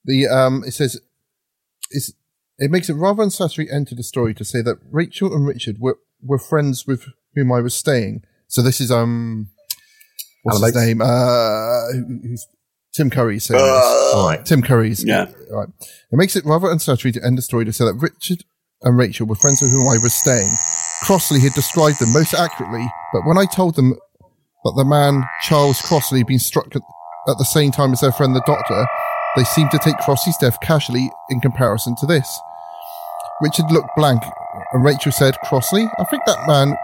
the 0.04 0.26
um 0.28 0.62
it 0.66 0.72
says 0.72 1.00
it's 1.90 2.12
it 2.58 2.70
makes 2.70 2.88
it 2.88 2.94
rather 2.94 3.22
unsatisfactory 3.22 3.66
to 3.66 3.74
end 3.74 3.88
to 3.88 3.94
the 3.94 4.02
story 4.04 4.32
to 4.34 4.44
say 4.44 4.62
that 4.62 4.76
Rachel 4.90 5.34
and 5.34 5.46
Richard 5.46 5.76
were 5.80 5.98
were 6.22 6.38
friends 6.38 6.86
with 6.86 7.04
whom 7.34 7.52
I 7.52 7.60
was 7.60 7.74
staying. 7.74 8.22
So 8.48 8.62
this 8.62 8.80
is 8.80 8.90
um 8.90 9.48
what's 10.44 10.58
Alan 10.58 10.72
his 10.74 10.86
name? 10.86 11.00
Uh, 11.02 11.92
who- 11.92 12.20
who's 12.28 12.46
Tim 12.94 13.10
Curry 13.10 13.40
saying. 13.40 13.60
Uh, 13.60 14.14
All 14.14 14.28
right. 14.28 14.44
Tim 14.46 14.62
Curry's. 14.62 15.02
Yeah. 15.04 15.26
Right. 15.50 15.68
It 16.12 16.16
makes 16.16 16.36
it 16.36 16.44
rather 16.46 16.68
unsatisfactory 16.70 17.10
to 17.18 17.24
end 17.26 17.36
the 17.36 17.42
story 17.42 17.64
to 17.64 17.72
say 17.72 17.84
that 17.84 17.94
Richard 17.94 18.44
and 18.82 18.96
Rachel 18.96 19.26
were 19.26 19.34
friends 19.34 19.60
with 19.60 19.72
whom 19.72 19.88
I 19.88 19.98
was 20.00 20.14
staying. 20.14 20.48
Crossley 21.02 21.40
had 21.40 21.52
described 21.54 21.98
them 22.00 22.12
most 22.12 22.34
accurately, 22.34 22.86
but 23.12 23.22
when 23.26 23.36
I 23.36 23.46
told 23.46 23.74
them 23.74 23.96
that 24.62 24.74
the 24.76 24.84
man, 24.84 25.24
Charles 25.42 25.80
Crossley, 25.82 26.18
had 26.20 26.28
been 26.28 26.38
struck 26.38 26.70
at, 27.26 27.30
at 27.32 27.38
the 27.38 27.44
same 27.44 27.70
time 27.70 27.92
as 27.92 28.00
their 28.00 28.12
friend 28.12 28.34
the 28.34 28.42
doctor, 28.46 28.86
they 29.36 29.44
seemed 29.44 29.70
to 29.72 29.78
take 29.78 29.96
Crossley's 29.98 30.36
death 30.38 30.58
casually 30.60 31.10
in 31.30 31.40
comparison 31.40 31.96
to 31.96 32.06
this. 32.06 32.40
Richard 33.42 33.66
looked 33.70 33.90
blank, 33.96 34.22
and 34.72 34.84
Rachel 34.84 35.12
said, 35.12 35.34
Crossley? 35.44 35.88
I 35.98 36.04
think 36.04 36.22
that 36.26 36.46
man 36.46 36.76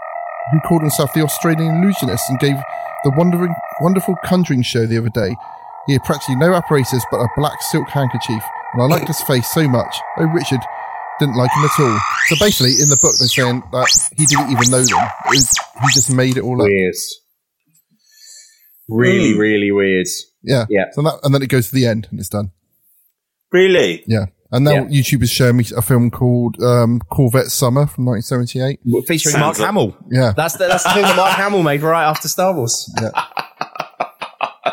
who 0.51 0.59
called 0.61 0.81
himself 0.81 1.13
the 1.13 1.21
Australian 1.21 1.81
illusionist 1.81 2.29
and 2.29 2.39
gave 2.39 2.55
the 3.03 3.13
wondering, 3.15 3.55
wonderful 3.81 4.15
conjuring 4.25 4.61
show 4.63 4.85
the 4.85 4.97
other 4.97 5.09
day. 5.09 5.35
He 5.87 5.93
had 5.93 6.03
practically 6.03 6.35
no 6.35 6.53
apparatus 6.53 7.03
but 7.09 7.17
a 7.21 7.27
black 7.37 7.61
silk 7.61 7.89
handkerchief, 7.89 8.43
and 8.73 8.81
I 8.81 8.85
liked 8.85 9.07
his 9.07 9.21
face 9.23 9.47
so 9.51 9.67
much. 9.67 9.95
Oh, 10.17 10.25
Richard 10.25 10.59
didn't 11.19 11.35
like 11.35 11.49
him 11.51 11.63
at 11.65 11.79
all. 11.79 11.99
So 12.27 12.35
basically, 12.39 12.73
in 12.81 12.89
the 12.89 12.97
book, 13.01 13.13
they're 13.17 13.27
saying 13.29 13.63
that 13.71 14.09
he 14.17 14.25
didn't 14.25 14.51
even 14.51 14.69
know 14.69 14.83
them. 14.83 15.07
Was, 15.29 15.57
he 15.81 15.87
just 15.93 16.13
made 16.13 16.35
it 16.37 16.43
all 16.43 16.61
up. 16.61 16.67
Weird. 16.67 16.95
Really, 18.89 19.33
Hmm. 19.33 19.39
really 19.39 19.71
weird. 19.71 20.07
Yeah. 20.43 20.65
Yeah. 20.69 20.85
So 20.91 21.01
that, 21.03 21.19
and 21.23 21.33
then 21.33 21.41
it 21.41 21.47
goes 21.47 21.69
to 21.69 21.75
the 21.75 21.85
end, 21.85 22.07
and 22.11 22.19
it's 22.19 22.29
done. 22.29 22.51
Really? 23.51 24.03
Yeah. 24.07 24.25
And 24.51 24.65
now 24.65 24.71
Yeah. 24.71 24.83
YouTube 24.85 25.23
is 25.23 25.29
showing 25.31 25.57
me 25.57 25.65
a 25.75 25.81
film 25.81 26.11
called 26.11 26.61
um, 26.61 26.99
Corvette 27.09 27.47
Summer 27.51 27.85
from 27.87 28.05
1978. 28.05 28.79
Featuring 29.07 29.31
Sounds 29.33 29.39
Mark 29.39 29.59
like- 29.59 29.65
Hamill. 29.65 29.97
Yeah. 30.09 30.33
That's 30.35 30.55
the, 30.57 30.67
that's 30.67 30.83
the 30.83 30.89
thing 30.91 31.03
that 31.03 31.15
Mark 31.15 31.31
Hamill 31.37 31.63
made 31.63 31.81
right 31.81 32.03
after 32.05 32.27
Star 32.27 32.53
Wars. 32.53 32.91
Yeah. 33.01 33.11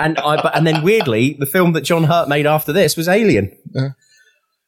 And 0.00 0.16
I, 0.18 0.40
but, 0.40 0.56
and 0.56 0.64
then 0.64 0.84
weirdly, 0.84 1.34
the 1.40 1.46
film 1.46 1.72
that 1.72 1.80
John 1.80 2.04
Hurt 2.04 2.28
made 2.28 2.46
after 2.46 2.72
this 2.72 2.96
was 2.96 3.08
Alien. 3.08 3.50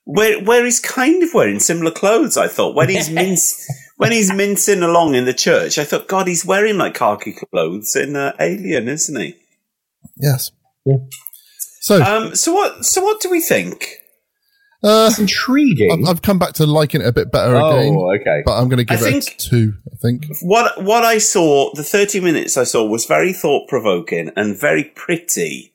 Where 0.04 0.42
where 0.42 0.64
he's 0.64 0.80
kind 0.80 1.22
of 1.22 1.32
wearing 1.32 1.60
similar 1.60 1.92
clothes, 1.92 2.36
I 2.36 2.48
thought. 2.48 2.74
When 2.74 2.88
he's 2.88 3.08
minc- 3.10 3.62
when 3.96 4.10
he's 4.10 4.32
mincing 4.32 4.82
along 4.82 5.14
in 5.14 5.26
the 5.26 5.34
church, 5.34 5.78
I 5.78 5.84
thought, 5.84 6.08
God, 6.08 6.26
he's 6.26 6.44
wearing 6.44 6.78
like 6.78 6.94
khaki 6.94 7.32
clothes 7.34 7.94
in 7.94 8.16
uh, 8.16 8.32
Alien, 8.40 8.88
isn't 8.88 9.20
he? 9.20 9.36
Yes. 10.16 10.50
So, 11.82 12.02
Um, 12.02 12.34
so 12.34 12.52
what 12.52 12.84
so 12.84 13.02
what 13.02 13.20
do 13.20 13.30
we 13.30 13.40
think? 13.40 13.96
uh, 14.82 15.08
It's 15.10 15.18
intriguing. 15.18 16.04
I've, 16.06 16.08
I've 16.16 16.22
come 16.22 16.38
back 16.38 16.54
to 16.54 16.66
liking 16.66 17.00
it 17.00 17.06
a 17.06 17.12
bit 17.12 17.30
better 17.32 17.54
again, 17.56 17.94
oh, 17.96 18.14
okay. 18.14 18.42
but 18.44 18.56
I'm 18.58 18.68
going 18.68 18.78
to 18.78 18.84
give 18.84 19.02
I 19.02 19.08
it 19.08 19.12
think- 19.24 19.28
a 19.34 19.36
two. 19.36 19.72
I 19.92 19.96
think. 20.00 20.26
What 20.42 20.82
what 20.82 21.04
I 21.04 21.18
saw, 21.18 21.72
the 21.74 21.82
thirty 21.82 22.20
minutes 22.20 22.56
I 22.56 22.64
saw 22.64 22.84
was 22.86 23.04
very 23.06 23.32
thought 23.32 23.68
provoking 23.68 24.30
and 24.36 24.58
very 24.58 24.84
pretty. 24.84 25.74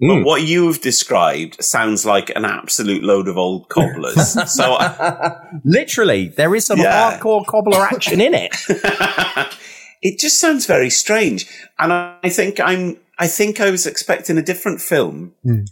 But 0.00 0.06
Mm. 0.06 0.24
what 0.24 0.42
you've 0.42 0.80
described 0.80 1.60
sounds 1.62 2.06
like 2.06 2.30
an 2.36 2.44
absolute 2.44 3.02
load 3.02 3.26
of 3.26 3.36
old 3.36 3.68
cobblers. 3.68 4.30
so 4.54 4.74
I, 4.78 5.34
Literally, 5.64 6.28
there 6.28 6.54
is 6.54 6.64
some 6.66 6.78
Yeah. 6.78 7.18
hardcore 7.18 7.44
cobbler 7.44 7.82
action 7.82 8.20
in 8.20 8.32
it. 8.32 8.54
it 10.02 10.20
just 10.20 10.38
sounds 10.38 10.66
very 10.66 10.88
strange. 10.90 11.46
And 11.80 11.92
I 11.92 12.14
I 12.22 12.28
think 12.30 12.60
I'm 12.60 12.96
I 13.18 13.26
think 13.26 13.60
I 13.60 13.70
was 13.70 13.86
expecting 13.86 14.38
a 14.38 14.42
different 14.42 14.80
film 14.80 15.34
Hmm. 15.42 15.62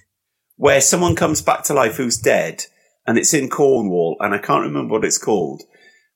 where 0.56 0.80
someone 0.80 1.14
comes 1.14 1.40
back 1.42 1.62
to 1.64 1.74
life 1.74 1.96
who's 1.96 2.16
dead 2.16 2.64
and 3.06 3.16
it's 3.18 3.32
in 3.34 3.48
Cornwall 3.48 4.16
and 4.20 4.34
I 4.34 4.38
can't 4.38 4.64
remember 4.64 4.92
what 4.94 5.04
it's 5.04 5.18
called. 5.18 5.62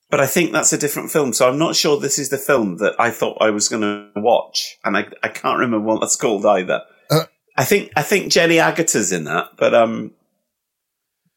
But 0.09 0.19
I 0.19 0.27
think 0.27 0.51
that's 0.51 0.73
a 0.73 0.77
different 0.77 1.09
film. 1.09 1.31
So 1.31 1.47
I'm 1.47 1.57
not 1.57 1.75
sure 1.77 1.97
this 1.97 2.19
is 2.19 2.27
the 2.29 2.37
film 2.37 2.77
that 2.77 2.95
I 2.99 3.11
thought 3.11 3.37
I 3.39 3.49
was 3.49 3.69
going 3.69 3.81
to 3.81 4.09
watch. 4.17 4.77
And 4.83 4.97
I, 4.97 5.05
I 5.23 5.29
can't 5.29 5.57
remember 5.59 5.85
what 5.87 6.01
that's 6.01 6.17
called 6.17 6.45
either. 6.45 6.81
Uh, 7.09 7.23
I 7.57 7.63
think, 7.63 7.91
I 7.95 8.01
think 8.01 8.29
Jenny 8.29 8.55
Agutter's 8.57 9.13
in 9.13 9.23
that, 9.23 9.51
but, 9.57 9.73
um, 9.73 10.11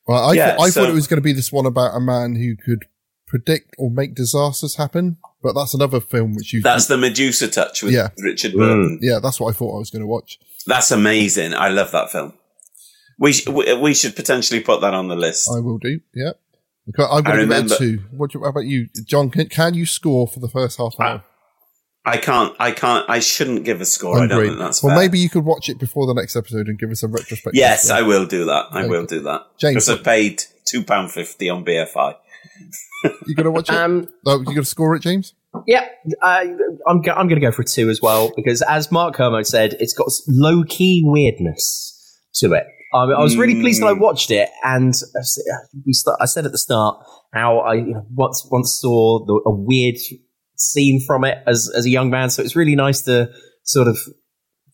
Well, 0.09 0.31
I, 0.31 0.33
Yeah, 0.35 0.57
thought 0.57 0.61
I 0.65 0.71
so- 0.71 0.81
thought 0.81 0.91
it 0.91 0.95
was 0.95 1.07
going 1.07 1.19
to 1.19 1.25
be 1.25 1.33
this 1.33 1.53
one 1.53 1.67
about 1.67 1.97
a 1.97 2.01
man 2.01 2.35
who 2.35 2.57
could 2.57 2.87
predict 3.29 3.75
or 3.79 3.91
make 3.91 4.15
disasters 4.17 4.75
happen, 4.77 5.19
but 5.45 5.53
that's 5.53 5.75
another 5.75 6.01
film 6.01 6.35
which 6.35 6.53
you. 6.53 6.61
that's 6.63 6.87
the 6.87 6.97
Medusa 6.97 7.47
touch 7.47 7.83
with 7.85 7.93
Yeah. 7.95 8.09
Richard 8.19 8.55
mm. 8.55 8.59
Burton. 8.59 8.99
yeah, 9.03 9.21
that's 9.23 9.39
what 9.39 9.51
I 9.51 9.53
thought 9.57 9.77
I 9.77 9.79
was 9.79 9.91
going 9.91 10.03
to 10.03 10.07
watch. 10.09 10.41
That's 10.67 10.91
amazing. 10.91 11.55
I 11.55 11.69
love 11.69 11.93
that 11.93 12.11
film. 12.11 12.33
We, 13.19 13.33
sh- 13.35 13.47
we 13.47 13.73
we 13.75 13.95
should 13.95 14.17
potentially 14.17 14.59
put 14.61 14.81
that 14.81 14.95
on 14.95 15.07
the 15.09 15.15
list. 15.15 15.49
I 15.55 15.61
will 15.61 15.79
do. 15.79 16.01
Yeah. 16.15 16.33
Okay, 16.89 17.03
I'm 17.09 17.23
going 17.23 17.27
I 17.27 17.31
to 17.31 17.31
give 17.31 17.39
it 17.39 17.43
remember- 17.43 17.75
a 17.75 17.79
two. 17.79 18.03
What, 18.11 18.33
do- 18.33 18.41
how 18.41 18.47
about 18.49 18.65
you, 18.67 18.89
John? 19.05 19.31
Can, 19.31 19.49
can 19.49 19.75
you 19.75 19.87
score 19.87 20.27
for 20.27 20.41
the 20.41 20.49
first 20.49 20.79
half 20.79 20.99
hour? 20.99 21.23
I 22.07 22.17
can't. 22.19 22.55
I 22.59 22.71
can't. 22.73 23.09
I 23.09 23.21
shouldn't 23.21 23.65
give 23.65 23.81
a 23.81 23.87
score. 23.87 24.19
I 24.19 24.23
I'm 24.23 24.29
don't 24.29 24.39
great. 24.39 24.49
think 24.49 24.59
that's 24.59 24.83
well, 24.83 24.95
fair. 24.95 25.03
maybe 25.05 25.19
you 25.19 25.31
could 25.31 25.45
watch 25.45 25.69
it 25.71 25.79
before 25.79 26.07
the 26.07 26.13
next 26.13 26.37
episode 26.37 26.67
and 26.69 26.79
give 26.79 26.91
us 26.91 27.03
a 27.03 27.09
retrospective. 27.09 27.55
Yes, 27.55 27.85
score. 27.85 27.97
I 27.99 28.03
will 28.03 28.27
do 28.27 28.45
that. 28.47 28.67
I 28.73 28.81
Okay. 28.81 28.89
will 28.89 29.07
do 29.07 29.21
that. 29.21 29.43
James, 29.59 29.87
because 29.87 29.89
I 29.91 30.03
paid 30.03 30.43
two 30.67 30.83
pound 30.85 31.13
fifty 31.13 31.49
on 31.49 31.65
BFI. 31.65 32.17
You 33.27 33.35
going 33.35 33.45
to 33.45 33.51
watch 33.51 33.69
it? 33.69 33.75
Um, 33.75 34.09
oh, 34.27 34.39
you 34.39 34.45
going 34.45 34.57
to 34.57 34.65
score 34.65 34.95
it, 34.95 35.01
James? 35.01 35.35
Yeah, 35.67 35.87
uh, 36.23 36.45
I'm 36.87 37.01
go- 37.03 37.13
I'm 37.13 37.29
going 37.29 37.41
to 37.41 37.47
go 37.47 37.53
for 37.53 37.63
a 37.63 37.65
two 37.65 37.89
as 37.89 38.03
well 38.03 38.33
because, 38.35 38.61
as 38.63 38.91
Mark 38.91 39.15
Kermode 39.15 39.47
said, 39.47 39.77
it's 39.79 39.93
got 39.93 40.09
low 40.27 40.65
key 40.65 41.03
weirdness 41.05 42.21
to 42.37 42.53
it. 42.55 42.65
I, 42.93 43.07
mean, 43.07 43.17
I 43.17 43.23
was 43.23 43.37
really 43.37 43.61
pleased 43.61 43.83
that 43.83 43.87
I 43.87 43.93
watched 43.93 44.31
it, 44.31 44.49
and 44.65 44.95
we 45.87 45.93
st- 45.93 46.17
I 46.21 46.27
said 46.27 46.47
at 46.47 46.53
the 46.53 46.59
start 46.59 47.05
how 47.33 47.59
I 47.59 47.75
you 47.75 47.95
know, 47.95 48.07
once 48.13 48.47
once 48.51 48.79
saw 48.81 49.25
the, 49.25 49.43
a 49.47 49.51
weird 49.51 49.97
scene 50.57 51.01
from 51.07 51.25
it 51.25 51.39
as 51.47 51.71
as 51.77 51.87
a 51.87 51.91
young 51.91 52.11
man. 52.11 52.31
So 52.31 52.43
it's 52.43 52.57
really 52.57 52.77
nice 52.77 53.03
to 53.03 53.31
sort 53.63 53.89
of 53.89 53.99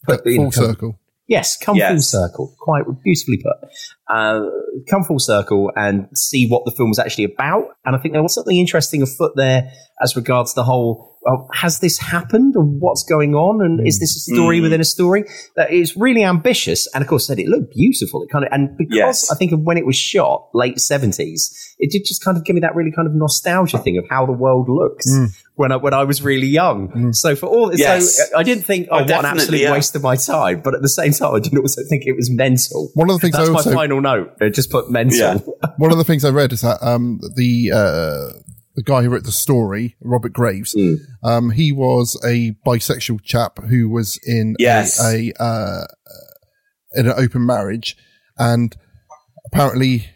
put, 0.04 0.24
the 0.24 0.36
full 0.36 0.44
know, 0.44 0.50
circle. 0.50 1.00
Yes, 1.28 1.56
come 1.56 1.76
yes. 1.76 1.90
full 1.90 2.00
circle. 2.00 2.54
Quite 2.58 2.84
beautifully 3.04 3.38
put. 3.42 3.70
Uh, 4.12 4.40
come 4.88 5.04
full 5.04 5.18
circle 5.18 5.70
and 5.76 6.08
see 6.14 6.48
what 6.48 6.64
the 6.64 6.70
film 6.72 6.88
was 6.88 6.98
actually 6.98 7.24
about. 7.24 7.64
And 7.84 7.94
I 7.94 7.98
think 7.98 8.14
there 8.14 8.22
was 8.22 8.34
something 8.34 8.56
interesting 8.56 9.02
afoot 9.02 9.32
there 9.36 9.70
as 10.02 10.16
regards 10.16 10.54
the 10.54 10.64
whole 10.64 11.10
well, 11.22 11.48
has 11.52 11.80
this 11.80 11.98
happened 11.98 12.54
and 12.56 12.80
what's 12.80 13.02
going 13.02 13.34
on? 13.34 13.64
And 13.64 13.80
mm. 13.80 13.86
is 13.86 13.98
this 13.98 14.16
a 14.16 14.20
story 14.20 14.58
mm. 14.58 14.62
within 14.62 14.80
a 14.80 14.84
story? 14.84 15.24
That 15.56 15.70
is 15.70 15.96
really 15.96 16.24
ambitious. 16.24 16.88
And 16.94 17.02
of 17.02 17.08
course, 17.08 17.26
said 17.26 17.38
it 17.38 17.46
looked 17.46 17.74
beautiful. 17.74 18.22
It 18.22 18.30
kind 18.30 18.44
of, 18.44 18.52
and 18.52 18.76
because 18.78 18.96
yes. 18.96 19.30
I 19.30 19.36
think 19.36 19.52
of 19.52 19.60
when 19.60 19.76
it 19.76 19.84
was 19.84 19.96
shot, 19.96 20.48
late 20.54 20.80
seventies, 20.80 21.74
it 21.78 21.90
did 21.90 22.04
just 22.06 22.24
kind 22.24 22.38
of 22.38 22.44
give 22.44 22.54
me 22.54 22.60
that 22.60 22.74
really 22.74 22.90
kind 22.90 23.06
of 23.06 23.14
nostalgia 23.14 23.78
thing 23.78 23.98
of 23.98 24.06
how 24.08 24.24
the 24.24 24.32
world 24.32 24.68
looks 24.68 25.06
mm. 25.10 25.28
when 25.56 25.72
I, 25.72 25.76
when 25.76 25.92
I 25.92 26.04
was 26.04 26.22
really 26.22 26.46
young. 26.46 26.88
Mm. 26.88 27.14
So 27.14 27.36
for 27.36 27.46
all, 27.46 27.74
yes. 27.74 28.16
so 28.16 28.24
I 28.34 28.42
didn't 28.42 28.64
think, 28.64 28.88
oh, 28.90 29.00
oh 29.00 29.02
what 29.02 29.10
an 29.10 29.26
absolute 29.26 29.60
yeah. 29.60 29.72
waste 29.72 29.94
of 29.94 30.02
my 30.02 30.16
time. 30.16 30.62
But 30.62 30.74
at 30.74 30.80
the 30.80 30.88
same 30.88 31.12
time, 31.12 31.34
I 31.34 31.40
didn't 31.40 31.58
also 31.58 31.82
think 31.86 32.04
it 32.06 32.16
was 32.16 32.30
mental. 32.30 32.90
One 32.94 33.10
of 33.10 33.16
the 33.16 33.20
things 33.20 33.36
That's 33.36 33.50
I 33.50 33.52
also, 33.52 33.70
my 33.70 33.76
final 33.76 33.99
note. 34.00 34.38
They 34.38 34.50
just 34.50 34.70
put 34.70 34.90
mental. 34.90 35.18
Yeah. 35.18 35.38
One 35.76 35.92
of 35.92 35.98
the 35.98 36.04
things 36.04 36.24
I 36.24 36.30
read 36.30 36.52
is 36.52 36.62
that, 36.62 36.82
um, 36.82 37.20
the, 37.36 37.70
uh, 37.72 38.40
the 38.76 38.82
guy 38.82 39.02
who 39.02 39.10
wrote 39.10 39.24
the 39.24 39.32
story, 39.32 39.96
Robert 40.00 40.32
Graves, 40.32 40.74
mm. 40.74 40.96
um, 41.22 41.50
he 41.50 41.72
was 41.72 42.18
a 42.24 42.52
bisexual 42.66 43.22
chap 43.22 43.58
who 43.64 43.88
was 43.88 44.18
in 44.24 44.56
yes. 44.58 45.02
a, 45.02 45.32
a 45.38 45.42
uh, 45.42 45.86
in 46.94 47.06
an 47.06 47.14
open 47.16 47.44
marriage, 47.44 47.96
and 48.38 48.76
apparently 49.46 50.06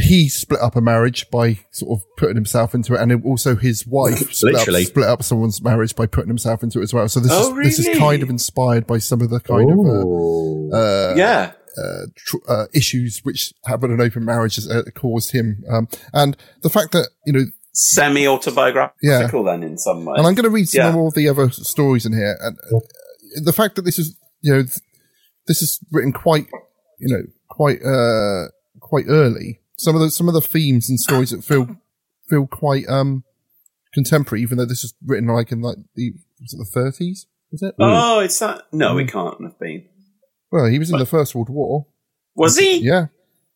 he 0.00 0.28
split 0.28 0.60
up 0.60 0.76
a 0.76 0.80
marriage 0.80 1.28
by 1.30 1.58
sort 1.70 1.98
of 1.98 2.06
putting 2.16 2.36
himself 2.36 2.74
into 2.74 2.94
it, 2.94 3.00
and 3.00 3.24
also 3.24 3.56
his 3.56 3.86
wife 3.86 4.18
split 4.32 4.54
up, 4.54 4.68
split 4.84 5.06
up, 5.06 5.22
someone's 5.22 5.62
marriage 5.62 5.94
by 5.94 6.06
putting 6.06 6.28
himself 6.28 6.62
into 6.62 6.80
it 6.80 6.84
as 6.84 6.94
well. 6.94 7.08
So 7.08 7.20
this 7.20 7.32
oh, 7.32 7.48
is 7.48 7.52
really? 7.52 7.64
this 7.64 7.78
is 7.78 7.98
kind 7.98 8.22
of 8.22 8.30
inspired 8.30 8.86
by 8.86 8.98
some 8.98 9.20
of 9.20 9.30
the 9.30 9.40
kind 9.40 9.70
Ooh. 9.70 10.70
of 10.70 10.74
uh, 10.74 10.76
uh, 10.76 11.14
yeah. 11.16 11.52
Uh, 11.76 12.06
tr- 12.14 12.36
uh, 12.48 12.66
issues 12.72 13.20
which 13.22 13.52
happen 13.66 13.90
in 13.90 14.00
open 14.00 14.24
marriages 14.24 14.70
uh, 14.70 14.82
caused 14.94 15.32
him, 15.32 15.62
um, 15.70 15.88
and 16.14 16.36
the 16.62 16.70
fact 16.70 16.92
that 16.92 17.10
you 17.26 17.32
know 17.32 17.44
semi 17.76 18.26
autobiographical 18.26 19.44
yeah. 19.44 19.50
then 19.50 19.62
in 19.62 19.78
some 19.78 20.04
way. 20.04 20.14
And 20.16 20.26
I'm 20.26 20.34
going 20.34 20.44
to 20.44 20.50
read 20.50 20.68
some 20.68 20.86
yeah. 20.86 20.92
more 20.92 21.08
of 21.08 21.14
the 21.14 21.28
other 21.28 21.50
stories 21.50 22.06
in 22.06 22.14
here. 22.14 22.36
And 22.40 22.58
uh, 22.58 22.80
the 23.42 23.52
fact 23.52 23.76
that 23.76 23.82
this 23.82 23.98
is, 23.98 24.16
you 24.40 24.54
know, 24.54 24.62
this 25.46 25.62
is 25.62 25.78
written 25.92 26.12
quite, 26.12 26.46
you 26.98 27.14
know, 27.14 27.22
quite, 27.48 27.82
uh, 27.84 28.48
quite 28.80 29.04
early. 29.08 29.60
Some 29.76 29.94
of 29.94 30.00
the, 30.00 30.10
some 30.10 30.26
of 30.26 30.34
the 30.34 30.40
themes 30.40 30.88
and 30.88 30.98
stories 30.98 31.30
that 31.30 31.44
feel, 31.44 31.76
feel 32.28 32.46
quite, 32.46 32.88
um, 32.88 33.24
contemporary, 33.92 34.42
even 34.42 34.56
though 34.56 34.64
this 34.64 34.82
is 34.82 34.94
written 35.04 35.28
like 35.28 35.52
in 35.52 35.60
like 35.60 35.76
the, 35.94 36.14
was 36.40 36.54
it 36.54 36.58
the 36.58 36.80
30s? 36.80 37.26
Is 37.52 37.62
it? 37.62 37.74
Oh, 37.78 38.20
it's 38.20 38.38
that. 38.38 38.62
No, 38.72 38.94
mm. 38.94 39.02
it 39.02 39.12
can't 39.12 39.42
have 39.42 39.58
been. 39.58 39.86
Well, 40.50 40.66
he 40.66 40.78
was 40.78 40.90
in 40.90 40.98
the 40.98 41.06
First 41.06 41.34
World 41.34 41.48
War. 41.48 41.86
Was 42.34 42.58
he? 42.58 42.78
Yeah. 42.78 43.06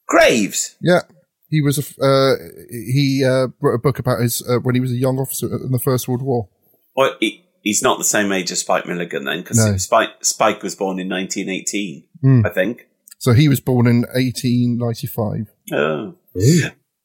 Graves? 0.07 0.77
Yeah. 0.81 1.03
He 1.49 1.61
was 1.61 1.79
a, 1.79 2.05
uh, 2.05 2.37
he 2.71 3.25
uh, 3.25 3.49
wrote 3.61 3.75
a 3.75 3.79
book 3.79 3.99
about 3.99 4.21
his 4.21 4.43
uh, 4.49 4.59
when 4.59 4.75
he 4.75 4.81
was 4.81 4.93
a 4.93 4.97
young 4.97 5.19
officer 5.19 5.47
in 5.47 5.73
the 5.73 5.79
First 5.79 6.07
World 6.07 6.23
War. 6.23 6.49
Well, 6.97 7.17
he, 7.19 7.45
he's 7.63 7.83
not 7.83 7.99
the 7.99 8.05
same 8.05 8.31
age 8.33 8.51
as 8.53 8.61
Spike 8.61 8.87
Milligan 8.87 9.25
then, 9.25 9.41
because 9.41 9.59
no. 9.59 9.77
Spike, 9.77 10.11
Spike 10.25 10.63
was 10.63 10.75
born 10.75 10.99
in 10.99 11.09
1918, 11.09 12.05
mm. 12.25 12.47
I 12.47 12.51
think. 12.51 12.87
So 13.19 13.33
he 13.33 13.49
was 13.49 13.61
born 13.61 13.87
in 13.87 14.03
1895. 14.15 15.47
Oh. 15.73 16.15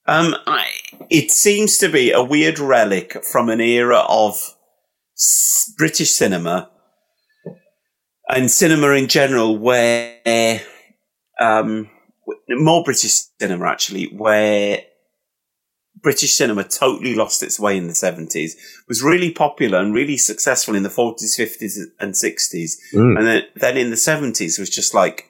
Um, 0.07 0.35
I, 0.45 0.67
it 1.09 1.31
seems 1.31 1.77
to 1.79 1.89
be 1.89 2.11
a 2.11 2.23
weird 2.23 2.59
relic 2.59 3.23
from 3.23 3.49
an 3.49 3.59
era 3.59 4.03
of 4.07 4.55
British 5.77 6.11
cinema 6.11 6.69
and 8.29 8.49
cinema 8.49 8.89
in 8.89 9.07
general 9.07 9.57
where 9.57 10.61
um, 11.39 11.89
more 12.49 12.83
British 12.83 13.13
cinema 13.39 13.67
actually, 13.67 14.05
where 14.07 14.81
British 16.01 16.35
cinema 16.35 16.63
totally 16.63 17.15
lost 17.15 17.41
its 17.43 17.59
way 17.59 17.77
in 17.77 17.87
the 17.87 17.93
70s, 17.93 18.53
was 18.87 19.01
really 19.01 19.31
popular 19.31 19.79
and 19.79 19.93
really 19.93 20.17
successful 20.17 20.75
in 20.75 20.83
the 20.83 20.89
40s, 20.89 21.39
50s, 21.39 21.77
and 21.99 22.13
60s. 22.13 22.73
Mm. 22.93 23.17
And 23.17 23.27
then, 23.27 23.43
then 23.55 23.77
in 23.77 23.89
the 23.89 23.95
70s 23.95 24.59
was 24.59 24.69
just 24.69 24.93
like, 24.93 25.29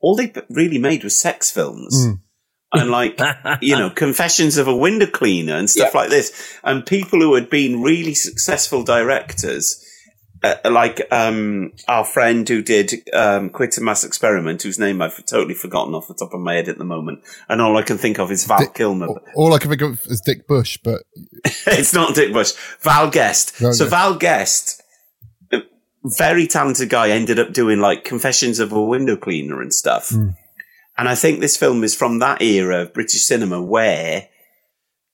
all 0.00 0.16
they 0.16 0.32
really 0.50 0.78
made 0.78 1.04
was 1.04 1.18
sex 1.18 1.50
films. 1.50 2.06
Mm. 2.06 2.20
and 2.74 2.90
like, 2.90 3.18
you 3.62 3.76
know, 3.76 3.88
confessions 3.88 4.56
of 4.56 4.68
a 4.68 4.76
window 4.76 5.06
cleaner 5.06 5.56
and 5.56 5.70
stuff 5.70 5.94
like 5.94 6.10
this. 6.10 6.58
And 6.62 6.84
people 6.84 7.20
who 7.20 7.34
had 7.34 7.48
been 7.48 7.82
really 7.82 8.14
successful 8.14 8.82
directors 8.82 9.82
uh, 10.44 10.70
like 10.70 11.00
um, 11.10 11.72
our 11.88 12.04
friend 12.04 12.46
who 12.46 12.60
did 12.60 12.92
um, 13.14 13.48
Quatermass 13.48 14.04
Experiment, 14.04 14.62
whose 14.62 14.78
name 14.78 15.00
I've 15.00 15.24
totally 15.24 15.54
forgotten 15.54 15.94
off 15.94 16.06
the 16.06 16.14
top 16.14 16.34
of 16.34 16.40
my 16.40 16.54
head 16.54 16.68
at 16.68 16.76
the 16.76 16.84
moment, 16.84 17.22
and 17.48 17.62
all 17.62 17.78
I 17.78 17.82
can 17.82 17.96
think 17.96 18.18
of 18.18 18.30
is 18.30 18.44
Val 18.44 18.58
Dick, 18.58 18.74
Kilmer. 18.74 19.06
All 19.34 19.54
I 19.54 19.58
can 19.58 19.70
think 19.70 19.80
of 19.80 20.06
is 20.06 20.20
Dick 20.20 20.46
Bush, 20.46 20.78
but 20.84 21.02
it's 21.66 21.94
not 21.94 22.14
Dick 22.14 22.32
Bush. 22.34 22.52
Val 22.80 23.10
Guest. 23.10 23.56
So 23.56 23.86
Val 23.86 24.16
Guest, 24.16 24.82
very 26.04 26.46
talented 26.46 26.90
guy, 26.90 27.08
ended 27.08 27.38
up 27.38 27.54
doing 27.54 27.80
like 27.80 28.04
Confessions 28.04 28.58
of 28.60 28.70
a 28.70 28.84
Window 28.84 29.16
Cleaner 29.16 29.62
and 29.62 29.72
stuff. 29.72 30.10
Mm. 30.10 30.36
And 30.98 31.08
I 31.08 31.14
think 31.14 31.40
this 31.40 31.56
film 31.56 31.82
is 31.82 31.96
from 31.96 32.18
that 32.18 32.42
era 32.42 32.82
of 32.82 32.92
British 32.92 33.24
cinema 33.24 33.62
where 33.62 34.28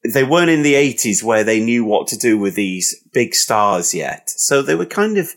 they 0.02 0.24
weren't 0.24 0.50
in 0.50 0.62
the 0.62 0.74
80s 0.74 1.22
where 1.22 1.44
they 1.44 1.60
knew 1.60 1.84
what 1.84 2.06
to 2.08 2.16
do 2.16 2.38
with 2.38 2.54
these 2.54 2.96
big 3.12 3.34
stars 3.34 3.92
yet. 3.92 4.30
So 4.30 4.62
they 4.62 4.74
were 4.74 4.86
kind 4.86 5.18
of 5.18 5.34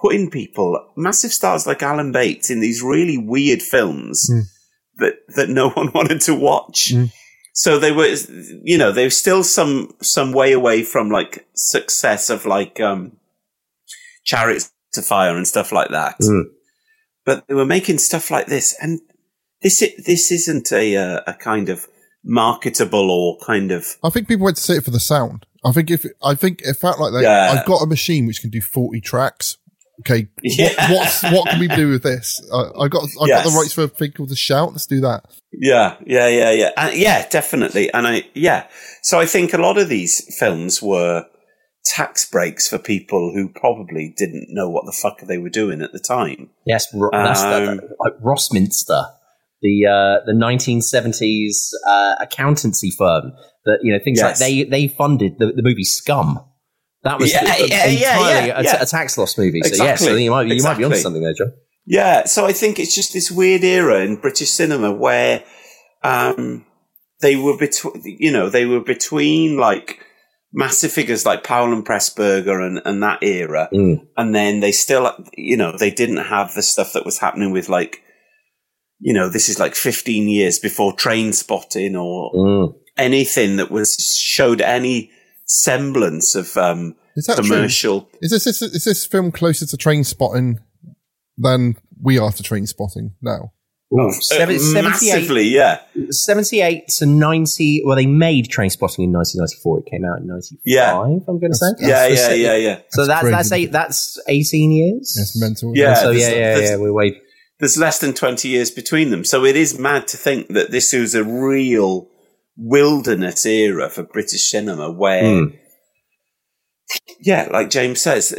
putting 0.00 0.30
people, 0.30 0.92
massive 0.96 1.32
stars 1.32 1.66
like 1.66 1.82
Alan 1.82 2.12
Bates, 2.12 2.50
in 2.50 2.60
these 2.60 2.82
really 2.82 3.18
weird 3.18 3.60
films 3.60 4.30
mm. 4.32 4.42
that, 4.96 5.18
that 5.36 5.48
no 5.50 5.70
one 5.74 5.92
wanted 5.92 6.20
to 6.22 6.34
watch. 6.34 6.92
Mm. 6.94 7.12
So 7.52 7.78
they 7.78 7.92
were, 7.92 8.14
you 8.62 8.78
know, 8.78 8.92
they 8.92 9.04
were 9.04 9.10
still 9.10 9.42
some, 9.42 9.94
some 10.00 10.32
way 10.32 10.52
away 10.52 10.84
from 10.84 11.10
like 11.10 11.46
success 11.54 12.30
of 12.30 12.46
like, 12.46 12.80
um, 12.80 13.16
Chariots 14.24 14.72
to 14.92 15.02
Fire 15.02 15.36
and 15.36 15.46
stuff 15.46 15.72
like 15.72 15.90
that. 15.90 16.18
Mm. 16.20 16.44
But 17.26 17.46
they 17.46 17.54
were 17.54 17.66
making 17.66 17.98
stuff 17.98 18.30
like 18.30 18.46
this. 18.46 18.74
And 18.80 19.00
this, 19.60 19.80
this 19.80 20.30
isn't 20.30 20.72
a, 20.72 20.96
uh, 20.96 21.20
a 21.26 21.34
kind 21.34 21.68
of, 21.68 21.88
marketable 22.24 23.10
or 23.10 23.38
kind 23.44 23.72
of. 23.72 23.96
I 24.02 24.10
think 24.10 24.28
people 24.28 24.44
went 24.44 24.56
to 24.56 24.62
see 24.62 24.74
it 24.74 24.84
for 24.84 24.90
the 24.90 25.00
sound. 25.00 25.46
I 25.64 25.72
think 25.72 25.90
if 25.90 26.04
I 26.22 26.34
think 26.34 26.62
it 26.62 26.74
felt 26.74 27.00
like 27.00 27.12
they, 27.12 27.22
yeah. 27.22 27.52
I've 27.52 27.66
got 27.66 27.82
a 27.82 27.86
machine 27.86 28.26
which 28.26 28.40
can 28.40 28.50
do 28.50 28.60
forty 28.60 29.00
tracks. 29.00 29.58
Okay, 30.00 30.28
yeah. 30.42 30.92
what, 30.92 31.32
what 31.32 31.48
can 31.48 31.58
we 31.58 31.66
do 31.66 31.90
with 31.90 32.04
this? 32.04 32.40
I, 32.52 32.82
I 32.82 32.88
got 32.88 33.02
I 33.20 33.26
yes. 33.26 33.44
got 33.44 33.50
the 33.50 33.56
rights 33.58 33.72
for 33.72 33.82
a 33.82 33.88
thing 33.88 34.12
called 34.12 34.28
the 34.28 34.36
shout. 34.36 34.70
Let's 34.70 34.86
do 34.86 35.00
that. 35.00 35.24
Yeah, 35.52 35.96
yeah, 36.06 36.28
yeah, 36.28 36.50
yeah, 36.52 36.70
uh, 36.76 36.90
yeah, 36.94 37.28
definitely. 37.28 37.92
And 37.92 38.06
I 38.06 38.24
yeah, 38.34 38.68
so 39.02 39.18
I 39.18 39.26
think 39.26 39.52
a 39.52 39.58
lot 39.58 39.78
of 39.78 39.88
these 39.88 40.36
films 40.38 40.80
were 40.80 41.26
tax 41.84 42.28
breaks 42.30 42.68
for 42.68 42.78
people 42.78 43.32
who 43.34 43.48
probably 43.48 44.14
didn't 44.16 44.46
know 44.50 44.68
what 44.68 44.84
the 44.84 44.92
fuck 44.92 45.20
they 45.20 45.38
were 45.38 45.48
doing 45.48 45.82
at 45.82 45.92
the 45.92 45.98
time. 45.98 46.50
Yes, 46.64 46.86
that's 46.92 47.42
um, 47.42 47.78
the, 47.78 47.96
like 47.98 48.12
Rossminster 48.20 49.04
the 49.62 49.86
uh, 49.86 50.24
the 50.26 50.32
1970s 50.32 51.70
uh, 51.86 52.16
accountancy 52.20 52.90
firm 52.90 53.32
that 53.64 53.78
you 53.82 53.92
know 53.92 53.98
things 54.02 54.18
yes. 54.18 54.40
like 54.40 54.48
they 54.48 54.64
they 54.64 54.88
funded 54.88 55.38
the, 55.38 55.52
the 55.54 55.62
movie 55.62 55.84
Scum. 55.84 56.44
That 57.04 57.20
was 57.20 57.32
yeah, 57.32 57.44
the, 57.44 57.68
yeah, 57.68 57.86
entirely 57.86 58.48
yeah, 58.48 58.80
a, 58.80 58.82
a, 58.82 58.86
tax 58.86 59.16
loss 59.16 59.38
movie. 59.38 59.60
So 59.62 59.68
exactly. 59.68 60.08
yes, 60.08 60.20
you 60.20 60.30
might 60.30 60.46
you 60.46 60.54
exactly. 60.54 60.84
might 60.84 60.88
be 60.88 60.92
onto 60.92 61.02
something 61.02 61.22
there, 61.22 61.34
John. 61.34 61.52
Yeah, 61.86 62.26
so 62.26 62.44
I 62.44 62.52
think 62.52 62.78
it's 62.78 62.94
just 62.94 63.12
this 63.12 63.30
weird 63.30 63.64
era 63.64 64.00
in 64.00 64.16
British 64.16 64.50
cinema 64.50 64.92
where 64.92 65.42
um, 66.02 66.66
they 67.22 67.36
were 67.36 67.56
between, 67.56 68.02
you 68.04 68.30
know, 68.30 68.50
they 68.50 68.66
were 68.66 68.80
between 68.80 69.56
like 69.56 69.98
massive 70.52 70.92
figures 70.92 71.24
like 71.24 71.44
Powell 71.44 71.72
and 71.72 71.86
Pressburger 71.86 72.64
and, 72.64 72.82
and 72.84 73.02
that 73.02 73.22
era, 73.22 73.70
mm. 73.72 74.06
and 74.18 74.34
then 74.34 74.60
they 74.60 74.72
still, 74.72 75.10
you 75.32 75.56
know, 75.56 75.76
they 75.78 75.90
didn't 75.90 76.18
have 76.18 76.54
the 76.54 76.62
stuff 76.62 76.92
that 76.92 77.06
was 77.06 77.18
happening 77.18 77.52
with 77.52 77.68
like 77.68 78.02
you 79.00 79.12
know, 79.12 79.28
this 79.28 79.48
is 79.48 79.58
like 79.58 79.74
15 79.74 80.28
years 80.28 80.58
before 80.58 80.92
train 80.92 81.32
spotting 81.32 81.96
or 81.96 82.32
mm. 82.32 82.74
anything 82.96 83.56
that 83.56 83.70
was 83.70 83.96
showed 84.16 84.60
any 84.60 85.10
semblance 85.44 86.34
of 86.34 86.56
um, 86.56 86.94
is 87.16 87.26
that 87.26 87.38
commercial. 87.38 88.02
True? 88.02 88.18
Is 88.22 88.30
this, 88.30 88.46
is 88.46 88.60
this 88.60 88.74
is 88.74 88.84
this 88.84 89.06
film 89.06 89.32
closer 89.32 89.66
to 89.66 89.76
train 89.76 90.04
spotting 90.04 90.60
than 91.36 91.76
we 92.00 92.18
are 92.18 92.32
to 92.32 92.42
train 92.42 92.66
spotting 92.66 93.14
now? 93.22 93.52
Ooh, 93.92 94.08
uh, 94.08 94.12
Seven, 94.12 94.56
massively, 94.74 95.44
yeah. 95.44 95.80
78 96.10 96.88
to 96.98 97.06
90. 97.06 97.82
Well, 97.86 97.96
they 97.96 98.04
made 98.04 98.50
Train 98.50 98.68
Spotting 98.68 99.04
in 99.04 99.12
1994. 99.12 99.78
It 99.78 99.86
came 99.90 100.04
out 100.04 100.20
in 100.20 100.26
95, 100.26 100.58
yeah. 100.66 101.00
I'm 101.00 101.20
going 101.24 101.50
to 101.50 101.54
say. 101.54 101.72
Yeah, 101.80 102.06
yeah, 102.06 102.32
yeah, 102.34 102.56
yeah. 102.56 102.80
So 102.90 103.06
that's, 103.06 103.22
that's, 103.22 103.48
that's, 103.48 103.52
eight, 103.52 103.72
that's 103.72 104.18
18 104.28 104.70
years? 104.72 105.14
That's 105.16 105.40
mental. 105.40 105.72
Yeah. 105.74 105.94
So, 105.94 106.10
yeah, 106.10 106.28
yeah, 106.28 106.58
yeah. 106.58 106.76
We're 106.76 106.92
way, 106.92 107.18
there's 107.60 107.76
less 107.78 107.98
than 107.98 108.14
20 108.14 108.48
years 108.48 108.70
between 108.70 109.10
them. 109.10 109.24
So 109.24 109.44
it 109.44 109.56
is 109.56 109.78
mad 109.78 110.06
to 110.08 110.16
think 110.16 110.48
that 110.48 110.70
this 110.70 110.92
was 110.92 111.14
a 111.14 111.24
real 111.24 112.08
wilderness 112.56 113.44
era 113.46 113.88
for 113.88 114.02
British 114.02 114.50
cinema 114.50 114.90
where, 114.90 115.22
Mm. 115.22 115.58
yeah, 117.20 117.48
like 117.52 117.70
James 117.70 118.00
says, 118.00 118.34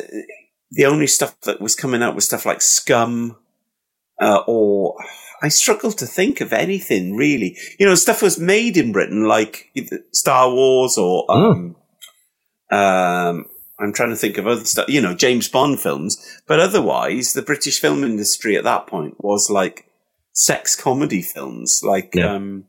the 0.72 0.86
only 0.86 1.08
stuff 1.08 1.40
that 1.42 1.62
was 1.62 1.76
coming 1.76 2.02
out 2.02 2.16
was 2.16 2.26
stuff 2.26 2.46
like 2.46 2.62
Scum, 2.62 3.38
uh, 4.22 4.42
or 4.48 4.96
I 5.42 5.48
struggle 5.50 5.92
to 5.94 6.06
think 6.06 6.42
of 6.42 6.52
anything 6.54 7.16
really. 7.16 7.58
You 7.80 7.86
know, 7.86 7.96
stuff 7.96 8.22
was 8.22 8.38
made 8.40 8.76
in 8.78 8.92
Britain, 8.92 9.26
like 9.26 9.72
Star 10.14 10.52
Wars 10.52 10.98
or, 10.98 11.26
um, 11.32 11.76
um, 12.72 13.46
I'm 13.80 13.94
trying 13.94 14.10
to 14.10 14.16
think 14.16 14.38
of 14.38 14.46
other 14.48 14.66
stuff, 14.66 14.90
you 14.90 15.02
know, 15.02 15.14
James 15.16 15.48
Bond 15.48 15.80
films. 15.80 16.18
But 16.48 16.60
otherwise, 16.60 17.34
the 17.34 17.42
British 17.42 17.80
film 17.80 18.04
industry 18.04 18.58
at 18.58 18.64
that 18.66 18.88
point 18.88 19.16
was 19.24 19.50
like 19.50 19.86
sex 20.34 20.76
comedy 20.76 21.22
films, 21.22 21.82
like 21.84 22.14
Yeah. 22.16 22.34
um, 22.36 22.66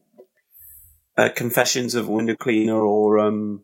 uh, 1.19 1.29
Confessions 1.35 1.95
of 1.95 2.09
a 2.09 2.13
Window 2.13 2.37
Cleaner 2.37 2.81
or 2.81 3.19
um, 3.19 3.63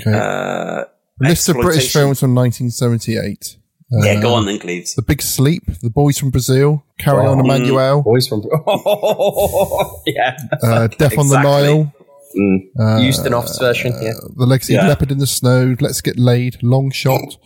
Okay. 0.00 0.12
uh, 0.18 0.84
List 1.20 1.48
of 1.50 1.56
British 1.56 1.92
films 1.92 2.20
from 2.20 2.34
1978. 2.34 3.56
Yeah, 3.92 4.20
go 4.22 4.34
Uh, 4.34 4.36
on 4.38 4.46
then, 4.46 4.58
Cleves. 4.60 4.94
The 4.94 5.02
Big 5.02 5.20
Sleep, 5.20 5.64
The 5.82 5.90
Boys 5.90 6.16
from 6.16 6.30
Brazil, 6.30 6.84
Carry 6.98 7.26
On 7.26 7.38
Oh. 7.38 7.44
Emmanuel, 7.44 8.02
Boys 8.02 8.28
from 8.28 8.40
yeah, 10.06 10.36
uh, 10.62 10.86
Death 10.86 11.18
on 11.18 11.28
the 11.28 11.40
Nile, 11.42 11.92
mm. 12.36 12.58
uh, 12.78 13.00
Ustinov's 13.00 13.58
version. 13.58 13.92
Yeah, 14.00 14.12
The 14.36 14.46
Legacy 14.46 14.74
Yeah. 14.74 14.82
of 14.82 14.88
Leopard 14.88 15.10
in 15.12 15.18
the 15.18 15.26
Snow, 15.26 15.76
Let's 15.80 16.00
Get 16.00 16.18
Laid, 16.18 16.62
Long 16.62 16.90
Shot, 16.90 17.36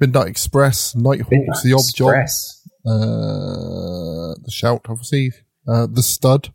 Midnight 0.00 0.28
Express, 0.28 0.94
Nighthawks, 0.94 1.62
The 1.62 1.72
Odd 1.72 1.94
Job, 1.94 2.14
uh, 2.86 4.34
The 4.44 4.50
Shout, 4.50 4.82
obviously, 4.88 5.32
uh, 5.68 5.86
The 5.90 6.02
Stud, 6.02 6.52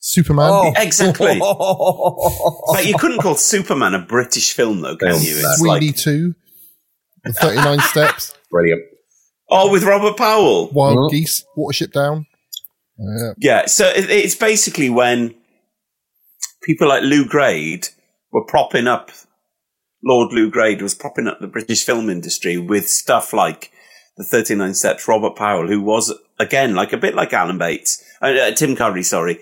Superman. 0.00 0.50
Oh. 0.52 0.72
Exactly. 0.76 1.40
Like, 2.72 2.86
you 2.86 2.96
couldn't 2.96 3.18
call 3.20 3.34
Superman 3.34 3.94
a 3.94 3.98
British 3.98 4.52
film, 4.52 4.80
though, 4.80 4.96
can 4.96 5.08
you? 5.08 5.14
It's 5.36 5.58
Sweeney 5.58 5.88
like, 5.88 5.96
2, 5.96 6.34
The 7.24 7.32
39 7.32 7.80
Steps, 7.80 8.34
Brilliant. 8.50 8.82
oh, 9.50 9.70
with 9.70 9.82
Robert 9.84 10.16
Powell. 10.16 10.70
Wild 10.70 10.98
Mhm. 10.98 11.10
Geese, 11.10 11.44
Watership 11.56 11.92
Down. 11.92 12.26
Uh, 12.98 13.34
Yeah, 13.38 13.66
so 13.66 13.86
it, 13.88 14.10
it's 14.10 14.34
basically 14.34 14.90
when 14.90 15.34
people 16.62 16.88
like 16.88 17.02
Lew 17.02 17.26
Grade 17.26 17.88
were 18.32 18.44
propping 18.44 18.86
up, 18.86 19.10
Lord 20.04 20.32
Lew 20.32 20.50
Grade 20.50 20.82
was 20.82 20.94
propping 20.94 21.26
up 21.26 21.40
the 21.40 21.46
British 21.46 21.84
film 21.84 22.08
industry 22.08 22.56
with 22.56 22.88
stuff 22.88 23.32
like 23.32 23.70
the 24.16 24.24
39 24.24 24.74
Steps, 24.74 25.08
Robert 25.08 25.36
Powell, 25.36 25.68
who 25.68 25.80
was, 25.80 26.12
again, 26.38 26.74
like 26.74 26.92
a 26.92 26.98
bit 26.98 27.14
like 27.14 27.32
Alan 27.32 27.58
Bates, 27.58 28.04
uh, 28.22 28.26
uh, 28.26 28.50
Tim 28.52 28.76
Curry, 28.76 29.02
sorry, 29.02 29.38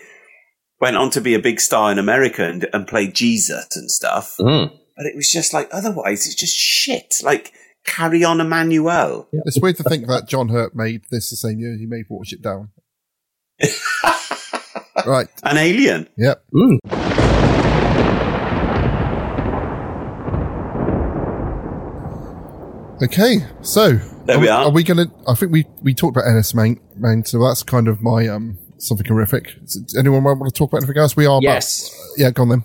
went 0.81 0.97
on 0.97 1.11
to 1.11 1.21
be 1.21 1.35
a 1.35 1.41
big 1.41 1.61
star 1.61 1.91
in 1.91 1.99
America 1.99 2.45
and, 2.45 2.67
and 2.73 2.87
played 2.87 3.15
Jesus 3.15 3.77
and 3.77 3.91
stuff. 3.91 4.37
Mm. 4.39 4.71
But 4.97 5.07
it 5.07 5.17
was 5.17 5.31
just 5.31 5.53
like, 5.53 5.69
otherwise, 5.73 6.27
it's 6.27 6.35
just 6.35 6.57
shit. 6.57 7.15
Like, 7.23 7.53
carry 7.85 8.25
on 8.25 8.41
Emmanuel. 8.41 9.29
It's 9.33 9.61
weird 9.61 9.77
to 9.77 9.83
think 9.85 10.07
that 10.07 10.29
John 10.29 10.49
Hurt 10.49 10.75
made 10.75 11.03
this 11.11 11.31
the 11.31 11.37
same 11.37 11.59
year 11.59 11.77
he 11.77 11.87
made 11.87 12.07
Watership 12.09 12.43
Down. 12.43 12.71
right. 15.09 15.29
An 15.43 15.57
alien. 15.57 16.09
Yep. 16.17 16.43
Mm. 16.55 16.79
Okay. 23.03 23.39
So 23.63 23.93
There 24.27 24.37
are 24.37 24.41
we 24.41 24.49
are. 24.49 24.65
Are 24.65 24.71
we 24.71 24.83
going 24.83 25.07
to? 25.09 25.13
I 25.29 25.35
think 25.35 25.53
we 25.53 25.67
we 25.83 25.95
talked 25.95 26.17
about 26.17 26.27
Enys 26.29 26.55
Men, 26.55 26.81
main, 26.97 27.25
so 27.25 27.39
that's 27.47 27.63
kind 27.63 27.87
of 27.89 28.03
my 28.03 28.27
um 28.27 28.59
something 28.79 29.07
horrific. 29.07 29.55
Does 29.61 29.97
anyone 29.99 30.25
want 30.25 30.43
to 30.45 30.51
talk 30.57 30.71
about 30.73 30.79
anything 30.83 31.01
else? 31.01 31.17
We 31.17 31.27
are. 31.27 31.39
about- 31.39 31.43
Yes. 31.43 31.91
yeah. 32.17 32.31
Go 32.31 32.43
on 32.43 32.49
then. 32.49 32.65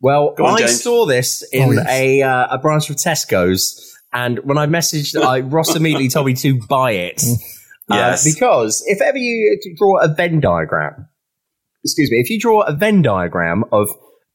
Well, 0.00 0.34
on, 0.38 0.54
I 0.54 0.58
James. 0.58 0.82
saw 0.82 1.06
this 1.06 1.42
in 1.52 1.68
Oh, 1.68 1.72
yes. 1.72 1.86
a 1.88 2.22
uh, 2.22 2.46
a 2.50 2.58
branch 2.58 2.90
of 2.90 2.96
Tesco's, 2.96 3.96
and 4.12 4.40
when 4.40 4.58
I 4.58 4.66
messaged, 4.66 5.20
I, 5.22 5.40
Ross 5.40 5.74
immediately 5.76 6.08
told 6.08 6.26
me 6.26 6.34
to 6.34 6.58
buy 6.68 6.92
it. 6.92 7.22
Uh, 7.90 7.96
Yes. 7.96 8.24
because 8.34 8.82
if 8.86 9.00
ever 9.02 9.18
you 9.18 9.58
draw 9.76 9.98
a 10.00 10.08
Venn 10.08 10.40
diagram, 10.40 11.06
excuse 11.84 12.10
me, 12.10 12.18
if 12.18 12.30
you 12.30 12.40
draw 12.40 12.62
a 12.62 12.72
Venn 12.72 13.02
diagram 13.02 13.64
of 13.70 13.88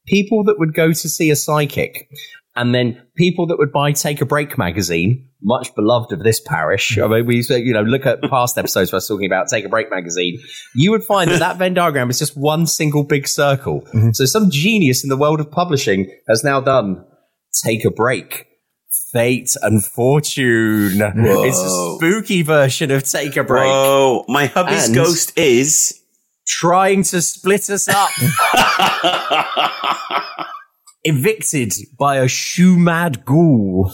people 0.08 0.44
that 0.46 0.56
would 0.60 0.74
go 0.74 0.90
to 0.90 1.10
see 1.10 1.30
a 1.30 1.36
psychic, 1.36 2.08
and 2.56 2.74
then 2.74 3.02
people 3.16 3.48
that 3.48 3.58
would 3.58 3.72
buy 3.72 3.92
Take 3.92 4.22
a 4.22 4.26
Break 4.26 4.58
magazine, 4.58 5.28
much 5.42 5.74
beloved 5.76 6.12
of 6.12 6.24
this 6.24 6.42
parish. 6.42 6.98
I 6.98 7.08
mean, 7.08 7.26
we 7.26 7.44
you 7.48 7.74
know 7.74 7.82
look 7.84 8.06
at 8.06 8.22
past 8.24 8.58
episodes 8.58 8.92
where 8.92 8.98
I 8.98 9.00
was 9.00 9.08
talking 9.08 9.28
about 9.28 9.48
Take 9.48 9.66
a 9.66 9.70
Break 9.70 9.90
magazine. 9.90 10.40
You 10.76 10.92
would 10.92 11.04
find 11.04 11.30
that 11.32 11.40
that 11.40 11.58
Venn 11.58 11.74
diagram 11.74 12.10
is 12.10 12.20
just 12.20 12.36
one 12.36 12.68
single 12.68 13.04
big 13.04 13.28
circle. 13.28 13.82
Mm-hmm. 13.94 14.12
So 14.14 14.26
some 14.26 14.50
genius 14.50 15.04
in 15.04 15.10
the 15.10 15.18
world 15.18 15.40
of 15.40 15.50
publishing 15.52 16.12
has 16.28 16.44
now 16.44 16.60
done 16.60 17.06
Take 17.64 17.86
a 17.86 17.92
Break. 17.92 18.46
Fate 19.12 19.56
and 19.64 19.84
Fortune. 19.84 21.02
It's 21.02 21.60
a 21.60 21.96
spooky 21.96 22.44
version 22.44 22.92
of 22.92 23.04
Take 23.04 23.38
a 23.38 23.44
Break. 23.44 23.66
Whoa, 23.68 24.26
my 24.28 24.46
hubby's 24.46 24.88
And- 24.88 24.96
ghost 24.96 25.38
is. 25.38 25.99
Trying 26.50 27.04
to 27.04 27.22
split 27.22 27.70
us 27.70 27.88
up. 27.88 28.10
Evicted 31.04 31.74
by 31.98 32.18
a 32.18 32.28
shoe 32.28 32.78
mad 32.78 33.24
ghoul. 33.24 33.94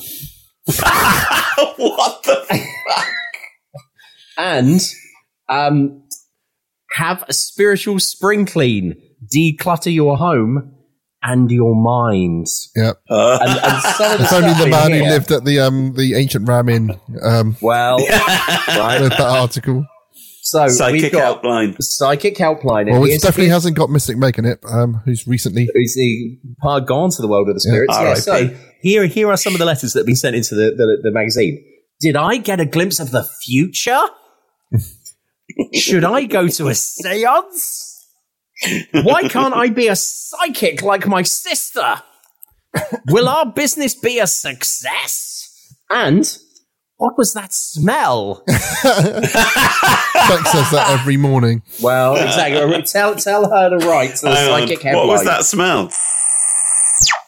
what 0.65 2.23
the? 2.23 2.65
and 4.38 4.82
um, 5.49 6.03
have 6.94 7.23
a 7.27 7.34
spiritual 7.34 7.99
spring 7.99 8.45
clean, 8.45 8.95
declutter 9.36 9.94
your 9.94 10.18
home 10.18 10.73
and 11.22 11.52
your 11.52 11.76
mind. 11.76 12.48
Yep. 12.76 13.02
Uh, 13.10 13.38
And, 13.41 13.60
and 13.60 13.82
some 13.84 14.11
of 14.14 14.18
the 14.18 14.23
It's 14.23 14.34
only 14.34 14.53
the 14.53 14.64
in 14.64 14.69
man 14.69 14.91
who 14.91 15.03
lived 15.03 15.32
at 15.32 15.44
the 15.44 15.60
um 15.60 15.94
the 15.94 16.15
ancient 16.15 16.48
Ram 16.48 16.69
Inn 16.69 16.98
um 17.22 17.57
Well, 17.61 17.98
right. 17.98 18.99
read 19.02 19.11
that 19.11 19.19
article. 19.22 19.86
So 20.45 20.61
we've 20.61 20.72
Psychic 20.73 21.11
got 21.13 21.38
outline. 21.38 21.76
psychic 21.81 22.35
helpline. 22.35 22.91
Well, 22.91 23.01
and 23.03 23.11
it 23.11 23.19
definitely 23.19 23.49
hasn't 23.49 23.76
got 23.76 23.89
Mystic 23.89 24.15
Meg 24.15 24.38
in 24.38 24.45
it. 24.45 24.63
Um, 24.63 25.01
who's 25.03 25.26
recently 25.27 25.67
who's 25.73 25.95
the 25.95 26.38
part 26.61 26.85
gone 26.85 27.09
to 27.09 27.22
the 27.23 27.27
world 27.27 27.49
of 27.49 27.55
the 27.55 27.61
spirits. 27.61 27.95
Yeah. 27.95 28.09
Yeah, 28.09 28.13
so 28.13 28.55
here, 28.80 29.07
here 29.07 29.27
are 29.31 29.38
some 29.38 29.53
of 29.53 29.59
the 29.59 29.65
letters 29.65 29.93
that 29.93 30.01
have 30.01 30.05
been 30.05 30.15
sent 30.15 30.35
into 30.35 30.53
the, 30.53 30.69
the, 30.77 30.99
the 31.01 31.11
magazine. 31.11 31.65
Did 31.99 32.15
I 32.15 32.38
get 32.38 32.59
a 32.59 32.65
glimpse 32.65 32.99
of 32.99 33.09
the 33.09 33.23
future? 33.23 34.03
Should 35.73 36.03
I 36.03 36.26
go 36.26 36.47
to 36.47 36.67
a 36.67 36.76
seance? 36.76 38.07
Why 38.91 39.27
can't 39.27 39.55
I 39.55 39.69
be 39.69 39.88
a 39.88 39.95
psychic 39.95 40.84
like 40.84 41.07
my 41.07 41.23
sister? 41.23 42.03
Will 43.07 43.27
our 43.27 43.47
business 43.47 43.95
be 43.95 44.19
a 44.19 44.27
success? 44.27 45.73
And 45.89 46.38
what 46.97 47.17
was 47.17 47.34
that 47.34 47.53
smell? 47.53 48.43
Chuck 48.47 48.57
says 50.47 50.72
that 50.72 50.97
every 50.99 51.17
morning. 51.17 51.61
Well, 51.81 52.15
exactly. 52.15 52.81
Tell, 52.84 53.15
tell 53.15 53.49
her 53.49 53.69
to 53.77 53.85
write 53.85 54.15
to 54.17 54.22
the 54.23 54.35
Hang 54.35 54.51
on. 54.51 54.67
psychic 54.67 54.84
What 54.93 55.07
was 55.07 55.23
that 55.26 55.43
smell? 55.45 55.91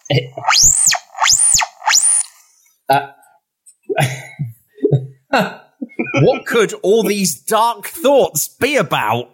what 6.21 6.45
could 6.45 6.71
all 6.81 7.03
these 7.03 7.41
dark 7.41 7.87
thoughts 7.87 8.47
be 8.47 8.77
about? 8.77 9.29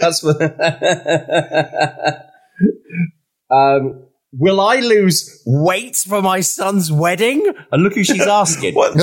That's 0.00 0.22
what. 0.22 0.40
um, 3.50 4.04
will 4.38 4.60
I 4.60 4.76
lose 4.76 5.42
weight 5.46 5.96
for 5.96 6.22
my 6.22 6.40
son's 6.40 6.90
wedding? 6.90 7.46
And 7.72 7.82
look 7.82 7.94
who 7.94 8.04
she's 8.04 8.26
asking. 8.26 8.74
What? 8.74 8.94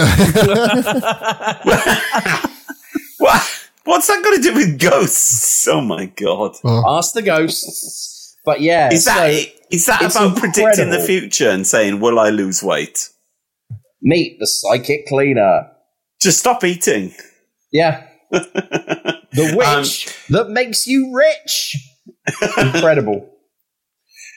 what? 3.17 3.47
What's 3.83 4.07
that 4.07 4.23
got 4.23 4.35
to 4.35 4.41
do 4.41 4.53
with 4.53 4.79
ghosts? 4.79 5.67
Oh 5.67 5.81
my 5.81 6.05
god! 6.05 6.55
Ask 6.87 7.13
the 7.13 7.21
ghosts. 7.21 8.37
But 8.45 8.61
yeah, 8.61 8.89
Is 8.91 9.05
that 9.05 9.31
so 9.31 9.49
is 9.71 9.85
that 9.85 10.01
it's 10.01 10.15
about 10.15 10.37
predicting 10.37 10.89
the 10.89 10.99
future 10.99 11.49
and 11.49 11.65
saying, 11.65 11.99
"Will 11.99 12.19
I 12.19 12.29
lose 12.29 12.61
weight?" 12.63 13.09
meet 14.01 14.39
the 14.39 14.47
psychic 14.47 15.07
cleaner. 15.07 15.67
Just 16.21 16.39
stop 16.39 16.63
eating. 16.63 17.13
Yeah. 17.71 18.07
the 18.31 19.53
witch 19.55 20.07
Um, 20.07 20.35
that 20.35 20.49
makes 20.49 20.87
you 20.87 21.13
rich. 21.13 21.77
Incredible. 22.57 23.29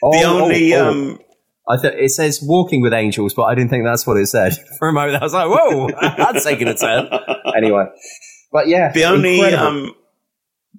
Oh, 0.03 0.11
the 0.11 0.23
only 0.23 0.73
oh, 0.73 0.79
oh. 0.79 0.89
um, 0.89 1.19
I 1.67 1.77
th- 1.77 1.93
it 1.95 2.09
says 2.11 2.41
walking 2.41 2.81
with 2.81 2.93
angels, 2.93 3.33
but 3.33 3.43
I 3.43 3.55
didn't 3.55 3.69
think 3.69 3.85
that's 3.85 4.05
what 4.05 4.17
it 4.17 4.27
said. 4.27 4.53
For 4.79 4.89
a 4.89 4.93
moment, 4.93 5.21
I 5.21 5.25
was 5.25 5.33
like, 5.33 5.49
"Whoa, 5.49 5.89
that's 6.17 6.43
taking 6.43 6.67
a 6.67 6.75
turn." 6.75 7.09
Anyway, 7.55 7.85
but 8.51 8.67
yeah, 8.67 8.91
the 8.91 9.05
only 9.05 9.41
um, 9.53 9.95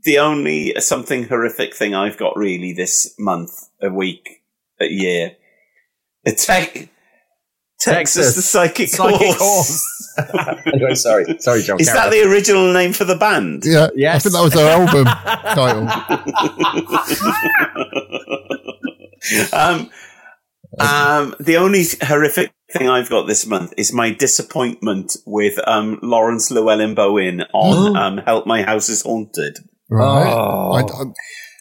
the 0.05 0.18
only 0.18 0.74
something 0.80 1.24
horrific 1.24 1.74
thing 1.74 1.94
I've 1.94 2.16
got 2.16 2.36
really 2.36 2.72
this 2.72 3.14
month, 3.18 3.51
a 3.82 3.90
week, 3.90 4.43
a 4.80 4.86
year. 4.86 5.36
Te- 6.24 6.88
Texas, 7.78 8.34
the 8.34 8.43
Psychic, 8.43 8.88
Psychic 8.88 9.36
Horse. 9.36 10.14
anyway, 10.66 10.94
sorry, 10.94 11.24
sorry, 11.38 11.62
John. 11.62 11.78
Is 11.78 11.88
carry 11.88 11.98
that 11.98 12.06
on. 12.06 12.10
the 12.10 12.22
original 12.22 12.72
name 12.72 12.93
for 12.93 13.05
the 13.05 13.16
band? 13.16 13.64
Yeah, 13.64 13.88
yes. 13.94 14.16
I 14.16 14.18
think 14.18 14.34
that 14.34 14.43
was 14.43 14.52
their 14.55 14.70
album 14.72 15.05
title. 18.34 18.55
Um, 19.52 19.90
um, 20.78 21.34
the 21.40 21.56
only 21.56 21.84
horrific 22.02 22.52
thing 22.72 22.88
I've 22.88 23.08
got 23.08 23.26
this 23.26 23.46
month 23.46 23.72
is 23.76 23.92
my 23.92 24.10
disappointment 24.12 25.16
with 25.26 25.58
um, 25.66 25.98
Laurence 26.02 26.50
Llewelyn-Bowen 26.50 27.42
on 27.52 27.96
um, 28.02 28.18
"Help 28.18 28.46
My 28.46 28.62
House 28.62 28.88
Is 28.88 29.02
Haunted." 29.02 29.58
Right. 29.88 30.32
Oh. 30.32 30.72
I, 30.72 30.80
I, 30.80 31.04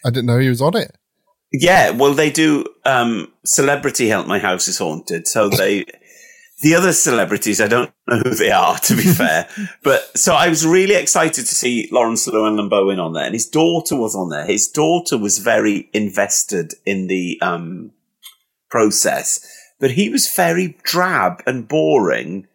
I 0.04 0.10
didn't 0.10 0.26
know 0.26 0.38
he 0.38 0.48
was 0.48 0.62
on 0.62 0.76
it. 0.76 0.96
Yeah, 1.52 1.90
well, 1.90 2.12
they 2.12 2.30
do 2.30 2.64
um, 2.84 3.32
celebrity 3.44 4.08
"Help 4.08 4.26
My 4.26 4.38
House 4.38 4.68
Is 4.68 4.78
Haunted," 4.78 5.26
so 5.26 5.48
they. 5.48 5.84
The 6.62 6.74
other 6.74 6.94
celebrities, 6.94 7.60
I 7.60 7.68
don't 7.68 7.92
know 8.08 8.18
who 8.18 8.34
they 8.34 8.50
are, 8.50 8.78
to 8.78 8.96
be 8.96 9.02
fair. 9.14 9.48
But 9.82 10.16
so 10.16 10.34
I 10.34 10.48
was 10.48 10.66
really 10.66 10.94
excited 10.94 11.44
to 11.46 11.54
see 11.54 11.88
Laurence 11.92 12.26
Llewelyn-Bowen 12.26 12.98
on 12.98 13.12
there, 13.12 13.24
and 13.24 13.34
his 13.34 13.46
daughter 13.46 13.96
was 13.96 14.16
on 14.16 14.30
there. 14.30 14.46
His 14.46 14.68
daughter 14.68 15.18
was 15.18 15.38
very 15.38 15.90
invested 15.92 16.74
in 16.86 17.08
the 17.08 17.38
um, 17.42 17.92
process, 18.70 19.46
but 19.78 19.92
he 19.92 20.08
was 20.08 20.32
very 20.34 20.78
drab 20.82 21.42
and 21.46 21.68
boring, 21.68 22.46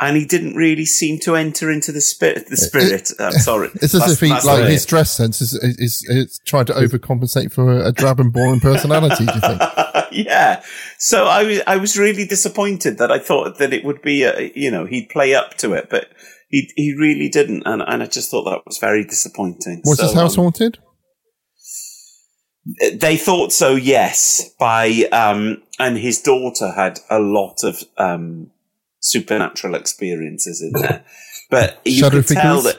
and 0.00 0.16
he 0.16 0.24
didn't 0.24 0.54
really 0.54 0.84
seem 0.84 1.18
to 1.20 1.34
enter 1.34 1.70
into 1.70 1.90
the 1.90 2.00
spirit. 2.00 2.46
The 2.48 2.56
spirit. 2.56 3.10
I'm 3.18 3.32
sorry. 3.40 3.70
It's 3.74 3.94
as 3.94 4.00
That's- 4.00 4.12
if 4.12 4.20
he, 4.20 4.48
like 4.48 4.68
his 4.68 4.86
dress 4.86 5.10
sense 5.10 5.40
is, 5.40 5.54
is, 5.54 6.04
is 6.08 6.40
trying 6.46 6.66
to 6.66 6.72
overcompensate 6.74 7.52
for 7.52 7.72
a, 7.78 7.88
a 7.88 7.92
drab 7.92 8.20
and 8.20 8.32
boring 8.32 8.60
personality. 8.60 9.26
Do 9.26 9.32
you 9.34 9.40
think? 9.40 9.62
yeah. 10.12 10.62
So 10.98 11.24
I 11.26 11.44
was 11.44 11.60
I 11.66 11.76
was 11.76 11.98
really 11.98 12.26
disappointed 12.26 12.98
that 12.98 13.10
I 13.10 13.18
thought 13.18 13.58
that 13.58 13.72
it 13.72 13.84
would 13.84 14.02
be 14.02 14.22
a, 14.22 14.52
you 14.54 14.70
know 14.70 14.86
he'd 14.86 15.08
play 15.08 15.34
up 15.34 15.54
to 15.58 15.72
it, 15.72 15.88
but 15.90 16.08
he 16.48 16.70
he 16.76 16.94
really 16.98 17.28
didn't, 17.28 17.64
and 17.66 17.82
and 17.82 18.02
I 18.02 18.06
just 18.06 18.30
thought 18.30 18.44
that 18.44 18.62
was 18.66 18.78
very 18.78 19.04
disappointing. 19.04 19.82
Was 19.84 19.98
So, 19.98 20.04
his 20.04 20.14
house 20.14 20.38
um, 20.38 20.44
haunted? 20.44 20.78
They 22.94 23.16
thought 23.16 23.52
so, 23.52 23.74
yes. 23.76 24.50
By 24.58 25.08
um, 25.10 25.62
and 25.78 25.96
his 25.96 26.20
daughter 26.20 26.70
had 26.72 27.00
a 27.10 27.18
lot 27.18 27.64
of 27.64 27.82
um 27.96 28.50
supernatural 29.00 29.74
experiences 29.74 30.62
in 30.62 30.72
there, 30.80 31.04
but 31.50 31.80
you 31.84 32.00
Shadow 32.00 32.22
could 32.22 32.36
tell 32.36 32.60
that. 32.62 32.76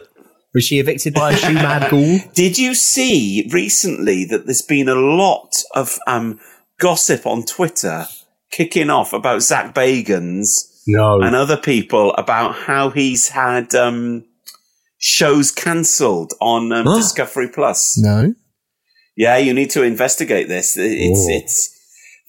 Was 0.53 0.63
she 0.63 0.79
evicted 0.79 1.13
by 1.13 1.33
a 1.33 1.37
shoe 1.37 1.53
mad 1.53 1.91
ghoul? 1.91 2.19
Did 2.33 2.57
you 2.57 2.73
see 2.73 3.47
recently 3.53 4.25
that 4.25 4.45
there's 4.47 4.63
been 4.63 4.89
a 4.89 4.95
lot 4.95 5.53
of 5.75 5.99
um, 6.07 6.39
gossip 6.79 7.27
on 7.27 7.43
Twitter 7.43 8.07
kicking 8.51 8.89
off 8.89 9.13
about 9.13 9.43
Zak 9.43 9.75
Bagans 9.75 10.81
No. 10.87 11.21
and 11.21 11.35
other 11.35 11.55
people 11.55 12.13
about 12.15 12.55
how 12.55 12.89
he's 12.89 13.29
had 13.29 13.75
um, 13.75 14.25
shows 14.97 15.51
cancelled 15.51 16.33
on 16.41 16.71
um, 16.71 16.85
Huh? 16.87 16.97
Discovery 16.97 17.49
Plus? 17.49 17.95
No. 17.99 18.33
Yeah, 19.15 19.37
you 19.37 19.53
need 19.53 19.69
to 19.71 19.83
investigate 19.83 20.47
this. 20.47 20.75
It's 20.77 21.19
Oh. 21.19 21.37
it's 21.37 21.78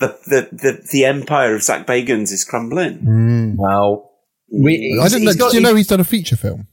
the, 0.00 0.18
the 0.26 0.48
the 0.56 0.88
the 0.92 1.04
empire 1.04 1.54
of 1.54 1.62
Zak 1.62 1.86
Bagans 1.86 2.32
is 2.32 2.44
crumbling. 2.44 2.98
Mm. 3.00 3.54
Well, 3.56 4.10
we, 4.52 4.98
I 5.00 5.08
didn't 5.08 5.24
know. 5.24 5.30
he's 5.30 5.36
got- 5.36 5.52
Did 5.52 5.58
you 5.58 5.62
know 5.62 5.74
he's 5.76 5.86
done 5.86 6.00
a 6.00 6.04
feature 6.04 6.36
film? 6.36 6.66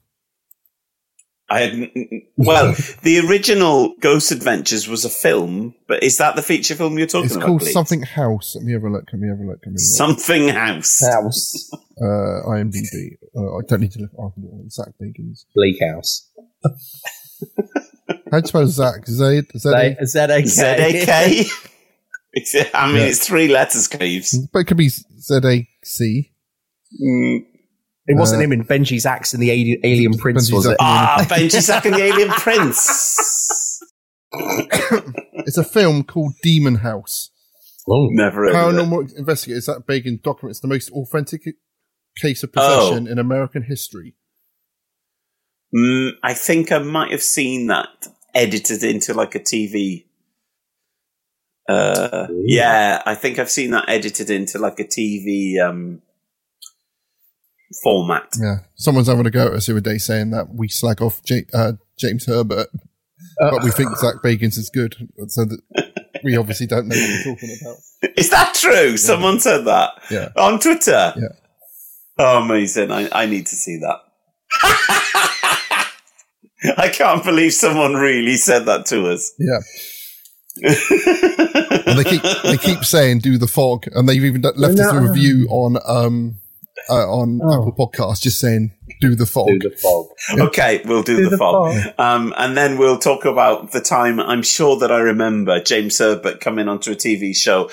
I 1.50 1.62
had 1.62 1.90
well, 2.36 2.76
the 3.04 3.20
original 3.26 3.96
Ghost 4.02 4.32
Adventures 4.32 4.88
was 4.90 5.06
a 5.06 5.10
film, 5.10 5.76
but 5.88 6.04
is 6.04 6.18
that 6.18 6.36
the 6.36 6.42
feature 6.42 6.76
film 6.76 6.98
you're 6.98 7.08
talking 7.08 7.28
It's 7.28 7.36
about? 7.36 7.44
It's 7.44 7.48
called 7.48 7.62
please? 7.62 7.72
something 7.74 8.02
House. 8.02 8.56
Let 8.56 8.66
me 8.66 8.74
have 8.74 8.84
a 8.84 8.90
look. 8.90 9.06
Let 9.14 9.22
me 9.22 9.30
have 9.30 9.40
a 9.40 9.44
look. 9.44 9.60
Let 9.66 9.72
me 9.72 9.80
have 9.80 10.10
look. 10.10 10.20
Something 10.20 10.50
House. 10.50 11.02
House. 11.06 11.72
Uh, 12.00 12.46
IMDb. 12.50 13.18
Uh, 13.36 13.56
I 13.58 13.62
don't 13.68 13.82
need 13.82 13.92
to 13.94 14.02
look. 14.02 14.12
Oh, 14.20 14.32
Zak 14.70 14.90
Bagans. 15.02 15.46
Bleak 15.56 15.78
House. 15.82 16.30
How 18.32 18.40
do 18.40 18.44
you 18.44 18.46
spell 18.46 18.68
Zach? 18.68 19.08
Z 19.08 19.42
Z 19.58 19.70
A. 19.76 20.06
Z-A-K. 20.06 21.46
Z-A-K? 22.46 22.60
It's- 22.60 22.72
I 22.74 22.88
mean, 22.88 22.96
Yeah. 22.98 23.04
it's 23.04 23.26
three 23.28 23.48
letters, 23.48 23.88
Caves. 23.88 24.38
But 24.52 24.60
it 24.60 24.64
could 24.68 24.78
be 24.78 24.90
Z 24.90 25.06
A 25.44 25.68
C. 25.84 26.32
Mm. 27.02 27.40
It 28.10 28.16
wasn't 28.18 28.40
Uh, 28.42 28.46
him 28.46 28.52
in 28.54 28.64
Benji's 28.64 29.06
Axe 29.06 29.34
and 29.34 29.44
the 29.44 29.52
Alien, 29.52 29.80
Alien 29.84 30.14
Prince, 30.18 30.50
Benji's 30.50 30.54
was 30.54 30.66
it? 30.68 30.78
Ah, 30.80 31.26
Benji 31.30 31.58
Zax 31.58 31.84
and 31.86 31.96
the 31.96 32.04
Alien 32.04 32.30
Prince. 32.30 33.84
It's 35.46 35.58
a 35.58 35.64
film 35.64 36.04
called 36.04 36.34
Demon 36.44 36.76
House. 36.76 37.30
Oh. 37.90 38.08
Never 38.12 38.44
heard 38.46 38.56
of 38.56 38.76
it. 38.76 38.80
Paranormal 38.82 39.18
investigator 39.18 39.62
Zak 39.62 39.78
Bagans 39.88 40.22
documents 40.22 40.60
the 40.60 40.68
most 40.68 40.90
authentic 40.92 41.42
case 42.20 42.44
of 42.44 42.50
Oh. 42.58 42.90
possession 42.90 43.08
in 43.08 43.18
American 43.20 43.64
history. 43.64 44.16
Mm, 45.74 46.12
I 46.24 46.34
think 46.34 46.72
I 46.72 46.80
might 46.80 47.12
have 47.12 47.24
seen 47.24 47.68
that 47.68 47.88
edited 48.36 48.84
into 48.84 49.14
like 49.14 49.36
a 49.36 49.40
TV. 49.40 50.06
Uh, 51.68 52.28
yeah, 52.46 53.02
I 53.06 53.16
think 53.16 53.40
I've 53.40 53.52
seen 53.52 53.72
that 53.72 53.90
edited 53.90 54.30
into 54.30 54.58
like 54.58 54.80
a 54.80 54.86
TV 54.86 55.60
um, 55.62 56.02
format. 57.84 58.30
Yeah, 58.42 58.60
someone's 58.76 59.08
having 59.08 59.26
a 59.26 59.32
go 59.32 59.48
at 59.48 59.54
us 59.54 59.66
the 59.66 59.74
other 59.74 59.82
day 59.82 59.98
saying 59.98 60.32
that 60.32 60.50
we 60.54 60.68
slag 60.70 61.02
off 61.02 61.22
J- 61.24 61.46
uh, 61.54 61.74
James 62.00 62.26
Herbert, 62.26 62.68
but 63.40 63.64
we 63.64 63.72
think 63.72 63.98
Zak 63.98 64.16
Bagans 64.24 64.58
is 64.58 64.70
good. 64.74 64.96
So 65.28 65.46
that 65.46 65.60
we 66.24 66.38
obviously 66.38 66.68
don't 66.68 66.88
know 66.88 66.96
what 66.96 67.10
we're 67.10 67.34
talking 67.36 67.58
about. 67.62 67.78
Is 68.18 68.30
that 68.30 68.54
true? 68.56 68.96
Someone 68.98 69.40
said 69.40 69.66
that 69.66 69.92
Yeah. 70.10 70.30
on 70.38 70.60
Twitter. 70.60 71.14
Yeah. 71.18 71.28
Oh, 72.20 72.42
amazing! 72.44 72.92
I, 72.92 73.10
I 73.12 73.26
need 73.28 73.46
to 73.48 73.56
see 73.56 73.78
that. 73.80 74.00
I 76.78 76.90
can't 76.90 77.24
believe 77.24 77.54
someone 77.54 77.94
really 77.94 78.36
said 78.38 78.66
that 78.66 78.86
to 78.88 79.08
us. 79.12 79.32
Yeah. 79.38 79.60
And 80.64 82.00
they 82.00 82.04
keep 82.04 82.22
they 82.44 82.58
keep 82.58 82.84
saying 82.84 83.20
do 83.20 83.38
the 83.38 83.48
fog, 83.48 83.86
and 83.94 84.08
they've 84.08 84.24
even 84.24 84.42
left 84.42 84.80
us 84.80 84.94
a 84.94 85.00
review 85.00 85.48
on 85.50 85.78
um 85.86 86.38
uh, 86.90 87.10
on 87.10 87.42
Apple 87.42 87.74
Podcasts 87.74 88.22
just 88.22 88.40
saying 88.40 88.72
do 89.02 89.16
the 89.16 89.26
fog. 89.26 89.48
Do 89.48 89.60
the 89.60 89.76
fog. 89.76 90.08
Okay, 90.48 90.82
we'll 90.86 91.04
do, 91.04 91.30
the, 91.30 91.38
fog. 91.38 91.76
Um, 91.98 92.34
and 92.38 92.56
then 92.58 92.78
we'll 92.78 93.00
talk 93.00 93.26
about 93.26 93.72
the 93.72 93.82
time 93.82 94.20
I'm 94.20 94.44
sure 94.44 94.78
that 94.80 94.92
I 94.92 95.00
remember 95.00 95.62
James 95.62 95.98
Herbert 96.00 96.40
coming 96.40 96.68
onto 96.68 96.92
a 96.92 96.96
TV 96.96 97.36
show, 97.36 97.70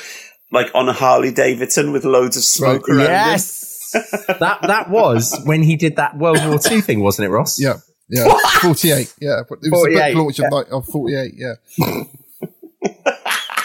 like 0.50 0.70
on 0.74 0.88
a 0.88 0.92
Harley 0.92 1.32
Davidson 1.32 1.92
with 1.92 2.04
loads 2.04 2.36
of 2.36 2.44
smoke 2.44 2.88
around 2.88 3.00
him. 3.00 3.06
Yes. 3.06 3.70
that 3.92 4.58
that 4.62 4.90
was 4.90 5.40
when 5.44 5.62
he 5.62 5.76
did 5.76 5.96
that 5.96 6.16
World 6.16 6.44
War 6.46 6.58
II 6.70 6.80
thing, 6.80 7.00
wasn't 7.00 7.26
it, 7.26 7.30
Ross? 7.30 7.60
Yeah, 7.60 7.74
yeah, 8.08 8.36
forty 8.60 8.90
eight. 8.90 9.14
Yeah, 9.20 9.42
but 9.48 9.58
it 9.62 9.70
was 9.70 9.84
the 9.84 9.92
48, 9.92 10.14
book 10.14 10.22
launch 10.22 10.38
yeah. 10.40 10.46
of, 10.46 10.52
like, 10.52 10.72
of 10.72 10.86
forty 10.86 11.14
eight. 11.14 11.34
Yeah. 11.36 12.04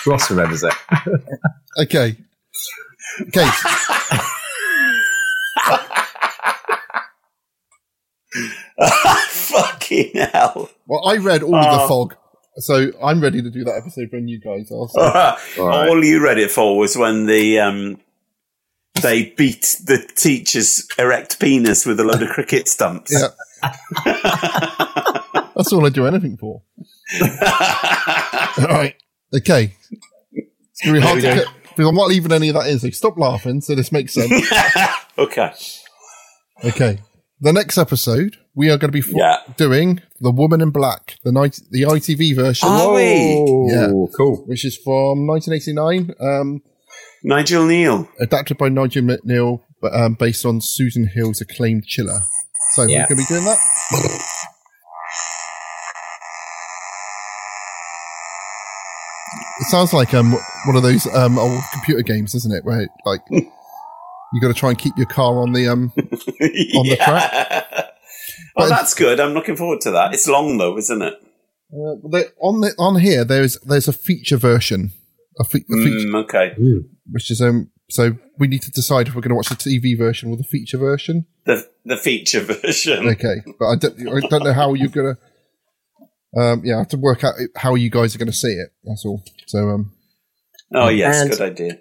Ross 0.06 0.30
remembers 0.30 0.64
it. 0.64 0.74
Okay. 1.82 2.16
Okay. 3.28 3.50
Fucking 9.32 10.12
hell. 10.16 10.70
Well, 10.88 11.08
I 11.08 11.18
read 11.18 11.44
all 11.44 11.56
of 11.56 11.64
the 11.64 11.84
Oh. 11.84 11.88
fog, 11.88 12.16
so 12.58 12.92
I'm 13.04 13.22
ready 13.22 13.42
to 13.42 13.50
do 13.50 13.64
that 13.66 13.76
episode 13.76 14.10
when 14.12 14.28
you 14.28 14.40
guys 14.40 14.72
are. 14.72 14.88
So. 14.88 15.70
All 15.70 16.04
you 16.04 16.24
read 16.24 16.38
it 16.38 16.52
for 16.52 16.78
was 16.78 16.96
when 16.98 17.26
the 17.26 17.60
um, 17.60 18.00
they 19.02 19.26
beat 19.38 19.78
the 19.86 19.98
teacher's 20.16 20.88
erect 20.98 21.40
penis 21.40 21.86
with 21.86 22.00
a 22.00 22.04
load 22.04 22.22
of 22.22 22.30
cricket 22.30 22.68
stumps. 22.68 23.12
Yeah. 23.12 23.30
That's 25.56 25.74
all 25.74 25.86
I 25.86 25.90
do 25.90 26.06
anything 26.08 26.38
for. 26.38 26.62
all 27.22 27.28
right. 28.68 28.96
Okay. 29.36 29.76
It's 30.34 30.82
going 30.84 30.96
to 30.96 31.02
be 31.02 31.06
hard 31.06 31.16
to 31.18 31.22
There 31.22 31.36
get, 31.36 31.48
because 31.64 31.88
I'm 31.88 31.96
not 31.96 32.08
leaving 32.08 32.32
any 32.32 32.50
of 32.50 32.56
that 32.56 32.68
in, 32.68 32.80
so 32.80 32.90
stop 32.92 33.18
laughing 33.18 33.62
so 33.62 33.76
this 33.76 33.92
makes 33.92 34.14
sense. 34.14 34.32
okay. 35.18 35.52
Okay. 36.64 37.00
The 37.42 37.54
next 37.54 37.78
episode, 37.78 38.36
we 38.56 38.70
are 38.70 38.78
going 38.78 38.90
to 38.90 38.94
be 38.94 39.02
fo- 39.02 39.18
Yeah. 39.18 39.38
doing 39.56 40.02
The 40.20 40.32
Woman 40.32 40.60
in 40.62 40.72
Black, 40.72 41.16
the 41.24 41.32
night, 41.32 41.60
the 41.72 41.84
ITV 41.84 42.36
version. 42.36 42.68
Are 42.68 42.94
we? 42.94 43.72
Yeah. 43.72 43.88
cool. 44.18 44.44
Which 44.46 44.66
is 44.66 44.76
from 44.78 45.26
1989. 45.28 46.16
Um, 46.20 46.62
Nigel 47.24 47.64
Kneale. 47.66 48.08
adapted 48.20 48.58
by 48.58 48.70
Nigel 48.70 49.04
McNeil, 49.04 49.62
but 49.82 49.94
um, 49.94 50.16
based 50.16 50.46
on 50.46 50.60
Susan 50.62 51.08
Hill's 51.14 51.40
acclaimed 51.42 51.86
chiller. 51.86 52.22
So 52.74 52.84
Yeah. 52.84 53.06
we're 53.10 53.16
going 53.16 53.26
to 53.26 53.34
be 53.34 53.34
doing 53.36 53.46
that. 53.46 53.58
It 59.60 59.66
sounds 59.72 59.94
like 59.94 60.14
um 60.14 60.32
one 60.66 60.76
of 60.76 60.84
those 60.84 61.06
um 61.14 61.38
old 61.38 61.62
computer 61.74 62.02
games, 62.04 62.34
isn't 62.36 62.54
it? 62.54 62.64
Where 62.66 62.88
like 63.06 63.22
you 63.32 64.42
got 64.42 64.48
to 64.50 64.54
try 64.54 64.70
and 64.70 64.78
keep 64.78 64.94
your 64.98 65.08
car 65.08 65.40
on 65.40 65.54
the 65.54 65.68
um 65.68 65.92
on 65.98 66.88
the 66.88 66.98
track. 67.02 67.86
Oh, 68.58 68.68
that's 68.68 68.94
good. 68.94 69.20
I'm 69.22 69.34
looking 69.34 69.56
forward 69.56 69.80
to 69.82 69.92
that. 69.92 70.14
It's 70.14 70.28
long 70.28 70.58
though, 70.58 70.78
isn't 70.78 71.02
it? 71.02 71.14
Uh, 71.72 72.24
on 72.42 72.60
the 72.62 72.74
on 72.78 73.00
here, 73.00 73.24
there's 73.24 73.58
there's 73.60 73.88
a 73.88 73.94
feature 73.94 74.36
version, 74.38 74.92
a, 75.40 75.44
fe- 75.46 75.64
a 75.72 75.76
feature 75.78 76.08
Mm, 76.08 76.24
okay. 76.24 76.56
which 77.10 77.32
is 77.32 77.42
um 77.42 77.70
So 77.90 78.18
we 78.38 78.48
need 78.48 78.62
to 78.64 78.72
decide 78.72 79.08
if 79.08 79.16
we're 79.16 79.22
going 79.22 79.30
to 79.30 79.36
watch 79.36 79.50
the 79.50 79.56
TV 79.56 79.98
version 79.98 80.30
or 80.32 80.36
the 80.38 80.44
feature 80.44 80.78
version. 80.78 81.26
The 81.46 81.68
the 81.86 81.96
feature 81.96 82.42
version. 82.42 83.08
Okay, 83.08 83.36
but 83.60 83.66
I 83.68 83.76
don't, 83.76 83.96
I 84.08 84.28
don't 84.28 84.44
know 84.44 84.54
how 84.54 84.74
you're 84.74 84.90
going 84.90 85.16
to. 85.16 85.22
Um, 86.38 86.62
yeah, 86.64 86.76
I 86.76 86.80
have 86.80 86.90
to 86.90 86.98
work 86.98 87.24
out 87.24 87.34
how 87.56 87.76
you 87.76 87.90
guys 87.90 88.16
are 88.16 88.20
going 88.20 88.28
to 88.32 88.34
see 88.38 88.52
it. 88.54 88.70
That's 88.84 89.04
all. 89.06 89.24
So, 89.48 89.70
um, 89.70 89.94
Oh 90.74 90.90
yes, 90.90 91.22
And- 91.22 91.32
good 91.32 91.42
idea. 91.42 91.78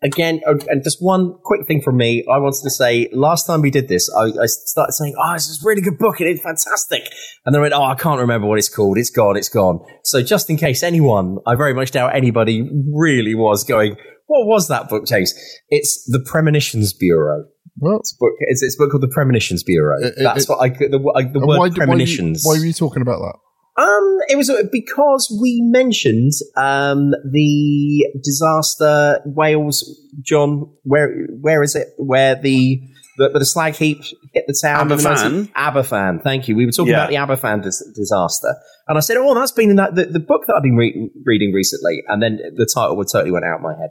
Again, 0.00 0.40
oh, 0.46 0.56
and 0.68 0.84
just 0.84 0.98
one 1.00 1.34
quick 1.42 1.66
thing 1.66 1.82
from 1.82 1.96
me. 1.96 2.24
I 2.32 2.38
wanted 2.38 2.62
to 2.62 2.70
say, 2.70 3.08
last 3.12 3.48
time 3.48 3.62
we 3.62 3.70
did 3.72 3.88
this, 3.88 4.08
I, 4.16 4.26
I 4.26 4.46
started 4.46 4.92
saying, 4.92 5.14
"Oh, 5.20 5.32
this 5.32 5.48
is 5.48 5.60
a 5.60 5.66
really 5.66 5.80
good 5.82 5.98
book. 5.98 6.20
It 6.20 6.26
is 6.28 6.40
fantastic." 6.40 7.02
And 7.44 7.52
then 7.52 7.58
I 7.58 7.62
went, 7.62 7.74
"Oh, 7.74 7.82
I 7.82 7.96
can't 7.96 8.20
remember 8.20 8.46
what 8.46 8.58
it's 8.60 8.68
called. 8.72 8.96
It's 8.96 9.10
gone. 9.10 9.36
It's 9.36 9.48
gone." 9.48 9.80
So, 10.04 10.22
just 10.22 10.48
in 10.50 10.56
case 10.56 10.84
anyone, 10.84 11.38
I 11.48 11.56
very 11.56 11.74
much 11.74 11.90
doubt 11.90 12.14
anybody 12.14 12.62
really 12.94 13.34
was 13.34 13.64
going, 13.64 13.96
"What 14.28 14.46
was 14.46 14.68
that 14.68 14.88
book, 14.88 15.04
Chase?" 15.04 15.34
It's 15.68 16.04
the 16.06 16.20
Premonitions 16.24 16.92
Bureau. 16.92 17.46
Well, 17.80 17.98
it's 17.98 18.14
a 18.14 18.18
book. 18.20 18.34
It's, 18.42 18.62
it's 18.62 18.76
a 18.76 18.78
book 18.78 18.92
called 18.92 19.02
the 19.02 19.08
Premonitions 19.12 19.64
Bureau. 19.64 19.96
it- 20.00 20.14
That's 20.16 20.44
it- 20.44 20.48
what 20.48 20.60
I 20.62 20.68
the, 20.68 21.12
I, 21.16 21.22
the 21.24 21.40
word 21.44 21.58
why, 21.58 21.68
do- 21.70 21.72
why, 21.72 21.76
premonitions. 21.76 22.42
why 22.44 22.52
were 22.56 22.64
you 22.64 22.72
talking 22.72 23.02
about 23.02 23.18
that? 23.18 23.34
Um, 23.78 24.18
it 24.28 24.36
was 24.36 24.50
uh, 24.50 24.64
because 24.72 25.36
we 25.40 25.60
mentioned 25.62 26.32
um 26.56 27.10
the 27.32 28.06
disaster 28.24 29.20
Wales, 29.24 29.84
John. 30.22 30.70
Where 30.82 31.26
where 31.40 31.62
is 31.62 31.76
it? 31.76 31.88
Where 31.96 32.34
the 32.34 32.80
the, 33.18 33.30
the 33.38 33.44
slag 33.44 33.74
heap 33.76 33.98
hit 34.32 34.44
the 34.46 34.58
town? 34.60 34.90
in 34.90 34.98
the 34.98 35.02
Aberfan? 35.04 35.32
19 35.32 35.52
Aberfan. 35.54 36.22
Thank 36.22 36.48
you. 36.48 36.56
We 36.56 36.66
were 36.66 36.72
talking 36.72 36.92
Yeah. 36.92 37.08
about 37.08 37.10
the 37.10 37.34
Aberfan 37.48 37.62
dis- 37.62 37.84
disaster, 37.94 38.54
and 38.88 38.96
I 38.98 39.00
said, 39.00 39.16
"Oh, 39.16 39.34
that's 39.34 39.52
been 39.52 39.70
in 39.70 39.76
that 39.76 39.94
the, 39.94 40.06
the 40.06 40.20
book 40.20 40.42
that 40.46 40.54
I've 40.56 40.62
been 40.62 40.76
re- 40.76 41.10
reading 41.24 41.52
recently." 41.52 42.02
And 42.08 42.22
then 42.22 42.38
the 42.56 42.68
title 42.72 42.96
would 42.96 43.08
totally 43.12 43.30
went 43.30 43.44
out 43.44 43.56
of 43.56 43.62
my 43.62 43.74
head. 43.80 43.90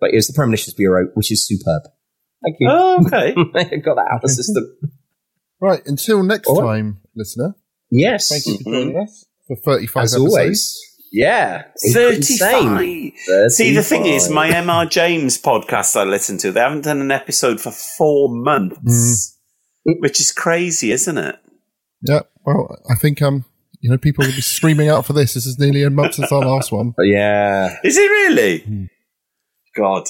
But 0.00 0.10
it 0.10 0.16
was 0.16 0.26
the 0.26 0.34
Premonitions 0.34 0.74
Bureau, 0.74 1.06
which 1.14 1.32
is 1.32 1.46
superb. 1.46 1.82
Thank 2.44 2.56
you. 2.60 2.68
Oh, 2.70 3.02
okay. 3.06 3.32
Got 3.80 3.94
that 3.94 4.08
out 4.10 4.16
of 4.16 4.22
the 4.22 4.28
system. 4.28 4.64
Right. 5.60 5.80
Until 5.86 6.22
next 6.22 6.46
All 6.48 6.60
right. 6.60 6.76
time, 6.76 7.00
listener. 7.16 7.54
Yes. 7.96 8.28
Thank 8.28 8.46
you 8.46 8.56
for 8.58 8.70
Mm-hmm. 8.70 8.72
joining 8.90 8.96
us 9.02 9.24
for 9.46 9.56
35 9.56 10.02
As 10.02 10.14
episodes. 10.14 10.32
always. 10.34 10.80
Yeah. 11.12 11.62
Thirty-five. 11.92 12.80
Insane. 12.80 13.50
See, 13.50 13.72
the 13.74 13.84
thing 13.84 14.04
is, 14.06 14.28
my 14.30 14.50
MR 14.50 14.90
James 14.90 15.40
podcast 15.40 15.94
I 15.94 16.02
listen 16.02 16.38
to, 16.38 16.50
they 16.50 16.58
haven't 16.58 16.82
done 16.82 17.00
an 17.00 17.12
episode 17.12 17.60
for 17.60 17.70
four 17.70 18.28
months, 18.34 19.38
which 19.84 20.18
is 20.18 20.32
crazy, 20.32 20.90
isn't 20.90 21.16
it? 21.16 21.36
Yeah. 22.02 22.22
Well, 22.44 22.76
I 22.90 22.96
think 22.96 23.22
um, 23.22 23.44
you 23.80 23.90
know, 23.90 23.96
people 23.98 24.24
will 24.26 24.32
be 24.34 24.40
screaming 24.40 24.88
out 24.88 25.06
for 25.06 25.12
this. 25.12 25.34
This 25.34 25.46
is 25.46 25.56
nearly 25.56 25.84
a 25.84 25.90
month 25.90 26.14
since 26.14 26.32
our 26.32 26.40
last 26.44 26.72
one. 26.72 26.94
Yeah. 27.00 27.76
Is 27.84 27.96
it 27.96 28.10
really? 28.10 28.88
God. 29.76 30.08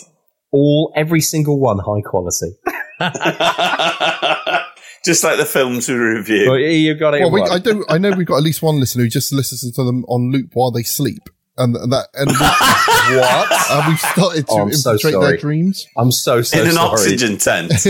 All, 0.52 0.90
every 0.96 1.20
single 1.20 1.60
one 1.60 1.80
high 1.80 2.00
quality. 2.00 2.54
Just 5.04 5.22
like 5.22 5.36
the 5.36 5.44
films 5.44 5.88
we 5.88 5.94
review. 5.96 6.48
Well, 6.50 6.58
you 6.58 6.94
got 6.94 7.14
it. 7.14 7.20
Well, 7.20 7.30
we. 7.30 7.42
I 7.42 7.58
do. 7.58 7.84
I 7.88 7.98
know 7.98 8.10
we've 8.12 8.26
got 8.26 8.36
at 8.38 8.42
least 8.42 8.62
one 8.62 8.80
listener 8.80 9.04
who 9.04 9.08
just 9.10 9.32
listens 9.32 9.70
to 9.74 9.84
them 9.84 10.04
on 10.04 10.30
loop 10.32 10.50
while 10.54 10.70
they 10.70 10.82
sleep, 10.82 11.28
and 11.58 11.74
that 11.74 12.08
and 12.14 12.28
we, 12.30 12.36
what? 13.18 13.70
And 13.70 13.88
we've 13.88 14.00
started 14.00 14.46
to 14.46 14.52
Oh, 14.52 14.60
I'm 14.62 14.72
so 14.72 14.92
infiltrate 14.92 15.20
their 15.20 15.36
dreams. 15.36 15.86
I'm 15.96 16.10
so 16.10 16.40
so 16.42 16.60
in 16.60 16.68
an 16.68 16.72
sorry. 16.74 16.90
oxygen 16.90 17.36
tent. 17.38 17.72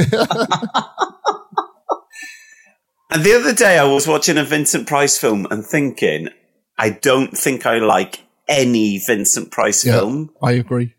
and 3.11 3.23
the 3.25 3.35
other 3.39 3.53
day, 3.55 3.79
I 3.79 3.85
was 3.85 4.07
watching 4.09 4.39
a 4.39 4.45
Vincent 4.45 4.87
Price 4.89 5.17
film 5.19 5.47
and 5.51 5.65
thinking, 5.65 6.29
I 6.79 6.91
don't 6.91 7.37
think 7.37 7.65
I 7.67 7.79
like 7.79 8.21
any 8.49 8.99
Vincent 8.99 9.51
Price 9.53 9.85
Yeah, 9.87 10.01
film. 10.01 10.31
I 10.43 10.53
agree. 10.53 10.95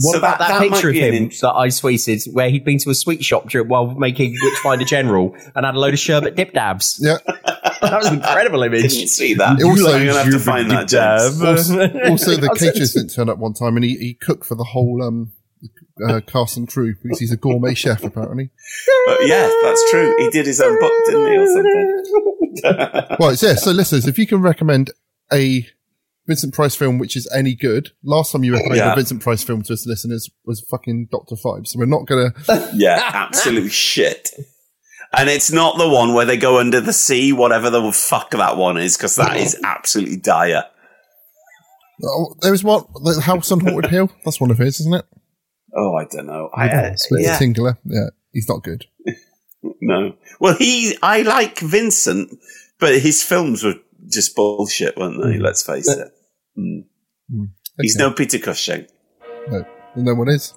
What 0.00 0.12
So 0.12 0.18
about 0.18 0.38
that, 0.38 0.48
that- 0.48 0.60
that 0.60 0.70
picture 0.70 0.88
of 0.90 0.94
him 0.94 1.14
in- 1.14 1.28
that 1.42 1.52
I 1.54 1.68
tweeted 1.68 2.32
where 2.32 2.48
he'd 2.50 2.64
been 2.64 2.78
to 2.78 2.90
a 2.90 2.94
sweet 2.94 3.24
shop 3.24 3.52
while 3.66 3.86
making 3.94 4.36
Witchfinder 4.42 4.84
General 4.84 5.34
and 5.54 5.64
had 5.66 5.74
a 5.74 5.78
load 5.78 5.94
of 5.94 6.00
sherbet 6.00 6.36
dip 6.36 6.52
dabs? 6.52 6.98
Yeah. 7.02 7.18
that 7.82 7.96
was 7.96 8.06
an 8.08 8.14
incredible 8.16 8.62
image. 8.62 8.92
Didn't 8.92 9.08
see 9.08 9.34
that. 9.34 9.58
It 9.58 9.64
also- 9.64 9.92
I'm 9.92 10.06
gonna 10.06 10.22
have 10.22 10.30
to 10.32 10.38
find 10.38 10.70
that. 10.70 10.88
James. 10.88 11.40
Also, 11.42 11.80
also 12.10 12.36
the 12.36 12.48
I'll 12.50 12.54
caterers 12.56 12.92
didn't 12.92 13.14
turn 13.14 13.28
up 13.30 13.38
one 13.38 13.54
time, 13.54 13.76
and 13.76 13.84
he, 13.84 13.96
he 13.96 14.14
cooked 14.14 14.44
for 14.44 14.54
the 14.54 14.64
whole 14.64 15.02
um 15.02 15.32
uh, 16.08 16.20
cast 16.26 16.56
and 16.56 16.66
crew 16.68 16.94
because 17.02 17.18
he's 17.18 17.32
a 17.32 17.36
gourmet 17.36 17.74
chef 17.74 18.02
apparently. 18.04 18.50
But 19.06 19.26
yeah, 19.26 19.50
that's 19.62 19.90
true. 19.90 20.14
He 20.18 20.30
did 20.30 20.46
his 20.46 20.60
own 20.60 20.78
book, 20.80 20.92
didn't 21.06 21.26
he, 21.26 21.36
or 21.36 21.46
something? 21.46 23.16
Well, 23.18 23.30
it's, 23.30 23.42
yeah. 23.42 23.54
So, 23.54 23.70
listeners, 23.70 24.06
if 24.06 24.18
you 24.18 24.26
can 24.26 24.40
recommend 24.40 24.90
a 25.32 25.66
Vincent 26.26 26.54
Price 26.54 26.74
film 26.76 26.98
which 26.98 27.16
is 27.16 27.28
any 27.34 27.54
good, 27.54 27.90
last 28.04 28.32
time 28.32 28.44
you 28.44 28.52
recommended 28.52 28.84
Yeah. 28.84 28.92
a 28.92 28.96
Vincent 28.96 29.22
Price 29.22 29.42
film 29.42 29.62
to 29.62 29.72
us 29.72 29.86
listeners 29.86 30.30
was 30.44 30.60
fucking 30.70 31.08
Doctor 31.10 31.34
Phibes. 31.34 31.68
So 31.68 31.78
we're 31.78 31.86
not 31.86 32.06
gonna. 32.06 32.32
yeah, 32.74 33.00
absolute 33.12 33.72
shit. 33.72 34.30
And 35.12 35.28
it's 35.28 35.50
not 35.50 35.76
the 35.76 35.88
one 35.88 36.14
where 36.14 36.24
they 36.24 36.36
go 36.36 36.58
under 36.60 36.80
the 36.80 36.92
sea, 36.92 37.32
whatever 37.32 37.68
the 37.68 37.90
fuck 37.92 38.30
that 38.30 38.56
one 38.56 38.76
is, 38.76 38.96
because 38.96 39.16
that 39.16 39.36
is 39.38 39.58
absolutely 39.64 40.16
dire. 40.16 40.64
Oh, 42.04 42.34
there 42.40 42.52
was 42.52 42.62
one, 42.62 42.84
the 43.02 43.20
House 43.20 43.50
on 43.50 43.60
Haunted 43.60 43.90
Hill. 43.90 44.10
That's 44.24 44.40
one 44.40 44.50
of 44.52 44.58
his, 44.58 44.80
isn't 44.80 44.94
it? 44.94 45.04
Oh, 45.76 45.96
I 45.96 46.04
don't 46.04 46.26
know. 46.26 46.48
I, 46.54 46.68
uh, 46.68 46.96
yeah. 47.10 47.38
Yeah, 47.84 48.08
he's 48.32 48.48
not 48.48 48.62
good. 48.62 48.86
no. 49.80 50.14
Well, 50.38 50.56
he, 50.56 50.96
I 51.02 51.22
like 51.22 51.58
Vincent, 51.58 52.38
but 52.78 52.98
his 53.00 53.22
films 53.22 53.62
were 53.64 53.74
just 54.08 54.34
bullshit, 54.36 54.96
weren't 54.96 55.22
they? 55.22 55.38
Let's 55.38 55.62
face 55.62 55.88
it. 55.88 56.08
Mm. 56.58 56.84
He's 57.80 57.96
no 57.96 58.12
Peter 58.12 58.38
Cushing 58.38 58.86
No, 59.48 59.64
no 59.96 60.14
one 60.14 60.28
is. 60.28 60.52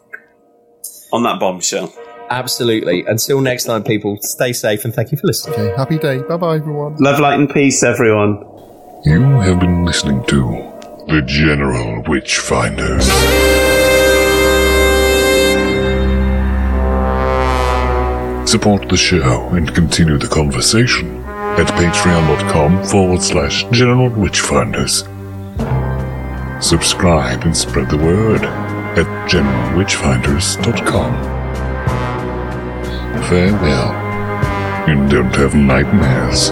on 1.11 1.23
that 1.23 1.39
bombshell. 1.39 1.93
Absolutely. 2.29 3.03
Until 3.05 3.41
next 3.41 3.65
time, 3.65 3.83
people, 3.83 4.17
stay 4.21 4.53
safe 4.53 4.83
and 4.85 4.93
thank 4.93 5.11
you 5.11 5.17
for 5.17 5.27
listening. 5.27 5.59
Okay, 5.59 5.75
happy 5.77 5.97
day. 5.99 6.19
Bye 6.23 6.37
bye, 6.37 6.55
everyone. 6.55 6.95
Love, 6.95 7.19
light, 7.19 7.39
and 7.39 7.49
peace, 7.49 7.83
everyone. 7.83 8.43
You 9.05 9.21
have 9.41 9.59
been 9.59 9.85
listening 9.85 10.23
to 10.27 10.39
The 11.07 11.21
General 11.25 12.01
Witchfinders. 12.03 13.03
Support 18.47 18.87
the 18.89 18.97
show 18.97 19.47
and 19.49 19.73
continue 19.73 20.17
the 20.17 20.27
conversation 20.27 21.22
at 21.59 21.67
patreon.com 21.67 22.83
forward 22.85 23.21
slash 23.21 23.63
General 23.65 24.09
Witchfinders. 24.09 25.03
Subscribe 26.61 27.43
and 27.43 27.55
spread 27.55 27.89
the 27.89 27.97
word 27.97 28.43
at 28.43 29.05
generalwitchfinders.com. 29.29 31.13
Farewell, 33.29 33.91
and 34.89 35.09
don't 35.09 35.35
have 35.35 35.55
nightmares. 35.55 36.51